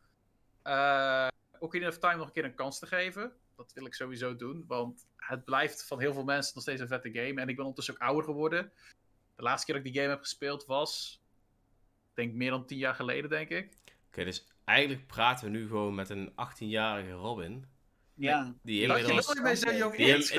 eh 0.63 1.27
Ocarina 1.59 1.89
of 1.89 1.97
Time 1.97 2.15
nog 2.15 2.25
een 2.27 2.33
keer 2.33 2.45
een 2.45 2.55
kans 2.55 2.79
te 2.79 2.87
geven. 2.87 3.33
Dat 3.55 3.73
wil 3.73 3.85
ik 3.85 3.93
sowieso 3.93 4.35
doen, 4.35 4.63
want 4.67 5.07
het 5.15 5.45
blijft 5.45 5.85
van 5.85 5.99
heel 5.99 6.13
veel 6.13 6.23
mensen 6.23 6.51
nog 6.53 6.63
steeds 6.63 6.81
een 6.81 6.87
vette 6.87 7.11
game. 7.11 7.41
En 7.41 7.49
ik 7.49 7.55
ben 7.55 7.65
ondertussen 7.65 7.93
ook 7.93 8.01
ouder 8.01 8.23
geworden. 8.23 8.71
De 9.39 9.45
laatste 9.45 9.65
keer 9.65 9.75
dat 9.75 9.85
ik 9.85 9.91
die 9.93 10.01
game 10.01 10.13
heb 10.13 10.23
gespeeld 10.23 10.65
was, 10.65 11.21
ik 12.09 12.15
denk 12.15 12.33
meer 12.33 12.49
dan 12.49 12.65
tien 12.65 12.77
jaar 12.77 12.95
geleden, 12.95 13.29
denk 13.29 13.49
ik. 13.49 13.77
Oké, 14.07 14.23
dus 14.23 14.47
eigenlijk 14.65 15.07
praten 15.07 15.45
we 15.45 15.51
nu 15.57 15.67
gewoon 15.67 15.95
met 15.95 16.09
een 16.09 16.31
18-jarige 16.31 17.11
Robin. 17.11 17.65
Ja, 18.15 18.53
Die 18.63 18.81
inmiddels, 18.81 19.27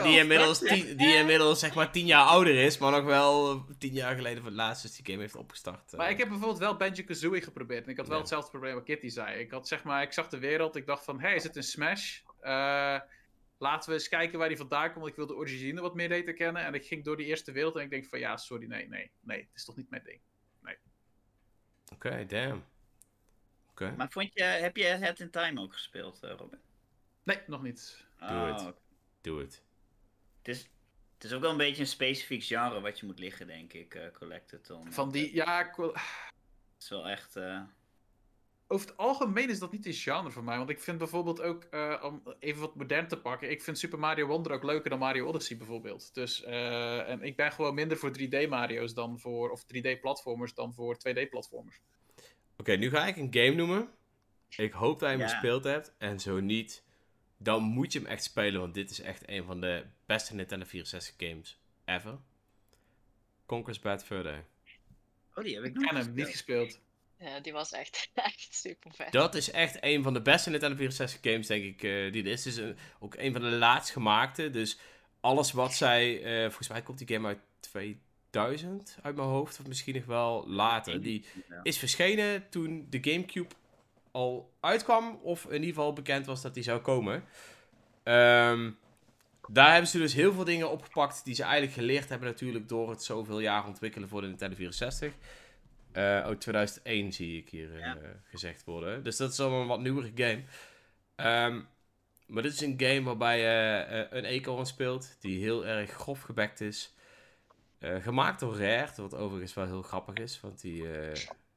die, 0.02 0.18
inmiddels, 0.18 0.58
tien- 0.58 0.96
die 0.96 1.14
inmiddels 1.16 1.58
zeg 1.58 1.74
maar 1.74 1.92
10 1.92 2.06
jaar 2.06 2.24
ouder 2.26 2.54
is, 2.54 2.78
maar 2.78 2.90
nog 2.90 3.04
wel 3.04 3.64
10 3.78 3.92
jaar 3.92 4.14
geleden 4.14 4.36
voor 4.38 4.46
het 4.46 4.56
laatst 4.56 4.82
dus 4.82 4.96
die 4.96 5.06
game 5.06 5.20
heeft 5.20 5.36
opgestart. 5.36 5.92
eh. 5.92 5.98
Maar 5.98 6.10
ik 6.10 6.18
heb 6.18 6.28
bijvoorbeeld 6.28 6.58
wel 6.58 6.76
Banjo-Kazooie 6.76 7.42
geprobeerd. 7.42 7.84
En 7.84 7.90
ik 7.90 7.96
had 7.96 8.06
wel 8.06 8.14
Ja. 8.16 8.20
hetzelfde 8.22 8.50
probleem 8.50 8.74
wat 8.74 8.84
Kitty 8.84 9.08
zei. 9.08 9.38
Ik, 9.38 9.50
had, 9.50 9.68
zeg 9.68 9.82
maar, 9.82 10.02
ik 10.02 10.12
zag 10.12 10.28
de 10.28 10.38
wereld, 10.38 10.76
ik 10.76 10.86
dacht 10.86 11.04
van, 11.04 11.20
hé, 11.20 11.26
hey, 11.26 11.36
is 11.36 11.42
het 11.42 11.56
een 11.56 11.62
Smash? 11.62 12.18
Eh, 12.40 12.98
laten 13.60 13.88
we 13.88 13.94
eens 13.94 14.08
kijken 14.08 14.38
waar 14.38 14.48
die 14.48 14.56
vandaan 14.56 14.84
komt, 14.84 14.94
want 14.94 15.08
ik 15.08 15.16
wil 15.16 15.26
de 15.26 15.34
origine 15.34 15.80
wat 15.80 15.94
meer 15.94 16.08
weten 16.08 16.34
kennen. 16.34 16.64
En 16.64 16.74
ik 16.74 16.86
ging 16.86 17.04
door 17.04 17.16
die 17.16 17.26
eerste 17.26 17.52
wereld 17.52 17.76
en 17.76 17.82
ik 17.82 17.90
denk 17.90 18.06
van, 18.06 18.18
ja, 18.18 18.36
sorry, 18.36 18.66
nee, 18.66 18.88
nee, 18.88 19.10
nee, 19.20 19.38
het 19.38 19.54
is 19.54 19.64
toch 19.64 19.76
niet 19.76 19.90
mijn 19.90 20.04
ding. 20.04 20.20
Oké, 21.92 22.26
damn. 22.26 22.64
Oké. 23.70 23.94
maar 23.96 24.10
vond 24.10 24.30
je, 24.32 24.42
heb 24.42 24.76
je 24.76 24.84
Het 24.84 25.20
in 25.20 25.30
Time 25.30 25.60
ook 25.60 25.72
gespeeld, 25.72 26.22
eh, 26.22 26.34
Robin? 26.36 26.58
Nee, 27.22 27.38
nog 27.46 27.62
niet. 27.62 28.06
Doe 28.18 28.28
het. 28.28 28.74
Doe 29.20 29.40
het. 29.40 29.62
Het 30.38 30.48
is, 30.48 30.68
het 31.14 31.24
is 31.24 31.32
ook 31.32 31.40
wel 31.40 31.50
een 31.50 31.56
beetje 31.56 31.80
een 31.80 31.88
specifiek 31.88 32.42
genre 32.42 32.80
wat 32.80 32.98
je 32.98 33.06
moet 33.06 33.18
liggen, 33.18 33.46
denk 33.46 33.72
ik, 33.72 33.94
eh 33.94 34.10
Collected. 34.12 34.70
Om, 34.70 34.92
Van 34.92 35.10
die, 35.10 35.34
ja, 35.34 35.66
Het 35.66 36.02
is 36.78 36.88
wel 36.88 37.08
echt... 37.08 37.36
eh, 37.36 37.62
over 38.72 38.86
het 38.88 38.96
algemeen 38.96 39.48
is 39.50 39.58
dat 39.58 39.72
niet 39.72 39.86
een 39.86 39.92
genre 39.92 40.30
voor 40.30 40.44
mij. 40.44 40.56
Want 40.56 40.70
ik 40.70 40.80
vind 40.80 40.98
bijvoorbeeld 40.98 41.40
ook, 41.40 41.64
eh, 41.64 42.02
om 42.04 42.22
even 42.38 42.60
wat 42.60 42.74
modern 42.74 43.08
te 43.08 43.20
pakken, 43.20 43.50
ik 43.50 43.62
vind 43.62 43.78
Super 43.78 43.98
Mario 43.98 44.26
Wonder 44.26 44.52
ook 44.52 44.62
leuker 44.62 44.90
dan 44.90 44.98
Mario 44.98 45.26
Odyssey 45.26 45.56
bijvoorbeeld. 45.56 46.14
Dus, 46.14 46.42
eh, 46.42 47.08
en 47.08 47.22
ik 47.22 47.36
ben 47.36 47.52
gewoon 47.52 47.74
minder 47.74 47.96
voor 47.96 48.10
3D 48.12 48.48
Mario's 48.48 48.94
dan 48.94 49.18
voor, 49.18 49.50
of 49.50 49.64
3D 49.64 50.00
platformers 50.00 50.54
dan 50.54 50.74
voor 50.74 50.96
2D 50.98 51.28
platformers. 51.30 51.80
Oké, 52.56 52.72
nu 52.72 52.90
ga 52.90 53.06
ik 53.06 53.16
een 53.16 53.28
game 53.34 53.54
noemen. 53.54 53.88
Ik 54.56 54.72
hoop 54.72 54.98
dat 55.00 55.10
je 55.10 55.16
hem 55.16 55.24
Ja. 55.26 55.32
gespeeld 55.32 55.64
hebt. 55.64 55.94
En 55.98 56.20
zo 56.20 56.40
niet, 56.40 56.84
dan 57.36 57.62
moet 57.62 57.92
je 57.92 57.98
hem 57.98 58.08
echt 58.08 58.22
spelen. 58.24 58.60
Want 58.60 58.74
dit 58.74 58.90
is 58.90 59.00
echt 59.00 59.28
een 59.28 59.44
van 59.44 59.60
de 59.60 59.86
beste 60.06 60.34
Nintendo 60.34 60.66
64 60.66 61.14
games 61.28 61.60
ever. 61.84 62.18
Conquer's 63.46 63.78
Bad 63.80 64.04
Fur 64.04 64.22
Day. 64.22 64.44
Oh, 65.34 65.44
die 65.44 65.54
heb 65.54 65.64
ik 65.64 65.70
Ik 65.70 65.76
nog 65.76 65.90
ken 65.90 65.96
hem 65.96 66.14
niet 66.14 66.26
gespeeld. 66.28 66.80
Ja, 67.20 67.40
die 67.40 67.52
was 67.52 67.72
echt, 67.72 68.10
echt 68.14 68.48
super 68.54 68.90
vet. 68.94 69.12
Dat 69.12 69.34
is 69.34 69.50
echt 69.50 69.76
een 69.80 70.02
van 70.02 70.12
de 70.12 70.22
beste 70.22 70.50
Nintendo 70.50 70.76
64 70.76 71.18
games, 71.32 71.46
denk 71.46 71.64
ik, 71.64 71.82
eh, 71.82 72.12
die 72.12 72.24
er 72.24 72.30
is. 72.30 72.44
Het 72.44 72.52
is 72.54 72.58
een- 72.60 72.76
ook 73.00 73.14
een 73.16 73.32
van 73.32 73.40
de 73.42 73.48
laatst 73.50 73.92
gemaakte. 73.92 74.50
Dus 74.50 74.78
alles 75.20 75.52
wat 75.52 75.72
zij... 75.74 76.22
eh, 76.22 76.44
volgens 76.46 76.68
mij 76.68 76.82
komt 76.82 76.98
die 76.98 77.16
game 77.16 77.26
uit 77.28 77.38
2000 77.60 78.96
uit 79.02 79.16
mijn 79.16 79.28
hoofd. 79.28 79.60
Of 79.60 79.66
misschien 79.66 79.94
nog 79.94 80.04
wel 80.04 80.44
later. 80.48 81.02
Die 81.02 81.24
is 81.62 81.78
verschenen 81.78 82.48
toen 82.50 82.86
de 82.90 82.98
Gamecube 83.10 83.54
al 84.10 84.52
uitkwam. 84.60 85.18
Of 85.22 85.44
in 85.44 85.52
ieder 85.52 85.68
geval 85.68 85.92
bekend 85.92 86.26
was 86.26 86.42
dat 86.42 86.54
die 86.54 86.62
zou 86.62 86.80
komen. 86.80 87.24
Ehm, 88.02 88.70
daar 89.48 89.70
hebben 89.72 89.90
ze 89.90 89.98
dus 89.98 90.14
heel 90.14 90.32
veel 90.32 90.44
dingen 90.44 90.70
opgepakt 90.70 91.24
die 91.24 91.34
ze 91.34 91.42
eigenlijk 91.42 91.72
geleerd 91.72 92.08
hebben 92.08 92.28
natuurlijk 92.28 92.68
door 92.68 92.90
het 92.90 93.02
zoveel 93.04 93.40
jaar 93.40 93.66
ontwikkelen 93.66 94.08
voor 94.08 94.20
de 94.20 94.26
Nintendo 94.26 94.56
64. 94.56 95.12
Eh 95.92 96.24
oh, 96.28 96.36
2001 96.36 97.12
zie 97.12 97.36
ik 97.38 97.48
hier 97.48 97.72
eh, 97.74 97.78
Ja. 97.80 97.96
gezegd 98.24 98.64
worden. 98.64 99.04
Dus 99.04 99.16
dat 99.16 99.32
is 99.32 99.40
al 99.40 99.60
een 99.60 99.66
wat 99.66 99.80
nieuwere 99.80 100.10
game. 100.14 100.42
Ehm, 101.16 101.60
maar 102.26 102.42
dit 102.42 102.52
is 102.52 102.60
een 102.60 102.74
game 102.80 103.02
waarbij 103.02 103.38
je 103.40 103.78
eh, 103.84 104.18
een 104.18 104.24
eekhoorn 104.24 104.66
speelt 104.66 105.16
die 105.20 105.40
heel 105.42 105.66
erg 105.66 105.90
grof 105.90 106.20
gebekt 106.22 106.60
is. 106.60 106.94
Eh, 107.78 108.02
gemaakt 108.02 108.40
door 108.40 108.56
Rare, 108.58 108.92
wat 108.96 109.14
overigens 109.14 109.54
wel 109.54 109.66
heel 109.66 109.82
grappig 109.82 110.14
is, 110.14 110.40
want 110.40 110.60
die 110.60 110.82
eh, 110.82 110.90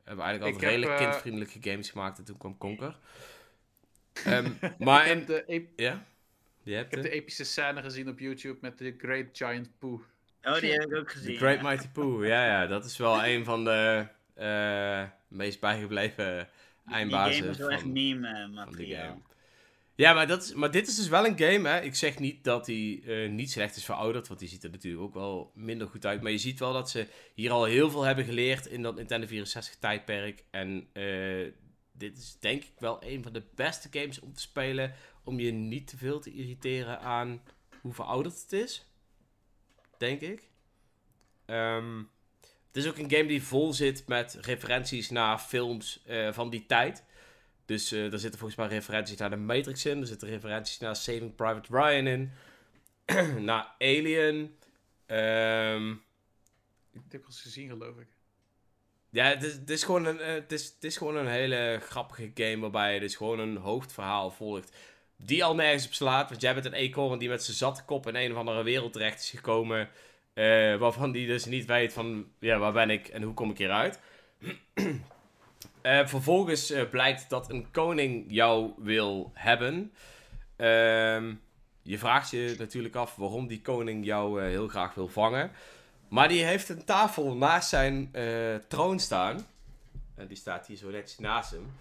hebben 0.04 0.26
eigenlijk 0.26 0.54
altijd 0.56 0.78
Ik 0.78 0.84
heb, 0.84 0.90
eh, 0.92 0.98
kindvriendelijke 0.98 1.70
games 1.70 1.90
gemaakt 1.90 2.18
en 2.18 2.24
toen 2.24 2.38
kwam 2.38 2.58
Conker. 2.58 2.98
Ehm, 4.26 4.52
maar 4.80 5.06
ik, 5.06 5.12
in, 5.12 5.18
heb 5.18 5.28
de, 5.28 5.44
ep- 5.46 5.80
ja, 5.80 6.06
je 6.64 6.72
ik 6.72 6.78
hebt 6.78 6.92
heb 6.94 7.04
de, 7.04 7.10
epische 7.10 7.44
scène 7.44 7.82
gezien 7.82 8.10
op 8.10 8.20
YouTube 8.20 8.58
met 8.62 8.78
de 8.78 8.96
Great 8.98 9.26
Giant 9.32 9.70
Pooh. 9.80 10.02
Oh, 10.44 10.60
die 10.60 10.72
heb 10.72 10.82
ik 10.92 10.96
ook 10.96 11.10
The 11.10 11.18
gezien. 11.18 11.38
Great 11.38 11.62
ja. 11.62 11.70
Mighty 11.70 11.88
Pooh. 11.88 12.26
Ja, 12.26 12.46
ja, 12.46 12.68
dat 12.68 12.86
is 12.86 12.98
wel 12.98 13.24
een 13.32 13.46
van 13.46 13.64
de 13.64 14.08
eh, 14.34 15.04
meest 15.28 15.60
bijgebleven 15.60 16.50
Die 16.86 16.96
eindbazen 16.96 17.36
game 17.36 17.52
is 17.52 17.58
wel 17.58 17.72
echt 17.72 17.82
van, 17.82 17.92
meme 17.92 18.28
eh, 18.28 18.46
die 18.46 18.54
materiaal. 18.54 19.22
Ja, 19.96 20.14
maar, 20.14 20.28
dat 20.28 20.44
is, 20.44 20.54
maar 20.54 20.72
dit 20.72 20.88
is 20.88 20.96
dus 20.96 21.08
wel 21.08 21.26
een 21.26 21.38
game, 21.38 21.70
hè. 21.70 21.82
Ik 21.82 21.96
zeg 21.96 22.20
niet 22.20 22.44
dat 22.44 22.66
die 22.66 23.02
eh, 23.04 23.30
niet 23.30 23.52
slecht 23.52 23.76
is 23.76 23.86
verouderd, 23.86 24.28
want 24.28 24.40
die 24.40 24.50
ziet 24.50 24.64
er 24.64 24.70
natuurlijk 24.70 25.04
ook 25.04 25.14
wel 25.14 25.52
minder 25.56 25.88
goed 25.88 26.06
uit. 26.06 26.22
Maar 26.22 26.32
je 26.32 26.38
ziet 26.38 26.60
wel 26.60 26.74
dat 26.74 26.90
ze 26.90 27.08
hier 27.34 27.52
al 27.52 27.64
heel 27.64 27.90
veel 27.90 28.04
hebben 28.04 28.26
geleerd 28.26 28.66
in 28.66 28.82
dat 28.82 28.96
Nintendo 28.96 29.28
64 29.28 29.76
tijdperk. 29.76 30.44
En 30.50 30.88
eh, 30.94 31.52
dit 31.92 32.18
is 32.18 32.38
denk 32.40 32.64
ik 32.64 32.74
wel 32.80 33.04
een 33.04 33.24
van 33.24 33.34
de 33.34 33.44
beste 33.56 33.88
games 33.92 34.20
om 34.20 34.34
te 34.34 34.42
spelen, 34.42 34.94
om 35.24 35.40
je 35.40 35.52
niet 35.52 35.88
te 35.88 35.98
veel 35.98 36.20
te 36.20 36.34
irriteren 36.34 37.00
aan 37.00 37.42
hoe 37.82 37.94
verouderd 37.94 38.42
het 38.42 38.54
is. 38.54 38.88
Denk 39.98 40.22
ik. 40.22 40.50
Ehm, 41.46 42.04
het 42.74 42.84
is 42.84 42.90
ook 42.90 42.98
een 42.98 43.12
game 43.12 43.28
die 43.28 43.44
vol 43.44 43.74
zit 43.74 44.08
met 44.08 44.38
referenties 44.42 45.10
naar 45.10 45.40
films 45.40 46.04
eh, 46.06 46.34
van 46.34 46.50
die 46.50 46.66
tijd. 46.66 47.04
Dus 47.66 47.92
eh 47.92 48.14
er 48.14 48.20
zitten 48.20 48.40
volgens 48.40 48.60
mij 48.60 48.68
referenties 48.68 49.18
naar 49.18 49.30
de 49.30 49.36
Matrix 49.36 49.86
in. 49.86 50.00
Er 50.02 50.08
zitten 50.08 50.28
referenties 50.28 50.80
naar 50.80 50.96
Saving 50.96 51.36
Private 51.36 51.78
Ryan 51.78 52.08
in. 52.08 52.32
naar 53.50 53.76
Alien. 53.80 54.58
Ehm, 55.06 55.92
Ik 56.92 57.12
heb 57.12 57.26
het 57.26 57.36
gezien, 57.36 57.70
geloof 57.70 57.98
ik. 57.98 58.08
ja, 59.10 59.26
het 59.26 59.44
is, 59.44 59.54
het, 59.54 59.70
is 59.70 59.84
gewoon 59.84 60.06
een, 60.06 60.20
eh, 60.20 60.34
het, 60.34 60.52
is, 60.52 60.66
het 60.66 60.84
is 60.84 60.98
gewoon 60.98 61.16
een 61.16 61.28
hele 61.28 61.80
grappige 61.82 62.32
game 62.34 62.60
waarbij 62.60 62.94
je 62.94 63.00
dus 63.00 63.16
gewoon 63.16 63.40
een 63.40 63.58
hoofdverhaal 63.58 64.32
volgt. 64.32 64.76
Die 65.18 65.44
al 65.44 65.56
nergens 65.56 65.86
op 65.86 65.94
slaat. 65.94 66.30
Want 66.30 66.42
jij 66.42 66.54
bent 66.54 66.66
een 66.66 66.74
eekhoorn 66.74 67.20
die 67.20 67.30
met 67.30 67.44
zijn 67.44 67.58
zatte 67.58 67.84
kop 67.86 68.08
in 68.08 68.16
een 68.16 68.32
of 68.32 68.38
andere 68.38 68.64
wereld 68.64 68.94
terecht 68.94 69.20
is 69.20 69.30
gekomen. 69.30 69.90
Eh, 70.34 70.76
waarvan 70.76 71.12
die 71.12 71.28
dus 71.28 71.46
niet 71.46 71.66
weet 71.66 71.94
van, 71.94 72.28
ja, 72.40 72.58
waar 72.58 72.72
ben 72.72 72.90
ik 72.90 73.08
en 73.08 73.22
hoe 73.22 73.34
kom 73.34 73.50
ik 73.50 73.58
hieruit. 73.58 74.00
Eh, 75.82 76.08
vervolgens 76.08 76.72
eh, 76.72 76.90
blijkt 76.90 77.30
dat 77.30 77.50
een 77.50 77.72
koning 77.72 78.26
jou 78.28 78.72
wil 78.78 79.32
hebben. 79.34 79.94
Ehm, 80.56 81.34
je 81.82 81.98
vraagt 81.98 82.30
je 82.30 82.56
natuurlijk 82.58 82.96
af 82.96 83.16
waarom 83.16 83.48
die 83.48 83.62
koning 83.62 84.06
jou 84.06 84.44
heel 84.44 84.68
graag 84.68 84.94
wil 84.94 85.08
vangen. 85.08 85.52
Maar 86.08 86.28
die 86.28 86.44
heeft 86.44 86.70
een 86.70 86.86
tafel 86.86 87.36
naast 87.36 87.70
zijn 87.70 88.12
troon 88.68 89.00
staan. 89.00 89.46
En 90.16 90.28
die 90.28 90.38
staat 90.38 90.68
hier 90.68 90.78
zo 90.78 90.90
netjes 90.90 91.20
naast 91.20 91.52
hem. 91.52 91.72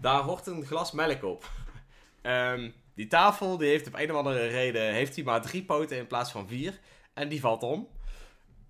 Daar 0.00 0.20
hoort 0.20 0.46
een 0.46 0.64
glas 0.64 0.92
melk 0.92 1.24
op. 1.24 1.50
Ehm, 2.22 2.70
die 2.94 3.06
tafel 3.06 3.56
die 3.56 3.68
heeft 3.68 3.86
op 3.86 3.94
een 3.94 4.10
of 4.10 4.16
andere 4.16 4.46
reden 4.46 4.92
heeft 4.92 5.14
hij 5.14 5.24
maar 5.24 5.42
drie 5.42 5.64
poten 5.64 5.96
in 5.96 6.06
plaats 6.06 6.30
van 6.30 6.48
vier. 6.48 6.78
En 7.14 7.28
die 7.28 7.40
valt 7.40 7.62
om. 7.62 7.88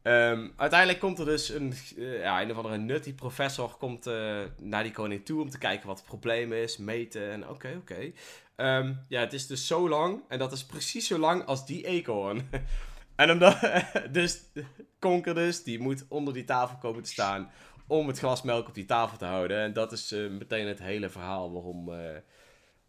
Ehm, 0.03 0.49
uiteindelijk 0.57 1.01
komt 1.01 1.19
er 1.19 1.25
dus 1.25 1.49
een, 1.49 1.75
eh, 1.97 2.21
ja, 2.21 2.43
een 2.43 2.51
of 2.51 2.57
andere 2.57 2.77
nutty 2.77 3.15
professor 3.15 3.77
komt, 3.77 4.07
eh, 4.07 4.41
naar 4.59 4.83
die 4.83 4.93
koning 4.93 5.25
toe 5.25 5.43
om 5.43 5.51
te 5.51 5.59
kijken 5.59 5.87
wat 5.87 5.99
het 5.99 6.07
probleem 6.07 6.53
is, 6.53 6.77
meten 6.77 7.31
en 7.31 7.49
oké, 7.49 7.75
oké. 7.79 8.13
Ehm, 8.57 8.95
ja, 9.09 9.21
het 9.21 9.33
is 9.33 9.47
dus 9.47 9.67
zo 9.67 9.89
lang 9.89 10.23
en 10.29 10.39
dat 10.39 10.53
is 10.53 10.65
precies 10.65 11.07
zo 11.07 11.19
lang 11.19 11.45
als 11.45 11.67
die 11.67 11.87
eekhoorn. 11.87 12.49
en 13.17 13.31
omdat, 13.31 13.59
dus 14.11 14.43
Conker 14.99 15.35
dus, 15.35 15.63
die 15.63 15.79
moet 15.79 16.05
onder 16.09 16.35
die 16.35 16.45
tafel 16.45 16.77
komen 16.77 17.03
te 17.03 17.11
staan 17.11 17.51
om 17.87 18.07
het 18.07 18.19
glas 18.19 18.43
melk 18.43 18.69
op 18.69 18.75
die 18.75 18.85
tafel 18.85 19.19
te 19.19 19.25
houden. 19.25 19.59
En 19.59 19.73
dat 19.73 19.93
is 19.93 20.13
eh, 20.13 20.29
meteen 20.29 20.67
het 20.67 20.79
hele 20.79 21.09
verhaal 21.09 21.53
waarom, 21.53 21.85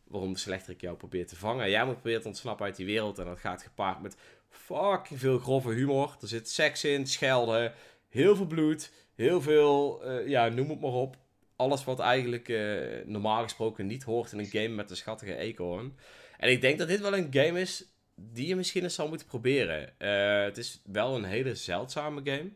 waarom 0.04 0.34
de 0.34 0.40
slechterik 0.40 0.82
jou 0.82 0.98
probeert 0.98 1.28
te 1.28 1.36
vangen. 1.36 1.70
Jij 1.70 1.86
moet 1.86 1.94
proberen 1.94 2.22
te 2.22 2.28
ontsnappen 2.28 2.66
uit 2.66 2.76
die 2.76 2.86
wereld 2.86 3.20
en 3.20 3.26
dat 3.26 3.40
gaat 3.40 3.64
gepaard 3.64 4.02
met 4.02 4.18
fucking 4.54 5.20
veel 5.20 5.40
grove 5.40 5.72
humor. 5.74 6.16
Er 6.22 6.28
zit 6.28 6.50
seks 6.50 6.84
in, 6.84 7.08
schelden, 7.08 7.74
heel 8.10 8.36
veel 8.36 8.46
bloed, 8.46 8.92
heel 9.16 9.42
veel, 9.42 10.04
eh, 10.04 10.28
ja, 10.28 10.48
noem 10.48 10.70
het 10.70 10.82
maar 10.82 10.92
op. 10.92 11.18
Alles 11.56 11.84
wat 11.84 12.00
eigenlijk 12.00 12.50
eh, 12.50 13.06
normaal 13.06 13.44
gesproken 13.44 13.88
niet 13.88 14.04
hoort 14.04 14.32
in 14.32 14.40
een 14.40 14.46
game 14.46 14.68
met 14.68 14.90
een 14.90 14.96
schattige 14.96 15.36
eekhoorn. 15.36 15.98
En 16.38 16.50
ik 16.50 16.62
denk 16.62 16.78
dat 16.78 16.88
dit 16.88 17.02
wel 17.02 17.18
een 17.18 17.34
game 17.34 17.60
is 17.60 17.86
die 18.16 18.48
je 18.48 18.56
misschien 18.56 18.84
eens 18.84 18.96
zou 18.96 19.10
moeten 19.10 19.28
proberen. 19.28 20.00
Eh, 20.00 20.44
het 20.44 20.58
is 20.58 20.82
wel 20.84 21.16
een 21.16 21.24
hele 21.24 21.56
zeldzame 21.56 22.22
game. 22.24 22.50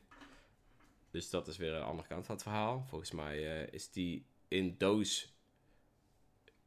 Dus 1.11 1.29
dat 1.29 1.47
is 1.47 1.57
weer 1.57 1.73
een 1.73 1.83
andere 1.83 2.07
kant 2.07 2.25
van 2.25 2.35
het 2.35 2.43
verhaal. 2.43 2.85
Volgens 2.89 3.11
mij 3.11 3.67
is 3.71 3.91
die 3.91 4.25
in 4.47 4.75
doos 4.77 5.35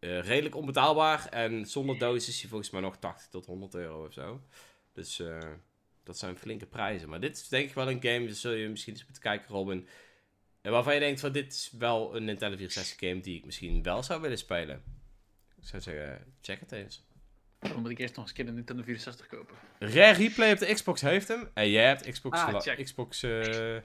redelijk 0.00 0.56
onbetaalbaar. 0.56 1.28
En 1.28 1.66
zonder 1.66 1.98
doos 1.98 2.28
is 2.28 2.40
die 2.40 2.48
volgens 2.48 2.70
mij 2.70 2.80
nog 2.80 2.96
80 2.96 3.28
tot 3.30 3.46
100 3.46 3.74
euro 3.74 4.06
of 4.06 4.12
zo. 4.12 4.40
Dus 5.00 5.20
eh, 5.20 5.38
dat 6.04 6.18
zijn 6.18 6.36
flinke 6.38 6.66
prijzen. 6.66 7.08
Maar 7.08 7.20
dit 7.20 7.36
is 7.36 7.48
denk 7.48 7.68
ik 7.68 7.74
wel 7.74 7.90
een 7.90 8.02
game, 8.02 8.26
dus 8.26 8.40
zul 8.40 8.52
je 8.52 8.68
misschien 8.68 8.92
eens 8.92 9.04
moeten 9.04 9.22
kijken, 9.22 9.48
Robin. 9.48 9.86
En 10.60 10.72
waarvan 10.72 10.94
je 10.94 11.00
denkt 11.00 11.20
van 11.20 11.32
dit 11.32 11.52
is 11.52 11.72
wel 11.78 12.16
een 12.16 12.24
Nintendo 12.24 12.56
64 12.56 13.08
game 13.08 13.20
die 13.20 13.36
ik 13.36 13.44
misschien 13.44 13.82
wel 13.82 14.02
zou 14.02 14.20
willen 14.20 14.38
spelen. 14.38 14.82
Ik 15.60 15.66
zou 15.66 15.82
zeggen, 15.82 16.34
check 16.40 16.60
het 16.60 16.72
eens. 16.72 17.08
Dan 17.58 17.80
moet 17.80 17.90
ik 17.90 17.98
eerst 17.98 18.14
nog 18.16 18.20
eens 18.24 18.30
een 18.30 18.36
keer 18.36 18.46
de 18.46 18.52
Nintendo 18.52 18.82
64 18.82 19.26
kopen. 19.26 19.56
Rare 19.78 20.12
Replay 20.12 20.52
op 20.52 20.58
de 20.58 20.72
Xbox 20.74 21.00
heeft 21.00 21.28
hem. 21.28 21.50
En 21.54 21.70
jij 21.70 21.86
hebt 21.86 22.10
Xbox, 22.10 22.38
Ah. 22.38 22.78
Xbox 22.82 23.22
eh, 23.22 23.76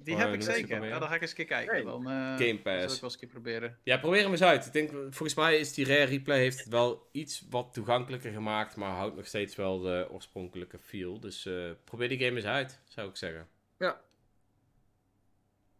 Die 0.00 0.16
heb 0.16 0.32
ik 0.32 0.42
zeker. 0.42 0.84
Ja, 0.84 0.98
dan 0.98 1.08
ga 1.08 1.14
ik 1.14 1.20
eens 1.20 1.30
een 1.30 1.36
keer 1.36 1.44
kijken. 1.46 1.84
Dan, 1.84 2.08
eh, 2.08 2.36
Game 2.36 2.58
Pass. 2.58 2.64
zal 2.64 2.94
ik 2.94 3.00
wel 3.00 3.02
eens 3.02 3.12
een 3.12 3.18
keer 3.18 3.28
proberen. 3.28 3.78
Ja, 3.82 3.98
probeer 3.98 4.22
hem 4.22 4.30
eens 4.30 4.42
uit. 4.42 4.66
Ik 4.66 4.72
denk, 4.72 4.90
volgens 4.90 5.34
mij 5.34 5.58
is 5.58 5.74
die 5.74 5.86
Rare 5.86 6.04
Replay 6.04 6.38
heeft 6.38 6.58
het 6.58 6.68
wel 6.68 7.08
iets 7.12 7.46
wat 7.50 7.72
toegankelijker 7.72 8.32
gemaakt, 8.32 8.76
maar 8.76 8.90
houdt 8.90 9.16
nog 9.16 9.26
steeds 9.26 9.56
wel 9.56 9.80
de 9.80 10.08
oorspronkelijke 10.10 10.78
feel. 10.78 11.20
Dus 11.20 11.46
eh, 11.46 11.70
probeer 11.84 12.08
die 12.08 12.18
game 12.18 12.36
eens 12.36 12.44
uit, 12.44 12.80
zou 12.84 13.08
ik 13.08 13.16
zeggen. 13.16 13.48
Ja. 13.78 14.00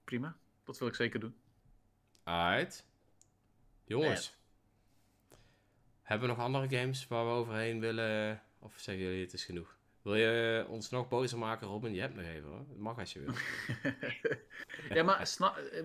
Prima. 0.05 0.36
Dat 0.65 0.78
wil 0.78 0.89
ik 0.89 0.95
zeker 0.95 1.20
doen. 1.20 1.35
Alright. 2.24 2.85
Jongens. 3.85 4.36
Hebben 6.03 6.28
we 6.28 6.35
nog 6.35 6.45
andere 6.45 6.77
games 6.78 7.07
waar 7.07 7.24
we 7.24 7.31
overheen 7.31 7.81
willen? 7.81 8.43
Of 8.59 8.74
zeggen 8.77 9.05
jullie 9.05 9.23
het 9.24 9.32
is 9.32 9.45
genoeg? 9.45 9.78
Wil 10.09 10.16
je 10.16 10.64
ons 10.68 10.90
nog 10.90 11.09
bozer 11.09 11.39
maken, 11.39 11.66
Robin? 11.66 11.94
Je 11.94 12.01
hebt 12.01 12.14
nog 12.14 12.24
even 12.24 12.48
hoor. 12.48 12.64
Het 12.68 12.78
mag 12.78 12.98
als 12.98 13.12
je 13.12 13.20
wil. 13.20 13.35
ja, 14.97 15.02
maar 15.02 15.28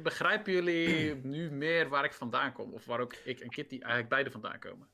begrijpen 0.03 0.53
jullie 0.53 1.15
nu 1.15 1.51
meer 1.51 1.89
waar 1.89 2.03
ik 2.05 2.13
vandaan 2.13 2.51
kom? 2.53 2.73
Of 2.73 2.85
waar 2.85 2.99
ook 2.99 3.13
ik 3.23 3.39
en 3.39 3.49
Kitty 3.49 3.73
eigenlijk 3.79 4.09
beide 4.09 4.31
vandaan 4.31 4.59
komen? 4.59 4.87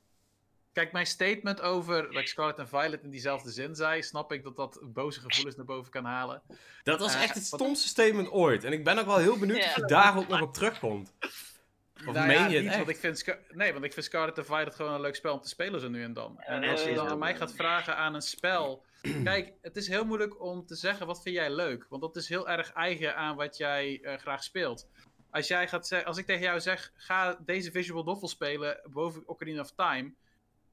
Kijk, 0.74 0.92
mijn 0.92 1.06
statement 1.06 1.62
over 1.62 2.04
dat 2.12 2.22
ik 2.22 2.28
Scarlet 2.28 2.58
en 2.60 2.68
Violet 2.68 3.04
in 3.04 3.10
diezelfde 3.10 3.52
zin 3.52 3.76
zei, 3.76 4.04
snap 4.04 4.32
ik 4.32 4.44
dat 4.44 4.56
dat 4.56 4.80
boze 4.84 5.20
gevoelens 5.20 5.56
naar 5.56 5.66
boven 5.66 5.92
kan 5.92 6.06
halen. 6.06 6.42
Dat 6.84 7.00
was 7.00 7.16
Eh, 7.16 7.24
echt 7.24 7.34
het 7.36 7.50
wat- 7.50 7.60
stomste 7.60 7.88
statement 7.88 8.30
ooit. 8.32 8.64
En 8.64 8.72
ik 8.74 8.84
ben 8.84 8.98
ook 9.00 9.06
wel 9.06 9.18
heel 9.18 9.38
benieuwd 9.38 9.58
of 9.66 9.76
je 9.76 9.86
daar 9.86 10.18
ook 10.18 10.28
nog 10.28 10.42
op 10.42 10.54
terugkomt. 10.54 11.14
Of 11.20 12.14
Nou 12.14 12.28
meen 12.28 12.38
ja, 12.38 12.48
je 12.48 12.54
het 12.54 12.62
niet, 12.64 12.68
echt? 12.68 12.78
want 12.78 12.90
ik 12.90 12.98
vind 12.98 13.18
Scar- 13.18 13.40
nee, 13.52 13.72
want 13.74 13.86
ik 13.86 13.94
vind 13.94 14.06
Scarlet 14.06 14.38
en 14.38 14.46
Violet 14.46 14.76
gewoon 14.76 14.94
een 14.94 15.02
leuk 15.02 15.16
spel 15.16 15.34
om 15.34 15.42
te 15.42 15.48
spelen 15.50 15.80
zo 15.80 15.90
nu 15.90 16.04
en 16.04 16.14
dan. 16.14 16.40
En 16.40 16.64
als 16.70 16.84
je 16.84 16.94
dan 16.94 17.08
aan 17.08 17.20
mij 17.20 17.36
gaat 17.36 17.54
vragen 17.54 17.96
aan 17.98 18.14
een 18.16 18.22
spel... 18.22 18.86
Kijk, 19.24 19.54
het 19.62 19.76
is 19.76 19.88
heel 19.88 20.06
moeilijk 20.06 20.42
om 20.42 20.66
te 20.66 20.76
zeggen 20.76 21.08
wat 21.08 21.22
vind 21.22 21.36
jij 21.36 21.52
leuk. 21.52 21.86
Want 21.90 22.02
dat 22.02 22.16
is 22.16 22.30
heel 22.30 22.50
erg 22.50 22.72
eigen 22.74 23.16
aan 23.16 23.36
wat 23.36 23.58
jij 23.58 24.00
eh, 24.02 24.18
graag 24.18 24.44
speelt. 24.44 24.88
Als, 25.32 25.48
jij 25.48 25.68
gaat 25.68 26.06
als 26.06 26.18
ik 26.18 26.26
tegen 26.26 26.42
jou 26.42 26.60
zeg, 26.60 26.92
ga 26.96 27.40
deze 27.46 27.72
visual 27.72 28.04
novel 28.04 28.28
spelen 28.28 28.80
boven 28.92 29.24
Ocarina 29.26 29.62
of 29.62 29.72
Time, 29.72 30.14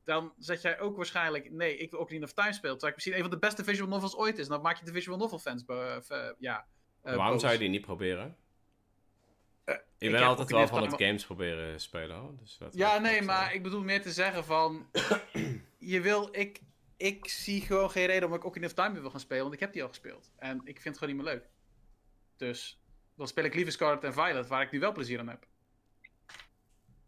dan 0.05 0.32
zet 0.39 0.62
jij 0.62 0.81
ook 0.81 0.97
waarschijnlijk, 0.97 1.51
nee, 1.51 1.77
ik 1.77 1.90
wil 1.90 2.01
Ocarina 2.01 2.24
of 2.24 2.32
Time 2.32 2.53
spelen. 2.53 2.78
Terwijl 2.78 2.89
ik 2.89 2.94
misschien 2.94 3.15
een 3.15 3.20
van 3.20 3.31
de 3.31 3.47
beste 3.47 3.65
visual 3.65 3.89
novels 3.89 4.16
ooit 4.16 4.39
is. 4.39 4.48
Dan 4.48 4.61
maak 4.61 4.78
je 4.78 4.85
de 4.85 4.93
visual 4.93 5.19
novel 5.19 5.39
fans, 5.39 5.65
eh, 5.66 5.97
ja. 6.39 6.66
eh, 7.03 7.15
Waarom 7.15 7.32
boos. 7.32 7.40
zou 7.40 7.53
je 7.53 7.59
die 7.59 7.69
niet 7.69 7.81
proberen? 7.81 8.36
Ik 9.98 10.11
ben 10.11 10.23
altijd 10.23 10.51
wel 10.51 10.66
van 10.66 10.82
het 10.82 11.03
games 11.03 11.24
proberen 11.24 11.81
spelen. 11.81 12.39
Dus 12.40 12.57
dat 12.59 12.74
Ja, 12.74 12.98
nee, 12.98 13.23
maar 13.23 13.55
ik 13.55 13.62
bedoel 13.62 13.82
meer 13.82 14.03
te 14.03 14.12
zeggen 14.12 14.44
van, 14.44 14.86
je 15.78 16.01
wil, 16.01 16.28
ik, 16.32 16.61
ik 16.97 17.28
zie 17.28 17.60
gewoon 17.60 17.90
geen 17.90 18.06
reden 18.06 18.28
om 18.28 18.35
ik 18.35 18.44
Ocarina 18.44 18.66
of 18.66 18.73
Time 18.73 18.93
weer 18.93 19.01
wil 19.01 19.10
gaan 19.10 19.20
spelen, 19.20 19.43
want 19.43 19.55
ik 19.55 19.60
heb 19.60 19.73
die 19.73 19.82
al 19.82 19.89
gespeeld. 19.89 20.31
En 20.36 20.60
ik 20.64 20.81
vind 20.81 20.85
het 20.85 20.98
gewoon 20.98 21.14
niet 21.14 21.24
meer 21.24 21.32
leuk. 21.35 21.44
Dus 22.36 22.81
dan 23.16 23.27
speel 23.28 23.44
ik 23.44 23.55
liever 23.55 23.73
Scarlet 23.73 24.05
en 24.05 24.12
Violet, 24.12 24.47
waar 24.47 24.62
ik 24.62 24.70
nu 24.70 24.81
wel 24.81 24.93
plezier 24.93 25.18
aan 25.18 25.28
heb. 25.28 25.47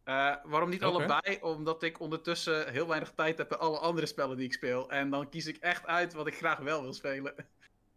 Eh, 0.05 0.35
waarom 0.45 0.69
niet 0.71 0.83
allebei? 0.83 1.39
Omdat 1.41 1.83
ik 1.83 2.01
ondertussen 2.01 2.71
heel 2.73 2.89
weinig 2.89 3.13
tijd 3.17 3.39
heb 3.39 3.49
bij 3.49 3.59
alle 3.59 3.79
andere 3.79 4.07
spellen 4.07 4.37
die 4.37 4.47
ik 4.47 4.53
speel. 4.53 4.91
En 4.91 5.11
dan 5.11 5.29
kies 5.29 5.47
ik 5.47 5.57
echt 5.57 5.87
uit 5.87 6.13
wat 6.13 6.27
ik 6.27 6.37
graag 6.37 6.59
wel 6.59 6.83
wil 6.83 6.93
spelen. 6.93 7.35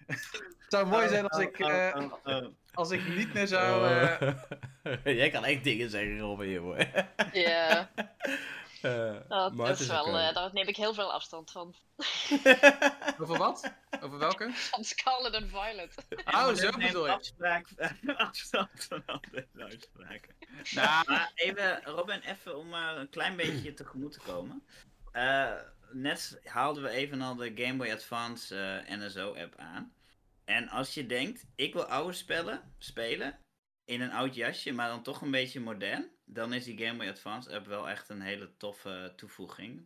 het 0.05 0.29
zou 0.69 0.87
mooi 0.87 1.07
zijn 1.07 1.27
als 1.27 1.41
ik, 1.41 1.59
eh, 1.59 2.05
als 2.73 2.91
ik 2.91 3.07
niet 3.07 3.33
meer 3.33 3.47
zou... 3.47 3.87
eh, 3.87 4.33
Oh. 4.83 4.93
Jij 5.15 5.29
kan 5.29 5.45
echt 5.45 5.63
dingen 5.63 5.89
zeggen, 5.89 6.19
Robin, 6.19 6.47
hier 6.47 6.59
hoor. 6.59 6.85
Ja, 7.33 7.91
Eh, 8.81 9.15
dat 9.27 9.53
maar 9.53 9.67
het 9.67 9.75
is 9.79 9.81
is 9.85 9.91
wel, 9.91 10.05
oké. 10.05 10.17
eh, 10.17 10.33
daar 10.33 10.53
neem 10.53 10.67
ik 10.67 10.75
heel 10.75 10.93
veel 10.93 11.13
afstand 11.13 11.51
van. 11.51 11.75
over 13.21 13.37
wat? 13.37 13.73
Over 14.01 14.17
welke? 14.17 14.51
Van 14.71 14.83
Scarlet 14.83 15.33
en 15.33 15.49
Violet. 15.49 15.95
Oh, 16.25 16.47
En 16.49 16.55
zo 16.57 16.71
bedoel 16.71 17.05
je. 17.05 17.11
Afspraak, 17.11 17.67
afstand 18.15 18.83
van 18.89 19.03
al 19.05 19.19
deze 19.31 19.47
uitspraken. 19.57 20.35
Nou, 20.71 21.03
Maar 21.07 21.31
even, 21.35 21.83
Robin, 21.83 22.19
even 22.21 22.57
om 22.57 22.69
maar 22.69 22.97
een 22.97 23.09
klein 23.09 23.35
beetje 23.35 23.73
tegemoet 23.73 24.11
te 24.11 24.19
komen. 24.19 24.63
Eh, 25.11 25.51
net 25.91 26.39
haalden 26.43 26.83
we 26.83 26.89
even 26.89 27.21
al 27.21 27.35
de 27.35 27.51
Game 27.55 27.75
Boy 27.77 27.91
Advance 27.91 28.57
eh, 28.87 28.97
NSO-app 28.97 29.55
aan. 29.57 29.93
En 30.45 30.69
als 30.69 30.93
je 30.93 31.05
denkt, 31.05 31.45
ik 31.55 31.73
wil 31.73 31.85
oude 31.85 32.13
spellen 32.13 32.73
spelen 32.77 33.39
in 33.85 34.01
een 34.01 34.11
oud 34.11 34.35
jasje, 34.35 34.71
maar 34.71 34.87
dan 34.87 35.03
toch 35.03 35.21
een 35.21 35.31
beetje 35.31 35.59
modern, 35.59 36.11
dan 36.33 36.53
is 36.53 36.63
die 36.63 36.77
Game 36.85 36.97
Boy 36.97 37.07
Advance 37.07 37.55
app 37.55 37.65
wel 37.67 37.89
echt 37.89 38.09
een 38.09 38.21
hele 38.21 38.49
toffe 38.57 39.13
toevoeging. 39.15 39.81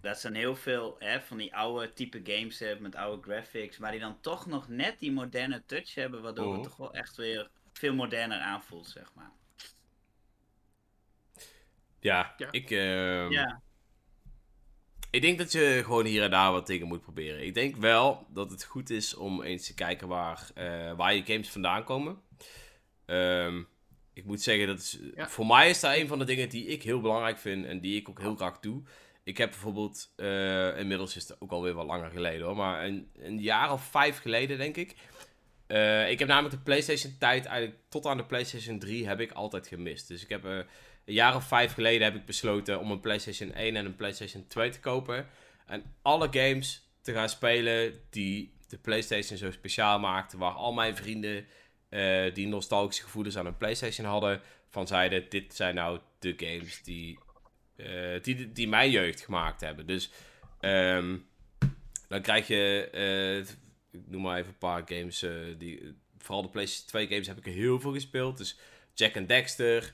Dat 0.00 0.20
zijn 0.20 0.34
heel 0.34 0.56
veel 0.56 0.96
hè, 0.98 1.20
van 1.20 1.36
die 1.36 1.54
oude 1.56 1.92
type 1.92 2.20
games 2.24 2.58
hebben 2.58 2.82
met 2.82 2.94
oude 2.94 3.22
graphics, 3.22 3.78
maar 3.78 3.90
die 3.90 4.00
dan 4.00 4.20
toch 4.20 4.46
nog 4.46 4.68
net 4.68 4.98
die 4.98 5.12
moderne 5.12 5.62
touch 5.66 5.94
hebben, 5.94 6.22
waardoor 6.22 6.46
Oh. 6.46 6.52
het 6.54 6.62
toch 6.62 6.76
wel 6.76 6.94
echt 6.94 7.16
weer 7.16 7.50
veel 7.72 7.94
moderner 7.94 8.38
aanvoelt, 8.40 8.88
zeg 8.88 9.14
maar. 9.14 9.30
Ja, 12.00 12.34
Ja. 12.36 12.48
ik... 12.50 12.70
ehm, 12.70 13.30
Ja. 13.30 13.60
Ik 15.10 15.20
denk 15.22 15.38
dat 15.38 15.52
je 15.52 15.80
gewoon 15.84 16.04
hier 16.04 16.22
en 16.22 16.30
daar 16.30 16.52
wat 16.52 16.66
dingen 16.66 16.86
moet 16.86 17.00
proberen. 17.00 17.44
Ik 17.44 17.54
denk 17.54 17.76
wel 17.76 18.26
dat 18.28 18.50
het 18.50 18.64
goed 18.64 18.90
is 18.90 19.14
om 19.14 19.42
eens 19.42 19.66
te 19.66 19.74
kijken 19.74 20.08
waar, 20.08 20.50
eh, 20.54 20.92
waar 20.92 21.14
je 21.14 21.24
games 21.24 21.50
vandaan 21.50 21.84
komen. 21.84 22.22
Ehm, 23.06 23.62
ik 24.20 24.26
moet 24.26 24.42
zeggen, 24.42 24.66
dat 24.66 24.78
is, 24.78 24.98
Ja. 25.14 25.28
voor 25.28 25.46
mij 25.46 25.68
is 25.70 25.80
dat 25.80 25.96
een 25.96 26.08
van 26.08 26.18
de 26.18 26.24
dingen 26.24 26.48
die 26.48 26.66
ik 26.66 26.82
heel 26.82 27.00
belangrijk 27.00 27.38
vind 27.38 27.66
en 27.66 27.80
die 27.80 27.96
ik 28.00 28.08
ook 28.08 28.20
heel 28.20 28.36
graag 28.36 28.60
doe. 28.60 28.82
Ik 29.24 29.36
heb 29.38 29.50
bijvoorbeeld, 29.50 30.12
eh, 30.16 30.78
inmiddels 30.78 31.16
is 31.16 31.28
het 31.28 31.40
ook 31.40 31.50
alweer 31.50 31.74
wat 31.74 31.86
langer 31.86 32.10
geleden 32.10 32.46
hoor, 32.46 32.56
maar 32.56 32.84
een, 32.84 33.10
een 33.18 33.38
jaar 33.38 33.72
of 33.72 33.84
vijf 33.84 34.18
geleden 34.18 34.58
denk 34.58 34.76
ik. 34.76 34.94
Eh, 35.66 36.10
ik 36.10 36.18
heb 36.18 36.28
namelijk 36.28 36.54
de 36.54 36.60
PlayStation 36.60 37.16
tijd, 37.18 37.44
eigenlijk 37.44 37.80
tot 37.88 38.06
aan 38.06 38.16
de 38.16 38.24
PlayStation 38.24 38.78
3 38.78 39.06
heb 39.06 39.20
ik 39.20 39.32
altijd 39.32 39.66
gemist. 39.66 40.08
Dus 40.08 40.22
ik 40.22 40.28
heb 40.28 40.44
eh, 40.44 40.56
een 41.04 41.14
jaar 41.14 41.34
of 41.36 41.44
vijf 41.44 41.72
geleden 41.72 42.02
heb 42.02 42.14
ik 42.14 42.24
besloten 42.24 42.80
om 42.80 42.90
een 42.90 43.00
PlayStation 43.00 43.52
1 43.52 43.76
en 43.76 43.86
een 43.86 43.96
PlayStation 43.96 44.44
2 44.48 44.70
te 44.70 44.80
kopen. 44.80 45.26
En 45.66 45.82
alle 46.02 46.28
games 46.30 46.88
te 47.02 47.12
gaan 47.12 47.28
spelen 47.28 48.00
die 48.10 48.52
de 48.68 48.78
PlayStation 48.78 49.38
zo 49.38 49.50
speciaal 49.50 49.98
maakten. 49.98 50.38
Waar 50.38 50.52
al 50.52 50.72
mijn 50.72 50.96
vrienden 50.96 51.46
eh, 51.90 52.34
die 52.34 52.46
nostalgische 52.46 53.02
gevoelens 53.02 53.38
aan 53.38 53.46
een 53.46 53.56
PlayStation 53.56 54.06
hadden. 54.06 54.40
Van 54.68 54.86
zeiden, 54.86 55.26
dit 55.28 55.54
zijn 55.54 55.74
nou 55.74 56.00
de 56.18 56.34
games 56.36 56.82
die, 56.82 57.18
eh, 57.76 58.22
die, 58.22 58.52
die 58.52 58.68
mijn 58.68 58.90
jeugd 58.90 59.20
gemaakt 59.20 59.60
hebben. 59.60 59.86
Dus 59.86 60.10
ehm, 60.60 61.16
dan 62.08 62.22
krijg 62.22 62.46
je, 62.46 62.88
eh, 62.92 63.38
ik 64.00 64.06
noem 64.06 64.22
maar 64.22 64.38
even 64.38 64.50
een 64.50 64.58
paar 64.58 64.82
games. 64.86 65.26
die, 65.58 65.96
vooral 66.18 66.42
de 66.42 66.48
PlayStation 66.48 66.88
2 66.88 67.06
games 67.06 67.26
heb 67.26 67.38
ik 67.38 67.46
er 67.46 67.52
heel 67.52 67.80
veel 67.80 67.92
gespeeld. 67.92 68.38
Dus 68.38 68.58
Jack 68.94 69.16
and 69.16 69.28
Dexter. 69.28 69.92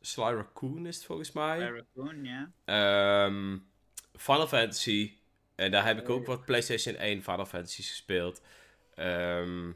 Sly 0.00 0.32
Raccoon 0.34 0.86
is 0.86 0.96
het 0.96 1.04
volgens 1.04 1.32
mij. 1.32 1.58
Raccoon, 1.58 2.24
ja. 2.24 2.52
Ehm, 2.64 3.58
Final 4.16 4.46
Fantasy. 4.46 5.12
En 5.54 5.70
daar 5.70 5.84
heb 5.84 5.98
ik 5.98 6.08
ook 6.08 6.26
wat 6.26 6.44
PlayStation 6.44 6.94
1 6.94 7.22
Final 7.22 7.46
Fantasies 7.46 7.88
gespeeld. 7.88 8.42
Ehm, 8.96 9.70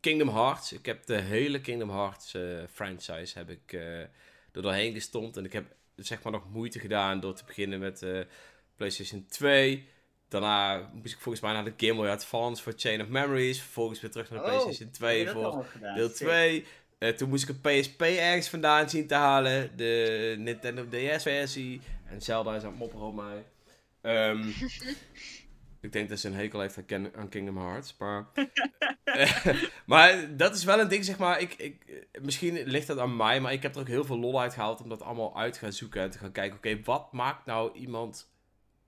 Kingdom 0.00 0.28
Hearts. 0.28 0.72
Ik 0.72 0.86
heb 0.86 1.06
de 1.06 1.20
hele 1.20 1.60
Kingdom 1.60 1.90
Hearts 1.90 2.34
eh, 2.34 2.42
franchise 2.72 3.38
heb 3.38 3.50
ik 3.50 3.72
eh 3.72 4.00
er 4.52 4.62
doorheen 4.62 4.92
gestompt. 4.92 5.36
En 5.36 5.44
ik 5.44 5.52
heb 5.52 5.64
zeg 5.96 6.22
maar 6.22 6.32
nog 6.32 6.50
moeite 6.50 6.78
gedaan 6.78 7.20
door 7.20 7.34
te 7.34 7.44
beginnen 7.46 7.78
met 7.78 8.02
eh, 8.02 8.20
PlayStation 8.76 9.26
2. 9.28 9.86
Daarna 10.28 10.90
moest 10.92 11.14
ik 11.14 11.20
volgens 11.20 11.44
mij 11.44 11.52
naar 11.52 11.64
de 11.64 11.86
Game 11.86 11.94
Boy 12.00 12.08
Advance 12.08 12.62
voor 12.62 12.72
Chain 12.76 13.00
of 13.00 13.08
Memories. 13.08 13.60
Vervolgens 13.60 14.00
weer 14.00 14.10
terug 14.10 14.30
naar 14.30 14.38
de 14.38 14.44
Oh, 14.44 14.50
PlayStation 14.50 14.86
Heb 14.86 14.96
2 14.96 15.18
je 15.18 15.24
dat 15.24 15.34
voor 15.34 15.66
deel 15.94 16.08
Sick. 16.08 16.16
2. 16.16 16.64
Eh, 16.98 17.08
toen 17.08 17.28
moest 17.28 17.48
ik 17.48 17.56
een 17.62 17.80
PSP 17.80 18.00
ergens 18.00 18.48
vandaan 18.48 18.90
zien 18.90 19.06
te 19.06 19.14
halen. 19.14 19.76
De 19.76 20.34
Nintendo 20.38 20.86
DS-versie. 20.88 21.80
En 22.06 22.22
Zelda 22.22 22.54
is 22.54 22.62
aan 22.62 22.68
het 22.68 22.78
mopperen 22.78 23.06
op 23.06 23.14
mij. 23.14 23.44
Ehm, 24.00 24.48
ik 25.82 25.92
denk 25.92 26.08
dat 26.08 26.18
ze 26.18 26.28
een 26.28 26.34
hekel 26.34 26.60
heeft 26.60 26.76
aan, 26.76 26.84
Ken- 26.84 27.14
aan 27.16 27.28
Kingdom 27.28 27.56
Hearts. 27.56 27.94
Maar, 27.98 28.26
maar 29.86 30.36
dat 30.36 30.54
is 30.54 30.64
wel 30.64 30.80
een 30.80 30.88
ding, 30.88 31.04
zeg 31.04 31.18
maar. 31.18 31.40
Ik, 31.40 31.54
ik, 31.54 32.06
misschien 32.20 32.62
ligt 32.62 32.86
dat 32.86 32.98
aan 32.98 33.16
mij, 33.16 33.40
maar 33.40 33.52
ik 33.52 33.62
heb 33.62 33.74
er 33.74 33.80
ook 33.80 33.88
heel 33.88 34.04
veel 34.04 34.18
lol 34.18 34.40
uit 34.40 34.54
gehaald 34.54 34.82
om 34.82 34.88
dat 34.88 35.02
allemaal 35.02 35.36
uit 35.36 35.52
te 35.52 35.58
gaan 35.58 35.72
zoeken. 35.72 36.02
En 36.02 36.10
te 36.10 36.18
gaan 36.18 36.32
kijken, 36.32 36.56
oké, 36.56 36.82
wat 36.84 37.12
maakt 37.12 37.46
nou 37.46 37.78
iemand 37.78 38.30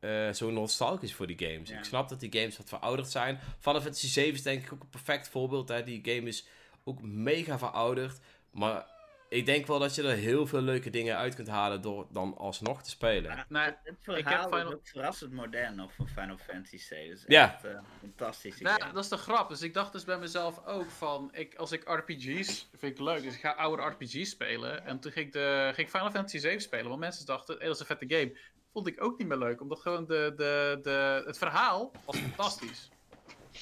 eh, 0.01 0.31
zo 0.31 0.51
nostalgisch 0.51 1.15
voor 1.15 1.27
die 1.27 1.49
games? 1.49 1.69
Ja. 1.69 1.79
Ik 1.79 1.85
snap 1.85 2.09
dat 2.09 2.21
die 2.21 2.33
games 2.33 2.57
wat 2.57 2.69
verouderd 2.69 3.11
zijn. 3.11 3.39
Final 3.59 3.81
Fantasy 3.81 4.09
7 4.09 4.35
is 4.35 4.43
denk 4.43 4.65
ik 4.65 4.73
ook 4.73 4.83
een 4.83 4.89
perfect 4.89 5.29
voorbeeld. 5.29 5.69
Hè? 5.69 5.83
Die 5.83 6.01
game 6.05 6.29
is 6.29 6.47
ook 6.85 7.03
mega 7.03 7.59
verouderd. 7.59 8.21
Maar 8.51 8.87
ik 9.35 9.47
denk 9.47 9.67
wel 9.67 9.79
dat 9.79 9.95
je 9.95 10.03
er 10.03 10.17
heel 10.17 10.47
veel 10.47 10.61
leuke 10.61 10.91
dingen 10.91 11.17
uit 11.17 11.35
kunt 11.35 11.49
halen 11.49 11.81
door 11.83 12.07
dan 12.11 12.37
alsnog 12.37 12.83
te 12.83 12.91
spelen. 12.91 13.37
Ja, 13.37 13.45
Nou, 13.49 13.65
het, 13.65 13.77
het 13.85 13.95
ik 14.07 14.15
heb 14.15 14.27
verhaal 14.27 14.49
Final- 14.49 14.67
is 14.69 14.75
ook 14.75 14.87
verrassend 14.89 15.33
modern 15.33 15.75
nog 15.75 15.93
van 15.95 16.09
Final 16.09 16.37
Fantasy 16.39 16.79
7. 16.79 17.09
Dat 17.11 17.19
is 17.19 17.25
Ja. 17.27 17.53
echt 17.55 17.65
eh, 17.65 17.79
fantastisch. 18.01 18.55
die 18.55 18.65
Nou, 18.67 18.93
dat 18.93 19.03
is 19.05 19.09
de 19.11 19.17
grap. 19.17 19.49
Dus 19.49 19.63
ik 19.63 19.75
dacht 19.75 19.93
dus 19.93 20.05
bij 20.05 20.19
mezelf 20.19 20.67
ook 20.67 20.91
van, 20.91 21.29
ik, 21.33 21.55
als 21.55 21.73
ik 21.73 21.83
RPG's, 21.89 22.69
vind 22.77 22.93
ik 22.93 22.99
leuk, 22.99 23.23
dus 23.23 23.35
ik 23.35 23.41
ga 23.41 23.51
oude 23.51 23.83
RPG's 23.83 24.31
spelen. 24.31 24.85
En 24.87 25.01
toen 25.01 25.13
ging 25.13 25.27
ik, 25.27 25.33
de, 25.33 25.71
ging 25.75 25.87
ik 25.87 25.93
Final 25.95 26.11
Fantasy 26.11 26.39
7 26.39 26.61
spelen, 26.61 26.89
want 26.89 27.01
mensen 27.01 27.27
dachten, 27.27 27.57
hey, 27.57 27.67
dat 27.67 27.75
is 27.75 27.81
een 27.81 27.97
vette 27.99 28.15
game. 28.17 28.39
Vond 28.73 28.87
ik 28.87 29.03
ook 29.05 29.19
niet 29.19 29.29
meer 29.29 29.39
leuk, 29.39 29.61
omdat 29.61 29.81
gewoon 29.81 30.07
de, 30.07 30.33
de, 30.37 30.79
de, 30.83 31.23
het 31.27 31.39
verhaal 31.39 31.93
was 32.05 32.17
fantastisch. 32.17 32.89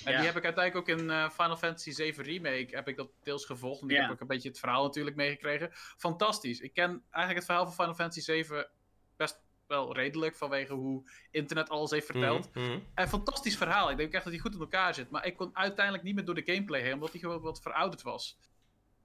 En 0.05 0.13
Ja. 0.13 0.17
die 0.19 0.27
heb 0.27 0.37
ik 0.37 0.45
uiteindelijk 0.45 0.77
ook 0.91 0.99
in 0.99 1.11
eh, 1.11 1.31
Final 1.31 1.57
Fantasy 1.57 1.91
7 1.91 2.25
Remake, 2.25 2.67
heb 2.71 2.89
ik 2.89 2.97
dat 2.97 3.11
deels 3.23 3.45
gevolgd. 3.45 3.83
En 3.83 3.89
ik 3.89 3.97
Ja. 3.97 4.03
heb 4.03 4.11
ook 4.11 4.21
een 4.21 4.27
beetje 4.27 4.49
het 4.49 4.59
verhaal 4.59 4.83
natuurlijk 4.83 5.17
meegekregen. 5.17 5.69
Fantastisch. 5.73 6.61
Ik 6.61 6.73
ken 6.75 6.91
eigenlijk 7.11 7.35
het 7.35 7.45
verhaal 7.45 7.65
van 7.65 7.75
Final 7.75 7.95
Fantasy 7.95 8.21
7 8.21 8.69
best 9.17 9.41
wel 9.67 9.95
redelijk, 9.95 10.37
vanwege 10.37 10.73
hoe 10.75 11.11
internet 11.31 11.69
alles 11.69 11.91
heeft 11.91 12.07
verteld. 12.07 12.55
Mhm. 12.55 12.79
Een 12.95 13.09
fantastisch 13.09 13.57
verhaal. 13.57 13.91
Ik 13.91 13.97
denk 13.97 14.13
echt 14.13 14.25
dat 14.25 14.33
hij 14.33 14.43
goed 14.43 14.55
in 14.55 14.61
elkaar 14.61 14.95
zit. 14.95 15.11
Maar 15.11 15.27
ik 15.27 15.37
kon 15.37 15.57
uiteindelijk 15.57 16.05
niet 16.05 16.15
meer 16.15 16.25
door 16.25 16.35
de 16.35 16.53
gameplay 16.53 16.81
heen, 16.81 16.95
omdat 16.95 17.11
hij 17.11 17.21
gewoon 17.21 17.41
wat 17.41 17.63
verouderd 17.63 18.03
was. 18.03 18.39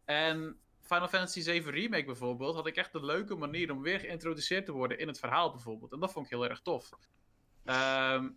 En 0.05 0.59
Final 0.81 1.07
Fantasy 1.07 1.41
7 1.41 1.71
Remake 1.71 2.05
bijvoorbeeld, 2.05 2.55
had 2.55 2.67
ik 2.67 2.75
echt 2.75 2.93
een 2.93 3.05
leuke 3.05 3.35
manier 3.35 3.71
om 3.71 3.81
weer 3.81 3.99
geïntroduceerd 3.99 4.65
te 4.65 4.71
worden 4.71 4.99
in 4.99 5.07
het 5.07 5.19
verhaal 5.19 5.51
bijvoorbeeld. 5.51 5.91
En 5.91 5.99
dat 5.99 6.11
vond 6.11 6.25
ik 6.25 6.31
heel 6.31 6.47
erg 6.49 6.61
tof. 6.61 6.89
Ehm, 7.65 8.29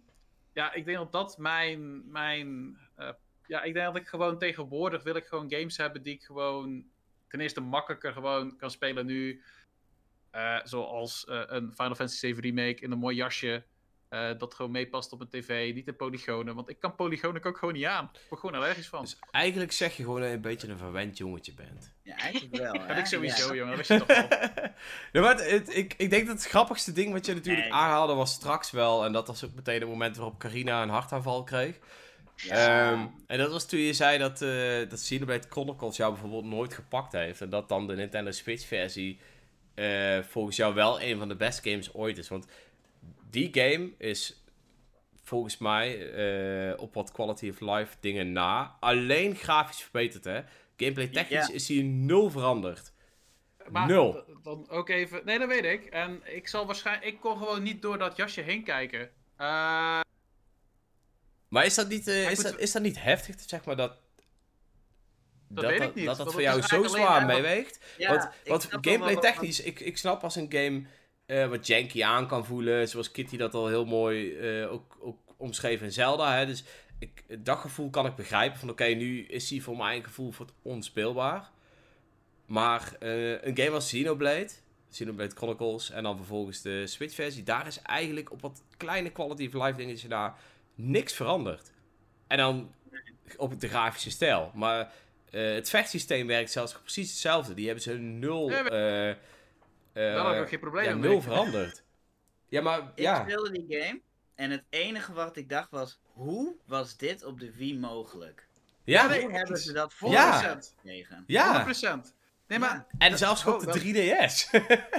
ja, 0.53 0.73
ik 0.73 0.85
denk 0.85 0.99
dat 0.99 1.13
dat 1.13 1.39
mijn. 1.39 2.11
mijn 2.11 2.79
eh, 2.97 3.13
ja, 3.47 3.63
ik 3.63 3.75
denk 3.75 3.87
dat 3.87 3.97
ik 3.97 4.09
gewoon 4.09 4.39
tegenwoordig 4.39 5.03
wil 5.03 5.15
ik 5.15 5.27
gewoon 5.27 5.53
games 5.53 5.77
hebben 5.77 6.03
die 6.03 6.15
ik 6.15 6.23
gewoon 6.23 6.85
ten 7.29 7.41
eerste 7.41 7.61
makkelijker 7.61 8.13
gewoon 8.13 8.57
kan 8.57 8.71
spelen 8.71 9.07
nu. 9.07 9.43
Eh, 10.31 10.59
zoals 10.65 11.25
eh, 11.25 11.43
een 11.47 11.73
Final 11.73 11.95
Fantasy 11.95 12.19
7 12.19 12.43
Remake 12.43 12.83
in 12.83 12.91
een 12.91 12.99
mooi 12.99 13.17
jasje. 13.17 13.65
Eh, 14.11 14.29
dat 14.39 14.55
gewoon 14.55 14.71
meepast 14.71 15.13
op 15.13 15.19
mijn 15.19 15.31
tv, 15.31 15.75
niet 15.75 15.87
in 15.87 15.97
polygonen. 15.97 16.55
Want 16.55 16.69
ik 16.69 16.81
kan 16.81 16.95
polygonen 16.95 17.45
ook 17.45 17.59
gewoon 17.59 17.75
niet 17.75 17.85
aan. 17.85 18.11
Ik 18.13 18.21
word 18.29 18.41
gewoon 18.41 18.57
allergisch 18.57 18.89
van. 18.89 19.01
Dus 19.03 19.19
eigenlijk 19.31 19.73
zeg 19.73 19.97
je 19.97 20.03
gewoon 20.03 20.21
dat 20.21 20.29
je 20.29 20.35
een 20.35 20.41
beetje 20.41 20.69
een 20.69 20.79
verwend 20.79 21.19
jongetje 21.19 21.53
bent. 21.55 21.93
Ja, 22.03 22.17
eigenlijk 22.17 22.57
wel. 22.57 22.73
heb 22.81 22.89
hè? 22.89 22.99
ik 22.99 23.07
sowieso, 23.07 23.49
Ja. 23.49 23.55
jongen. 23.55 23.77
Dat 23.77 23.89
wist 23.89 24.01
je 24.01 24.07
toch 24.07 24.29
wel. 24.29 24.69
Ja, 25.13 25.21
maar 25.21 25.37
het- 25.37 25.51
het- 25.51 25.77
ik, 25.77 25.95
ik 25.97 26.11
denk 26.11 26.27
dat 26.27 26.37
het 26.37 26.47
grappigste 26.47 26.93
ding 26.93 27.13
wat 27.13 27.27
je 27.27 27.35
natuurlijk 27.35 27.65
Nee. 27.65 27.75
aanhaalde 27.75 28.15
was 28.15 28.33
straks 28.33 28.71
wel. 28.71 29.05
En 29.05 29.13
dat 29.13 29.27
was 29.27 29.45
ook 29.45 29.55
meteen 29.55 29.81
het 29.81 29.89
moment 29.89 30.17
waarop 30.17 30.39
Carina 30.39 30.83
een 30.83 30.89
hartaanval 30.89 31.43
kreeg. 31.45 31.79
Ja. 32.37 32.91
Ehm, 32.93 33.07
en 33.27 33.39
dat 33.39 33.51
was 33.53 33.67
toen 33.69 33.81
je 33.81 33.93
zei 33.93 34.19
dat, 34.19 34.43
eh 34.43 34.79
dat 34.89 35.01
Xenoblade 35.01 35.47
Chronicles 35.51 35.97
jou 35.97 36.13
bijvoorbeeld 36.13 36.45
nooit 36.45 36.75
gepakt 36.75 37.13
heeft. 37.13 37.41
En 37.41 37.51
dat 37.51 37.69
dan 37.69 37.87
de 37.87 37.95
Nintendo 37.95 38.31
Switch 38.31 38.67
versie 38.67 39.19
eh, 39.75 40.19
volgens 40.23 40.57
jou 40.57 40.75
wel 40.75 41.01
een 41.03 41.19
van 41.19 41.29
de 41.29 41.37
best 41.37 41.63
games 41.63 41.95
ooit 41.95 42.19
is. 42.19 42.29
Want 42.29 42.47
die 43.31 43.49
game 43.53 43.91
is 43.99 44.45
volgens 45.23 45.59
mij 45.59 46.13
eh, 46.73 46.81
op 46.81 46.95
wat 46.95 47.13
quality 47.13 47.49
of 47.49 47.61
life 47.61 47.97
dingen 48.01 48.33
na. 48.33 48.77
Alleen 48.81 49.37
grafisch 49.37 49.83
verbeterd 49.83 50.25
hè. 50.25 50.41
Gameplay 50.77 51.09
technisch 51.09 51.47
Ja. 51.47 51.55
is 51.55 51.69
hier 51.69 51.85
nul 51.85 52.31
veranderd. 52.31 52.93
Maar 53.71 53.87
Nul. 53.87 54.25
Dan 54.43 54.69
ook 54.71 54.89
even. 54.89 55.21
Nee, 55.25 55.39
dat 55.39 55.49
weet 55.49 55.65
ik. 55.65 55.85
En 55.85 56.21
ik 56.25 56.49
zal 56.49 56.67
waarschijnlijk. 56.67 57.07
Ik 57.15 57.21
kon 57.21 57.37
gewoon 57.39 57.63
niet 57.63 57.83
door 57.83 57.99
dat 57.99 58.17
jasje 58.17 58.41
heen 58.41 58.65
kijken. 58.65 59.11
Eh, 59.37 60.01
Maar 61.49 61.65
is 61.65 61.75
dat 61.75 61.89
niet, 61.89 62.07
eh, 62.09 62.31
is 62.31 62.37
moet- 62.37 62.45
dat, 62.53 62.59
is 62.59 62.73
dat 62.73 62.83
niet 62.83 63.03
heftig, 63.03 63.35
zeg 63.47 63.65
maar, 63.65 63.77
dat... 63.77 63.97
Dat 65.49 65.65
weet 65.65 65.81
ik 65.81 65.95
niet, 65.95 66.05
Dat 66.07 66.17
dat 66.17 66.33
voor 66.33 66.43
jou 66.43 66.63
zo 66.63 66.83
zwaar 66.87 67.27
meeweegt. 67.27 67.81
Ja, 67.99 68.09
want 68.11 68.29
want 68.45 68.69
gameplay 68.87 69.17
technisch, 69.17 69.61
ik, 69.61 69.81
ik 69.81 69.97
snap 69.99 70.23
als 70.23 70.37
een 70.37 70.53
game 70.53 70.83
eh, 71.31 71.49
wat 71.49 71.67
janky 71.67 72.03
aan 72.03 72.27
kan 72.27 72.47
voelen. 72.47 72.89
Zoals 72.89 73.11
Kitty 73.11 73.37
dat 73.37 73.55
al 73.55 73.69
heel 73.69 73.85
mooi 73.85 74.39
eh, 74.39 74.73
ook, 74.73 74.97
ook 75.01 75.19
omschreef 75.37 75.83
in 75.83 75.93
Zelda. 75.93 76.37
Hè? 76.37 76.47
Dus 76.47 76.65
ik, 76.99 77.25
dat 77.45 77.59
gevoel 77.59 77.91
kan 77.91 78.07
ik 78.07 78.15
begrijpen. 78.15 78.59
Van 78.59 78.71
oké, 78.71 78.85
nu 78.85 79.23
is 79.23 79.51
hij 79.51 79.61
voor 79.61 79.77
mijn 79.77 80.05
gevoel 80.05 80.31
voor 80.31 80.47
het 80.47 80.55
onspeelbaar. 80.63 81.51
Maar 82.47 82.97
eh, 82.99 83.43
een 83.43 83.57
game 83.57 83.71
als 83.71 83.87
Xenoblade, 83.87 84.49
Xenoblade 84.91 85.37
Chronicles 85.37 85.91
en 85.91 86.03
dan 86.03 86.17
vervolgens 86.17 86.63
de 86.63 86.87
Switch 86.87 87.15
versie. 87.15 87.43
Daar 87.43 87.67
is 87.67 87.83
eigenlijk 87.83 88.33
op 88.33 88.41
wat 88.41 88.63
kleine 88.77 89.11
quality 89.11 89.47
of 89.47 89.53
life 89.53 89.77
dingetjes 89.77 90.09
daar 90.09 90.35
niks 90.75 91.13
veranderd. 91.13 91.71
En 92.27 92.39
dan 92.39 92.73
op 93.37 93.61
de 93.61 93.69
grafische 93.69 94.11
stijl. 94.11 94.51
Maar 94.55 94.93
het 95.31 95.71
vechtsysteem 95.71 96.27
werkt 96.27 96.51
zelfs 96.51 96.73
precies 96.73 97.11
hetzelfde. 97.11 97.55
Die 97.55 97.67
hebben 97.67 97.83
ze 97.83 97.93
nul... 97.93 98.53
Ja, 99.95 100.01
eh, 100.01 100.17
eh, 100.17 100.23
Daar 100.25 100.35
heb 100.35 100.43
ik 100.43 100.49
geen 100.49 100.61
probleem 100.61 100.85
ja, 100.85 100.95
nul 100.95 101.21
veranderd. 101.23 101.83
Ja, 102.49 102.63
maar 102.63 102.79
Ik 102.79 102.91
ja. 102.95 103.23
speelde 103.23 103.51
die 103.51 103.67
game 103.81 104.01
en 104.35 104.51
het 104.51 104.65
enige 104.71 105.13
wat 105.13 105.37
ik 105.37 105.49
dacht 105.49 105.71
was, 105.71 106.01
hoe 106.13 106.55
was 106.67 106.97
dit 106.97 107.25
op 107.25 107.41
de 107.41 107.55
Wii 107.57 107.79
mogelijk? 107.79 108.47
Ja, 108.85 109.07
nee, 109.07 109.31
hebben 109.31 109.57
ze 109.59 109.73
dat 109.73 109.95
voor 109.95 110.11
Ja. 110.11 110.33
gekregen? 110.61 111.25
ja. 111.27 111.67
100%. 112.07 112.15
Nee, 112.47 112.59
maar. 112.59 112.87
En 112.99 113.19
zelfs 113.19 113.47
op 113.47 113.55
Oh, 113.55 113.61
de 113.61 113.67
wel- 113.67 113.75
3DS. 113.75 114.51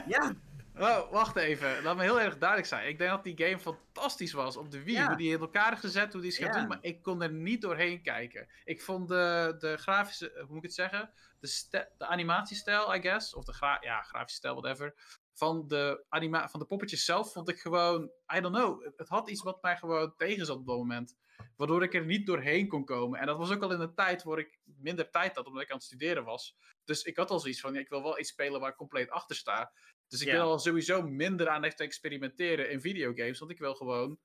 Ja, 0.07 0.33
Oh, 0.79 1.11
wacht 1.11 1.35
even. 1.35 1.83
Laat 1.83 1.95
me 1.95 2.01
heel 2.01 2.21
erg 2.21 2.37
duidelijk 2.37 2.69
zijn. 2.69 2.87
Ik 2.87 2.97
denk 2.97 3.09
dat 3.09 3.23
die 3.23 3.45
game 3.45 3.59
fantastisch 3.59 4.31
was 4.31 4.57
op 4.57 4.71
de 4.71 4.83
Wii. 4.83 4.95
Ja. 4.95 5.07
Hoe 5.07 5.15
die 5.17 5.33
in 5.33 5.39
elkaar 5.39 5.77
gezet, 5.77 6.13
hoe 6.13 6.21
die 6.21 6.31
is 6.31 6.37
gaan 6.37 6.47
Ja. 6.47 6.59
doen. 6.59 6.67
Maar 6.67 6.77
ik 6.81 7.01
kon 7.01 7.21
er 7.21 7.31
niet 7.31 7.61
doorheen 7.61 8.01
kijken. 8.01 8.47
Ik 8.63 8.81
vond 8.81 9.07
de, 9.07 9.55
de 9.59 9.77
grafische, 9.77 10.31
hoe 10.35 10.45
moet 10.47 10.57
ik 10.57 10.63
het 10.63 10.73
zeggen? 10.73 11.13
De, 11.39 11.87
de 11.97 12.05
animatiestijl, 12.07 12.95
I 12.95 13.01
guess. 13.01 13.33
Of 13.33 13.43
de 13.45 13.53
gra 13.53 13.77
ja, 13.81 14.01
grafische 14.01 14.37
stijl, 14.37 14.61
whatever. 14.61 15.19
Van 15.33 15.67
de, 15.67 16.03
anima 16.09 16.49
van 16.49 16.59
de 16.59 16.65
poppetjes 16.65 17.05
zelf 17.05 17.31
vond 17.31 17.49
ik 17.49 17.59
gewoon, 17.59 18.11
I 18.35 18.39
don't 18.41 18.55
know. 18.55 18.83
Het, 18.83 18.93
het 18.97 19.07
had 19.07 19.29
iets 19.29 19.41
wat 19.43 19.61
mij 19.61 19.77
gewoon 19.77 20.13
tegen 20.17 20.45
zat 20.45 20.57
op 20.57 20.65
dat 20.67 20.77
moment. 20.77 21.15
Waardoor 21.55 21.83
ik 21.83 21.93
er 21.93 22.05
niet 22.05 22.25
doorheen 22.25 22.67
kon 22.67 22.85
komen. 22.85 23.19
En 23.19 23.25
dat 23.25 23.37
was 23.37 23.51
ook 23.51 23.63
al 23.63 23.71
in 23.71 23.79
een 23.79 23.93
tijd 23.95 24.23
waar 24.23 24.37
ik 24.39 24.59
minder 24.63 25.09
tijd 25.09 25.35
had, 25.35 25.45
omdat 25.45 25.61
ik 25.63 25.69
aan 25.69 25.75
het 25.75 25.85
studeren 25.85 26.23
was. 26.23 26.57
Dus 26.83 27.03
ik 27.03 27.17
had 27.17 27.29
al 27.29 27.39
zoiets 27.39 27.59
van, 27.59 27.75
ik 27.75 27.89
wil 27.89 28.03
wel 28.03 28.19
iets 28.19 28.29
spelen 28.29 28.59
waar 28.59 28.69
ik 28.69 28.75
compleet 28.75 29.09
achter 29.09 29.35
sta. 29.35 29.71
Dus 30.11 30.21
ik 30.21 30.27
Ja. 30.27 30.33
wil 30.33 30.41
al 30.51 30.59
sowieso 30.59 31.01
minder 31.01 31.49
aan 31.49 31.63
echt 31.63 31.79
experimenteren 31.79 32.69
in 32.71 32.81
videogames, 32.81 33.39
want 33.39 33.51
ik 33.51 33.59
wil 33.59 33.75
gewoon 33.75 34.19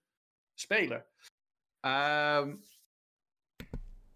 spelen. 0.55 1.07
Ehm, 1.81 2.57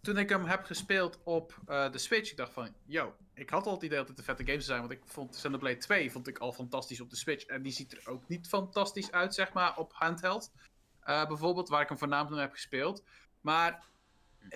toen 0.01 0.19
ik 0.19 0.29
hem 0.29 0.45
heb 0.45 0.65
gespeeld 0.65 1.23
op 1.23 1.59
eh, 1.67 1.93
de 1.93 1.99
Switch, 1.99 2.31
ik 2.31 2.37
dacht 2.37 2.53
van, 2.53 2.75
yo, 2.85 3.17
ik 3.35 3.51
had 3.51 3.67
al 3.67 3.73
het 3.75 3.83
idee 3.83 3.99
dat 3.99 4.09
het 4.09 4.19
een 4.19 4.25
vette 4.25 4.43
game 4.45 4.61
zou 4.61 4.79
zijn, 4.79 4.81
want 4.81 4.93
ik 4.93 5.03
vond 5.13 5.37
Xenoblade 5.37 5.77
2 5.77 6.11
vond 6.13 6.27
ik 6.29 6.39
al 6.39 6.53
fantastisch 6.53 7.01
op 7.01 7.11
de 7.11 7.17
Switch. 7.17 7.45
En 7.45 7.63
die 7.63 7.73
ziet 7.73 7.93
er 7.93 8.09
ook 8.11 8.29
niet 8.29 8.49
fantastisch 8.49 9.11
uit, 9.13 9.35
zeg 9.35 9.53
maar, 9.53 9.77
op 9.79 9.93
handheld. 9.93 10.53
Eh, 11.01 11.27
bijvoorbeeld, 11.27 11.69
waar 11.69 11.83
ik 11.83 11.89
hem 11.89 11.99
voornamelijk 11.99 12.35
mee 12.35 12.45
heb 12.45 12.53
gespeeld. 12.53 13.05
Maar 13.41 13.85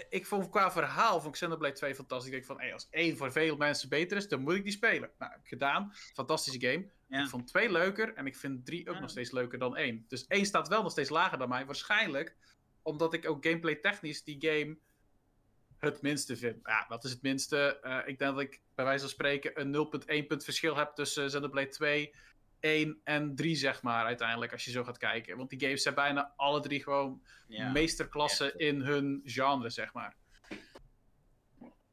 ik 0.09 0.27
vond 0.27 0.51
qua 0.51 0.70
verhaal 0.73 1.20
van 1.20 1.31
Xenoblade 1.32 1.74
2 1.74 1.94
fantastisch. 1.94 2.27
Ik 2.27 2.32
denk 2.32 2.44
van, 2.44 2.61
hey, 2.61 2.73
als 2.73 2.86
één 2.90 3.16
voor 3.16 3.32
veel 3.32 3.56
mensen 3.56 3.89
beter 3.89 4.16
is, 4.16 4.28
dan 4.28 4.40
moet 4.40 4.55
ik 4.55 4.62
die 4.62 4.73
spelen. 4.73 5.11
Nou, 5.19 5.32
heb 5.32 5.40
ik 5.40 5.48
gedaan. 5.48 5.93
Fantastische 6.15 6.61
game. 6.61 6.90
Ja. 7.09 7.23
Ik 7.23 7.28
vond 7.28 7.47
2 7.47 7.73
leuker 7.73 8.15
en 8.15 8.27
ik 8.27 8.36
vind 8.36 8.66
3 8.66 8.89
ook 8.89 8.94
Ja. 8.94 9.01
nog 9.01 9.11
steeds 9.11 9.31
leuker 9.31 9.59
dan 9.59 9.77
1. 9.77 10.05
Dus 10.09 10.27
1 10.27 10.47
staat 10.47 10.69
wel 10.69 10.82
nog 10.82 10.90
steeds 10.90 11.11
lager 11.11 11.39
dan 11.39 11.48
mij. 11.48 11.66
Waarschijnlijk 11.66 12.36
omdat 12.82 13.15
ik 13.15 13.28
ook 13.28 13.44
gameplay 13.47 13.74
technisch 13.74 14.24
die 14.24 14.36
game 14.40 14.78
het 15.78 16.02
minste 16.02 16.36
vind. 16.36 16.59
Ja, 16.62 16.85
wat 16.89 17.05
is 17.05 17.11
het 17.11 17.23
minste? 17.23 17.78
Eh, 17.81 17.98
ik 18.06 18.19
denk 18.19 18.32
dat 18.35 18.40
ik 18.40 18.62
bij 18.74 18.85
wijze 18.85 19.01
van 19.01 19.09
spreken 19.11 19.61
een 19.61 19.70
0.1 19.70 20.27
punt 20.27 20.44
verschil 20.44 20.77
heb 20.77 20.94
tussen 20.94 21.27
Xenoblade 21.27 21.69
2, 21.69 22.15
1 22.65 23.01
en 23.05 23.35
3, 23.35 23.55
zeg 23.55 23.82
maar, 23.82 24.05
uiteindelijk, 24.05 24.53
als 24.53 24.65
je 24.65 24.70
zo 24.70 24.85
gaat 24.85 24.99
kijken. 24.99 25.36
Want 25.36 25.51
die 25.51 25.61
games 25.61 25.82
zijn 25.82 25.95
bijna 25.95 26.32
alle 26.36 26.61
drie 26.61 26.82
gewoon 26.82 27.23
ja. 27.49 27.70
meesterklasse 27.70 28.53
in 28.57 28.81
hun 28.81 29.20
genre, 29.24 29.70
zeg 29.70 29.93
maar. 29.93 30.16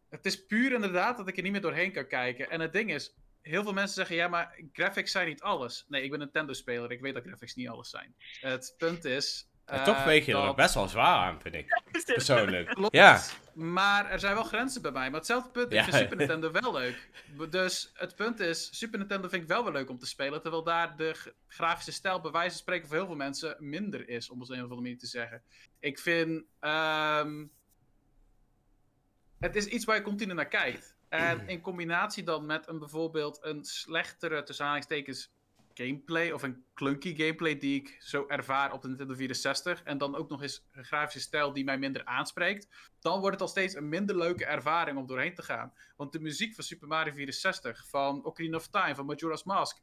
Het 0.09 0.25
is 0.25 0.45
puur 0.45 0.73
inderdaad 0.73 1.17
dat 1.17 1.27
ik 1.27 1.37
er 1.37 1.43
niet 1.43 1.51
meer 1.51 1.61
doorheen 1.61 1.91
kan 1.91 2.07
kijken. 2.07 2.49
En 2.49 2.59
het 2.59 2.73
ding 2.73 2.93
is, 2.93 3.15
heel 3.41 3.63
veel 3.63 3.73
mensen 3.73 3.95
zeggen, 3.95 4.15
ja, 4.15 4.27
maar 4.27 4.59
graphics 4.71 5.11
zijn 5.11 5.27
niet 5.27 5.41
alles. 5.41 5.85
Nee, 5.87 6.03
ik 6.03 6.09
ben 6.09 6.19
een 6.19 6.25
Nintendo-speler, 6.25 6.91
ik 6.91 7.01
weet 7.01 7.13
dat 7.13 7.23
graphics 7.23 7.55
niet 7.55 7.69
alles 7.69 7.89
zijn. 7.89 8.15
Het 8.39 8.75
punt 8.77 9.05
is... 9.05 9.49
En 9.65 9.77
eh, 9.77 9.83
toch 9.83 10.03
weeg 10.03 10.25
je 10.25 10.31
er 10.31 10.37
dat- 10.37 10.45
nog 10.45 10.55
best 10.55 10.73
wel 10.73 10.87
zwaar 10.87 11.17
aan, 11.25 11.41
vind 11.41 11.55
ik. 11.55 11.81
Persoonlijk. 12.05 12.69
Klopt. 12.69 12.95
Ja. 12.95 13.21
Maar 13.53 14.09
er 14.09 14.19
zijn 14.19 14.33
wel 14.33 14.43
grenzen 14.43 14.81
bij 14.81 14.91
mij. 14.91 15.09
Maar 15.09 15.19
hetzelfde 15.19 15.49
punt, 15.49 15.73
ik 15.73 15.83
vind 15.83 15.95
Super 15.95 16.17
Nintendo 16.17 16.51
wel 16.51 16.73
leuk. 16.73 17.09
Dus 17.49 17.91
het 17.93 18.15
punt 18.15 18.39
is, 18.39 18.77
Super 18.77 18.99
Nintendo 18.99 19.27
vind 19.27 19.41
ik 19.41 19.47
wel 19.47 19.63
weer 19.63 19.73
leuk 19.73 19.89
om 19.89 19.97
te 19.97 20.05
spelen. 20.05 20.41
Terwijl 20.41 20.63
daar 20.63 20.97
de 20.97 21.33
grafische 21.47 21.91
stijl 21.91 22.21
bij 22.21 22.31
wijze 22.31 22.49
van 22.49 22.59
spreken 22.59 22.87
voor 22.87 22.95
heel 22.97 23.05
veel 23.05 23.15
mensen 23.15 23.55
minder 23.59 24.09
is. 24.09 24.29
Om 24.29 24.39
het 24.39 24.49
op 24.49 24.55
een 24.55 24.61
of 24.61 24.63
andere 24.63 24.81
manier 24.81 24.97
te 24.99 25.07
zeggen. 25.07 25.43
Ik 25.79 25.99
vind... 25.99 26.43
ehm, 26.59 27.45
het 29.39 29.55
is 29.55 29.65
iets 29.65 29.85
waar 29.85 29.95
je 29.95 30.01
continu 30.01 30.33
naar 30.33 30.47
kijkt. 30.47 30.95
En 31.09 31.47
in 31.47 31.61
combinatie 31.61 32.23
dan 32.23 32.45
met 32.45 32.67
een 32.67 32.79
bijvoorbeeld 32.79 33.39
een 33.41 33.65
slechtere, 33.65 34.43
tussen 34.43 34.65
aanhalingstekens, 34.65 35.31
gameplay 35.73 36.31
of 36.31 36.43
een 36.43 36.63
clunky 36.73 37.15
gameplay 37.15 37.57
die 37.57 37.79
ik 37.79 37.97
zo 37.99 38.27
ervaar 38.27 38.73
op 38.73 38.81
de 38.81 38.87
Nintendo 38.87 39.13
64 39.13 39.83
en 39.83 39.97
dan 39.97 40.15
ook 40.15 40.29
nog 40.29 40.41
eens 40.41 40.67
een 40.71 40.85
grafische 40.85 41.19
stijl 41.19 41.53
die 41.53 41.63
mij 41.63 41.77
minder 41.77 42.05
aanspreekt, 42.05 42.67
dan 42.99 43.19
wordt 43.19 43.33
het 43.33 43.41
al 43.41 43.47
steeds 43.47 43.75
een 43.75 43.89
minder 43.89 44.17
leuke 44.17 44.45
ervaring 44.45 44.97
om 44.97 45.07
doorheen 45.07 45.35
te 45.35 45.43
gaan. 45.43 45.73
Want 45.95 46.11
de 46.11 46.19
muziek 46.19 46.55
van 46.55 46.63
Super 46.63 46.87
Mario 46.87 47.13
64, 47.13 47.87
van 47.87 48.25
Ocarina 48.25 48.57
of 48.57 48.67
Time, 48.67 48.95
van 48.95 49.05
Majora's 49.05 49.43
Mask, 49.43 49.81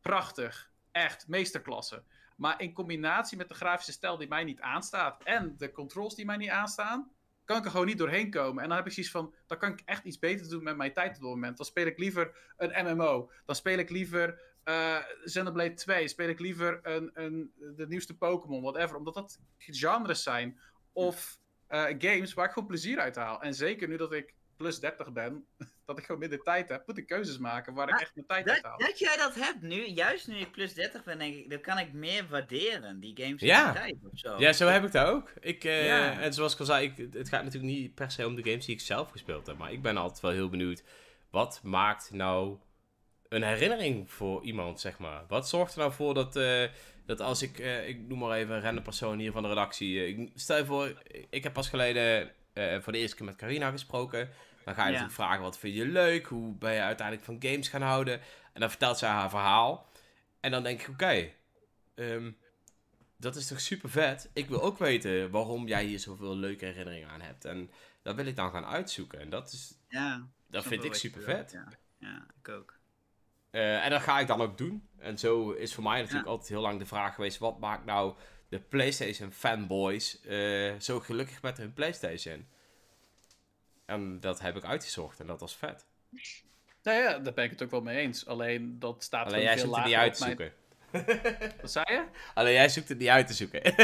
prachtig, 0.00 0.70
echt 0.92 1.28
meesterklasse. 1.28 2.02
Maar 2.36 2.60
in 2.60 2.72
combinatie 2.72 3.36
met 3.36 3.48
de 3.48 3.54
grafische 3.54 3.92
stijl 3.92 4.16
die 4.16 4.28
mij 4.28 4.44
niet 4.44 4.60
aanstaat 4.60 5.22
en 5.22 5.54
de 5.56 5.72
controls 5.72 6.14
die 6.14 6.24
mij 6.24 6.36
niet 6.36 6.50
aanstaan, 6.50 7.10
kan 7.48 7.56
ik 7.56 7.64
er 7.64 7.70
gewoon 7.70 7.86
niet 7.86 7.98
doorheen 7.98 8.30
komen. 8.30 8.62
En 8.62 8.68
dan 8.68 8.76
heb 8.76 8.86
ik 8.86 8.92
zoiets 8.92 9.12
van, 9.12 9.34
dan 9.46 9.58
kan 9.58 9.72
ik 9.72 9.82
echt 9.84 10.04
iets 10.04 10.18
beter 10.18 10.48
doen 10.48 10.62
met 10.62 10.76
mijn 10.76 10.92
tijd 10.92 11.08
op 11.08 11.14
het 11.14 11.22
moment. 11.22 11.56
Dan 11.56 11.66
speel 11.66 11.86
ik 11.86 11.98
liever 11.98 12.38
een 12.56 12.96
MMO. 12.96 13.30
Dan 13.46 13.54
speel 13.54 13.78
ik 13.78 13.90
liever 13.90 14.40
eh 14.68 14.96
Xenoblade 15.24 15.74
2. 15.74 16.08
Speel 16.08 16.28
ik 16.28 16.38
liever 16.40 16.80
een, 16.82 17.10
een, 17.14 17.52
de 17.76 17.86
nieuwste 17.88 18.16
Pokémon, 18.16 18.62
whatever. 18.62 18.96
Omdat 18.96 19.14
dat 19.14 19.38
genres 19.58 20.22
zijn. 20.22 20.58
Of 20.92 21.38
eh, 21.66 21.84
games 21.98 22.34
waar 22.34 22.44
ik 22.46 22.52
gewoon 22.52 22.68
plezier 22.68 22.98
uit 22.98 23.16
haal. 23.16 23.42
En 23.42 23.54
zeker 23.54 23.88
nu 23.88 23.96
dat 23.96 24.12
ik 24.12 24.34
plus 24.56 24.80
30 24.80 25.12
ben, 25.12 25.46
dat 25.86 25.98
ik 25.98 26.04
gewoon 26.04 26.20
minder 26.20 26.42
tijd 26.42 26.68
heb, 26.68 26.86
moet 26.86 26.98
ik 26.98 27.06
keuzes 27.06 27.38
maken 27.38 27.74
waar 27.74 27.88
ik 27.88 28.00
echt 28.00 28.14
mijn 28.14 28.26
tijd 28.26 28.48
uit 28.48 28.62
Dat, 28.62 28.64
haal. 28.70 28.78
dat 28.78 28.98
jij 28.98 29.16
dat 29.16 29.34
hebt 29.34 29.60
nu, 29.62 29.86
juist 29.86 30.26
nu 30.28 30.36
ik 30.36 30.50
plus 30.52 30.74
30 30.74 31.04
ben, 31.04 31.18
denk 31.18 31.34
ik, 31.34 31.50
dan 31.50 31.60
kan 31.60 31.78
ik 31.78 31.92
meer 31.92 32.26
waarderen, 32.28 33.00
die 33.00 33.16
games 33.22 33.40
Ja. 33.40 33.66
in 33.66 33.72
de 33.72 33.78
tijd 33.78 33.96
of 34.12 34.18
zo. 34.18 34.38
Ja, 34.38 34.52
zo 34.52 34.66
heb 34.66 34.84
ik 34.84 34.92
dat 34.92 35.06
ook. 35.06 35.32
Ik, 35.40 35.64
eh, 35.64 35.86
Ja. 35.86 36.20
En 36.20 36.32
zoals 36.32 36.52
ik 36.52 36.58
al 36.60 36.64
zei, 36.66 36.86
ik, 36.86 37.12
het 37.14 37.28
gaat 37.28 37.44
natuurlijk 37.44 37.72
niet 37.72 37.94
per 37.94 38.10
se 38.10 38.26
om 38.26 38.34
de 38.34 38.42
games 38.42 38.64
die 38.66 38.74
ik 38.74 38.80
zelf 38.80 39.10
gespeeld 39.10 39.46
heb. 39.46 39.58
Maar 39.58 39.72
ik 39.72 39.82
ben 39.82 39.96
altijd 39.96 40.20
wel 40.20 40.30
heel 40.30 40.48
benieuwd. 40.48 40.82
Wat 41.30 41.60
maakt 41.62 42.10
nou 42.12 42.58
een 43.28 43.42
herinnering 43.42 44.10
voor 44.10 44.42
iemand, 44.42 44.80
zeg 44.80 44.98
maar? 44.98 45.24
Wat 45.28 45.48
zorgt 45.48 45.72
er 45.72 45.78
nou 45.78 45.92
voor 45.92 46.14
dat, 46.14 46.36
eh, 46.36 46.64
dat 47.06 47.20
als 47.20 47.42
ik, 47.42 47.58
eh, 47.58 47.88
ik 47.88 48.00
noem 48.08 48.18
maar 48.18 48.36
even 48.36 48.54
een 48.54 48.62
random 48.62 48.82
persoon 48.84 49.18
hier 49.18 49.32
van 49.32 49.42
de 49.42 49.48
redactie. 49.48 49.98
eh, 50.00 50.08
ik, 50.08 50.30
stel 50.34 50.56
je 50.56 50.64
voor, 50.64 51.02
ik 51.30 51.42
heb 51.42 51.52
pas 51.52 51.68
geleden 51.68 52.32
voor 52.80 52.92
de 52.92 52.98
eerste 52.98 53.16
keer 53.16 53.26
met 53.26 53.36
Carina 53.36 53.70
gesproken. 53.70 54.30
Dan 54.64 54.74
ga 54.74 54.80
je 54.86 54.92
Ja. 54.92 54.98
natuurlijk 54.98 55.14
vragen, 55.14 55.42
wat 55.42 55.58
vind 55.58 55.74
je 55.74 55.86
leuk? 55.86 56.26
Hoe 56.26 56.54
ben 56.54 56.72
je 56.72 56.80
uiteindelijk 56.80 57.26
van 57.26 57.36
games 57.40 57.68
gaan 57.68 57.82
houden? 57.82 58.20
En 58.52 58.60
dan 58.60 58.68
vertelt 58.70 58.98
zij 58.98 59.08
haar 59.08 59.30
verhaal. 59.30 59.88
En 60.40 60.50
dan 60.50 60.62
denk 60.62 60.80
ik, 60.82 60.88
oké, 60.88 61.30
ehm, 61.94 62.30
dat 63.16 63.36
is 63.36 63.46
toch 63.46 63.60
super 63.60 63.90
vet. 63.90 64.30
Ik 64.32 64.48
wil 64.48 64.62
ook 64.62 64.78
weten 64.78 65.30
waarom 65.30 65.66
jij 65.66 65.84
hier 65.84 65.98
zoveel 65.98 66.36
leuke 66.36 66.64
herinneringen 66.64 67.08
aan 67.08 67.20
hebt. 67.20 67.44
En 67.44 67.70
dat 68.02 68.14
wil 68.14 68.26
ik 68.26 68.36
dan 68.36 68.50
gaan 68.50 68.64
uitzoeken. 68.66 69.20
En 69.20 69.30
dat, 69.30 69.52
is, 69.52 69.74
Ja, 69.88 70.28
dat 70.46 70.64
vind 70.66 70.84
ik 70.84 70.94
super 70.94 71.22
vet. 71.22 71.52
Ja. 71.52 71.68
ja, 71.98 72.26
ik 72.40 72.48
ook. 72.48 72.77
Eh, 73.50 73.84
en 73.84 73.90
dat 73.90 74.02
ga 74.02 74.20
ik 74.20 74.26
dan 74.26 74.40
ook 74.40 74.58
doen. 74.58 74.88
En 74.98 75.18
zo 75.18 75.50
is 75.50 75.74
voor 75.74 75.82
mij 75.82 75.98
natuurlijk 75.98 76.24
Ja. 76.26 76.30
altijd 76.30 76.48
heel 76.48 76.60
lang 76.60 76.78
de 76.78 76.86
vraag 76.86 77.14
geweest: 77.14 77.38
wat 77.38 77.58
maakt 77.58 77.84
nou 77.84 78.14
de 78.48 78.60
PlayStation 78.60 79.32
fanboys 79.32 80.20
eh, 80.20 80.74
zo 80.78 81.00
gelukkig 81.00 81.42
met 81.42 81.56
hun 81.56 81.72
PlayStation. 81.72 82.46
En 83.86 84.20
dat 84.20 84.40
heb 84.40 84.56
ik 84.56 84.64
uitgezocht 84.64 85.20
en 85.20 85.26
dat 85.26 85.40
was 85.40 85.56
vet. 85.56 85.86
Nou 86.82 86.98
ja, 87.02 87.18
daar 87.18 87.32
ben 87.32 87.44
ik 87.44 87.50
het 87.50 87.62
ook 87.62 87.70
wel 87.70 87.80
mee 87.80 87.98
eens. 87.98 88.26
Alleen 88.26 88.78
dat 88.78 89.02
staat 89.02 89.26
Alleen 89.26 89.42
jij 89.42 89.58
veel 89.58 89.64
zoekt 89.64 89.76
het 89.76 89.84
niet 89.84 89.94
lager 89.94 90.08
uit 90.10 90.18
te 90.18 90.30
op 90.30 90.36
mijn-. 90.38 90.52
Wat 91.60 91.72
zei 91.72 91.84
je? 91.88 92.04
Alleen 92.34 92.52
jij 92.52 92.68
zoekt 92.68 92.88
het 92.88 92.98
niet 92.98 93.08
uit 93.08 93.26
te 93.26 93.34
zoeken. 93.34 93.62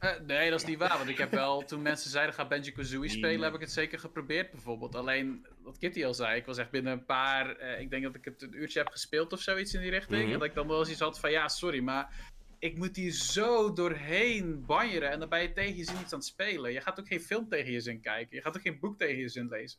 Eh, 0.00 0.20
nee, 0.26 0.50
dat 0.50 0.60
is 0.60 0.66
niet 0.66 0.78
waar. 0.78 0.96
Want 0.96 1.08
ik 1.08 1.18
heb 1.18 1.30
wel, 1.30 1.64
toen 1.64 1.82
mensen 1.82 2.10
zeiden 2.10 2.34
ga 2.34 2.46
Banjo 2.46 2.72
Kazooie 2.72 3.08
spelen, 3.08 3.42
heb 3.42 3.54
ik 3.54 3.60
het 3.60 3.72
zeker 3.72 3.98
geprobeerd 3.98 4.50
bijvoorbeeld. 4.50 4.94
Alleen, 4.94 5.46
wat 5.62 5.78
Kitty 5.78 6.04
al 6.04 6.14
zei, 6.14 6.36
ik 6.36 6.46
was 6.46 6.58
echt 6.58 6.70
binnen 6.70 6.92
een 6.92 7.04
paar, 7.04 7.56
eh, 7.56 7.80
ik 7.80 7.90
denk 7.90 8.02
dat 8.02 8.14
ik 8.14 8.24
het 8.24 8.42
een 8.42 8.56
uurtje 8.56 8.78
heb 8.78 8.88
gespeeld 8.88 9.32
of 9.32 9.40
zoiets 9.40 9.74
in 9.74 9.80
die 9.80 9.90
richting. 9.90 10.22
Mhm. 10.22 10.32
En 10.32 10.38
dat 10.38 10.48
ik 10.48 10.54
dan 10.54 10.68
wel 10.68 10.78
eens 10.78 10.90
iets 10.90 11.00
had 11.00 11.20
van 11.20 11.30
ja, 11.30 11.48
sorry, 11.48 11.80
maar 11.80 12.14
ik 12.58 12.76
moet 12.76 12.96
hier 12.96 13.12
zo 13.12 13.72
doorheen 13.72 14.66
banjeren. 14.66 15.10
En 15.10 15.18
dan 15.18 15.28
ben 15.28 15.42
je 15.42 15.52
tegen 15.52 15.76
je 15.76 15.84
zin 15.84 16.00
iets 16.00 16.12
aan 16.12 16.18
het 16.18 16.28
spelen. 16.28 16.72
Je 16.72 16.80
gaat 16.80 17.00
ook 17.00 17.08
geen 17.08 17.20
film 17.20 17.48
tegen 17.48 17.72
je 17.72 17.80
zin 17.80 18.00
kijken. 18.00 18.36
Je 18.36 18.42
gaat 18.42 18.56
ook 18.56 18.62
geen 18.62 18.78
boek 18.78 18.98
tegen 18.98 19.18
je 19.18 19.28
zin 19.28 19.48
lezen. 19.48 19.78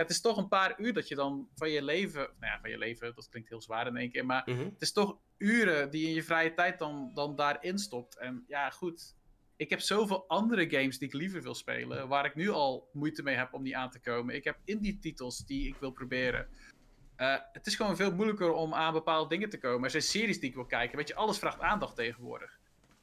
Het 0.00 0.10
is 0.10 0.20
toch 0.20 0.36
een 0.36 0.48
paar 0.48 0.80
uur 0.80 0.92
dat 0.92 1.08
je 1.08 1.14
dan 1.14 1.48
van 1.54 1.70
je 1.70 1.82
leven, 1.82 2.20
nou 2.20 2.52
ja, 2.52 2.58
van 2.60 2.70
je 2.70 2.78
leven, 2.78 3.14
dat 3.14 3.28
klinkt 3.28 3.48
heel 3.48 3.60
zwaar 3.62 3.86
in 3.86 3.96
één 3.96 4.10
keer, 4.10 4.26
maar 4.26 4.42
Mhm. 4.46 4.64
het 4.64 4.82
is 4.82 4.92
toch 4.92 5.18
uren 5.36 5.90
die 5.90 6.02
je 6.02 6.08
in 6.08 6.14
je 6.14 6.22
vrije 6.22 6.54
tijd 6.54 6.78
dan, 6.78 7.10
dan 7.14 7.36
daarin 7.36 7.78
stopt. 7.78 8.18
En 8.18 8.44
ja, 8.48 8.70
goed. 8.70 9.14
Ik 9.56 9.70
heb 9.70 9.80
zoveel 9.80 10.28
andere 10.28 10.70
games 10.70 10.98
die 10.98 11.08
ik 11.08 11.14
liever 11.14 11.42
wil 11.42 11.54
spelen, 11.54 12.08
waar 12.08 12.24
ik 12.24 12.34
nu 12.34 12.48
al 12.48 12.88
moeite 12.92 13.22
mee 13.22 13.36
heb 13.36 13.54
om 13.54 13.62
die 13.62 13.76
aan 13.76 13.90
te 13.90 14.00
komen. 14.00 14.34
Ik 14.34 14.44
heb 14.44 14.58
indie-titels 14.64 15.46
die 15.46 15.68
ik 15.68 15.76
wil 15.80 15.90
proberen. 15.90 16.48
Eh, 17.16 17.36
het 17.52 17.66
is 17.66 17.74
gewoon 17.76 17.96
veel 17.96 18.14
moeilijker 18.14 18.52
om 18.52 18.74
aan 18.74 18.92
bepaalde 18.92 19.28
dingen 19.28 19.48
te 19.50 19.58
komen. 19.58 19.84
Er 19.84 19.90
zijn 19.90 20.02
series 20.02 20.40
die 20.40 20.48
ik 20.48 20.54
wil 20.54 20.66
kijken. 20.66 20.96
Weet 20.96 21.08
je, 21.08 21.14
alles 21.14 21.38
vraagt 21.38 21.60
aandacht 21.60 21.96
tegenwoordig. 21.96 22.59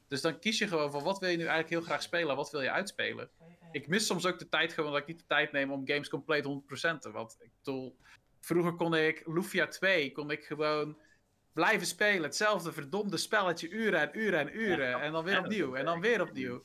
Dus 0.08 0.20
dan 0.20 0.38
kies 0.38 0.58
je 0.58 0.68
gewoon 0.68 0.90
van 0.90 1.02
wat 1.02 1.18
wil 1.18 1.28
je 1.28 1.36
nu 1.36 1.42
eigenlijk 1.42 1.72
heel 1.72 1.82
graag 1.82 2.02
spelen, 2.02 2.36
wat 2.36 2.50
wil 2.50 2.62
je 2.62 2.70
uitspelen. 2.70 3.30
Ik 3.72 3.88
mis 3.88 4.06
soms 4.06 4.26
ook 4.26 4.38
de 4.38 4.48
tijd 4.48 4.72
gewoon 4.72 4.92
dat 4.92 5.00
ik 5.00 5.06
niet 5.06 5.18
de 5.18 5.26
tijd 5.26 5.52
neem 5.52 5.72
om 5.72 5.86
games 5.86 6.08
compleet 6.08 6.44
100% 6.44 6.98
te. 6.98 7.10
Want 7.10 7.36
ik 7.40 7.50
bedoel, 7.58 7.96
vroeger 8.40 8.74
kon 8.74 8.94
ik 8.94 9.22
Lufia 9.26 9.66
2, 9.66 10.12
kon 10.12 10.30
ik 10.30 10.44
gewoon 10.44 10.98
blijven 11.52 11.86
spelen. 11.86 12.22
Hetzelfde 12.22 12.72
verdomde 12.72 13.16
spelletje, 13.16 13.68
uren 13.68 14.00
en 14.00 14.18
uren 14.18 14.40
en 14.40 14.56
uren. 14.56 15.00
En 15.00 15.12
dan 15.12 15.24
weer 15.24 15.38
opnieuw. 15.38 15.74
En 15.74 15.84
dan 15.84 16.00
weer 16.00 16.20
opnieuw. 16.20 16.64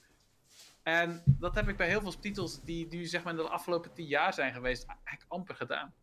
En 0.83 1.23
dat 1.25 1.55
heb 1.55 1.67
ik 1.67 1.77
bij 1.77 1.87
heel 1.87 2.01
veel 2.01 2.19
titels 2.19 2.63
die 2.63 2.87
nu 2.87 3.05
zeg 3.05 3.23
maar 3.23 3.33
in 3.33 3.39
de 3.39 3.49
afgelopen 3.49 3.93
tien 3.93 4.07
jaar 4.07 4.33
zijn 4.33 4.53
geweest, 4.53 4.85
eigenlijk 4.85 5.25
amper 5.27 5.55
gedaan. 5.55 5.93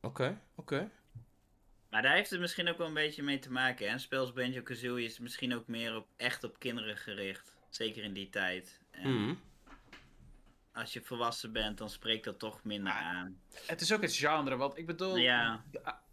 Oké, 0.00 0.40
oké. 0.54 0.90
Maar 1.92 2.02
daar 2.02 2.14
heeft 2.14 2.30
het 2.30 2.40
misschien 2.40 2.68
ook 2.68 2.78
wel 2.78 2.86
een 2.86 2.94
beetje 2.94 3.22
mee 3.22 3.38
te 3.38 3.50
maken. 3.52 4.00
Spel 4.00 4.20
als 4.20 4.32
Banjo 4.32 4.62
Kazooie 4.62 5.04
is 5.04 5.18
misschien 5.18 5.54
ook 5.54 5.66
meer 5.66 5.96
op, 5.96 6.06
echt 6.16 6.44
op 6.44 6.58
kinderen 6.58 6.96
gericht. 6.96 7.54
Zeker 7.68 8.02
in 8.04 8.12
die 8.12 8.28
tijd. 8.28 8.80
En 8.90 9.10
Mhm. 9.22 9.34
als 10.72 10.92
je 10.92 11.00
volwassen 11.02 11.52
bent, 11.52 11.78
dan 11.78 11.90
spreekt 11.90 12.24
dat 12.24 12.38
toch 12.38 12.64
minder 12.64 12.92
aan. 12.92 13.40
Het 13.66 13.80
is 13.80 13.92
ook 13.92 14.02
het 14.02 14.16
genre, 14.16 14.56
want 14.56 14.78
ik 14.78 14.86
bedoel, 14.86 15.16
Ja. 15.16 15.64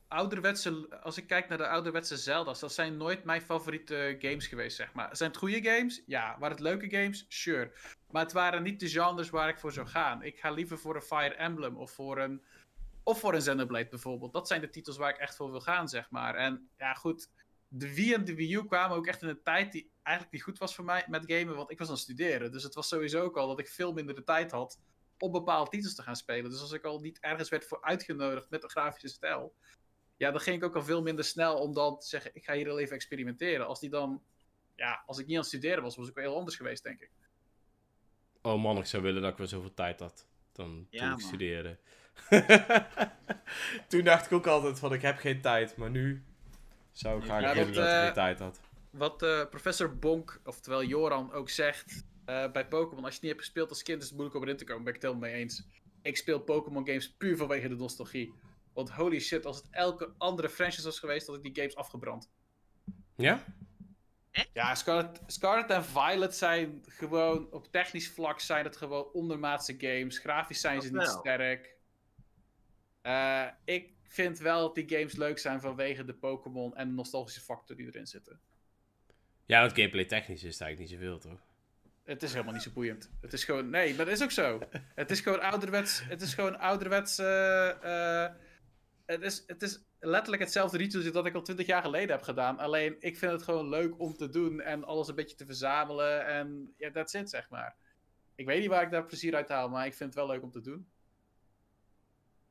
ouderwetse, 0.07 0.99
als 1.01 1.17
ik 1.17 1.27
kijk 1.27 1.47
naar 1.49 1.57
de 1.57 1.67
ouderwetse 1.67 2.17
Zelda's, 2.17 2.59
dat 2.59 2.73
zijn 2.73 2.97
nooit 2.97 3.23
mijn 3.23 3.41
favoriete 3.41 4.15
games 4.19 4.47
geweest, 4.47 4.75
zeg 4.75 4.93
maar. 4.93 5.15
Zijn 5.17 5.29
het 5.29 5.39
goede 5.39 5.61
games? 5.63 6.01
Ja. 6.05 6.35
Waren 6.39 6.55
het 6.55 6.65
leuke 6.65 6.89
games? 6.89 7.25
Sure. 7.27 7.71
Maar 8.11 8.23
het 8.23 8.31
waren 8.33 8.63
niet 8.63 8.79
de 8.79 8.89
genres 8.89 9.29
waar 9.29 9.49
ik 9.49 9.57
voor 9.59 9.71
zou 9.71 9.87
gaan. 9.87 10.23
Ik 10.23 10.39
ga 10.39 10.51
liever 10.51 10.77
voor 10.79 10.95
een 10.95 11.01
Fire 11.01 11.33
Emblem 11.35 11.77
of 11.77 11.91
voor 11.91 12.17
een, 12.19 12.43
of 13.09 13.19
voor 13.19 13.33
een 13.33 13.39
Xenoblade 13.39 13.89
bijvoorbeeld. 13.89 14.33
Dat 14.33 14.47
zijn 14.47 14.61
de 14.61 14.69
titels 14.69 14.97
waar 14.97 15.09
ik 15.09 15.17
echt 15.17 15.35
voor 15.35 15.51
wil 15.51 15.61
gaan, 15.61 15.87
zeg 15.87 16.09
maar. 16.09 16.35
En 16.35 16.69
ja, 16.77 16.93
goed. 16.93 17.29
De 17.67 17.93
Wii 17.93 18.13
en 18.13 18.25
de 18.25 18.35
Wii 18.35 18.53
U 18.53 18.65
kwamen 18.65 18.97
ook 18.97 19.07
echt 19.07 19.21
in 19.21 19.27
een 19.27 19.43
tijd 19.43 19.71
die 19.71 19.91
eigenlijk 20.03 20.35
niet 20.35 20.43
goed 20.45 20.57
was 20.57 20.75
voor 20.75 20.85
mij 20.85 21.05
met 21.07 21.23
gamen, 21.31 21.55
want 21.55 21.71
ik 21.71 21.77
was 21.77 21.87
aan 21.87 21.93
het 21.93 22.03
studeren. 22.03 22.51
Dus 22.51 22.63
het 22.63 22.73
was 22.73 22.87
sowieso 22.87 23.23
ook 23.23 23.37
al 23.37 23.47
dat 23.47 23.59
ik 23.59 23.67
veel 23.67 23.93
minder 23.93 24.15
de 24.15 24.23
tijd 24.23 24.51
had 24.51 24.79
om 25.17 25.31
bepaalde 25.31 25.69
titels 25.69 25.95
te 25.95 26.01
gaan 26.01 26.15
spelen. 26.15 26.49
Dus 26.51 26.61
als 26.61 26.71
ik 26.71 26.83
al 26.83 26.99
niet 26.99 27.19
ergens 27.19 27.49
werd 27.49 27.65
voor 27.65 27.81
uitgenodigd 27.81 28.49
met 28.49 28.63
een 28.63 28.69
grafische 28.69 29.07
stijl, 29.07 29.53
ja, 30.17 30.31
dan 30.31 30.39
ging 30.41 30.55
ik 30.55 30.63
ook 30.63 30.75
al 30.75 30.83
veel 30.83 31.01
minder 31.01 31.25
snel 31.25 31.59
om 31.59 31.73
dan 31.73 31.99
te 31.99 32.07
zeggen, 32.07 32.31
ik 32.33 32.43
ga 32.43 32.53
hier 32.53 32.69
al 32.69 32.79
even 32.79 32.95
experimenteren. 32.95 33.67
Als 33.67 33.79
die 33.79 33.89
dan, 33.89 34.23
ja, 34.75 35.03
als 35.05 35.17
ik 35.17 35.25
niet 35.25 35.35
aan 35.35 35.41
het 35.41 35.51
studeren 35.51 35.83
was, 35.83 35.95
was 35.95 36.07
ik 36.07 36.13
wel 36.15 36.23
heel 36.23 36.37
anders 36.37 36.55
geweest, 36.55 36.83
denk 36.83 37.01
ik. 37.01 37.11
Oh 38.41 38.61
man, 38.61 38.77
ik 38.77 38.85
zou 38.85 39.03
willen 39.03 39.21
dat 39.21 39.31
ik 39.31 39.37
weer 39.37 39.47
zoveel 39.47 39.73
tijd 39.73 39.99
had. 39.99 40.27
Dan 40.51 40.87
Ja, 40.89 40.99
toen 40.99 41.11
ik 41.11 41.19
man. 41.19 41.27
studeerde. 41.27 41.79
toen 43.87 44.03
dacht 44.03 44.25
ik 44.25 44.31
ook 44.31 44.47
altijd 44.47 44.79
van 44.79 44.93
ik 44.93 45.01
heb 45.01 45.17
geen 45.17 45.41
tijd, 45.41 45.75
maar 45.75 45.89
nu 45.89 46.23
zou 46.91 47.19
ik 47.19 47.23
graag 47.23 47.41
Ja, 47.41 47.53
willen 47.53 47.73
dat, 47.73 47.75
dat 47.75 47.85
ik 47.85 47.91
eh, 47.91 48.01
meer 48.01 48.13
tijd 48.13 48.39
had. 48.39 48.59
Wat 48.89 49.23
eh, 49.23 49.45
professor 49.49 49.97
Bonk, 49.97 50.41
oftewel 50.43 50.83
Joran, 50.83 51.33
ook 51.33 51.49
zegt 51.49 52.03
eh, 52.25 52.51
bij 52.51 52.67
Pokémon, 52.67 53.03
als 53.03 53.13
je 53.13 53.19
het 53.19 53.21
niet 53.21 53.31
hebt 53.31 53.43
gespeeld 53.43 53.69
als 53.69 53.83
kind, 53.83 54.01
is 54.01 54.07
het 54.07 54.15
moeilijk 54.15 54.37
om 54.37 54.43
erin 54.43 54.57
te 54.57 54.65
komen. 54.65 54.83
Ben 54.83 54.93
ik 54.93 55.01
het 55.01 55.09
helemaal 55.09 55.29
mee 55.29 55.41
eens. 55.41 55.67
Ik 56.01 56.17
speel 56.17 56.39
Pokémon 56.39 56.85
games 56.85 57.13
puur 57.13 57.37
vanwege 57.37 57.67
de 57.67 57.75
nostalgie. 57.75 58.33
Want 58.73 58.89
holy 58.89 59.19
shit, 59.19 59.45
als 59.45 59.57
het 59.57 59.67
elke 59.71 60.13
andere 60.17 60.49
franchise 60.49 60.83
was 60.83 60.99
geweest, 60.99 61.27
had 61.27 61.35
ik 61.35 61.41
die 61.41 61.55
games 61.55 61.75
afgebrand. 61.75 62.29
Ja? 63.15 63.43
Ja, 64.53 64.75
Scarlet, 64.75 65.21
Scarlet 65.25 65.69
en 65.69 65.85
Violet 65.85 66.35
zijn 66.35 66.83
gewoon, 66.87 67.51
op 67.51 67.71
technisch 67.71 68.09
vlak 68.09 68.39
zijn 68.39 68.65
het 68.65 68.77
gewoon 68.77 69.11
ondermaatse 69.13 69.75
games. 69.77 70.17
Grafisch 70.17 70.61
zijn 70.61 70.75
Dat 70.75 70.83
ze 70.83 70.91
niet 70.91 71.07
sterk. 71.07 71.77
Eh, 73.09 73.47
ik 73.65 73.93
vind 74.03 74.39
wel 74.39 74.61
dat 74.61 74.75
die 74.75 74.89
games 74.89 75.15
leuk 75.15 75.37
zijn 75.39 75.61
vanwege 75.61 76.05
de 76.05 76.13
Pokémon 76.13 76.75
en 76.75 76.87
de 76.87 76.93
nostalgische 76.93 77.41
factor 77.41 77.75
die 77.75 77.85
erin 77.87 78.07
zitten. 78.07 78.39
Ja, 79.45 79.59
want 79.59 79.73
gameplay 79.73 80.05
technisch 80.05 80.43
is 80.43 80.53
het 80.53 80.61
eigenlijk 80.61 80.91
niet 80.91 80.99
zoveel, 80.99 81.19
toch? 81.19 81.39
Het 82.03 82.23
is 82.23 82.31
helemaal 82.31 82.53
niet 82.53 82.61
zo 82.61 82.71
boeiend. 82.71 83.11
Het 83.21 83.33
is 83.33 83.43
gewoon, 83.43 83.69
nee, 83.69 83.95
maar 83.95 84.05
dat 84.05 84.13
is 84.13 84.23
ook 84.23 84.31
zo. 84.31 84.59
Het 84.95 85.11
is 85.11 85.21
gewoon 85.21 85.41
ouderwets, 85.41 86.03
het 86.03 86.21
is 86.21 86.33
gewoon 86.33 86.59
ouderwets, 86.59 87.17
eh, 87.17 88.23
eh, 88.23 88.31
het, 89.05 89.21
is, 89.21 89.43
het 89.47 89.61
is 89.61 89.83
letterlijk 89.99 90.41
hetzelfde 90.41 90.77
ritueel 90.77 91.11
dat 91.11 91.25
ik 91.25 91.35
al 91.35 91.41
twintig 91.41 91.65
jaar 91.65 91.83
geleden 91.83 92.15
heb 92.15 92.21
gedaan. 92.21 92.57
Alleen, 92.57 92.95
ik 92.99 93.17
vind 93.17 93.31
het 93.31 93.43
gewoon 93.43 93.69
leuk 93.69 93.99
om 93.99 94.13
te 94.13 94.29
doen 94.29 94.61
en 94.61 94.83
alles 94.83 95.07
een 95.07 95.15
beetje 95.15 95.35
te 95.35 95.45
verzamelen 95.45 96.25
en 96.25 96.73
ja, 96.77 96.91
that's 96.91 97.13
it, 97.13 97.29
zeg 97.29 97.49
maar. 97.49 97.75
Ik 98.35 98.45
weet 98.45 98.59
niet 98.59 98.69
waar 98.69 98.83
ik 98.83 98.91
daar 98.91 99.05
plezier 99.05 99.35
uit 99.35 99.49
haal, 99.49 99.69
maar 99.69 99.85
ik 99.85 99.93
vind 99.93 100.13
het 100.13 100.23
wel 100.23 100.33
leuk 100.33 100.43
om 100.43 100.51
te 100.51 100.61
doen. 100.61 100.87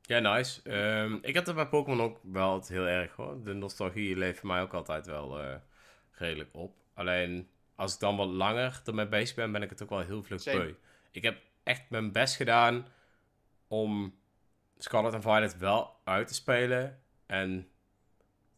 Ja, 0.08 0.18
nice. 0.18 0.62
Ehm, 0.62 1.18
ik 1.22 1.34
heb 1.34 1.44
dat 1.44 1.54
bij 1.54 1.68
Pokémon 1.68 2.00
ook 2.00 2.18
wel 2.22 2.48
altijd 2.48 2.72
heel 2.72 2.86
erg 2.86 3.12
hoor. 3.12 3.42
De 3.44 3.52
nostalgie 3.52 4.16
leeft 4.16 4.38
voor 4.38 4.48
mij 4.48 4.60
ook 4.60 4.72
altijd 4.72 5.06
wel 5.06 5.40
eh, 5.40 5.54
redelijk 6.10 6.48
op. 6.52 6.76
Alleen 6.94 7.48
als 7.74 7.94
ik 7.94 8.00
dan 8.00 8.16
wat 8.16 8.28
langer 8.28 8.80
ermee 8.84 9.06
bezig 9.06 9.36
ben, 9.36 9.52
ben 9.52 9.62
ik 9.62 9.70
het 9.70 9.82
ook 9.82 9.88
wel 9.88 10.00
heel 10.00 10.22
vlug 10.22 10.44
beu. 10.44 10.74
Ik 11.10 11.22
heb 11.22 11.38
echt 11.62 11.82
mijn 11.88 12.12
best 12.12 12.36
gedaan 12.36 12.86
om 13.66 14.18
Scarlet 14.78 15.14
en 15.14 15.22
Violet 15.22 15.58
wel 15.58 15.96
uit 16.04 16.28
te 16.28 16.34
spelen. 16.34 17.00
En 17.26 17.68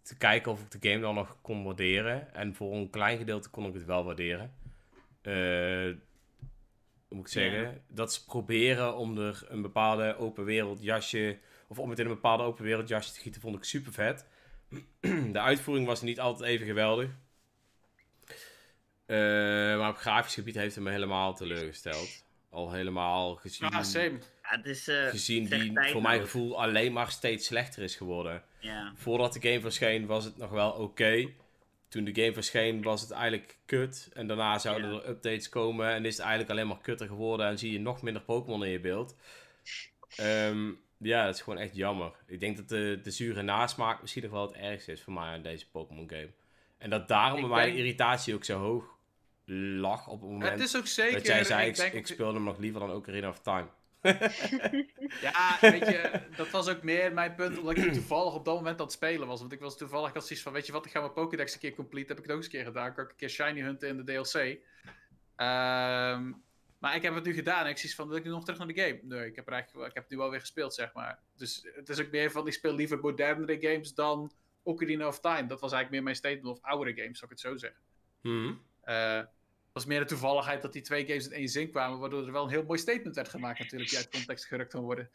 te 0.02 0.16
kijken 0.16 0.52
of 0.52 0.60
ik 0.60 0.80
de 0.80 0.88
game 0.90 1.02
dan 1.02 1.14
nog 1.14 1.36
kon 1.42 1.64
waarderen. 1.64 2.34
En 2.34 2.54
voor 2.54 2.74
een 2.74 2.90
klein 2.90 3.18
gedeelte 3.18 3.50
kon 3.50 3.66
ik 3.66 3.74
het 3.74 3.84
wel 3.84 4.04
waarderen. 4.04 4.54
Eh, 5.22 5.32
hoe 5.32 5.96
moet 7.16 7.26
ik 7.26 7.32
zeggen? 7.32 7.60
Ja. 7.60 7.74
Dat 7.88 8.10
is 8.10 8.24
proberen 8.24 8.96
om 8.96 9.18
er 9.18 9.42
een 9.48 9.62
bepaalde 9.62 10.16
open 10.16 10.44
wereld 10.44 10.82
jasje. 10.82 11.38
Of 11.68 11.78
om 11.78 11.90
het 11.90 11.98
in 11.98 12.04
een 12.04 12.14
bepaalde 12.14 12.42
open 12.42 12.64
wereld 12.64 12.88
jasje 12.88 13.12
te 13.12 13.20
gieten, 13.20 13.40
vond 13.40 13.56
ik 13.56 13.64
super 13.64 13.92
vet. 13.92 14.26
De 15.32 15.40
uitvoering 15.40 15.86
was 15.86 16.02
niet 16.02 16.20
altijd 16.20 16.50
even 16.50 16.66
geweldig. 16.66 17.10
Eh, 19.06 19.16
maar 19.78 19.88
op 19.88 19.96
grafisch 19.96 20.34
gebied 20.34 20.54
heeft 20.54 20.74
het 20.74 20.84
me 20.84 20.90
helemaal 20.90 21.34
teleurgesteld. 21.34 22.24
Al 22.50 22.72
helemaal 22.72 23.34
gezien, 23.34 23.68
Ah, 23.68 23.82
same. 23.82 24.18
Ja, 24.42 24.56
het 24.56 24.66
is, 24.66 24.88
eh, 24.88 25.06
gezien 25.06 25.46
die 25.46 25.72
voor 25.90 26.02
mijn 26.02 26.20
gevoel 26.20 26.62
alleen 26.62 26.92
maar 26.92 27.10
steeds 27.10 27.46
slechter 27.46 27.82
is 27.82 27.96
geworden. 27.96 28.42
Ja. 28.58 28.92
Voordat 28.96 29.32
de 29.32 29.40
game 29.40 29.60
verscheen 29.60 30.06
was 30.06 30.24
het 30.24 30.36
nog 30.36 30.50
wel 30.50 30.70
oké. 30.70 31.28
Toen 31.90 32.04
de 32.04 32.14
game 32.22 32.32
verscheen 32.32 32.82
was 32.82 33.00
het 33.00 33.10
eigenlijk 33.10 33.58
kut. 33.66 34.10
En 34.12 34.26
daarna 34.26 34.58
zouden 34.58 34.92
Ja. 34.92 35.00
er 35.00 35.08
updates 35.08 35.48
komen 35.48 35.88
en 35.88 36.04
is 36.04 36.12
het 36.16 36.20
eigenlijk 36.20 36.50
alleen 36.50 36.66
maar 36.66 36.80
kutter 36.80 37.06
geworden. 37.06 37.46
En 37.46 37.58
zie 37.58 37.72
je 37.72 37.80
nog 37.80 38.02
minder 38.02 38.22
Pokémon 38.22 38.64
in 38.64 38.70
je 38.70 38.80
beeld. 38.80 39.16
Ehm, 40.16 40.70
ja, 40.98 41.24
dat 41.26 41.34
is 41.34 41.40
gewoon 41.42 41.58
echt 41.58 41.76
jammer. 41.76 42.12
Ik 42.26 42.40
denk 42.40 42.56
dat 42.56 42.68
de, 42.68 43.00
de 43.02 43.10
zure 43.10 43.42
nasmaak 43.42 44.00
misschien 44.00 44.22
nog 44.22 44.32
wel 44.32 44.42
het 44.46 44.56
ergste 44.56 44.92
is 44.92 45.02
voor 45.02 45.12
mij 45.12 45.24
aan 45.24 45.42
deze 45.42 45.70
Pokémon 45.70 46.08
game. 46.10 46.30
En 46.78 46.90
dat 46.90 47.08
daarom 47.08 47.38
Ik 47.40 47.46
bij 47.46 47.54
mij 47.54 47.64
denk- 47.64 47.76
de 47.76 47.82
irritatie 47.82 48.34
ook 48.34 48.44
zo 48.44 48.58
hoog 48.58 48.84
lag 49.44 50.08
op 50.08 50.20
het 50.20 50.30
moment 50.30 50.50
Het 50.50 50.60
is 50.60 50.76
ook 50.76 50.86
zeker... 50.86 51.12
dat 51.16 51.26
jij 51.26 51.44
zei, 51.44 51.62
ik 51.62 51.68
ik, 51.68 51.76
denk 51.76 51.92
ik 51.92 51.98
ook- 51.98 52.06
speelde 52.06 52.34
hem 52.34 52.44
nog 52.44 52.58
liever 52.58 52.80
dan 52.80 52.90
Ocarina 52.92 53.28
of 53.28 53.40
Time. 53.40 53.66
Ja, 55.20 55.58
weet 55.60 55.86
je, 55.86 56.20
dat 56.36 56.50
was 56.50 56.68
ook 56.68 56.82
meer 56.82 57.12
mijn 57.12 57.34
punt, 57.34 57.58
omdat 57.58 57.76
ik 57.76 57.92
toevallig 57.92 58.34
op 58.34 58.44
dat 58.44 58.54
moment 58.54 58.78
aan 58.78 58.84
het 58.84 58.94
spelen 58.94 59.26
was. 59.26 59.40
Want 59.40 59.52
ik 59.52 59.60
was 59.60 59.76
toevallig, 59.76 60.12
had 60.12 60.26
zoiets 60.26 60.44
van, 60.44 60.52
weet 60.52 60.66
je 60.66 60.72
wat, 60.72 60.86
ik 60.86 60.90
ga 60.90 61.00
mijn 61.00 61.12
Pokédex 61.12 61.54
een 61.54 61.60
keer 61.60 61.74
complete, 61.74 62.08
heb 62.08 62.16
ik 62.16 62.22
het 62.22 62.32
ook 62.32 62.36
eens 62.36 62.46
een 62.46 62.52
keer 62.52 62.64
gedaan. 62.64 62.86
Ik 62.86 62.94
kan 62.94 63.04
ook 63.04 63.10
een 63.10 63.16
keer 63.16 63.30
Shiny 63.30 63.60
hunten 63.60 63.88
in 63.88 63.96
de 63.96 64.04
DLC. 64.04 64.58
Ehm, 65.36 66.32
maar 66.78 66.94
ik 66.94 67.02
heb 67.02 67.14
het 67.14 67.24
nu 67.24 67.32
gedaan 67.34 67.64
en 67.64 67.70
ik 67.70 67.78
zie 67.78 67.94
van, 67.94 68.08
wil 68.08 68.16
ik 68.16 68.24
nu 68.24 68.30
nog 68.30 68.44
terug 68.44 68.58
naar 68.58 68.68
de 68.74 68.80
game? 68.80 69.00
Nee, 69.02 69.26
ik 69.26 69.36
heb, 69.36 69.46
er 69.46 69.52
eigenlijk, 69.52 69.72
wel- 69.72 69.86
ik 69.88 69.94
heb 69.94 70.02
het 70.02 70.12
nu 70.12 70.18
alweer 70.18 70.40
gespeeld, 70.40 70.74
zeg 70.74 70.92
maar. 70.92 71.18
Dus 71.36 71.66
het 71.74 71.88
is 71.88 72.00
ook 72.00 72.10
meer 72.10 72.30
van, 72.30 72.46
ik 72.46 72.52
speel 72.52 72.74
liever 72.74 72.98
modernere 72.98 73.56
games 73.60 73.94
dan 73.94 74.32
Ocarina 74.62 75.06
of 75.06 75.20
Time. 75.20 75.46
Dat 75.46 75.60
was 75.60 75.72
eigenlijk 75.72 75.90
meer 75.90 76.02
mijn 76.02 76.16
statement, 76.16 76.46
of 76.58 76.64
oudere 76.64 76.96
games, 77.00 77.18
zou 77.18 77.30
ik 77.32 77.38
het 77.38 77.46
zo 77.46 77.56
zeggen. 77.56 77.80
Het 78.82 79.28
was 79.72 79.84
meer 79.84 80.00
de 80.00 80.06
toevalligheid 80.06 80.62
dat 80.62 80.72
die 80.72 80.82
twee 80.82 81.06
games 81.06 81.26
in 81.26 81.32
één 81.32 81.48
zin 81.48 81.70
kwamen, 81.70 81.98
waardoor 81.98 82.26
er 82.26 82.32
wel 82.32 82.44
een 82.44 82.50
heel 82.50 82.64
mooi 82.64 82.78
statement 82.78 83.14
werd 83.14 83.28
gemaakt 83.28 83.58
natuurlijk, 83.58 83.90
die 83.90 83.98
uit 83.98 84.10
context 84.10 84.44
gerukt 84.46 84.72
kan 84.72 84.82
worden. 84.82 85.10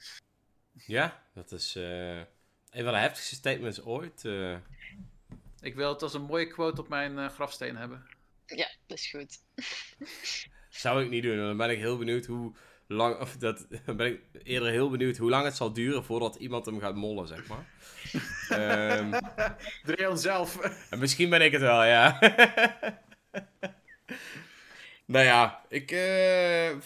Ja, 0.85 1.23
dat 1.33 1.51
is 1.51 1.75
eh, 1.75 2.17
een 2.17 2.83
van 2.83 2.93
de 2.93 2.97
heftigste 2.99 3.35
statements 3.35 3.81
ooit. 3.81 4.25
eh. 4.25 4.55
Ik 5.59 5.75
wil 5.75 5.89
het 5.89 6.01
als 6.01 6.13
een 6.13 6.21
mooie 6.21 6.47
quote 6.47 6.81
op 6.81 6.87
mijn 6.87 7.17
eh, 7.19 7.29
grafsteen 7.29 7.75
hebben. 7.75 8.07
Ja, 8.45 8.67
dat 8.87 8.97
is 8.97 9.09
goed. 9.09 9.41
zou 10.69 11.03
ik 11.03 11.09
niet 11.09 11.23
doen. 11.23 11.37
Dan 11.37 11.57
ben 11.57 11.69
ik 11.69 11.77
heel 11.77 11.97
benieuwd 11.97 12.25
hoe 12.25 12.53
lang. 12.87 13.19
Of 13.19 13.37
dat, 13.37 13.67
dan 13.85 13.95
ben 13.97 14.07
ik 14.07 14.21
eerder 14.43 14.69
heel 14.69 14.89
benieuwd 14.89 15.17
hoe 15.17 15.29
lang 15.29 15.45
het 15.45 15.55
zal 15.55 15.73
duren 15.73 16.03
voordat 16.03 16.35
iemand 16.35 16.65
hem 16.65 16.79
gaat 16.79 16.95
mollen, 16.95 17.27
zeg 17.27 17.47
maar. 17.47 17.65
Ehm, 18.49 19.19
Dreon 19.83 20.17
zelf. 20.17 20.57
en 20.89 20.99
misschien 20.99 21.29
ben 21.29 21.41
ik 21.41 21.51
het 21.51 21.61
wel, 21.61 21.83
ja. 21.83 22.19
Nou 25.05 25.25
ja, 25.25 25.65
ik, 25.69 25.89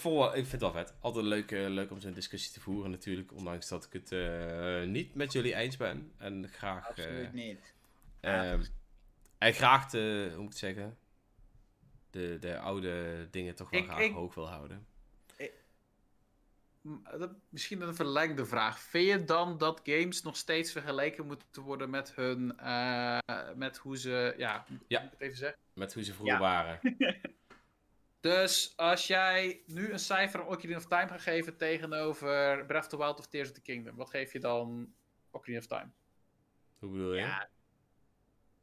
wel- 0.03 0.27
ik 0.27 0.33
vind 0.33 0.51
het 0.51 0.61
wel 0.61 0.71
vet. 0.71 0.93
Altijd 0.99 1.25
leuk, 1.25 1.51
eh, 1.51 1.67
leuk 1.67 1.91
om 1.91 1.99
zo'n 1.99 2.13
discussie 2.13 2.51
te 2.53 2.59
voeren 2.59 2.91
natuurlijk. 2.91 3.33
Ondanks 3.33 3.67
dat 3.67 3.85
ik 3.85 3.93
het 3.93 4.11
eh, 4.11 4.83
niet 4.83 5.15
met 5.15 5.31
jullie 5.31 5.55
eens 5.55 5.77
ben. 5.77 6.11
En 6.17 6.47
graag... 6.51 6.87
Absoluut 6.87 7.33
niet. 7.33 7.73
Ehm, 8.19 8.63
en 9.37 9.53
graag 9.53 9.89
de, 9.89 10.27
hoe 10.33 10.43
moet 10.43 10.43
ik 10.43 10.49
het 10.49 10.57
zeggen, 10.57 10.97
de, 12.09 12.37
de 12.39 12.59
oude 12.59 13.27
dingen 13.31 13.55
toch 13.55 13.69
wel 13.69 13.79
Ik- 13.79 13.85
graag 13.87 13.99
ik- 13.99 14.11
hoog 14.13 14.35
wil 14.35 14.47
houden. 14.49 14.87
Dat- 17.17 17.31
Misschien 17.49 17.81
een 17.81 17.95
verlengde 17.95 18.45
vraag. 18.45 18.79
Vind 18.79 19.07
je 19.07 19.23
dan 19.23 19.57
dat 19.57 19.81
games 19.83 20.21
nog 20.21 20.37
steeds 20.37 20.71
vergeleken 20.71 21.25
moeten 21.25 21.61
worden 21.61 21.89
met 21.89 22.15
hun. 22.15 22.45
met 23.55 23.77
hoe 23.77 23.97
ze. 23.97 24.33
Ja, 24.37 24.65
Ja. 24.87 24.99
moet 25.01 25.11
ik 25.11 25.17
het 25.17 25.21
even 25.27 25.37
zeggen? 25.37 25.59
Met 25.73 25.93
hoe 25.93 26.03
ze 26.03 26.13
vroeger 26.13 26.33
Ja. 26.35 26.39
waren. 26.41 26.79
Dus 28.19 28.73
als 28.75 29.07
jij 29.07 29.61
nu 29.65 29.91
een 29.91 29.99
cijfer 29.99 30.39
aan 30.39 30.47
Ocarina 30.47 30.77
of 30.77 30.85
Time 30.85 31.07
gaat 31.07 31.21
geven 31.21 31.57
tegenover 31.57 32.65
Breath 32.65 32.83
of 32.83 32.89
the 32.89 32.97
Wild 32.97 33.19
of 33.19 33.27
Tears 33.27 33.47
of 33.49 33.53
the 33.53 33.61
Kingdom, 33.61 33.95
wat 33.95 34.09
geef 34.09 34.33
je 34.33 34.39
dan 34.39 34.93
Ocarina 35.31 35.59
of 35.59 35.65
Time? 35.67 35.89
Hoe 36.79 36.89
bedoel 36.89 37.13
je? 37.13 37.19
Ja, 37.19 37.49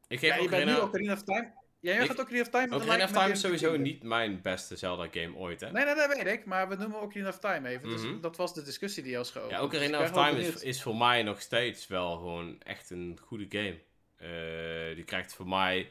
ik 0.09 0.19
geef 0.19 0.31
Ja, 0.37 0.43
je 0.43 0.49
bent 0.49 0.65
nu 0.65 0.71
Ocarina, 0.73 0.83
Ocarina 0.87 1.13
of 1.13 1.23
Time. 1.23 1.53
Jij 1.81 1.99
Ik- 2.03 2.07
gaat 2.07 2.19
Ocarina 2.19 2.41
of 2.43 2.49
Time. 2.49 2.75
Ocarina 2.77 3.05
of 3.05 3.11
Time 3.13 3.31
is 3.31 3.41
sowieso 3.41 3.71
Kingdom. 3.71 3.93
niet 3.93 4.03
mijn 4.03 4.43
beste 4.43 4.77
Zelda-game 4.77 5.37
ooit, 5.37 5.61
hè? 5.61 5.71
Nee, 5.73 5.85
nee, 5.85 5.95
dat 5.95 6.17
weet 6.17 6.27
ik. 6.27 6.45
Maar 6.45 6.69
we 6.69 6.77
noemen 6.77 7.01
Ocarina 7.01 7.29
of 7.29 7.39
Time 7.39 7.69
even. 7.69 7.89
Mhm. 7.89 8.03
Dus 8.13 8.21
dat 8.21 8.37
was 8.37 8.55
de 8.55 8.63
discussie 8.63 9.03
die 9.03 9.19
als 9.19 9.31
geopend. 9.31 9.53
Ja, 9.53 9.63
Ocarina 9.63 10.01
of 10.03 10.11
Time 10.11 10.41
is, 10.41 10.63
is 10.63 10.83
voor 10.83 10.97
mij 10.97 11.23
nog 11.23 11.41
steeds 11.41 11.87
wel 11.87 12.17
gewoon 12.17 12.61
echt 12.63 12.91
een 12.91 13.19
goede 13.23 13.47
game. 13.49 13.79
Eh, 14.17 14.95
die 14.95 15.05
krijgt 15.05 15.35
voor 15.35 15.49
mij 15.49 15.91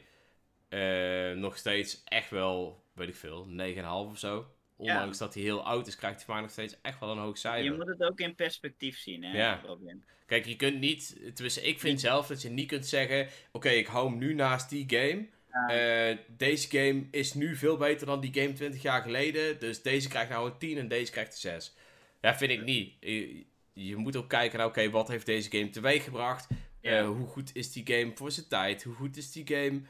eh, 0.68 1.32
nog 1.32 1.56
steeds 1.56 2.02
echt 2.04 2.30
wel, 2.30 2.84
weet 2.96 3.08
ik 3.08 3.16
veel, 3.16 3.46
9,5 3.46 4.10
of 4.10 4.18
zo. 4.18 4.46
Ondanks 4.76 5.18
dat 5.18 5.34
hij 5.34 5.42
heel 5.42 5.62
oud 5.64 5.86
is, 5.86 5.96
krijgt 5.96 6.16
hij 6.16 6.24
voor 6.24 6.34
mij 6.34 6.42
nog 6.42 6.52
steeds 6.52 6.76
echt 6.82 7.00
wel 7.00 7.10
een 7.10 7.18
hoog 7.18 7.34
je 7.34 7.40
cijfer. 7.40 7.74
moet 7.76 7.86
het 7.86 8.02
ook 8.02 8.20
in 8.20 8.34
perspectief 8.34 8.98
zien, 8.98 9.24
hè, 9.24 9.36
Ja. 9.36 9.60
Robin. 9.66 10.04
Kijk, 10.26 10.46
je 10.46 10.56
kunt 10.56 10.78
niet, 10.80 11.16
tenminste 11.34 11.62
ik 11.62 11.80
vind 11.80 12.00
zelf 12.00 12.26
dat 12.26 12.42
je 12.42 12.48
niet 12.48 12.66
kunt 12.68 12.86
zeggen, 12.86 13.28
oké, 13.52 13.68
ik 13.68 13.86
hou 13.86 14.08
hem 14.08 14.18
nu 14.18 14.34
naast 14.34 14.68
die 14.70 14.84
game. 14.88 15.26
Eh, 15.68 16.16
deze 16.36 16.68
game 16.70 17.06
is 17.10 17.34
nu 17.34 17.56
veel 17.56 17.76
beter 17.76 18.06
dan 18.06 18.20
die 18.20 18.34
game 18.34 18.52
20 18.52 18.82
jaar 18.82 19.02
geleden. 19.02 19.58
Dus 19.58 19.82
deze 19.82 20.08
krijgt 20.08 20.30
nou 20.30 20.50
een 20.50 20.58
10 20.58 20.78
en 20.78 20.88
deze 20.88 21.12
krijgt 21.12 21.32
een 21.32 21.38
6. 21.38 21.74
Ja, 22.20 22.36
vind 22.36 22.50
ik 22.50 22.62
niet. 22.64 22.94
Je, 23.00 23.44
je 23.72 23.96
moet 23.96 24.16
ook 24.16 24.28
kijken 24.28 24.58
naar, 24.58 24.66
oké, 24.66 24.90
wat 24.90 25.08
heeft 25.08 25.26
deze 25.26 25.50
game 25.50 25.70
teweeggebracht? 25.70 26.46
Eh, 26.80 26.92
Ja. 26.92 27.04
hoe 27.06 27.26
goed 27.26 27.50
is 27.54 27.72
die 27.72 27.86
game 27.86 28.12
voor 28.14 28.30
zijn 28.32 28.48
tijd? 28.48 28.82
Hoe 28.82 28.94
goed 28.94 29.16
is 29.16 29.32
die 29.32 29.46
game 29.46 29.80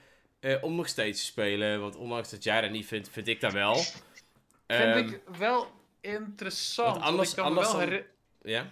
eh, 0.41 0.63
om 0.63 0.75
nog 0.75 0.89
steeds 0.89 1.21
te 1.21 1.27
spelen? 1.27 1.81
Want 1.81 1.97
ondanks 1.97 2.31
dat 2.31 2.45
jij 2.45 2.61
dat 2.61 2.71
niet 2.71 2.87
vindt, 2.87 3.09
vind 3.09 3.29
ik 3.29 3.41
dat 3.41 3.53
wel. 3.53 3.75
Vind 3.75 4.03
Ehm, 4.67 4.99
ik 4.99 5.21
wel 5.39 5.67
interessant. 6.01 6.91
want 6.91 7.03
anders- 7.03 7.31
ik 7.31 7.37
kan 7.37 7.45
me 7.45 7.51
anders 7.61 7.77
wel 7.77 7.87
dan- 7.91 8.03
Ja? 8.43 8.71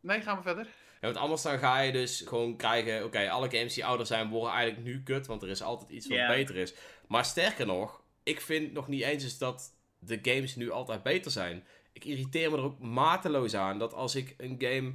Nee, 0.00 0.20
gaan 0.20 0.36
we 0.36 0.42
verder. 0.42 0.64
Ja, 1.00 1.12
want 1.12 1.16
anders 1.16 1.42
dan 1.42 1.58
ga 1.58 1.78
je 1.80 1.92
dus 1.92 2.20
gewoon 2.26 2.56
krijgen, 2.56 3.04
oké, 3.04 3.30
alle 3.30 3.50
games 3.50 3.74
die 3.74 3.84
ouder 3.84 4.06
zijn 4.06 4.28
worden 4.28 4.52
eigenlijk 4.52 4.84
nu 4.86 5.02
kut, 5.02 5.26
want 5.26 5.42
er 5.42 5.48
is 5.48 5.62
altijd 5.62 5.90
iets 5.90 6.06
wat 6.06 6.26
beter 6.26 6.56
is. 6.56 6.74
Maar 7.08 7.24
sterker 7.24 7.66
nog, 7.66 8.02
ik 8.22 8.40
vind 8.40 8.72
nog 8.72 8.88
niet 8.88 9.02
eens 9.02 9.22
eens 9.22 9.38
dat 9.38 9.74
de 9.98 10.18
games 10.22 10.54
nu 10.56 10.70
altijd 10.70 11.02
beter 11.02 11.30
zijn. 11.30 11.66
Ik 11.92 12.04
irriteer 12.04 12.50
me 12.50 12.56
er 12.56 12.62
ook 12.62 12.78
mateloos 12.78 13.54
aan 13.54 13.78
dat 13.78 13.92
als 13.94 14.14
ik 14.14 14.34
een 14.38 14.56
game, 14.58 14.92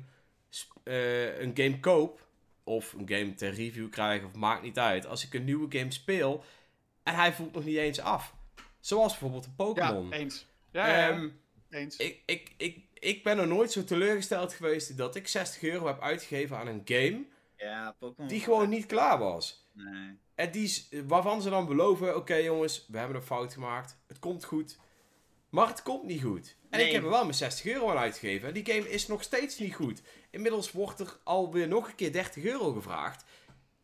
eh, 0.84 1.40
een 1.40 1.52
game 1.56 1.80
koop, 1.80 2.28
of 2.63 2.93
een 2.93 3.09
game 3.09 3.33
ter 3.33 3.53
review 3.53 3.89
krijg, 3.89 4.23
of 4.23 4.33
maakt 4.35 4.61
niet 4.63 4.79
uit, 4.79 5.05
als 5.05 5.25
ik 5.25 5.33
een 5.33 5.43
nieuwe 5.43 5.77
game 5.77 5.91
speel 5.91 6.43
en 7.03 7.15
hij 7.15 7.33
voelt 7.33 7.53
nog 7.53 7.63
niet 7.65 7.77
eens 7.77 7.99
af. 7.99 8.35
Zoals 8.79 9.11
bijvoorbeeld 9.11 9.45
een 9.45 9.55
Pokémon. 9.55 10.09
Ja, 10.09 10.15
eens. 10.15 10.45
Ja, 10.71 10.88
ja, 10.88 10.97
ja, 10.97 11.09
Ehm, 11.09 11.29
eens. 11.69 11.97
ik, 11.97 12.21
ik, 12.25 12.53
ik, 12.57 12.77
ik 12.93 13.23
ben 13.23 13.38
er 13.38 13.47
nooit 13.47 13.71
zo 13.71 13.83
teleurgesteld 13.83 14.53
geweest 14.53 14.97
dat 14.97 15.15
ik 15.15 15.27
60 15.27 15.61
euro 15.63 15.88
heb 15.88 16.01
uitgegeven 16.01 16.57
aan 16.57 16.67
een 16.67 16.81
game 16.85 17.25
Ja, 17.57 17.95
Pokémon. 17.99 18.27
die 18.29 18.39
gewoon 18.39 18.69
niet 18.69 18.85
klaar 18.85 19.19
was. 19.19 19.69
Nee. 19.73 20.17
En 20.35 20.51
die, 20.51 20.88
waarvan 21.07 21.41
ze 21.41 21.49
dan 21.49 21.65
beloven, 21.65 22.15
oké 22.15 22.35
jongens, 22.35 22.85
we 22.88 22.97
hebben 22.97 23.15
een 23.17 23.23
fout 23.23 23.53
gemaakt, 23.53 23.97
het 24.07 24.19
komt 24.19 24.43
goed. 24.45 24.77
Maar 25.52 25.68
het 25.68 25.84
komt 25.84 26.03
niet 26.03 26.22
goed. 26.22 26.56
En 26.69 26.80
ik 26.80 26.91
heb 26.91 27.03
er 27.03 27.10
wel 27.10 27.23
mijn 27.23 27.34
60 27.34 27.65
euro 27.65 27.90
aan 27.90 27.98
uitgegeven. 27.98 28.48
En 28.48 28.53
die 28.53 28.65
game 28.65 28.90
is 28.90 29.07
nog 29.07 29.23
steeds 29.23 29.60
niet 29.60 29.76
goed. 29.76 30.02
Inmiddels 30.30 30.72
wordt 30.72 30.99
er 30.99 31.18
alweer 31.23 31.68
nog 31.68 31.88
een 31.88 31.95
keer 31.95 32.11
30 32.11 32.44
euro 32.44 32.72
gevraagd. 32.72 33.23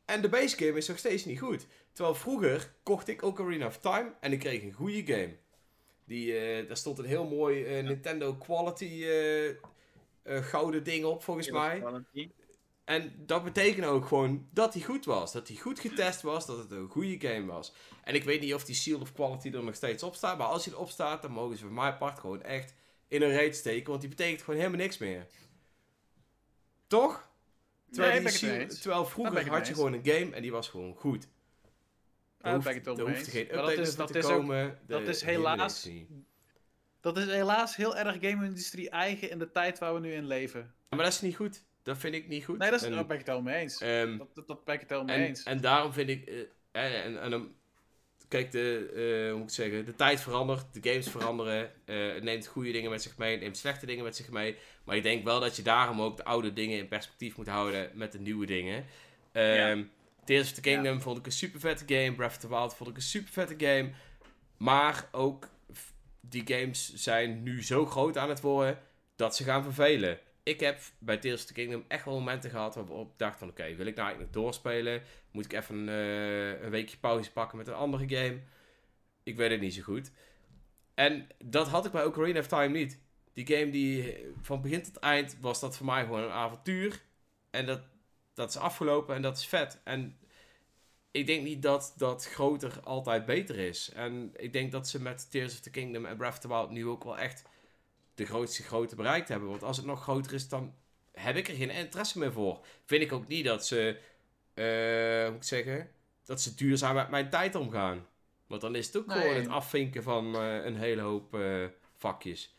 En 0.06 0.22
de 0.22 0.30
base 0.30 0.58
game 0.58 0.78
is 0.78 0.88
nog 0.88 0.98
steeds 0.98 1.26
niet 1.26 1.40
goed. 1.40 1.68
Terwijl 1.92 2.16
vroeger 2.16 2.74
kocht 2.84 3.08
ik 3.08 3.22
Ocarina 3.22 3.66
of 3.66 3.78
Time 3.78 4.14
en 4.20 4.32
ik 4.32 4.40
kreeg 4.40 4.62
een 4.62 4.72
goede 4.72 5.14
game. 5.14 5.36
Die, 6.06 6.38
eh, 6.38 6.68
daar 6.68 6.78
stond 6.78 6.98
een 6.98 7.06
heel 7.06 7.28
mooi 7.28 7.64
eh, 7.64 7.84
Nintendo 7.84 8.34
Quality 8.34 9.04
eh, 10.24 10.44
gouden 10.44 10.84
ding 10.84 11.06
op, 11.06 11.24
volgens 11.24 11.50
mij. 11.50 11.80
Quality. 11.80 12.30
En 12.88 13.14
dat 13.26 13.44
betekent 13.44 13.86
ook 13.86 14.06
gewoon 14.06 14.48
dat 14.52 14.74
hij 14.74 14.84
goed 14.84 15.06
was. 15.06 15.32
Dat 15.32 15.48
hij 15.48 15.58
goed 15.58 15.80
getest 15.80 16.22
was, 16.22 16.46
dat 16.46 16.58
het 16.58 16.72
een 16.72 16.88
goede 16.90 17.28
game 17.28 17.46
was. 17.46 17.74
En 18.04 18.16
ik 18.16 18.24
weet 18.24 18.42
niet 18.42 18.54
of 18.54 18.64
die 18.64 18.76
Seal 18.76 19.00
of 19.00 19.14
Quality 19.14 19.50
er 19.52 19.64
nog 19.64 19.76
steeds 19.76 20.04
op 20.04 20.16
staat. 20.16 20.38
Maar 20.38 20.48
als 20.48 20.66
hij 20.66 20.74
erop 20.74 20.90
staat, 20.90 21.22
dan 21.22 21.32
mogen 21.32 21.58
ze 21.58 21.64
voor 21.64 21.74
mij 21.74 21.94
part 21.98 22.20
gewoon 22.20 22.42
echt 22.44 22.74
in 23.08 23.22
een 23.22 23.30
reet 23.32 23.56
steken. 23.56 23.90
Want 23.90 24.02
die 24.02 24.10
betekent 24.10 24.42
gewoon 24.42 24.60
helemaal 24.60 24.80
niks 24.80 24.98
meer. 24.98 25.28
Toch? 26.88 27.30
Terwijl, 27.92 28.14
Nee, 28.14 28.22
die 28.22 28.32
Seal- 28.32 28.68
terwijl 28.68 29.06
vroeger 29.06 29.50
had 29.50 29.68
je 29.68 29.74
gewoon 29.74 29.94
een 29.94 30.06
game 30.06 30.36
en 30.36 30.42
die 30.42 30.52
was 30.52 30.70
gewoon 30.70 30.96
goed. 30.96 31.28
Daar 32.38 32.56
ik 32.56 32.64
hoeft, 32.64 32.68
het 32.76 33.28
geen 33.28 33.48
dat 33.48 33.58
update 33.58 33.82
is- 33.82 33.88
voor 33.90 33.98
dat 33.98 34.12
te 34.12 34.18
is 34.18 34.26
ook- 34.26 34.32
komen. 34.32 34.80
dat 34.88 35.02
is 35.08 35.22
helaas-. 35.22 35.90
Dat 37.02 37.18
is 37.18 37.26
helaas 37.26 37.76
heel 37.76 37.96
erg 37.98 38.14
game-industrie 38.22 38.90
eigen 38.90 39.30
in 39.30 39.40
de 39.40 39.52
tijd 39.52 39.80
waar 39.80 39.94
we 39.94 40.00
nu 40.00 40.14
in 40.14 40.26
leven. 40.28 40.74
Maar 40.90 41.00
dat 41.00 41.08
is 41.14 41.22
niet 41.22 41.36
goed. 41.36 41.64
Dat 41.88 41.98
vind 41.98 42.16
ik 42.16 42.28
niet 42.28 42.46
goed. 42.46 42.58
Nee, 42.58 42.70
dat 42.72 42.80
is, 42.82 42.86
En, 42.88 42.92
daar 42.94 43.06
ben 43.06 43.18
ik 43.20 43.26
het 43.26 43.28
helemaal 43.36 43.54
mee 43.54 43.62
eens. 43.62 43.82
ehm, 43.82 44.18
dat, 44.18 44.36
dat, 44.36 44.48
dat 44.48 44.66
ben 44.66 44.74
ik 44.76 44.80
het 44.82 44.90
helemaal 44.90 45.14
En, 45.16 45.20
mee 45.20 45.30
eens. 45.30 45.44
en 45.44 45.62
daarom 45.62 45.94
vind 45.94 46.10
ik. 46.10 46.26
eh, 46.28 46.36
en, 46.72 47.04
en, 47.04 47.22
en 47.22 47.30
dan- 47.30 47.52
kijk, 48.28 48.52
de, 48.52 48.92
eh, 48.96 49.30
hoe 49.32 49.40
moet 49.40 49.50
ik 49.50 49.56
zeggen, 49.56 49.86
de 49.86 49.96
tijd 49.96 50.22
verandert, 50.22 50.66
de 50.82 50.90
games 50.90 51.10
veranderen. 51.10 51.72
eh, 51.86 52.14
het 52.14 52.24
neemt 52.24 52.48
goede 52.48 52.72
dingen 52.72 52.90
met 52.90 53.02
zich 53.02 53.18
mee, 53.18 53.32
het 53.32 53.42
neemt 53.42 53.58
slechte 53.58 53.86
dingen 53.86 54.04
met 54.04 54.16
zich 54.16 54.30
mee. 54.30 54.56
Maar 54.84 54.96
ik 54.96 55.04
denk 55.04 55.24
wel 55.24 55.40
dat 55.40 55.56
je 55.56 55.62
daarom 55.62 56.02
ook 56.02 56.18
de 56.18 56.24
oude 56.26 56.54
dingen 56.54 56.78
in 56.78 56.88
perspectief 56.88 57.38
moet 57.38 57.48
houden 57.48 57.90
met 57.94 58.12
de 58.12 58.20
nieuwe 58.20 58.46
dingen. 58.46 58.86
Ehm 59.32 59.84
Tears 60.26 60.48
of 60.48 60.54
the 60.54 60.62
Kingdom 60.62 61.02
vond 61.02 61.18
ik 61.18 61.26
een 61.26 61.32
super 61.32 61.60
vette 61.60 61.84
game. 61.96 62.16
Breath 62.16 62.32
of 62.32 62.38
the 62.38 62.48
Wild 62.50 62.76
vond 62.76 62.90
ik 62.90 62.96
een 62.96 63.02
super 63.02 63.32
vette 63.32 63.66
game. 63.66 63.90
Maar 64.58 65.10
ook 65.12 65.50
die 66.22 66.44
games 66.46 66.94
zijn 66.94 67.44
nu 67.44 67.64
zo 67.64 67.86
groot 67.86 68.18
aan 68.18 68.30
het 68.30 68.42
worden 68.42 68.80
dat 69.16 69.36
ze 69.36 69.44
gaan 69.44 69.64
vervelen. 69.64 70.20
Ik 70.48 70.60
heb 70.60 70.80
bij 71.00 71.18
Tears 71.18 71.42
of 71.42 71.48
the 71.48 71.54
Kingdom 71.54 71.84
echt 71.88 72.06
wel 72.06 72.14
momenten 72.14 72.50
gehad 72.50 72.76
waarop 72.76 73.12
ik 73.12 73.18
dacht 73.18 73.40
van 73.40 73.50
oké, 73.50 73.76
wil 73.76 73.86
ik 73.86 73.96
nou 73.96 74.08
eigenlijk 74.08 74.36
nog 74.36 74.44
doorspelen? 74.44 75.02
Moet 75.32 75.46
ik 75.46 75.54
even 75.54 75.90
eh, 75.90 76.62
een 76.62 76.70
weekje 76.70 76.98
pauze 76.98 77.32
pakken 77.32 77.58
met 77.58 77.68
een 77.68 77.74
andere 77.74 78.16
game? 78.16 78.40
Ik 79.24 79.36
weet 79.36 79.52
het 79.52 79.60
niet 79.60 79.74
zo 79.74 79.82
goed. 79.82 80.12
En 80.94 81.28
dat 81.44 81.68
had 81.68 81.86
ik 81.86 81.92
bij 81.92 82.06
Ocarina 82.06 82.40
of 82.40 82.48
Time 82.48 82.78
niet. 82.78 83.00
Die 83.34 83.48
game 83.48 83.70
die 83.70 84.14
eh, 84.14 84.28
van 84.42 84.62
begin 84.62 84.84
tot 84.84 84.98
eind 84.98 85.38
was 85.42 85.60
dat 85.60 85.78
voor 85.78 85.86
mij 85.86 86.04
gewoon 86.04 86.24
een 86.24 86.30
avontuur. 86.30 87.02
En 87.50 87.66
dat, 87.66 87.82
dat 88.34 88.50
is 88.50 88.58
afgelopen 88.58 89.16
en 89.16 89.22
dat 89.22 89.38
is 89.38 89.48
vet. 89.48 89.82
En 89.84 90.18
ik 91.12 91.26
denk 91.26 91.44
niet 91.44 91.62
dat 91.62 91.94
dat 91.98 92.28
groter 92.28 92.80
altijd 92.84 93.26
beter 93.26 93.60
is. 93.60 93.92
En 93.92 94.32
ik 94.36 94.54
denk 94.54 94.72
dat 94.72 94.88
ze 94.88 95.02
met 95.02 95.32
Tears 95.32 95.54
of 95.54 95.60
the 95.60 95.70
Kingdom 95.70 96.06
en 96.06 96.18
Breath 96.18 96.34
of 96.34 96.40
the 96.40 96.48
Wild 96.48 96.70
nu 96.70 96.88
ook 96.88 97.04
wel 97.04 97.18
echt 97.18 97.44
de 98.18 98.26
grootste 98.26 98.64
grootte 98.64 98.96
bereikt 98.96 99.28
hebben. 99.28 99.50
Want 99.50 99.64
als 99.64 99.78
het 99.78 99.86
nog 99.86 100.02
groter 100.02 100.34
is, 100.34 100.50
dan 100.50 100.74
heb 101.12 101.36
ik 101.36 101.48
er 101.48 101.56
geen 101.56 101.70
interesse 101.70 102.20
meer 102.20 102.32
voor. 102.32 102.66
Vind 102.86 103.02
ik 103.04 103.12
ook 103.12 103.28
niet 103.28 103.46
dat 103.46 103.66
ze, 103.68 103.98
hoe 104.56 105.28
moet 105.32 105.36
ik 105.44 105.48
zeggen, 105.48 105.92
dat 106.26 106.42
ze 106.42 106.56
duurzaam 106.56 106.96
met 106.96 107.10
mijn 107.10 107.30
tijd 107.30 107.56
omgaan. 107.56 108.08
Want 108.48 108.62
dan 108.62 108.76
is 108.76 108.86
het 108.86 108.98
ook 108.98 109.06
Nee. 109.06 109.18
gewoon 109.22 109.36
het 109.36 109.48
afvinken 109.48 110.04
van 110.04 110.36
eh, 110.36 110.66
een 110.66 110.76
hele 110.76 111.02
hoop 111.02 111.36
eh, 111.36 111.66
vakjes. 111.98 112.56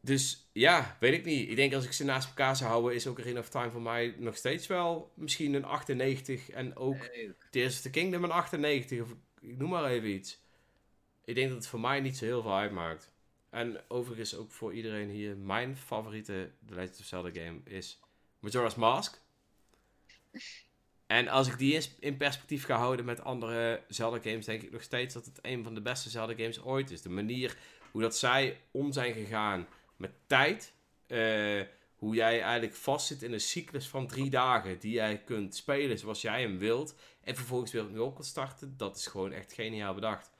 Dus 0.00 0.48
ja, 0.52 0.96
weet 1.00 1.12
ik 1.12 1.24
niet. 1.24 1.48
Ik 1.50 1.56
denk 1.56 1.74
als 1.74 1.84
ik 1.84 1.92
ze 1.92 2.04
naast 2.04 2.28
elkaar 2.28 2.56
zou 2.56 2.70
houden, 2.70 2.94
is 2.94 3.06
Ocarina 3.06 3.40
of 3.40 3.48
Time 3.48 3.70
voor 3.70 3.82
mij 3.82 4.14
nog 4.18 4.36
steeds 4.36 4.66
wel 4.66 5.12
misschien 5.14 5.54
een 5.54 5.64
98. 5.64 6.50
En 6.50 6.76
ook 6.76 7.08
Nee, 7.12 7.32
Tears 7.50 7.74
of 7.74 7.80
the 7.80 7.90
Kingdom 7.90 8.24
een 8.24 8.30
98. 8.30 9.00
Of 9.00 9.14
ik 9.40 9.58
noem 9.58 9.70
maar 9.70 9.84
even 9.84 10.08
iets. 10.08 10.40
Ik 11.24 11.34
denk 11.34 11.48
dat 11.48 11.56
het 11.58 11.66
voor 11.66 11.80
mij 11.80 12.00
niet 12.00 12.16
zo 12.16 12.24
heel 12.24 12.42
veel 12.42 12.56
uitmaakt. 12.56 13.12
En 13.50 13.80
overigens 13.88 14.36
ook 14.36 14.50
voor 14.50 14.74
iedereen 14.74 15.08
hier, 15.08 15.36
mijn 15.36 15.76
favoriete 15.76 16.50
The 16.66 16.74
Legend 16.74 16.98
of 17.00 17.04
Zelda 17.06 17.30
game 17.32 17.60
is 17.64 18.00
Majora's 18.38 18.74
Mask. 18.74 19.20
En 21.06 21.28
als 21.28 21.48
ik 21.48 21.58
die 21.58 21.74
eens 21.74 21.94
in 21.98 22.16
perspectief 22.16 22.64
ga 22.64 22.76
houden 22.76 23.04
met 23.04 23.20
andere 23.24 23.82
Zelda 23.88 24.18
games, 24.18 24.44
denk 24.44 24.62
ik 24.62 24.70
nog 24.70 24.82
steeds 24.82 25.14
dat 25.14 25.24
het 25.24 25.38
een 25.42 25.64
van 25.64 25.74
de 25.74 25.80
beste 25.80 26.10
Zelda 26.10 26.34
games 26.34 26.62
ooit 26.62 26.90
is. 26.90 27.02
De 27.02 27.08
manier 27.08 27.56
hoe 27.90 28.02
dat 28.02 28.16
zij 28.16 28.60
om 28.70 28.92
zijn 28.92 29.12
gegaan 29.14 29.66
met 29.96 30.12
tijd. 30.26 30.72
eh, 31.06 31.62
hoe 31.96 32.14
jij 32.14 32.42
eigenlijk 32.42 32.74
vastzit 32.74 33.22
in 33.22 33.32
een 33.32 33.40
cyclus 33.40 33.88
van 33.88 34.06
drie 34.06 34.30
dagen 34.30 34.78
die 34.78 34.92
jij 34.92 35.22
kunt 35.24 35.54
spelen 35.54 35.98
zoals 35.98 36.20
jij 36.20 36.40
hem 36.40 36.58
wilt. 36.58 36.94
En 37.20 37.36
vervolgens 37.36 37.72
weer 37.72 37.82
opnieuw 37.82 38.10
kan 38.10 38.24
starten. 38.24 38.74
Dat 38.76 38.96
is 38.96 39.06
gewoon 39.06 39.32
echt 39.32 39.52
geniaal 39.52 39.94
bedacht. 39.94 40.30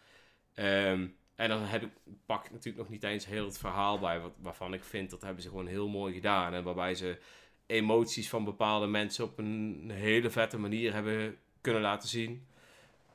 Ehm, 0.54 1.08
en 1.38 1.48
dan 1.48 1.62
heb 1.62 1.82
ik, 1.82 1.90
pak 2.26 2.44
ik 2.44 2.50
natuurlijk 2.50 2.76
nog 2.76 2.88
niet 2.88 3.02
eens 3.02 3.26
heel 3.26 3.44
het 3.44 3.58
verhaal 3.58 3.98
bij. 3.98 4.20
Wat, 4.20 4.32
waarvan 4.40 4.74
ik 4.74 4.84
vind 4.84 5.10
dat 5.10 5.22
hebben 5.22 5.42
ze 5.42 5.48
gewoon 5.48 5.66
heel 5.66 5.88
mooi 5.88 6.14
gedaan. 6.14 6.54
En 6.54 6.62
waarbij 6.64 6.94
ze 6.94 7.18
emoties 7.66 8.28
van 8.28 8.44
bepaalde 8.44 8.86
mensen 8.86 9.24
op 9.24 9.38
een 9.38 9.90
hele 9.92 10.30
vette 10.30 10.58
manier 10.58 10.92
hebben 10.92 11.36
kunnen 11.60 11.82
laten 11.82 12.08
zien. 12.08 12.46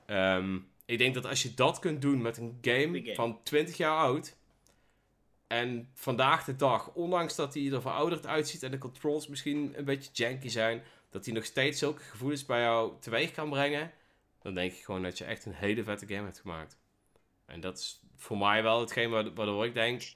Ehm, 0.06 0.60
ik 0.86 0.98
denk 0.98 1.14
dat 1.14 1.26
als 1.26 1.44
je 1.44 1.54
dat 1.54 1.80
kunt 1.80 2.02
doen 2.02 2.22
met 2.22 2.38
een 2.38 2.58
game, 2.62 3.16
van 3.16 3.44
20 3.44 3.78
jaar 3.78 3.98
oud. 3.98 4.36
En 5.48 5.90
vandaag 5.94 6.44
de 6.44 6.56
dag, 6.56 6.94
ondanks 6.94 7.36
dat 7.36 7.54
hij 7.54 7.72
er 7.72 7.82
verouderd 7.82 8.28
uitziet 8.28 8.64
en 8.64 8.72
de 8.72 8.78
controls 8.78 9.28
misschien 9.28 9.74
een 9.78 9.86
beetje 9.86 10.10
janky 10.14 10.50
zijn, 10.50 10.84
dat 11.10 11.26
hij 11.26 11.34
nog 11.34 11.46
steeds 11.46 11.80
zulke 11.80 12.02
gevoelens 12.04 12.46
bij 12.46 12.62
jou 12.62 12.94
teweeg 13.00 13.32
kan 13.32 13.50
brengen, 13.50 13.92
dan 14.42 14.54
denk 14.54 14.74
ik 14.74 14.84
gewoon 14.84 15.04
dat 15.04 15.18
je 15.18 15.26
echt 15.26 15.46
een 15.46 15.54
hele 15.54 15.84
vette 15.84 16.08
game 16.08 16.24
hebt 16.24 16.40
gemaakt. 16.40 16.78
En 17.46 17.60
dat 17.60 17.78
is 17.78 18.03
voor 18.24 18.38
mij 18.38 18.64
wel 18.64 18.80
hetgeen 18.80 19.10
wa- 19.10 19.34
waardoor 19.34 19.66
ik 19.66 19.74
denk, 19.74 20.14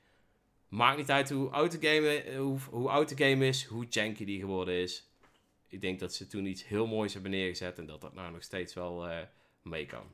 maakt 0.68 0.98
niet 0.98 1.12
uit 1.12 1.30
hoe 1.30 1.50
oud 1.50 1.72
de 1.82 1.88
game, 1.88 2.08
eh, 2.22 2.38
hoe, 2.38 2.60
hoe 2.70 2.90
oud 2.90 3.18
de 3.18 3.26
game 3.30 3.48
is, 3.48 3.66
hoe 3.66 3.86
janky 3.90 4.26
die 4.26 4.40
geworden 4.40 4.74
is. 4.74 5.10
Ik 5.68 5.82
denk 5.82 6.00
dat 6.00 6.14
ze 6.14 6.28
toen 6.28 6.46
iets 6.46 6.68
heel 6.68 6.88
moois 6.88 7.14
hebben 7.14 7.32
neergezet 7.32 7.78
en 7.78 7.86
dat 7.86 8.02
dat 8.02 8.14
nou 8.14 8.32
nog 8.32 8.44
steeds 8.44 8.74
wel 8.74 9.08
eh, 9.08 9.18
mee 9.62 9.86
kan. 9.86 10.06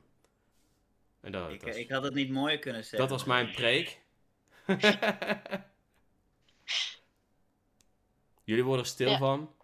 En 1.20 1.32
dat, 1.32 1.50
Ik, 1.50 1.60
dat, 1.64 1.76
ik 1.76 1.90
had 1.90 2.02
het 2.02 2.14
niet 2.14 2.30
mooier 2.30 2.58
kunnen 2.58 2.80
zeggen. 2.82 2.98
dat 2.98 3.10
was 3.10 3.24
mijn 3.24 3.50
preek. 3.50 4.00
Jullie 8.44 8.64
worden 8.64 8.84
er 8.84 8.90
stil 8.90 9.10
Ja. 9.10 9.18
van. 9.18 9.54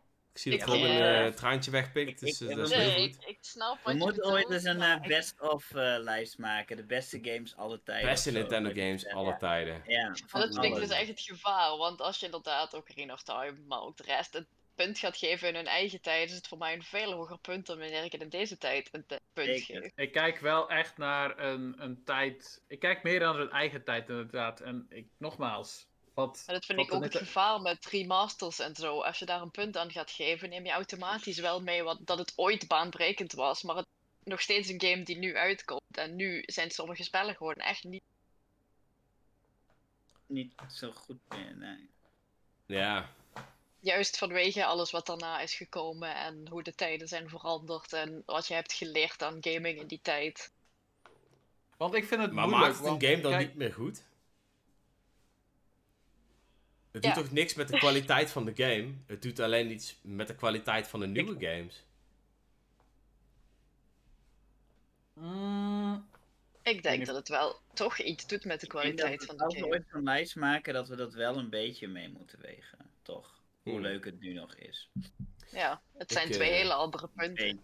Ik 0.41 0.47
zie 0.47 0.59
dat 0.59 0.69
Ik, 0.69 0.75
Robin 0.75 1.03
eh, 1.03 1.25
een 1.25 1.35
traantje 1.35 1.71
wegpikt, 1.71 2.11
ik- 2.11 2.19
dus 2.19 2.41
ik- 2.41 2.49
eh, 2.51 2.57
dat 2.57 2.71
is 2.71 2.75
heel 2.77 2.87
Nee, 2.87 3.07
goed. 3.13 3.23
ik, 3.23 3.29
ik 3.29 3.39
snap 3.41 3.75
We 3.77 3.81
wat 3.85 3.93
je 3.93 3.99
moeten 3.99 4.25
ooit 4.25 4.51
eens 4.51 4.65
een 4.65 4.83
eh, 4.83 4.97
ik- 5.03 5.09
best-of 5.09 5.71
eh, 5.71 5.97
lijst 5.99 6.39
maken. 6.39 6.77
De 6.77 6.85
beste 6.87 7.19
games 7.23 7.57
alle 7.57 7.83
tijden. 7.83 8.11
Beste. 8.11 8.31
Nintendo 8.31 8.69
games 8.69 9.07
alle 9.07 9.29
ja. 9.31 9.37
tijden. 9.37 9.83
Ja, 9.87 10.09
dat 10.09 10.55
vind 10.55 10.65
ik 10.65 10.75
dus 10.75 10.89
echt 10.91 11.09
het 11.09 11.21
gevaar, 11.21 11.77
want 11.77 12.01
als 12.01 12.19
je 12.19 12.25
inderdaad 12.27 12.75
ook 12.75 12.89
Ring 12.89 13.13
of 13.13 13.23
Time, 13.23 13.55
maar 13.69 13.81
ook 13.81 13.97
de 13.97 14.03
rest, 14.03 14.33
het 14.35 14.47
punt 14.75 14.99
gaat 14.99 15.17
geven 15.17 15.49
in 15.49 15.55
hun 15.55 15.67
eigen 15.67 16.01
tijd, 16.01 16.29
is 16.31 16.37
het 16.37 16.49
voor 16.49 16.59
mij 16.59 16.75
een 16.75 16.83
veel 16.83 17.13
hoger 17.13 17.39
punt 17.39 17.67
dan 17.67 17.79
wanneer 17.79 18.05
ik 18.05 18.13
het 18.13 18.23
in 18.23 18.29
deze 18.29 18.59
tijd 18.59 18.89
een 18.93 19.05
punt 19.33 19.49
Zeker. 19.49 19.83
geef. 19.83 19.93
Ik 19.95 20.13
kijk 20.13 20.39
wel 20.39 20.69
echt 20.71 20.97
naar 20.99 21.39
een, 21.39 21.75
een 21.79 22.05
tijd. 22.05 22.63
Ik 22.69 22.79
kijk 22.79 23.03
meer 23.03 23.21
naar 23.21 23.35
hun 23.35 23.51
eigen 23.51 23.85
tijd, 23.85 24.09
inderdaad. 24.09 24.61
En 24.61 24.87
ik, 24.89 25.07
nogmaals. 25.19 25.89
Wat, 26.15 26.43
En 26.47 26.55
dat 26.55 26.65
vind 26.65 26.79
wat 26.79 26.87
ik 26.87 26.95
ook 26.95 27.03
het 27.03 27.17
gevaar 27.17 27.61
met 27.61 27.87
remasters 27.87 28.59
en 28.59 28.75
zo. 28.75 29.01
Als 29.01 29.19
je 29.19 29.25
daar 29.25 29.43
een 29.43 29.51
punt 29.51 29.77
aan 29.77 29.91
gaat 29.91 30.11
geven, 30.11 30.49
neem 30.49 30.65
je 30.65 30.73
automatisch 30.73 31.39
wel 31.39 31.63
mee 31.63 31.83
wat, 31.83 31.99
dat 32.01 32.19
het 32.19 32.33
ooit 32.37 32.69
baanbrekend 32.69 33.33
was, 33.33 33.63
maar 33.63 33.77
het 33.77 33.87
nog 34.25 34.41
steeds 34.41 34.69
een 34.69 34.81
game 34.81 35.03
die 35.03 35.19
nu 35.19 35.37
uitkomt. 35.37 35.97
En 35.97 36.17
nu 36.17 36.43
zijn 36.47 36.71
sommige 36.71 37.03
spellen 37.03 37.37
gewoon 37.37 37.55
echt 37.55 37.85
niet. 37.85 38.03
Niet 40.27 40.55
zo 40.73 40.93
goed 40.93 41.19
meer, 41.29 41.57
nee. 41.57 41.89
Ja, 42.67 43.11
Juist 43.83 44.19
vanwege 44.19 44.65
alles 44.65 44.91
wat 44.91 45.07
daarna 45.07 45.41
is 45.41 45.55
gekomen 45.55 46.15
en 46.15 46.49
hoe 46.49 46.63
de 46.63 46.75
tijden 46.75 47.09
zijn 47.09 47.29
veranderd 47.29 47.93
en 47.93 48.23
wat 48.27 48.47
je 48.47 48.55
hebt 48.55 48.73
geleerd 48.73 49.23
aan 49.23 49.39
gaming 49.41 49.81
in 49.81 49.87
die 49.87 50.01
tijd. 50.03 50.53
Want 51.77 51.95
ik 51.95 52.05
vind 52.05 52.21
het 52.21 52.33
maar 52.33 52.49
moeilijk. 52.49 52.73
maakt 52.73 52.85
het 52.85 52.93
een 52.93 52.99
want, 52.99 53.05
game 53.05 53.23
dan 53.23 53.33
kijk, 53.33 53.47
niet 53.47 53.57
meer 53.57 53.73
goed? 53.73 54.03
Het 56.91 57.05
Ja. 57.05 57.13
doet 57.13 57.25
toch 57.25 57.33
niks 57.33 57.55
met 57.55 57.69
de 57.69 57.79
kwaliteit 57.79 58.31
van 58.31 58.45
de 58.45 58.53
game? 58.55 58.95
Het 59.07 59.23
doet 59.23 59.41
alleen 59.41 59.71
iets 59.71 59.99
met 60.03 60.27
de 60.27 60.35
kwaliteit 60.35 60.89
van 60.89 61.01
de 61.01 61.07
nieuwe 61.07 61.35
games. 61.47 61.85
mm, 65.15 66.09
Ik 66.63 66.83
denk 66.83 67.07
dat 67.07 67.17
het 67.17 67.29
wel 67.29 67.61
toch 67.75 67.99
iets 67.99 68.27
doet 68.27 68.45
met 68.45 68.61
de 68.61 68.67
kwaliteit 68.67 69.25
van 69.25 69.37
de 69.37 69.45
we 69.47 69.53
game. 69.55 69.67
ooit 69.67 69.85
zo'n 69.93 70.03
lijst 70.03 70.37
maken, 70.37 70.75
dat 70.75 70.89
we 70.89 70.97
dat 70.97 71.15
wel 71.15 71.37
een 71.39 71.51
beetje 71.51 71.89
mee 71.89 72.09
moeten 72.09 72.41
wegen. 72.41 72.79
Toch? 73.03 73.43
Hoe 73.63 73.73
Hmm. 73.73 73.83
leuk 73.83 74.05
het 74.05 74.21
nu 74.21 74.33
nog 74.33 74.55
is. 74.55 74.91
Ja, 75.51 75.83
het 75.97 76.13
zijn 76.13 76.27
Ik, 76.27 76.33
twee 76.33 76.49
eh, 76.51 76.57
hele 76.57 76.73
andere 76.73 77.09
punten. 77.09 77.61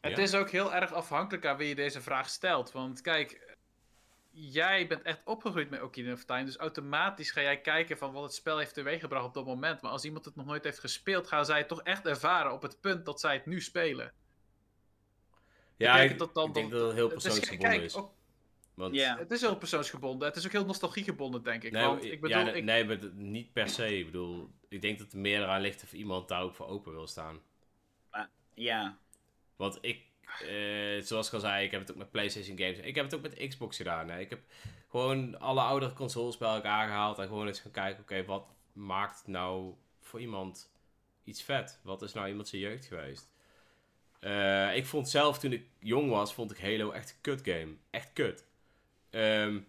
Het 0.00 0.16
Ja. 0.16 0.22
is 0.22 0.34
ook 0.34 0.50
heel 0.50 0.74
erg 0.74 0.92
afhankelijk 0.92 1.46
aan 1.46 1.56
wie 1.56 1.68
je 1.68 1.74
deze 1.74 2.00
vraag 2.02 2.28
stelt. 2.28 2.72
Want 2.72 3.00
kijk, 3.00 3.47
jij 4.40 4.86
bent 4.86 5.02
echt 5.02 5.20
opgegroeid 5.24 5.70
met 5.70 5.82
Ocarina 5.82 6.12
of 6.12 6.24
Time. 6.24 6.44
Dus 6.44 6.56
automatisch 6.56 7.30
ga 7.30 7.40
jij 7.40 7.60
kijken 7.60 7.98
van 7.98 8.12
wat 8.12 8.22
het 8.22 8.34
spel 8.34 8.58
heeft 8.58 8.74
teweeggebracht 8.74 9.26
op 9.26 9.34
dat 9.34 9.46
moment. 9.46 9.80
Maar 9.80 9.90
als 9.90 10.04
iemand 10.04 10.24
het 10.24 10.36
nog 10.36 10.46
nooit 10.46 10.64
heeft 10.64 10.78
gespeeld, 10.78 11.28
gaan 11.28 11.44
zij 11.44 11.58
het 11.58 11.68
toch 11.68 11.82
echt 11.82 12.06
ervaren 12.06 12.52
op 12.52 12.62
het 12.62 12.80
punt 12.80 13.04
dat 13.06 13.20
zij 13.20 13.34
het 13.34 13.46
nu 13.46 13.60
spelen. 13.60 14.12
Ja, 15.76 16.00
ik, 16.00 16.18
dan 16.34 16.48
ik 16.48 16.54
denk 16.54 16.70
dat 16.70 16.82
het 16.86 16.92
heel 16.94 17.08
persoonsgebonden 17.08 17.68
kijk, 17.70 17.82
is. 17.82 17.94
ook- 17.94 18.12
Want, 18.74 18.94
Ja. 18.94 19.18
het 19.18 19.30
is 19.30 19.40
heel 19.40 19.56
persoonsgebonden. 19.56 20.28
Het 20.28 20.36
is 20.36 20.46
ook 20.46 20.52
heel 20.52 20.64
nostalgiegebonden, 20.64 21.42
denk 21.42 21.62
ik. 21.64 21.72
Nee, 21.72 21.84
want 21.86 22.04
ik 22.04 22.20
bedoel, 22.20 22.38
ja, 22.38 22.52
ik, 22.52 22.64
nee, 22.64 22.84
maar 22.84 23.00
dat- 23.00 23.12
niet 23.12 23.52
per 23.52 23.68
se. 23.68 23.98
Ik 23.98 24.04
bedoel, 24.06 24.50
ik 24.68 24.82
denk 24.82 24.98
dat 24.98 25.06
het 25.06 25.20
meer 25.20 25.40
eraan 25.42 25.60
ligt 25.60 25.82
of 25.82 25.92
iemand 25.92 26.28
daar 26.28 26.42
ook 26.42 26.54
voor 26.54 26.66
open 26.66 26.92
wil 26.92 27.06
staan. 27.06 27.40
Ja. 28.54 28.98
Want 29.56 29.78
ik, 29.80 30.02
eh, 30.46 31.02
zoals 31.02 31.26
ik 31.26 31.32
al 31.32 31.40
zei, 31.40 31.64
ik 31.64 31.70
heb 31.70 31.80
het 31.80 31.90
ook 31.90 31.96
met 31.96 32.10
PlayStation 32.10 32.58
games. 32.58 32.78
Ik 32.78 32.94
heb 32.94 33.04
het 33.04 33.14
ook 33.14 33.22
met 33.22 33.48
Xbox 33.48 33.76
gedaan. 33.76 34.10
Ik 34.10 34.30
heb 34.30 34.40
gewoon 34.90 35.40
alle 35.40 35.60
oudere 35.60 35.92
consoles 35.92 36.38
bij 36.38 36.54
elkaar 36.54 36.86
gehaald 36.86 37.18
en 37.18 37.26
gewoon 37.26 37.46
eens 37.46 37.60
gaan 37.60 37.70
kijken, 37.70 38.02
oké, 38.02 38.24
wat 38.24 38.46
maakt 38.72 39.22
nou 39.26 39.74
voor 40.00 40.20
iemand 40.20 40.70
iets 41.24 41.42
vet? 41.42 41.80
Wat 41.82 42.02
is 42.02 42.12
nou 42.12 42.28
iemand 42.28 42.48
zijn 42.48 42.62
jeugd 42.62 42.84
geweest? 42.84 43.28
Eh, 44.20 44.76
ik 44.76 44.86
vond 44.86 45.08
zelf, 45.08 45.38
toen 45.38 45.52
ik 45.52 45.66
jong 45.78 46.10
was, 46.10 46.34
vond 46.34 46.50
ik 46.50 46.60
Halo 46.60 46.90
echt 46.90 47.10
een 47.10 47.20
kut 47.20 47.40
game. 47.44 47.74
Echt 47.90 48.12
kut. 48.12 48.44
Ehm, 49.10 49.60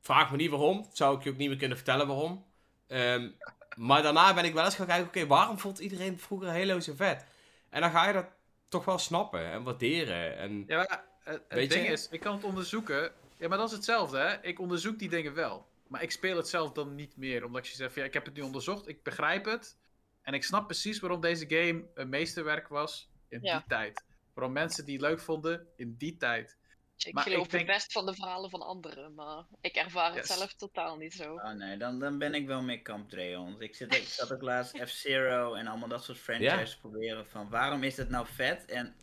vraag 0.00 0.30
me 0.30 0.36
niet 0.36 0.50
waarom. 0.50 0.86
Zou 0.92 1.16
ik 1.16 1.24
je 1.24 1.30
ook 1.30 1.36
niet 1.36 1.48
meer 1.48 1.58
kunnen 1.58 1.76
vertellen 1.76 2.06
waarom. 2.06 2.44
Ehm, 2.86 3.30
maar 3.76 4.02
daarna 4.02 4.34
ben 4.34 4.44
ik 4.44 4.52
wel 4.52 4.64
eens 4.64 4.74
gaan 4.74 4.86
kijken, 4.86 5.06
oké, 5.06 5.26
waarom 5.26 5.58
vond 5.58 5.78
iedereen 5.78 6.18
vroeger 6.18 6.48
Halo 6.48 6.80
zo 6.80 6.94
vet? 6.94 7.26
En 7.70 7.80
dan 7.80 7.90
ga 7.90 8.06
je 8.06 8.12
dat 8.12 8.26
toch 8.72 8.84
wel 8.84 8.98
snappen 8.98 9.44
en 9.50 9.62
waarderen. 9.62 10.36
En 10.36 10.64
Ja, 10.66 10.76
maar 10.76 11.04
eh, 11.24 11.32
het 11.48 11.70
ding 11.70 11.86
je? 11.86 11.92
is, 11.92 12.08
ik 12.08 12.20
kan 12.20 12.34
het 12.34 12.44
onderzoeken. 12.44 13.12
Ja, 13.36 13.48
maar 13.48 13.58
dat 13.58 13.68
is 13.70 13.74
hetzelfde, 13.76 14.18
hè. 14.18 14.42
Ik 14.42 14.58
onderzoek 14.58 14.98
die 14.98 15.08
dingen 15.08 15.34
wel. 15.34 15.66
Maar 15.86 16.02
ik 16.02 16.10
speel 16.10 16.36
het 16.36 16.48
zelf 16.48 16.72
dan 16.72 16.94
niet 16.94 17.16
meer. 17.16 17.44
Omdat 17.44 17.68
je 17.68 17.74
zegt, 17.74 17.94
ja, 17.94 18.04
ik 18.04 18.12
heb 18.14 18.24
het 18.24 18.34
nu 18.34 18.42
onderzocht, 18.42 18.88
ik 18.88 19.02
begrijp 19.02 19.44
het. 19.44 19.76
En 20.22 20.34
ik 20.34 20.44
snap 20.44 20.66
precies 20.66 21.00
waarom 21.00 21.20
deze 21.20 21.44
game 21.48 21.84
een 21.94 22.08
meesterwerk 22.08 22.68
was 22.68 23.10
in 23.28 23.38
Ja. 23.42 23.56
die 23.56 23.66
tijd. 23.68 24.04
Waarom 24.34 24.52
mensen 24.52 24.84
die 24.84 24.96
het 24.96 25.02
leuk 25.06 25.20
vonden 25.20 25.66
in 25.76 25.94
die 25.98 26.16
tijd. 26.16 26.56
Ik 26.96 27.12
maar 27.14 27.22
geloof 27.22 27.44
ik 27.44 27.50
denk- 27.50 27.66
het 27.66 27.76
best 27.76 27.92
van 27.92 28.06
de 28.06 28.14
verhalen 28.14 28.50
van 28.50 28.60
anderen, 28.62 29.14
maar 29.14 29.44
ik 29.60 29.74
ervaar 29.76 30.14
het 30.14 30.26
Yes. 30.28 30.36
zelf 30.38 30.54
totaal 30.54 30.96
niet 30.96 31.14
zo. 31.14 31.34
Oh 31.34 31.50
nee, 31.52 31.76
dan, 31.76 31.98
dan 31.98 32.18
ben 32.18 32.34
ik 32.34 32.46
wel 32.46 32.62
meer 32.62 32.82
Kamp 32.82 33.10
Dreon. 33.10 33.60
Ik, 33.62 33.74
zit, 33.76 33.94
ik 33.94 34.02
zat 34.08 34.32
ook 34.32 34.42
laatst 34.42 34.76
F-Zero 34.84 35.54
en 35.54 35.66
allemaal 35.66 35.88
dat 35.88 36.04
soort 36.04 36.18
franchises 36.18 36.76
proberen 36.76 37.26
van 37.26 37.48
waarom 37.48 37.82
is 37.82 37.96
het 37.96 38.08
nou 38.08 38.26
vet? 38.34 38.64
En 38.64 38.96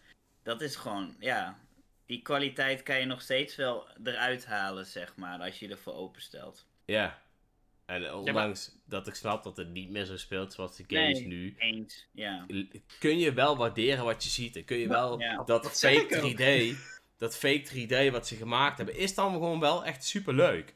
dat 0.44 0.62
is 0.62 0.76
gewoon, 0.76 1.16
ja, 1.20 1.60
die 2.06 2.22
kwaliteit 2.22 2.84
kan 2.84 3.00
je 3.00 3.06
nog 3.06 3.22
steeds 3.22 3.56
wel 3.56 3.88
eruit 4.04 4.46
halen, 4.46 4.86
zeg 4.86 5.16
maar, 5.16 5.40
als 5.40 5.60
je 5.60 5.68
ervoor 5.70 5.94
openstelt. 5.94 6.66
ja. 6.86 7.28
En 7.86 8.14
ondanks 8.14 8.72
dat 8.86 9.08
ik 9.08 9.16
snap 9.16 9.44
dat 9.44 9.58
het 9.58 9.70
niet 9.70 9.90
meer 9.90 10.06
zo 10.06 10.18
speelt 10.18 10.54
zoals 10.54 10.76
de 10.76 10.84
games 10.88 11.20
Nee. 11.20 11.28
nu, 11.28 11.56
Eens, 11.58 12.08
ja. 12.12 12.46
kun 13.00 13.20
je 13.20 13.34
wel 13.34 13.58
waarderen 13.58 14.04
wat 14.06 14.24
je 14.24 14.30
ziet. 14.30 14.56
En 14.56 14.66
kun 14.66 14.78
je 14.78 14.88
wel 14.88 15.20
Ja, 15.20 15.44
dat 15.44 15.80
fake 15.80 15.96
ik 15.96 16.16
ook. 16.16 16.22
3D, 16.22 16.76
dat 17.20 17.38
fake 17.38 17.64
3D 18.08 18.12
wat 18.12 18.28
ze 18.28 18.36
gemaakt 18.36 18.78
hebben, 18.78 18.98
is 18.98 19.16
dan 19.16 19.32
gewoon 19.32 19.60
wel 19.60 19.86
echt 19.86 20.04
super 20.04 20.34
leuk. 20.34 20.76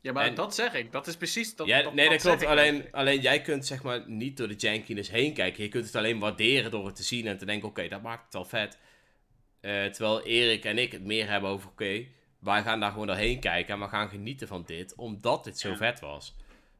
Ja, 0.00 0.12
maar 0.12 0.24
En- 0.26 0.34
dat 0.34 0.54
zeg 0.54 0.74
ik. 0.74 0.92
Dat 0.92 1.06
is 1.06 1.16
precies... 1.16 1.56
Dat, 1.56 1.66
Ja, 1.66 1.82
dat, 1.82 1.94
nee, 1.94 2.08
dat 2.08 2.20
klopt. 2.20 2.44
Alleen, 2.44 2.88
alleen 2.92 3.20
jij 3.20 3.40
kunt 3.42 3.66
zeg 3.66 3.82
maar 3.82 4.08
niet 4.10 4.36
door 4.36 4.48
de 4.48 4.54
jankiness 4.54 5.10
heen 5.10 5.34
kijken. 5.34 5.62
Je 5.62 5.68
kunt 5.68 5.84
het 5.86 5.96
alleen 5.96 6.18
waarderen 6.18 6.70
door 6.70 6.86
het 6.86 6.96
te 6.96 7.02
zien 7.02 7.26
en 7.26 7.38
te 7.38 7.44
denken, 7.44 7.68
oké, 7.68 7.88
dat 7.88 8.02
maakt 8.02 8.24
het 8.24 8.32
wel 8.32 8.44
vet. 8.44 8.78
Eh, 9.60 9.84
terwijl 9.84 10.22
Erik 10.22 10.64
en 10.64 10.78
ik 10.78 10.92
het 10.92 11.02
meer 11.04 11.28
hebben 11.28 11.50
over, 11.50 11.68
oké, 11.70 12.06
wij 12.40 12.62
gaan 12.62 12.80
daar 12.80 12.90
gewoon 12.90 13.06
doorheen 13.06 13.40
kijken 13.40 13.74
en 13.74 13.80
we 13.80 13.88
gaan 13.88 14.08
genieten 14.08 14.48
van 14.48 14.62
dit, 14.66 14.94
omdat 14.94 15.44
dit 15.44 15.58
zo 15.58 15.68
Ja. 15.68 15.76
vet 15.76 16.00
was. 16.00 16.36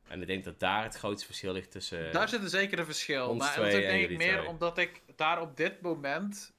En 0.09 0.21
ik 0.21 0.27
denk 0.27 0.45
dat 0.45 0.61
daar 0.61 0.83
het 0.83 0.95
grootste 0.97 1.27
verschil 1.27 1.53
ligt 1.53 1.71
tussen... 1.71 2.13
Daar 2.13 2.29
zit 2.29 2.43
een 2.43 2.49
zekere 2.49 2.85
verschil. 2.85 3.29
ons 3.29 3.39
Maar 3.39 3.57
dat 3.61 3.71
denk 3.71 4.09
ik 4.11 4.17
meer 4.17 4.37
twee. 4.37 4.47
omdat 4.49 4.79
ik 4.79 5.03
daar 5.17 5.41
op 5.41 5.57
dit 5.57 5.81
moment 5.81 6.57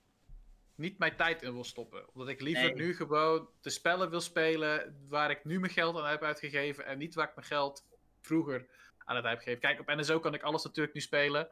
niet 0.80 0.98
mijn 0.98 1.16
tijd 1.16 1.42
in 1.42 1.54
wil 1.54 1.64
stoppen. 1.64 2.14
Omdat 2.14 2.28
ik 2.28 2.42
liever 2.42 2.64
Nee. 2.64 2.74
nu 2.74 2.96
gewoon 2.96 3.50
de 3.62 3.70
spellen 3.70 4.10
wil 4.10 4.22
spelen 4.22 5.06
waar 5.10 5.30
ik 5.32 5.46
nu 5.46 5.60
mijn 5.60 5.72
geld 5.72 5.98
aan 5.98 6.10
heb 6.10 6.24
uitgegeven. 6.24 6.86
En 6.86 6.98
niet 6.98 7.16
waar 7.16 7.28
ik 7.28 7.36
mijn 7.36 7.48
geld 7.48 7.86
vroeger 8.22 8.68
aan 8.98 9.16
het 9.16 9.26
heb 9.26 9.38
gegeven. 9.38 9.60
Kijk, 9.60 9.80
op 9.80 9.88
NSO 9.88 10.20
kan 10.20 10.34
ik 10.34 10.42
alles 10.44 10.64
natuurlijk 10.64 10.96
nu 10.96 11.02
spelen. 11.02 11.50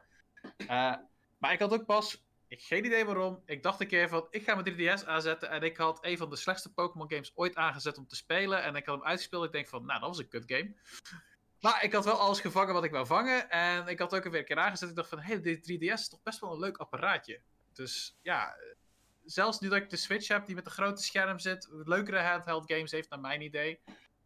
Eh, 0.57 0.93
maar 1.37 1.51
ik 1.53 1.59
had 1.59 1.73
ook 1.73 1.85
pas, 1.85 2.25
ik 2.47 2.61
geen 2.61 2.85
idee 2.85 3.05
waarom. 3.05 3.41
Ik 3.45 3.63
dacht 3.63 3.81
een 3.81 3.87
keer 3.87 4.09
van, 4.09 4.27
ik 4.29 4.43
ga 4.43 4.55
mijn 4.55 4.65
3DS 4.65 5.05
aanzetten. 5.05 5.49
En 5.49 5.61
ik 5.61 5.77
had 5.77 5.97
een 6.01 6.17
van 6.17 6.29
de 6.29 6.35
slechtste 6.35 6.73
Pokémon 6.73 7.11
games 7.11 7.31
ooit 7.35 7.55
aangezet 7.55 7.97
om 7.97 8.07
te 8.07 8.15
spelen. 8.15 8.63
En 8.63 8.75
ik 8.75 8.85
had 8.85 8.95
hem 8.97 9.05
uitgespeeld. 9.05 9.45
Ik 9.45 9.51
denk 9.51 9.67
van, 9.67 9.85
nou, 9.85 9.99
dat 9.99 10.09
was 10.09 10.17
een 10.17 10.27
kut 10.27 10.43
game. 10.47 10.75
Maar 11.59 11.83
ik 11.83 11.93
had 11.93 12.05
wel 12.05 12.19
alles 12.19 12.39
gevangen 12.41 12.73
wat 12.73 12.83
ik 12.83 12.91
wou 12.91 13.05
vangen. 13.05 13.49
En 13.49 13.87
ik 13.87 13.99
had 13.99 14.15
ook 14.15 14.23
weer 14.23 14.39
een 14.39 14.45
keer 14.45 14.57
aangezet. 14.57 14.89
Ik 14.89 14.95
dacht 14.95 15.09
van, 15.09 15.19
hé, 15.19 15.33
hey, 15.33 15.41
de 15.41 15.57
3DS 15.57 15.93
is 15.93 16.09
toch 16.09 16.23
best 16.23 16.39
wel 16.39 16.51
een 16.51 16.59
leuk 16.59 16.77
apparaatje. 16.77 17.41
Dus 17.73 18.17
ja, 18.21 18.55
zelfs 19.31 19.59
nu 19.59 19.69
dat 19.69 19.77
ik 19.77 19.89
de 19.89 19.97
Switch 19.97 20.27
heb 20.27 20.45
die 20.45 20.55
met 20.55 20.65
een 20.65 20.71
grote 20.71 21.03
scherm 21.03 21.39
zit, 21.39 21.67
leukere 21.83 22.19
handheld 22.19 22.71
games 22.71 22.91
heeft 22.91 23.09
naar 23.09 23.19
mijn 23.19 23.41
idee. 23.41 23.79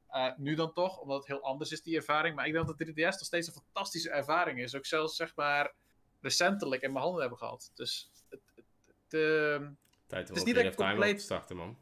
Eh, 0.08 0.32
nu 0.38 0.56
dan 0.56 0.74
toch, 0.74 0.98
omdat 1.00 1.18
het 1.18 1.28
heel 1.28 1.42
anders 1.44 1.72
is, 1.72 1.82
die 1.82 1.96
ervaring. 1.96 2.36
Maar 2.36 2.48
ik 2.48 2.54
denk 2.54 2.68
dat 2.68 2.78
de 2.78 2.86
3DS 2.86 2.96
nog 3.18 3.26
steeds 3.26 3.48
een 3.48 3.54
fantastische 3.54 4.10
ervaring 4.10 4.60
is. 4.62 4.76
Ook 4.76 4.86
zelfs, 4.86 5.16
zeg 5.16 5.36
maar, 5.36 5.74
recentelijk 6.22 6.82
in 6.82 6.92
mijn 6.92 7.04
handen 7.04 7.22
hebben 7.22 7.40
gehad. 7.40 7.72
Dus 7.76 8.12
het, 8.30 8.42
het, 8.56 8.66
het, 8.86 9.14
ehm, 9.14 9.72
Tijd 10.08 10.30
om 10.30 10.36
is 10.36 10.44
niet 10.44 10.56
dat 10.56 10.64
ik 10.64 10.76
compleet- 10.76 11.18
te 11.18 11.24
starten, 11.24 11.56
man. 11.56 11.78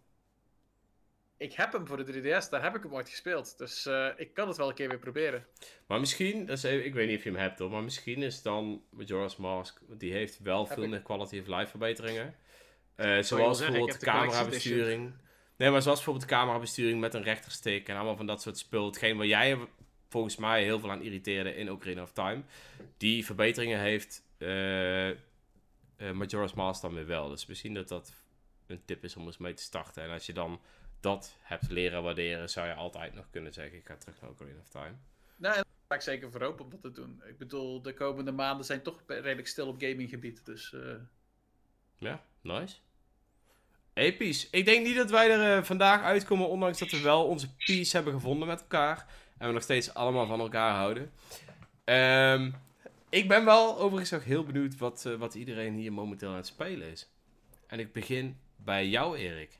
ik 1.37 1.53
heb 1.53 1.71
hem 1.71 1.87
voor 1.87 1.97
de 1.97 2.03
3DS, 2.03 2.49
daar 2.49 2.63
heb 2.63 2.75
ik 2.75 2.83
hem 2.83 2.93
ooit 2.93 3.09
gespeeld. 3.09 3.57
Dus 3.57 3.85
eh, 3.85 4.09
ik 4.15 4.33
kan 4.33 4.47
het 4.47 4.57
wel 4.57 4.69
een 4.69 4.75
keer 4.75 4.89
weer 4.89 4.99
proberen. 4.99 5.45
Maar 5.87 5.99
misschien, 5.99 6.49
even- 6.49 6.85
ik 6.85 6.93
weet 6.93 7.07
niet 7.07 7.17
of 7.17 7.23
je 7.23 7.29
hem 7.31 7.39
hebt 7.39 7.59
hoor, 7.59 7.69
maar 7.69 7.83
misschien 7.83 8.23
is 8.23 8.41
dan 8.41 8.83
Majora's 8.89 9.35
Mask, 9.35 9.79
die 9.87 10.11
heeft 10.13 10.39
wel 10.39 10.63
Heb 10.65 10.73
veel 10.73 10.83
ik. 10.83 10.89
meer 10.89 11.01
quality 11.01 11.39
of 11.39 11.47
life 11.47 11.67
verbeteringen. 11.69 12.35
Eh, 12.99 13.05
zoals 13.05 13.57
zeggen, 13.57 13.75
bijvoorbeeld 13.75 14.03
collector's 14.03 14.03
camerabesturing. 14.03 15.13
Nee, 15.57 15.69
maar 15.69 15.81
zoals 15.81 15.97
bijvoorbeeld 15.97 16.29
de 16.29 16.35
camerabesturing 16.35 16.99
met 16.99 17.13
een 17.13 17.23
rechterstick 17.23 17.87
en 17.87 17.95
allemaal 17.95 18.15
van 18.15 18.25
dat 18.25 18.41
soort 18.41 18.57
spul. 18.57 18.85
Hetgeen 18.85 19.17
waar 19.17 19.25
jij 19.25 19.57
volgens 20.09 20.35
mij 20.35 20.63
heel 20.63 20.79
veel 20.79 20.91
aan 20.91 21.01
irriteerde 21.01 21.55
in 21.55 21.71
Ocarina 21.71 22.01
of 22.01 22.11
Time. 22.11 22.41
Die 22.97 23.25
verbeteringen 23.25 23.79
heeft 23.79 24.23
eh, 24.37 25.09
eh, 25.09 25.15
Majora's 26.13 26.53
Mask 26.53 26.81
dan 26.81 26.93
weer 26.93 27.05
wel. 27.05 27.29
Dus 27.29 27.45
misschien 27.45 27.73
dat 27.73 27.87
dat 27.87 28.13
een 28.67 28.85
tip 28.85 29.03
is 29.03 29.15
om 29.15 29.25
eens 29.25 29.37
mee 29.37 29.53
te 29.53 29.63
starten. 29.63 30.03
En 30.03 30.09
als 30.09 30.25
je 30.25 30.33
dan 30.33 30.61
dat 30.99 31.37
hebt 31.39 31.69
leren 31.69 32.03
waarderen, 32.03 32.49
zou 32.49 32.67
je 32.67 32.73
altijd 32.73 33.13
nog 33.13 33.29
kunnen 33.29 33.53
zeggen, 33.53 33.77
ik 33.77 33.85
ga 33.85 33.95
terug 33.95 34.21
naar 34.21 34.29
Ocarina 34.29 34.59
of 34.59 34.69
Time. 34.69 34.95
Nee, 35.35 35.51
daar 35.51 35.65
sta 35.85 35.95
ik 35.95 36.01
zeker 36.01 36.31
voor 36.31 36.41
open 36.41 36.65
om 36.65 36.71
dat 36.71 36.81
te 36.81 36.91
doen. 36.91 37.21
Ik 37.25 37.37
bedoel, 37.37 37.81
de 37.81 37.93
komende 37.93 38.31
maanden 38.31 38.65
zijn 38.65 38.81
toch 38.81 39.03
redelijk 39.07 39.47
stil 39.47 39.67
op 39.67 39.81
gaminggebied. 39.81 40.45
Dus 40.45 40.73
eh, 40.73 40.95
Ja, 41.97 42.23
nice. 42.41 42.77
Episch. 43.99 44.49
Ik 44.49 44.65
denk 44.65 44.85
niet 44.85 44.95
dat 44.95 45.09
wij 45.09 45.31
er 45.31 45.57
eh, 45.57 45.63
vandaag 45.63 46.01
uitkomen, 46.01 46.47
ondanks 46.47 46.79
dat 46.79 46.89
we 46.89 47.01
wel 47.01 47.25
onze 47.25 47.55
peace 47.55 47.95
hebben 47.95 48.13
gevonden 48.13 48.47
met 48.47 48.61
elkaar. 48.61 49.05
En 49.37 49.47
we 49.47 49.53
nog 49.53 49.63
steeds 49.63 49.93
allemaal 49.93 50.27
van 50.27 50.39
elkaar 50.39 50.75
houden. 50.75 51.11
Ehm, 51.83 52.51
ik 53.09 53.27
ben 53.27 53.45
wel 53.45 53.79
overigens 53.79 54.13
ook 54.13 54.23
heel 54.23 54.43
benieuwd 54.43 54.77
wat, 54.77 55.05
eh, 55.05 55.15
wat 55.15 55.35
iedereen 55.35 55.73
hier 55.73 55.93
momenteel 55.93 56.29
aan 56.29 56.35
het 56.35 56.47
spelen 56.47 56.91
is. 56.91 57.09
En 57.67 57.79
ik 57.79 57.93
begin 57.93 58.37
bij 58.55 58.87
jou, 58.87 59.17
Erik. 59.17 59.59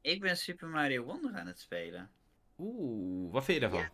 Ik 0.00 0.20
ben 0.20 0.36
Super 0.36 0.68
Mario 0.68 1.02
Wonder 1.02 1.34
aan 1.34 1.46
het 1.46 1.60
spelen. 1.60 2.10
Oeh, 2.58 3.32
wat 3.32 3.44
vind 3.44 3.60
je 3.60 3.68
daarvan? 3.68 3.88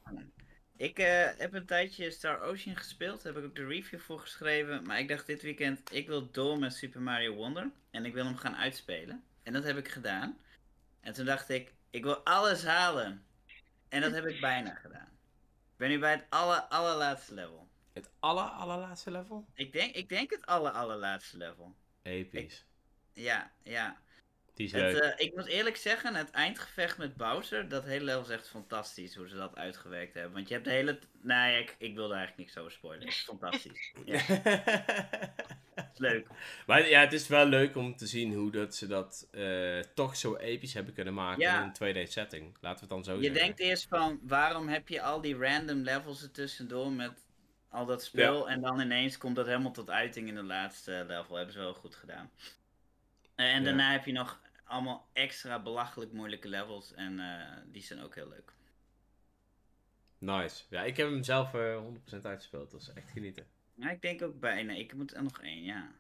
Ik 0.81 0.99
eh, 0.99 1.29
heb 1.37 1.55
een 1.55 1.67
tijdje 1.67 2.11
Star 2.11 2.41
Ocean 2.41 2.77
gespeeld. 2.77 3.23
Daar 3.23 3.33
heb 3.33 3.43
ik 3.43 3.49
ook 3.49 3.57
de 3.57 3.67
review 3.67 3.99
voor 3.99 4.19
geschreven. 4.21 4.83
Maar 4.83 4.99
ik 4.99 5.09
dacht 5.09 5.27
dit 5.27 5.43
weekend, 5.43 5.95
ik 5.95 6.07
wil 6.07 6.31
door 6.31 6.59
met 6.59 6.75
Super 6.75 7.01
Mario 7.01 7.35
Wonder. 7.35 7.71
En 7.91 8.05
ik 8.05 8.13
wil 8.13 8.25
hem 8.25 8.37
gaan 8.37 8.57
uitspelen. 8.57 9.25
En 9.43 9.53
dat 9.53 9.65
heb 9.65 9.77
ik 9.77 9.89
gedaan. 9.89 10.39
En 11.01 11.13
toen 11.13 11.25
dacht 11.25 11.49
ik, 11.49 11.73
ik 11.91 12.05
wil 12.05 12.17
alles 12.17 12.65
halen. 12.65 13.25
En 13.89 14.01
dat 14.01 14.13
heb 14.13 14.27
ik 14.27 14.41
bijna 14.41 14.75
gedaan. 14.75 15.09
Ik 15.71 15.77
ben 15.77 15.89
nu 15.89 15.99
bij 15.99 16.11
het 16.11 16.25
aller, 16.29 16.61
allerlaatste 16.61 17.35
level. 17.35 17.69
Het 17.93 18.11
aller, 18.19 18.45
allerlaatste 18.45 19.11
level? 19.11 19.47
Ik 19.55 19.73
denk, 19.73 19.95
ik 19.95 20.09
denk 20.09 20.31
het 20.31 20.47
aller, 20.47 20.71
allerlaatste 20.73 21.37
level. 21.37 21.75
Episch. 22.03 22.65
Ja, 23.13 23.53
ja. 23.63 24.01
Die 24.61 24.69
is 24.69 24.73
Het, 24.75 24.93
leuk. 24.93 25.03
eh, 25.03 25.27
ik 25.27 25.37
moet 25.37 25.47
eerlijk 25.47 25.77
zeggen, 25.77 26.15
het 26.15 26.31
eindgevecht 26.31 26.99
met 26.99 27.17
Bowser, 27.17 27.69
dat 27.69 27.85
hele 27.85 28.05
level 28.05 28.21
is 28.23 28.29
echt 28.29 28.49
fantastisch 28.49 29.15
hoe 29.15 29.29
ze 29.29 29.37
dat 29.37 29.57
uitgewerkt 29.57 30.15
hebben. 30.15 30.33
Want 30.33 30.49
je 30.49 30.55
hebt 30.55 30.67
de 30.67 30.73
hele... 30.73 30.99
Nee, 31.23 31.63
ik, 31.63 31.75
ik 31.79 31.95
wilde 31.95 32.15
eigenlijk 32.15 32.47
niks 32.47 32.59
over 32.59 32.73
spoilen. 32.73 33.05
Het 33.07 33.15
is 33.15 33.23
fantastisch. 33.23 33.93
Ja, 34.05 34.17
het 35.75 35.91
is 35.93 35.99
leuk. 35.99 36.27
Maar 36.67 36.89
ja, 36.89 37.01
het 37.01 37.13
is 37.13 37.29
wel 37.29 37.47
leuk 37.47 37.77
om 37.77 37.97
te 37.97 38.07
zien 38.07 38.35
hoe 38.35 38.51
dat 38.51 38.75
ze 38.77 38.87
dat 38.87 39.29
eh, 39.31 39.79
toch 39.95 40.17
zo 40.17 40.37
episch 40.37 40.75
hebben 40.75 40.95
kunnen 40.95 41.15
maken 41.15 41.41
Ja. 41.43 41.63
in 41.63 41.73
een 41.95 42.07
2D 42.07 42.09
setting. 42.11 42.57
Laten 42.61 42.89
we 42.89 42.95
het 42.95 43.05
dan 43.05 43.05
zo 43.05 43.15
Je 43.21 43.23
zeggen. 43.23 43.41
denkt 43.43 43.61
eerst 43.61 43.87
van, 43.89 44.21
waarom 44.23 44.69
heb 44.69 44.89
je 44.89 45.03
al 45.03 45.21
die 45.21 45.37
random 45.37 45.83
levels 45.83 46.23
er 46.23 46.31
tussendoor 46.31 46.93
met 46.93 47.13
al 47.69 47.87
dat 47.87 48.05
spel. 48.05 48.49
En 48.51 48.61
dan 48.61 48.81
ineens 48.81 49.19
komt 49.19 49.37
dat 49.37 49.47
helemaal 49.47 49.73
tot 49.73 49.91
uiting 49.91 50.29
in 50.29 50.35
de 50.35 50.43
laatste 50.43 51.05
level. 51.09 51.37
Hebben 51.37 51.53
ze 51.55 51.59
wel 51.61 51.75
goed 51.75 51.95
gedaan. 51.95 52.31
Eh, 53.35 53.47
en 53.55 53.59
Ja. 53.59 53.65
daarna 53.65 53.93
heb 53.93 54.05
je 54.05 54.13
nog 54.13 54.41
allemaal 54.71 55.09
extra 55.13 55.63
belachelijk 55.63 56.13
moeilijke 56.13 56.49
levels. 56.49 56.95
En 56.95 57.21
eh, 57.21 57.57
die 57.67 57.83
zijn 57.83 58.03
ook 58.03 58.15
heel 58.15 58.29
leuk. 58.29 58.53
Nice. 60.19 60.65
Ja, 60.71 60.83
ik 60.83 60.97
heb 60.97 61.09
hem 61.09 61.23
zelf 61.23 61.55
eh 61.55 61.83
100% 62.19 62.21
uitgespeeld. 62.23 62.71
Dat 62.71 62.81
is 62.81 62.93
echt 62.93 63.11
genieten. 63.11 63.47
Ja, 63.75 63.91
ik 63.91 64.03
denk 64.03 64.23
ook 64.23 64.41
bijna. 64.41 64.73
Ik 64.73 64.95
moet 64.95 65.15
er 65.15 65.23
nog 65.23 65.41
één, 65.41 65.63
ja. 65.63 65.93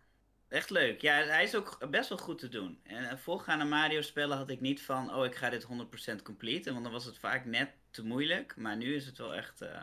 Echt 0.48 0.70
leuk. 0.70 1.00
Ja, 1.00 1.14
hij 1.14 1.42
is 1.42 1.54
ook 1.54 1.90
best 1.90 2.08
wel 2.08 2.18
goed 2.18 2.38
te 2.38 2.48
doen. 2.48 2.80
En 2.82 3.10
eh, 3.10 3.16
voorgaande 3.16 3.64
Mario 3.64 4.00
spellen 4.00 4.36
had 4.36 4.50
ik 4.50 4.60
niet 4.60 4.82
van, 4.82 5.14
oh 5.14 5.24
ik 5.24 5.34
ga 5.34 5.50
dit 5.50 5.66
100% 6.12 6.22
completen. 6.22 6.72
Want 6.72 6.84
dan 6.84 6.92
was 6.92 7.04
het 7.04 7.18
vaak 7.18 7.44
net 7.44 7.70
te 7.90 8.04
moeilijk. 8.04 8.56
Maar 8.56 8.76
nu 8.76 8.94
is 8.94 9.06
het 9.06 9.18
wel 9.18 9.34
echt, 9.34 9.60
eh, 9.60 9.82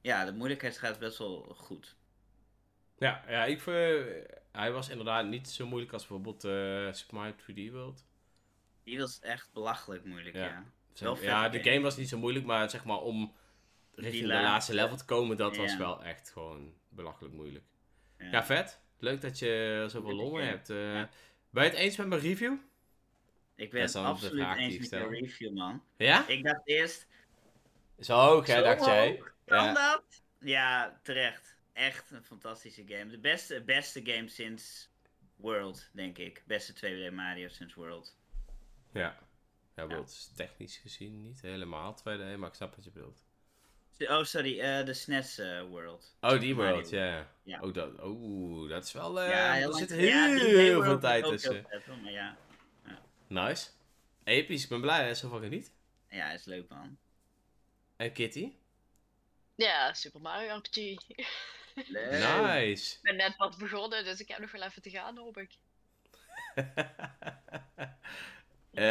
ja, 0.00 0.24
de 0.24 0.32
moeilijkheidsgraad 0.32 0.92
is 0.92 0.98
best 0.98 1.18
wel 1.18 1.54
goed. 1.56 1.96
Ja, 2.98 3.24
ja 3.28 3.44
ik, 3.44 3.66
eh, 3.66 4.04
hij 4.52 4.72
was 4.72 4.88
inderdaad 4.88 5.26
niet 5.26 5.48
zo 5.48 5.66
moeilijk 5.66 5.92
als 5.92 6.06
bijvoorbeeld 6.06 6.44
eh 6.44 6.92
Super 6.92 7.14
Mario 7.14 7.34
3D 7.34 7.70
World. 7.72 8.06
Die 8.88 8.98
was 8.98 9.20
echt 9.20 9.52
belachelijk 9.52 10.04
moeilijk, 10.04 10.34
Ja. 10.36 10.44
ja. 10.44 10.64
Zeg- 10.92 11.06
Wel 11.08 11.16
vet 11.16 11.24
ja, 11.24 11.48
de 11.48 11.62
game. 11.62 11.80
was 11.80 11.96
niet 11.96 12.08
zo 12.08 12.18
moeilijk, 12.18 12.44
maar 12.44 12.70
zeg 12.70 12.84
maar 12.84 12.98
om 13.00 13.34
richting 13.94 14.22
de 14.26 14.32
laatste- 14.32 14.74
level 14.74 14.96
te 14.96 15.04
komen, 15.04 15.36
dat 15.36 15.56
was 15.56 15.76
wel 15.76 16.04
echt 16.04 16.30
gewoon 16.30 16.74
belachelijk 16.88 17.34
moeilijk. 17.34 17.64
Ja. 18.18 18.44
Vet. 18.44 18.80
Leuk 18.98 19.20
dat 19.20 19.38
je 19.38 19.84
zoveel 19.88 20.18
game. 20.30 20.42
hebt. 20.42 20.68
Ja. 20.68 21.08
Ben 21.50 21.64
je 21.64 21.70
het 21.70 21.78
eens 21.78 21.96
met 21.96 22.06
mijn 22.06 22.20
review? 22.20 22.54
Ik 23.56 23.70
ben 23.70 23.82
het 23.82 23.94
absoluut 23.96 24.56
eens 24.56 24.78
met 24.78 24.90
de 24.90 25.06
review, 25.08 25.52
man. 25.52 25.82
Ja? 25.96 26.26
Ik 26.28 26.44
dacht 26.44 26.60
eerst, 26.64 27.06
Zo 28.00 28.14
hoog, 28.16 28.46
hè, 28.46 28.54
Zo 28.56 28.62
dacht 28.62 28.84
jij. 28.84 29.22
kan 29.44 29.64
Ja. 29.64 29.72
dat? 29.72 30.22
Ja, 30.40 31.00
terecht. 31.02 31.56
Echt 31.72 32.10
een 32.10 32.22
fantastische 32.24 32.82
game. 32.86 33.06
De 33.10 33.18
beste, 33.18 33.62
beste 33.62 34.00
game 34.04 34.28
sinds 34.28 34.90
World, 35.36 35.90
denk 35.92 36.18
ik. 36.18 36.42
Beste 36.46 36.72
2D 36.72 37.10
Mario 37.14 37.48
sinds 37.48 37.74
World. 37.74 38.17
Ja. 38.98 39.18
Ja, 39.74 39.86
World 39.86 40.08
is 40.08 40.30
technisch 40.36 40.76
gezien 40.76 41.22
niet 41.22 41.40
helemaal 41.40 41.98
2D, 42.00 42.38
maar 42.38 42.48
ik 42.48 42.54
snap 42.54 42.74
wat 42.74 42.84
je 42.84 42.90
bedoelt. 42.90 43.24
Oh, 43.98 44.24
sorry, 44.24 44.60
eh, 44.60 44.84
de 44.84 44.94
SNES 44.94 45.38
eh, 45.38 45.62
World. 45.62 46.16
Oh, 46.20 46.40
die. 46.40 46.54
World, 46.54 46.90
ja. 46.90 47.30
Ja. 47.42 47.60
Oh, 47.60 47.74
dat, 47.74 48.00
oh, 48.00 48.68
dat 48.68 48.84
is 48.84 48.92
wel... 48.92 49.20
eh 49.20 49.28
ja, 49.28 49.56
er 49.58 49.68
lang- 49.68 49.88
zit 49.88 50.00
ja, 50.00 50.34
heel, 50.34 50.82
veel 50.82 50.98
tijd 50.98 51.24
ook 51.24 51.30
tussen. 51.30 51.66
heel 51.68 51.96
maar 52.02 52.12
ja. 52.12 52.36
Nice. 53.26 53.70
Episch, 54.24 54.62
ik 54.62 54.68
ben 54.68 54.80
blij 54.80 55.08
dat 55.08 55.18
je 55.18 55.24
ervan 55.24 55.40
geniet. 55.40 55.72
ja, 56.10 56.30
is 56.30 56.44
leuk, 56.44 56.68
man. 56.68 56.98
En 57.96 58.12
Kitty? 58.12 58.52
Ja, 59.54 59.94
Super 59.94 60.20
Mario 60.20 60.56
RPG. 60.56 60.76
Leuk. 61.74 62.10
Nice. 62.42 62.94
Ik 62.94 63.02
ben 63.02 63.16
net 63.16 63.36
pas 63.36 63.56
begonnen, 63.56 64.04
dus 64.04 64.20
ik 64.20 64.28
heb 64.28 64.38
nog 64.38 64.50
wel 64.50 64.62
even 64.62 64.82
te 64.82 64.90
gaan, 64.90 65.16
hoop 65.18 65.36
ik. 65.36 65.56
Eh, 68.70 68.84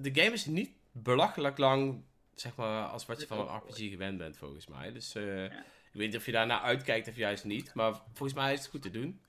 de, 0.00 0.10
game 0.12 0.32
is 0.32 0.46
niet 0.46 0.70
belachelijk 0.92 1.58
lang, 1.58 2.04
zeg 2.34 2.56
maar, 2.56 2.86
als 2.86 3.06
wat 3.06 3.20
je 3.20 3.26
van 3.26 3.38
een 3.38 3.56
RPG 3.56 3.76
gewend 3.76 4.18
bent, 4.18 4.36
volgens 4.36 4.66
mij. 4.66 4.92
Dus 4.92 5.14
eh, 5.14 5.44
ik 5.44 5.50
weet 5.92 6.06
niet 6.06 6.16
of 6.16 6.26
je 6.26 6.32
daarna 6.32 6.62
uitkijkt 6.62 7.08
of 7.08 7.16
juist 7.16 7.44
niet, 7.44 7.74
maar 7.74 7.94
volgens 7.94 8.38
mij 8.38 8.52
is 8.52 8.58
het 8.58 8.68
goed 8.68 8.82
te 8.82 8.90
doen. 8.90 9.22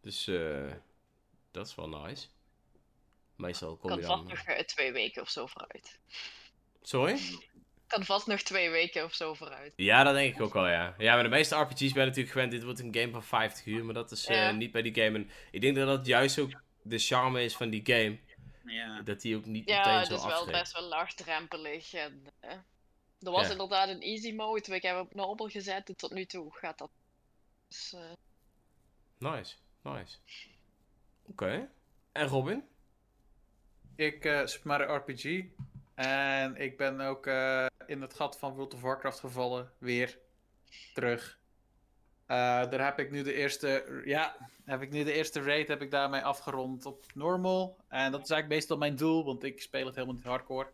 Dus 0.00 0.26
eh, 0.26 0.72
dat 1.50 1.66
is 1.66 1.74
wel 1.74 1.88
nice. 1.88 2.26
Meestal 3.36 3.76
kom 3.76 3.90
Kan 3.90 3.98
je 3.98 4.04
vast 4.04 4.18
dan... 4.18 4.28
nog 4.28 4.44
eh, 4.44 4.64
twee 4.64 4.92
weken 4.92 5.22
of 5.22 5.30
zo 5.30 5.46
vooruit. 5.46 5.98
Sorry? 6.82 7.18
Kan 7.86 8.04
vast 8.04 8.26
nog 8.26 8.40
twee 8.40 8.70
weken 8.70 9.04
of 9.04 9.14
zo 9.14 9.34
vooruit. 9.34 9.72
Ja, 9.76 10.02
dat 10.02 10.14
denk 10.14 10.34
ik 10.34 10.40
ook 10.40 10.52
wel, 10.52 10.68
ja. 10.68 10.94
Ja, 10.98 11.14
maar 11.14 11.22
de 11.22 11.28
meeste 11.28 11.56
RPG's 11.56 11.92
ben 11.92 12.02
je 12.02 12.08
natuurlijk 12.08 12.30
gewend, 12.30 12.50
dit 12.50 12.62
wordt 12.62 12.80
een 12.80 12.94
game 12.94 13.10
van 13.10 13.24
50 13.24 13.66
uur, 13.66 13.84
maar 13.84 13.94
dat 13.94 14.10
is 14.10 14.28
niet 14.52 14.72
bij 14.72 14.82
die 14.82 14.94
game. 14.94 15.18
En 15.18 15.30
ik 15.50 15.60
denk 15.60 15.76
dat 15.76 15.86
dat 15.86 16.06
juist 16.06 16.38
ook 16.38 16.50
de 16.82 16.98
charme 16.98 17.42
is 17.44 17.56
van 17.56 17.70
die 17.70 17.82
game, 17.84 18.18
Ja. 18.64 19.00
dat 19.02 19.20
die 19.20 19.36
ook 19.36 19.44
niet 19.44 19.68
Ja, 19.68 19.76
meteen 19.78 19.98
het 19.98 20.06
zo 20.06 20.14
is 20.14 20.24
wel 20.24 20.46
best 20.46 20.72
wel 20.72 20.82
laagdrempelig. 20.88 21.92
En, 21.94 22.26
eh, 22.40 22.50
er 23.20 23.30
was 23.30 23.46
Ja. 23.46 23.50
inderdaad 23.50 23.88
een 23.88 24.00
easy 24.00 24.32
mode, 24.32 24.74
ik 24.74 24.82
heb 24.82 24.94
hem 24.96 25.04
op 25.06 25.14
normal 25.14 25.48
gezet 25.48 25.88
en 25.88 25.96
tot 25.96 26.10
nu 26.10 26.24
toe 26.24 26.52
gaat 26.54 26.78
dat. 26.78 26.90
Dus, 27.68 27.92
eh, 27.92 28.00
Nice, 29.18 29.56
nice. 29.82 30.16
Oké. 31.26 31.70
En 32.12 32.26
Robin? 32.26 32.64
Ik 33.96 34.24
uh, 34.24 34.46
Super 34.46 34.68
Mario 34.68 34.94
RPG. 34.94 35.44
En 35.94 36.56
ik 36.56 36.76
ben 36.76 37.00
ook 37.00 37.26
uh, 37.26 37.66
in 37.86 38.00
het 38.00 38.14
gat 38.14 38.38
van 38.38 38.52
World 38.54 38.74
of 38.74 38.80
Warcraft 38.80 39.20
gevallen. 39.20 39.72
Weer. 39.78 40.18
Terug. 40.94 41.38
Uh, 42.26 42.36
daar 42.70 42.84
heb 42.84 42.98
ik 42.98 43.10
nu 43.10 43.22
de 43.22 43.34
eerste. 43.34 44.00
Ja, 44.04 44.50
heb 44.70 44.82
ik 44.82 44.90
nu 44.90 45.04
de 45.04 45.12
eerste 45.12 45.42
raid 45.42 45.68
heb 45.68 45.82
ik 45.82 45.90
daarmee 45.90 46.22
afgerond 46.22 46.86
op 46.86 47.04
normal. 47.14 47.78
En 47.88 48.12
dat 48.12 48.22
is 48.22 48.30
eigenlijk 48.30 48.48
meestal 48.48 48.76
mijn 48.76 48.96
doel, 48.96 49.24
want 49.24 49.44
ik 49.44 49.62
speel 49.62 49.86
het 49.86 49.94
helemaal 49.94 50.16
niet 50.16 50.24
hardcore. 50.24 50.68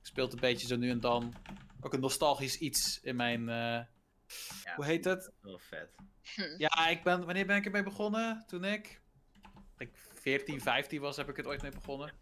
Ik 0.00 0.06
speel 0.06 0.24
het 0.24 0.32
een 0.32 0.40
beetje 0.40 0.66
zo 0.66 0.76
nu 0.76 0.90
en 0.90 1.00
dan. 1.00 1.34
Ook 1.80 1.94
een 1.94 2.00
nostalgisch 2.00 2.58
iets 2.58 3.00
in 3.02 3.16
mijn. 3.16 3.44
Ja, 3.44 3.88
hoe 4.76 4.84
heet 4.84 5.04
het? 5.04 5.32
Heel 5.42 5.58
vet. 5.58 5.94
Ja, 6.56 6.88
ik 6.88 7.02
ben. 7.02 7.24
Wanneer 7.24 7.46
ben 7.46 7.56
ik 7.56 7.64
ermee 7.64 7.82
begonnen? 7.82 8.44
Toen 8.46 8.64
ik. 8.64 9.00
ik 9.78 9.90
14, 9.94 10.60
15 10.60 11.00
was, 11.00 11.16
heb 11.16 11.28
ik 11.28 11.36
het 11.36 11.46
ooit 11.46 11.62
mee 11.62 11.70
begonnen. 11.70 12.12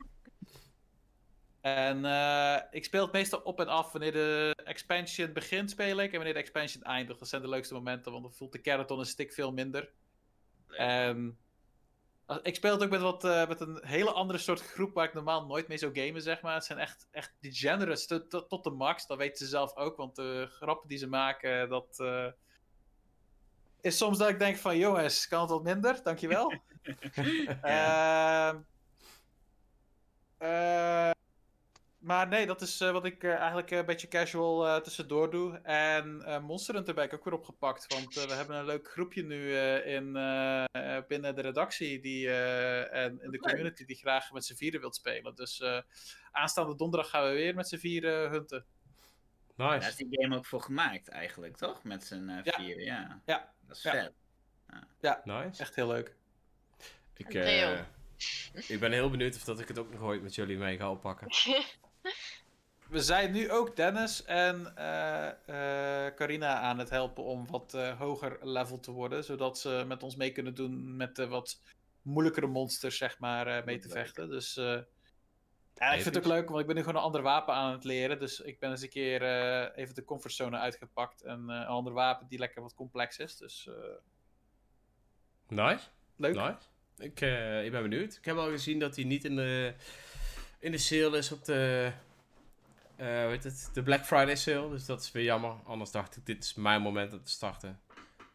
En 1.60 2.04
uh, 2.04 2.58
ik 2.70 2.84
speel 2.84 3.02
het 3.02 3.12
meestal 3.12 3.40
op 3.40 3.60
en 3.60 3.68
af. 3.68 3.92
Wanneer 3.92 4.12
de 4.12 4.54
expansion 4.64 5.32
begint, 5.32 5.70
speel 5.70 6.00
ik. 6.00 6.10
En 6.10 6.16
wanneer 6.16 6.34
de 6.34 6.40
expansion 6.40 6.82
eindigt. 6.82 7.18
Dat 7.18 7.28
zijn 7.28 7.42
de 7.42 7.48
leukste 7.48 7.74
momenten, 7.74 8.12
want 8.12 8.24
dan 8.24 8.32
voelt 8.32 8.52
de 8.52 8.60
keraton 8.60 8.98
een 8.98 9.04
stuk 9.04 9.32
veel 9.32 9.52
minder. 9.52 9.92
En 10.76 11.38
ik 12.42 12.54
speel 12.54 12.72
het 12.72 12.82
ook 12.82 12.90
met, 12.90 13.00
wat, 13.00 13.24
uh, 13.24 13.48
met 13.48 13.60
een 13.60 13.78
hele 13.82 14.12
andere 14.12 14.38
soort 14.38 14.60
groep 14.60 14.94
waar 14.94 15.04
ik 15.04 15.14
normaal 15.14 15.46
nooit 15.46 15.68
mee 15.68 15.78
zou 15.78 16.00
gamen, 16.00 16.22
zeg 16.22 16.40
maar. 16.40 16.54
Het 16.54 16.64
zijn 16.64 16.78
echt, 16.78 17.08
echt 17.10 17.34
degenerates 17.40 18.06
tot, 18.06 18.30
tot, 18.30 18.48
tot 18.48 18.64
de 18.64 18.70
max. 18.70 19.06
Dat 19.06 19.18
weten 19.18 19.36
ze 19.36 19.46
zelf 19.46 19.76
ook, 19.76 19.96
want 19.96 20.16
de 20.16 20.46
grappen 20.50 20.88
die 20.88 20.98
ze 20.98 21.06
maken, 21.06 21.68
dat... 21.68 21.98
Uh, 22.00 22.26
is 23.80 23.96
soms 23.96 24.18
dat 24.18 24.28
ik 24.28 24.38
denk 24.38 24.56
van, 24.56 24.78
jongens, 24.78 25.28
kan 25.28 25.40
het 25.40 25.50
wat 25.50 25.62
minder? 25.62 26.00
Dankjewel. 26.02 26.54
ja. 27.62 28.52
uh, 30.38 31.10
maar 32.08 32.28
nee, 32.28 32.46
dat 32.46 32.60
is 32.60 32.80
uh, 32.80 32.90
wat 32.90 33.04
ik 33.04 33.22
uh, 33.22 33.34
eigenlijk 33.34 33.70
een 33.70 33.84
beetje 33.84 34.08
casual 34.08 34.66
uh, 34.66 34.76
tussendoor 34.76 35.30
doe. 35.30 35.58
En 35.62 36.22
Monster 36.42 36.74
Hunter 36.74 36.94
ben 36.94 37.04
ik 37.04 37.14
ook 37.14 37.24
weer 37.24 37.34
opgepakt. 37.34 37.94
Want 37.94 38.14
we 38.14 38.32
hebben 38.34 38.56
een 38.56 38.64
leuk 38.64 38.88
groepje 38.90 39.22
nu 39.22 39.56
in, 39.78 40.12
binnen 41.08 41.34
de 41.34 41.40
redactie 41.40 42.00
die, 42.00 42.30
en 42.90 43.22
in 43.22 43.30
de 43.30 43.38
community 43.38 43.84
die 43.84 43.96
graag 43.96 44.32
met 44.32 44.44
z'n 44.44 44.54
vieren 44.54 44.80
wilt 44.80 44.94
spelen. 44.94 45.34
Dus 45.34 45.62
aanstaande 46.30 46.76
donderdag 46.76 47.10
gaan 47.10 47.24
we 47.24 47.30
weer 47.30 47.54
met 47.54 47.68
z'n 47.68 47.76
vieren 47.76 48.30
hunten. 48.30 48.64
Nice. 49.56 49.78
Daar 49.78 49.88
is 49.88 49.96
die 49.96 50.08
game 50.10 50.36
ook 50.36 50.46
voor 50.46 50.62
gemaakt 50.62 51.08
eigenlijk, 51.08 51.56
toch? 51.56 51.84
Met 51.84 52.04
z'n 52.04 52.40
vieren, 52.44 52.84
ja. 52.84 53.22
Ja. 53.26 53.52
Dat 53.66 53.76
is 53.76 53.82
vet. 53.82 54.12
Ja, 54.68 54.88
ja. 55.00 55.20
nice. 55.24 55.62
echt 55.62 55.74
heel 55.74 55.88
leuk. 55.88 56.16
Ik, 57.16 57.26
ik 58.68 58.80
ben 58.80 58.92
heel 58.92 59.10
benieuwd 59.10 59.36
of 59.36 59.44
dat 59.44 59.60
ik 59.60 59.68
het 59.68 59.78
ook 59.78 59.92
nog 59.92 60.00
ooit 60.00 60.22
met 60.22 60.34
jullie 60.34 60.56
mee 60.56 60.76
ga 60.76 60.90
oppakken. 60.90 61.26
We 62.88 63.02
zijn 63.02 63.32
nu 63.32 63.50
ook 63.50 63.76
Dennis 63.76 64.24
en 64.24 64.72
uh, 64.78 65.28
uh, 65.46 66.06
Carina 66.14 66.60
aan 66.60 66.78
het 66.78 66.90
helpen 66.90 67.24
om 67.24 67.46
wat 67.46 67.72
uh, 67.74 67.98
hoger 67.98 68.38
level 68.42 68.80
te 68.80 68.90
worden. 68.90 69.24
Zodat 69.24 69.58
ze 69.58 69.84
met 69.86 70.02
ons 70.02 70.16
mee 70.16 70.32
kunnen 70.32 70.54
doen 70.54 70.96
met 70.96 71.16
de 71.16 71.26
wat 71.26 71.60
moeilijkere 72.02 72.46
monsters, 72.46 72.96
zeg 72.96 73.18
maar, 73.18 73.64
mee 73.64 73.78
te 73.78 73.88
vechten. 73.88 74.28
Dus 74.28 74.54
ja, 74.54 75.92
ik 75.92 76.02
vind 76.02 76.14
het 76.14 76.18
ook 76.18 76.32
leuk, 76.32 76.48
want 76.48 76.60
ik 76.60 76.66
ben 76.66 76.74
nu 76.74 76.82
gewoon 76.82 76.96
een 76.96 77.06
ander 77.06 77.22
wapen 77.22 77.54
aan 77.54 77.72
het 77.72 77.84
leren. 77.84 78.18
Dus 78.18 78.40
ik 78.40 78.58
ben 78.58 78.70
eens 78.70 78.82
een 78.82 78.88
keer 78.88 79.22
even 79.74 79.94
de 79.94 80.04
comfortzone 80.04 80.58
uitgepakt. 80.58 81.22
En 81.22 81.48
een 81.48 81.66
ander 81.66 81.92
wapen 81.92 82.26
die 82.28 82.38
lekker 82.38 82.62
wat 82.62 82.74
complex 82.74 83.18
is. 83.18 83.36
Dus. 83.36 83.68
nice. 85.48 85.86
Leuk. 86.16 86.34
Nice. 86.34 86.58
Ik, 86.96 87.20
ik 87.64 87.70
ben 87.72 87.82
benieuwd. 87.82 88.16
Ik 88.16 88.24
heb 88.24 88.36
al 88.36 88.50
gezien 88.50 88.78
dat 88.78 88.96
hij 88.96 89.04
niet 89.04 89.24
in 89.24 89.36
de 89.36 89.74
in 90.58 90.72
de 90.72 90.78
sale 90.78 91.16
is 91.16 91.32
op 91.32 91.44
de, 91.44 91.92
uh, 93.00 93.30
het, 93.30 93.70
de 93.72 93.82
Black 93.82 94.04
Friday 94.04 94.36
sale. 94.36 94.70
Dus 94.70 94.86
dat 94.86 95.00
is 95.00 95.12
weer 95.12 95.24
jammer. 95.24 95.54
Anders 95.64 95.90
dacht 95.90 96.16
ik, 96.16 96.26
dit 96.26 96.44
is 96.44 96.54
mijn 96.54 96.82
moment 96.82 97.12
om 97.12 97.24
te 97.24 97.30
starten. 97.30 97.80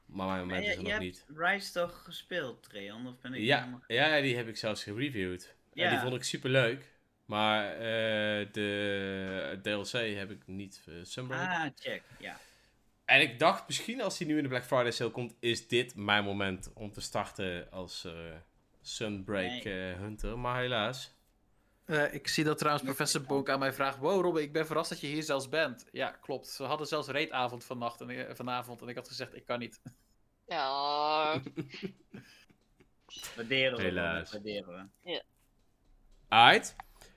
Maar 0.06 0.28
mijn 0.28 0.40
moment 0.40 0.64
ja, 0.64 0.70
is 0.72 0.78
er 0.78 0.84
nog 0.84 1.00
niet. 1.00 1.24
Je 1.28 1.34
hebt 1.34 1.54
Rise 1.54 1.72
toch 1.72 2.04
gespeeld, 2.04 2.64
Treon? 2.64 3.08
Of 3.08 3.20
ben 3.20 3.34
ik 3.34 3.42
ja, 3.42 3.60
helemaal... 3.60 3.84
ja, 3.88 4.22
die 4.22 4.36
heb 4.36 4.48
ik 4.48 4.58
zelfs 4.58 4.84
gereviewd. 4.84 5.56
Ja. 5.74 5.84
En 5.84 5.90
die 5.92 6.00
vond 6.00 6.14
ik 6.14 6.24
super 6.24 6.50
leuk. 6.50 6.92
Maar 7.26 7.74
uh, 7.74 7.82
de 8.52 9.60
DLC 9.62 10.16
heb 10.18 10.32
ik 10.32 10.48
niet 10.48 10.84
uh, 10.90 10.96
Sunbreak. 11.04 11.50
Ah, 11.50 11.66
check, 11.76 12.04
ja. 12.20 12.38
En 13.06 13.22
ik 13.22 13.40
dacht 13.40 13.68
misschien 13.68 14.02
als 14.02 14.18
die 14.18 14.28
nu 14.28 14.38
in 14.38 14.44
de 14.44 14.50
Black 14.50 14.66
Friday 14.66 14.92
sale 14.92 15.12
komt, 15.12 15.36
is 15.40 15.68
dit 15.68 15.96
mijn 15.96 16.24
moment 16.24 16.74
om 16.74 16.92
te 16.92 17.02
starten 17.02 17.72
als 17.72 18.08
Sunbreak 18.82 19.64
nee. 19.64 19.94
Hunter. 19.94 20.40
Maar 20.40 20.62
helaas. 20.62 21.14
Uh, 21.86 22.14
ik 22.14 22.28
zie 22.28 22.44
dat 22.44 22.58
trouwens 22.58 22.86
professor 22.86 23.22
Bonk 23.22 23.50
aan 23.50 23.60
mij 23.60 23.74
vraagt: 23.74 23.98
Wow, 23.98 24.22
Robin, 24.22 24.44
ik 24.44 24.52
ben 24.52 24.66
verrast 24.66 24.90
dat 24.90 25.00
je 25.00 25.08
hier 25.08 25.24
zelfs 25.24 25.50
bent. 25.50 25.86
Ja, 25.92 26.10
klopt. 26.10 26.48
Ze 26.48 26.64
hadden 26.64 26.88
zelfs 26.88 27.08
reetavond 27.08 27.66
vannacht 27.66 28.02
en, 28.02 28.36
vanavond 28.36 28.82
en 28.82 28.88
ik 28.88 28.96
had 28.96 29.08
gezegd: 29.08 29.36
Ik 29.36 29.46
kan 29.46 29.60
niet. 29.60 29.82
Ja. 30.48 31.42
waarderen 33.36 33.78
we. 33.78 33.84
Helaas. 33.84 34.32
Waarderen 34.32 34.90
we. 35.02 35.12
Ja. 35.12 35.24
Alright. 36.28 36.76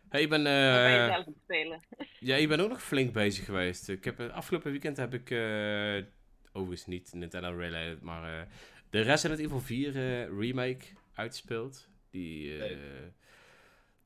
Hey, 0.08 0.22
ik 0.22 0.28
ben. 0.28 0.40
Uh, 0.40 1.14
zelf 1.14 1.26
spelen. 1.42 1.80
ja, 2.20 2.36
ik 2.36 2.48
ben 2.48 2.60
ook 2.60 2.68
nog 2.68 2.82
flink 2.82 3.12
bezig 3.12 3.44
geweest. 3.44 3.88
Ik 3.88 4.04
heb, 4.04 4.20
afgelopen 4.20 4.70
weekend 4.70 4.96
heb 4.96 5.14
ik. 5.14 5.30
Uh, 5.30 6.04
overigens 6.52 6.86
niet 6.86 7.12
Nintendo 7.12 7.56
Related, 7.56 8.02
maar. 8.02 8.40
Uh, 8.40 8.46
de 8.90 9.00
Resident 9.00 9.40
Evil 9.40 9.60
4 9.60 9.92
remake 10.38 10.84
uitgespeeld. 11.14 11.88
Die. 12.10 12.58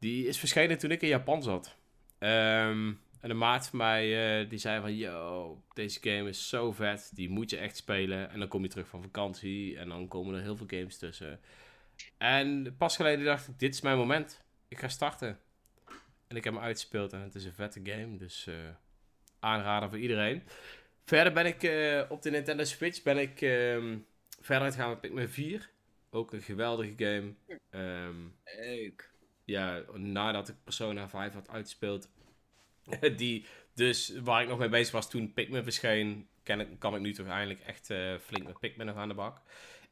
Die 0.00 0.26
is 0.26 0.38
verschenen 0.38 0.78
toen 0.78 0.90
ik 0.90 1.02
in 1.02 1.08
Japan 1.08 1.42
zat. 1.42 1.76
Um, 2.18 3.00
en 3.20 3.30
een 3.30 3.38
maat 3.38 3.68
van 3.68 3.78
mij 3.78 4.40
uh, 4.42 4.50
die 4.50 4.58
zei 4.58 4.80
van... 4.80 4.96
Yo, 4.96 5.62
deze 5.74 5.98
game 6.00 6.28
is 6.28 6.48
zo 6.48 6.72
vet. 6.72 7.10
Die 7.14 7.28
moet 7.28 7.50
je 7.50 7.56
echt 7.56 7.76
spelen. 7.76 8.30
En 8.30 8.38
dan 8.38 8.48
kom 8.48 8.62
je 8.62 8.68
terug 8.68 8.88
van 8.88 9.02
vakantie. 9.02 9.78
En 9.78 9.88
dan 9.88 10.08
komen 10.08 10.34
er 10.34 10.42
heel 10.42 10.56
veel 10.56 10.66
games 10.66 10.98
tussen. 10.98 11.40
En 12.18 12.74
pas 12.78 12.96
geleden 12.96 13.24
dacht 13.24 13.48
ik... 13.48 13.58
Dit 13.58 13.74
is 13.74 13.80
mijn 13.80 13.96
moment. 13.96 14.44
Ik 14.68 14.78
ga 14.78 14.88
starten. 14.88 15.38
En 16.26 16.36
ik 16.36 16.44
heb 16.44 16.54
hem 16.54 16.62
uitgespeeld. 16.62 17.12
En 17.12 17.20
het 17.20 17.34
is 17.34 17.44
een 17.44 17.52
vette 17.52 17.80
game. 17.82 18.16
Dus 18.16 18.46
uh, 18.48 18.54
aanrader 19.40 19.88
voor 19.88 19.98
iedereen. 19.98 20.42
Verder 21.04 21.32
ben 21.32 21.46
ik 21.46 21.62
uh, 21.62 22.02
op 22.08 22.22
de 22.22 22.30
Nintendo 22.30 22.64
Switch... 22.64 23.02
Ben 23.02 23.18
ik 23.18 23.40
um, 23.40 24.06
verder 24.40 24.72
gaan 24.72 24.88
met 24.88 25.00
Pikmin 25.00 25.28
4. 25.28 25.70
Ook 26.10 26.32
een 26.32 26.42
geweldige 26.42 26.92
game. 26.96 27.34
Um, 27.70 28.34
Leuk 28.44 29.10
ja, 29.50 29.82
nadat 29.94 30.48
ik 30.48 30.54
Persona 30.64 31.08
5 31.08 31.32
had 31.32 31.48
uitgespeeld, 31.48 32.08
die 33.16 33.46
dus 33.74 34.12
waar 34.22 34.42
ik 34.42 34.48
nog 34.48 34.58
mee 34.58 34.68
bezig 34.68 34.92
was 34.92 35.10
toen 35.10 35.32
Pikmin 35.32 35.62
verscheen, 35.62 36.28
kan 36.42 36.60
ik, 36.60 36.68
kan 36.78 36.94
ik 36.94 37.00
nu 37.00 37.12
toch 37.12 37.26
eindelijk 37.26 37.60
echt 37.60 37.90
uh, 37.90 38.14
flink 38.18 38.46
met 38.46 38.58
Pikmin 38.58 38.86
nog 38.86 38.96
aan 38.96 39.08
de 39.08 39.14
bak. 39.14 39.42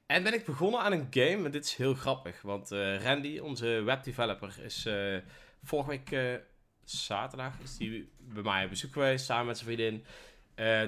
En 0.07 0.23
ben 0.23 0.35
ik 0.35 0.45
begonnen 0.45 0.81
aan 0.81 0.93
een 0.93 1.07
game, 1.11 1.45
en 1.45 1.51
dit 1.51 1.65
is 1.65 1.75
heel 1.75 1.95
grappig, 1.95 2.43
want 2.43 2.73
uh, 2.73 3.03
Randy, 3.03 3.39
onze 3.39 3.67
webdeveloper, 3.67 4.57
is 4.65 4.87
uh, 4.87 5.17
vorige 5.63 5.89
week 5.91 6.41
zaterdag 6.85 7.59
is 7.63 7.77
die 7.77 8.13
bij 8.19 8.43
mij 8.43 8.65
op 8.65 8.71
bezoek 8.71 8.93
geweest, 8.93 9.25
samen 9.25 9.47
met 9.47 9.59
zijn 9.59 9.71
vriendin. 9.71 10.05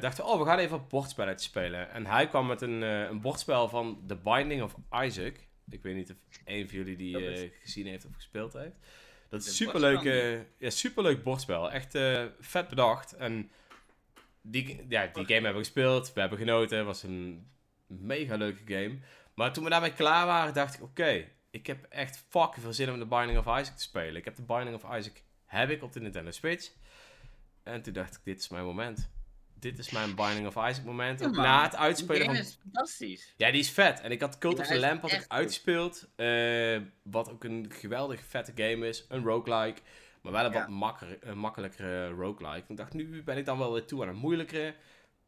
Dachten, 0.00 0.24
oh, 0.24 0.38
we 0.38 0.44
gaan 0.44 0.58
even 0.58 0.78
een 0.78 0.88
bordspelletje 0.88 1.48
spelen. 1.48 1.90
En 1.90 2.06
hij 2.06 2.28
kwam 2.28 2.46
met 2.46 2.60
een, 2.60 2.82
een 2.82 3.20
bordspel 3.20 3.68
van 3.68 4.02
The 4.06 4.16
Binding 4.16 4.62
of 4.62 4.74
Isaac. 5.02 5.49
Ik 5.70 5.82
weet 5.82 5.94
niet 5.94 6.10
of 6.10 6.16
een 6.44 6.68
van 6.68 6.78
jullie 6.78 6.96
die 6.96 7.20
uh, 7.20 7.50
gezien 7.62 7.86
heeft 7.86 8.04
of 8.04 8.14
gespeeld 8.14 8.52
heeft. 8.52 8.76
Dat 9.28 9.40
is 9.40 9.46
een 9.46 9.52
superleuk, 9.52 10.02
uh, 10.02 10.40
ja, 10.58 10.70
superleuk 10.70 11.22
bordspel. 11.22 11.70
Echt 11.70 11.94
uh, 11.94 12.24
vet 12.40 12.68
bedacht. 12.68 13.12
En 13.12 13.50
die, 14.42 14.86
ja, 14.88 15.06
die 15.06 15.24
game 15.24 15.32
hebben 15.32 15.52
we 15.52 15.58
gespeeld. 15.58 16.12
We 16.12 16.20
hebben 16.20 16.38
genoten. 16.38 16.76
Het 16.76 16.86
was 16.86 17.02
een 17.02 17.46
mega 17.86 18.36
leuke 18.36 18.74
game. 18.74 18.98
Maar 19.34 19.52
toen 19.52 19.64
we 19.64 19.70
daarmee 19.70 19.92
klaar 19.92 20.26
waren, 20.26 20.54
dacht 20.54 20.74
ik: 20.74 20.82
oké, 20.82 21.28
ik 21.50 21.66
heb 21.66 21.86
echt 21.88 22.24
fucking 22.28 22.62
veel 22.64 22.72
zin 22.72 22.90
om 22.90 22.98
de 22.98 23.06
Binding 23.06 23.38
of 23.38 23.46
Isaac 23.46 23.76
te 23.76 23.82
spelen. 23.82 24.16
Ik 24.16 24.24
heb 24.24 24.36
de 24.36 24.42
Binding 24.42 24.82
of 24.82 24.96
Isaac 24.96 25.22
heb 25.44 25.70
ik 25.70 25.82
op 25.82 25.92
de 25.92 26.00
Nintendo 26.00 26.30
Switch. 26.30 26.70
En 27.62 27.82
toen 27.82 27.92
dacht 27.92 28.14
ik: 28.14 28.20
dit 28.24 28.40
is 28.40 28.48
mijn 28.48 28.64
moment 28.64 29.10
dit 29.60 29.78
is 29.78 29.90
mijn 29.90 30.14
Binding 30.14 30.46
of 30.46 30.56
Isaac 30.56 30.84
moment. 30.84 31.30
na 31.30 31.62
het 31.62 31.76
uitspelen 31.76 32.24
van... 32.24 32.34
is 32.34 32.58
fantastisch. 32.62 33.34
Ja, 33.36 33.50
die 33.50 33.60
is 33.60 33.70
vet. 33.70 34.00
En 34.00 34.10
ik 34.10 34.20
had 34.20 34.38
Cult 34.38 34.58
of 34.58 34.66
the 34.66 34.78
Lamp 34.78 35.02
had 35.02 35.12
ik 35.12 35.24
uitgespeeld. 35.28 36.08
Uh, 36.16 36.80
wat 37.02 37.30
ook 37.30 37.44
een 37.44 37.66
geweldig 37.72 38.20
vette 38.24 38.52
game 38.54 38.88
is. 38.88 39.04
Een 39.08 39.24
roguelike. 39.24 39.80
Maar 40.22 40.32
wel 40.32 40.44
een 40.44 40.52
wat 40.52 40.68
makker, 40.68 41.18
een 41.20 41.38
makkelijkere 41.38 42.08
roguelike. 42.08 42.64
Ik 42.68 42.76
dacht, 42.76 42.92
nu 42.92 43.22
ben 43.22 43.36
ik 43.36 43.44
dan 43.44 43.58
wel 43.58 43.72
weer 43.72 43.84
toe 43.84 44.02
aan 44.02 44.08
een 44.08 44.16
moeilijkere. 44.16 44.74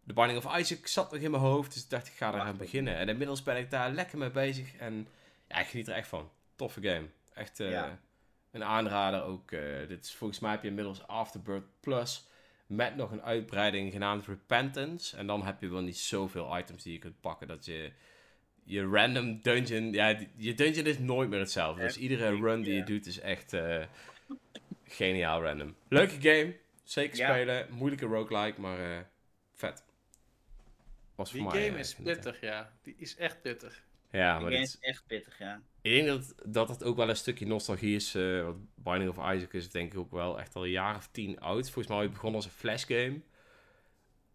De 0.05 0.13
Binding 0.13 0.45
of 0.45 0.59
Isaac 0.59 0.87
zat 0.87 1.13
nog 1.13 1.21
in 1.21 1.31
mijn 1.31 1.43
hoofd. 1.43 1.73
Dus 1.73 1.83
ik 1.83 1.91
dacht, 1.91 2.07
ik 2.07 2.13
ga 2.13 2.35
eraan 2.35 2.57
beginnen. 2.57 2.97
En 2.97 3.09
inmiddels 3.09 3.43
ben 3.43 3.57
ik 3.57 3.71
daar 3.71 3.91
lekker 3.91 4.19
mee 4.19 4.31
bezig. 4.31 4.77
En 4.77 5.09
ja, 5.49 5.59
ik 5.59 5.67
geniet 5.67 5.89
er 5.89 5.95
echt 5.95 6.09
van. 6.09 6.31
Toffe 6.57 6.83
game. 6.83 7.07
Echt 7.35 7.61
uh, 7.61 7.85
een 8.51 8.65
aanrader 8.65 9.23
ook. 9.23 9.51
Uh, 9.51 9.89
dit 9.89 10.05
is, 10.05 10.15
volgens 10.15 10.41
mij 10.41 10.51
heb 10.51 10.63
je 10.63 10.69
inmiddels 10.69 11.07
Afterbirth 11.07 11.81
Plus 11.81 12.27
met 12.75 12.97
nog 12.97 13.11
een 13.11 13.23
uitbreiding 13.23 13.93
genaamd 13.93 14.27
Repentance. 14.27 15.17
En 15.17 15.27
dan 15.27 15.45
heb 15.45 15.61
je 15.61 15.69
wel 15.69 15.81
niet 15.83 15.99
zoveel 15.99 16.59
items 16.59 16.83
die 16.83 16.93
je 16.93 16.99
kunt 16.99 17.21
pakken 17.21 17.49
dat 17.49 17.65
je 17.65 17.93
je 18.65 18.87
random 18.87 19.41
dungeon, 19.43 19.93
ja, 19.93 20.19
je 20.37 20.55
dungeon 20.55 20.87
is 20.87 20.99
nooit 20.99 21.29
meer 21.29 21.39
hetzelfde. 21.39 21.83
Dus 21.83 21.97
iedere 21.97 22.37
run 22.37 22.63
die 22.63 22.75
je 22.75 22.85
doet 22.85 23.07
is 23.07 23.21
echt 23.21 23.53
eh, 23.53 23.85
geniaal 24.85 25.43
random. 25.43 25.75
Leuke 25.89 26.21
game, 26.21 26.57
zeker 26.85 27.19
Ja. 27.19 27.29
spelen. 27.31 27.67
Moeilijke 27.71 28.07
roguelike, 28.07 28.61
maar 28.61 28.79
eh, 28.97 28.99
vet. 29.55 29.85
Was 31.15 31.31
Die 31.33 31.43
voor 31.43 31.53
mij, 31.53 31.63
game 31.63 31.75
eh, 31.75 31.81
is 31.81 31.95
pittig, 31.95 32.41
ja. 32.41 32.73
Die 32.83 32.95
is 32.99 33.17
echt 33.17 33.43
pittig. 33.43 33.83
Ja, 34.13 34.39
maar 34.39 34.51
dit, 34.51 34.61
is 34.61 34.79
echt 34.79 35.07
pittig, 35.07 35.39
ja. 35.39 35.63
ik 35.81 35.93
denk 35.93 36.07
dat, 36.07 36.35
dat 36.47 36.69
het 36.69 36.85
ook 36.85 36.97
wel 36.97 37.09
een 37.09 37.17
stukje 37.17 37.47
nostalgie 37.47 37.95
is. 37.97 38.13
want 38.13 38.57
Binding 38.75 39.11
of 39.11 39.35
Isaac 39.35 39.53
is 39.53 39.71
denk 39.71 39.93
ik 39.93 39.99
ook 39.99 40.11
wel 40.11 40.41
echt 40.41 40.55
al 40.55 40.65
een 40.65 40.71
jaar 40.71 40.97
of 40.97 41.09
tien 41.13 41.41
oud. 41.41 41.71
Volgens 41.71 41.95
mij 41.95 42.11
begonnen 42.11 42.35
als 42.37 42.45
een 42.45 42.51
flash 42.51 42.87
game. 42.87 43.21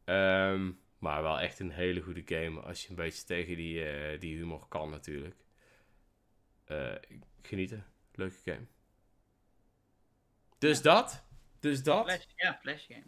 Ehm, 0.06 0.72
maar 1.00 1.22
wel 1.22 1.40
echt 1.40 1.60
een 1.60 1.72
hele 1.72 2.02
goede 2.02 2.22
game. 2.26 2.60
Als 2.62 2.84
je 2.84 2.90
een 2.90 2.96
beetje 2.96 3.24
tegen 3.24 3.56
die, 3.56 3.86
eh, 3.86 4.20
die 4.20 4.38
humor 4.38 4.68
kan 4.68 4.90
natuurlijk. 4.90 5.36
Eh, 6.66 6.96
genieten. 7.42 7.86
Leuke 8.14 8.38
game. 8.46 8.66
Dus 10.58 10.82
dat. 10.82 11.24
Dus 11.60 11.84
dat. 11.84 12.06
Flash, 12.06 12.24
ja, 12.36 12.58
Flash 12.62 12.86
game. 12.88 13.04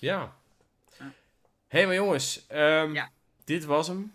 ja. 0.00 0.38
Ja. 0.98 1.12
Hé, 1.68 1.84
maar 1.86 1.94
jongens. 1.94 2.46
ehm, 2.46 2.92
Ja. 2.92 3.10
Dit 3.44 3.64
was 3.64 3.88
hem. 3.88 4.14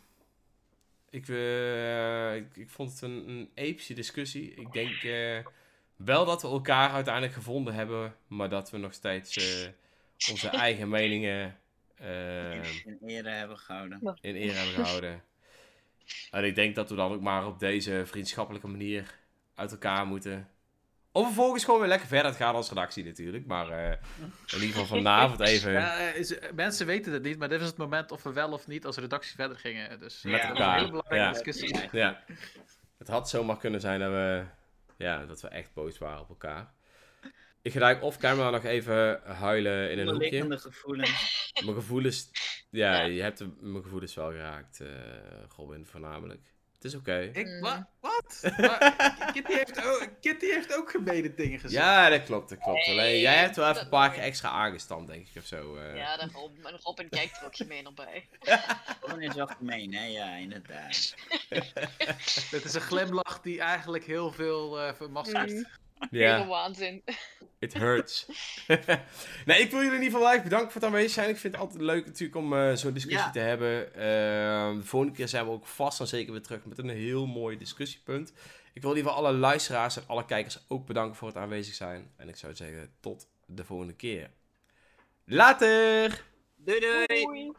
Ik, 1.11 1.27
eh, 1.27 2.35
ik, 2.35 2.55
ik 2.55 2.69
vond 2.69 2.91
het 2.91 3.01
een, 3.01 3.29
een 3.29 3.49
epische 3.53 3.93
discussie. 3.93 4.53
Ik 4.53 4.71
denk 4.71 5.03
eh, 5.03 5.45
wel 5.95 6.25
dat 6.25 6.41
we 6.41 6.47
elkaar 6.47 6.91
uiteindelijk 6.91 7.33
gevonden 7.33 7.73
hebben. 7.73 8.15
Maar 8.27 8.49
dat 8.49 8.71
we 8.71 8.77
nog 8.77 8.93
steeds 8.93 9.37
eh, 9.37 9.71
onze 10.31 10.49
eigen 10.49 10.89
meningen 10.89 11.59
In 11.97 12.99
ere 13.05 13.29
hebben 13.29 13.57
gehouden. 13.57 14.17
in 14.21 14.35
ere 14.35 14.51
hebben 14.51 14.73
gehouden. 14.75 15.23
En 16.31 16.43
ik 16.43 16.55
denk 16.55 16.75
dat 16.75 16.89
we 16.89 16.95
dan 16.95 17.11
ook 17.11 17.21
maar 17.21 17.45
op 17.45 17.59
deze 17.59 18.03
vriendschappelijke 18.05 18.67
manier 18.67 19.19
uit 19.55 19.71
elkaar 19.71 20.05
moeten. 20.05 20.49
Of 21.13 21.25
vervolgens 21.25 21.63
gewoon 21.63 21.79
weer 21.79 21.89
lekker 21.89 22.07
verder 22.07 22.33
gaan 22.33 22.55
als 22.55 22.69
redactie 22.69 23.03
natuurlijk. 23.05 23.45
Maar 23.45 23.69
eh, 23.69 23.89
in 24.47 24.53
ieder 24.53 24.67
geval 24.69 24.85
vanavond 24.85 25.39
even 25.49 25.71
Ja, 25.71 25.97
eh, 25.97 26.15
is- 26.15 26.37
eh, 26.39 26.51
mensen 26.51 26.85
weten 26.85 27.13
het 27.13 27.23
niet, 27.23 27.37
maar 27.39 27.49
dit 27.49 27.59
was 27.59 27.67
het 27.69 27.77
moment 27.77 28.11
of 28.11 28.23
we 28.23 28.33
wel 28.33 28.51
of 28.51 28.67
niet 28.67 28.85
als 28.85 28.97
redactie 28.97 29.35
verder 29.35 29.57
gingen. 29.57 29.99
Dus 29.99 30.21
Met 30.23 30.31
dat 30.33 30.41
was 30.41 30.49
een 30.49 30.55
elkaar, 30.57 30.77
hele 30.77 30.89
belangrijke 30.89 31.25
ja. 31.25 31.31
discussie. 31.31 31.89
Ja. 31.91 32.23
Het 32.97 33.07
had 33.07 33.29
zomaar 33.29 33.57
kunnen 33.57 33.81
zijn 33.81 33.99
dat 33.99 34.09
we, 34.11 34.43
ja, 34.97 35.25
dat 35.25 35.41
we 35.41 35.47
echt 35.47 35.73
boos 35.73 35.97
waren 35.97 36.19
op 36.21 36.29
elkaar. 36.29 36.71
Ik 37.61 37.73
ga 37.73 37.99
off 37.99 38.17
camera 38.17 38.49
nog 38.49 38.63
even 38.63 39.21
huilen 39.23 39.91
in 39.91 39.99
een 39.99 40.07
hoekje. 40.07 40.13
Onderliggende 40.13 40.57
gevoelens. 40.57 41.51
Mijn 41.63 41.75
gevoelens, 41.75 42.29
ja, 42.69 42.93
Ja. 42.95 43.01
je 43.05 43.21
hebt 43.21 43.43
mijn 43.59 43.83
gevoelens 43.83 44.15
wel 44.15 44.31
geraakt, 44.31 44.79
eh 44.79 44.87
Robin, 45.57 45.85
voornamelijk. 45.85 46.41
Het 46.81 46.91
is 46.93 46.99
oké. 46.99 47.29
Ik, 47.33 47.47
Mm. 47.47 47.59
wa- 47.61 47.87
wat? 47.99 48.39
Maar 48.57 49.29
Kitty, 49.33 49.53
heeft 49.53 49.85
ook, 49.85 50.09
Kitty 50.21 50.45
heeft 50.45 50.75
ook 50.77 50.91
gemene 50.91 51.33
dingen 51.33 51.59
gezegd. 51.59 51.83
Ja, 51.83 52.09
dat 52.09 52.23
klopt, 52.23 52.49
dat 52.49 52.57
klopt. 52.59 52.87
Nee, 52.87 52.99
Alleen, 52.99 53.19
jij 53.19 53.35
hebt 53.35 53.55
wel 53.55 53.69
even 53.69 53.81
een 53.81 53.89
paar 53.89 54.11
keer 54.11 54.21
extra 54.23 54.49
aangestampt, 54.49 55.07
denk 55.11 55.27
ik, 55.27 55.41
of 55.41 55.45
zo. 55.47 55.75
eh. 55.75 55.95
Ja, 55.95 56.17
daarom. 56.17 56.51
En 56.63 56.79
Robin 56.83 57.09
kijkt 57.09 57.37
er 57.37 57.45
ook 57.45 57.55
gemeen 57.55 57.87
bij. 57.95 58.27
Robin 59.01 59.21
is 59.29 59.35
wel 59.35 59.47
gemeen, 59.47 59.93
hè? 59.93 60.05
Ja, 60.05 60.35
inderdaad. 60.35 61.13
Dit 62.51 62.63
is 62.65 62.73
een 62.73 62.81
glimlach 62.81 63.41
die 63.41 63.59
eigenlijk 63.61 64.05
heel 64.05 64.31
veel 64.31 64.79
eh 64.79 64.93
vermaskert. 64.93 65.65
Ja. 66.11 66.35
Hele 66.37 66.49
waanzin. 66.49 67.03
It 67.59 67.73
hurts. 67.73 68.25
nee, 69.45 69.59
ik 69.61 69.71
wil 69.71 69.79
jullie 69.79 69.95
in 69.97 70.03
ieder 70.03 70.17
geval 70.19 70.33
erg 70.33 70.43
bedanken 70.43 70.71
voor 70.71 70.81
het 70.81 70.89
aanwezig 70.89 71.11
zijn. 71.11 71.29
Ik 71.29 71.37
vind 71.37 71.53
het 71.53 71.61
altijd 71.61 71.81
leuk 71.81 72.05
natuurlijk 72.05 72.35
om 72.35 72.53
eh, 72.53 72.73
zo'n 72.73 72.93
discussie 72.93 73.25
Ja. 73.25 73.31
te 73.31 73.39
hebben. 73.39 73.93
Ehm, 73.95 74.77
de 74.77 74.85
volgende 74.85 75.15
keer 75.15 75.27
zijn 75.27 75.45
we 75.45 75.51
ook 75.51 75.67
vast 75.67 75.99
en 75.99 76.07
zeker 76.07 76.31
weer 76.31 76.41
terug 76.41 76.65
met 76.65 76.77
een 76.77 76.89
heel 76.89 77.25
mooi 77.25 77.57
discussiepunt. 77.57 78.33
Ik 78.73 78.81
wil 78.81 78.91
in 78.91 78.97
ieder 78.97 79.11
geval 79.11 79.25
alle 79.27 79.37
luisteraars 79.37 79.97
en 79.97 80.03
alle 80.07 80.25
kijkers 80.25 80.65
ook 80.67 80.85
bedanken 80.85 81.15
voor 81.15 81.27
het 81.27 81.37
aanwezig 81.37 81.73
zijn. 81.73 82.11
En 82.17 82.29
ik 82.29 82.35
zou 82.35 82.55
zeggen, 82.55 82.93
tot 82.99 83.27
de 83.45 83.63
volgende 83.65 83.93
keer. 83.95 84.29
Later! 85.25 86.23
Doei 86.55 86.79
doei! 86.79 87.05
Doei. 87.25 87.51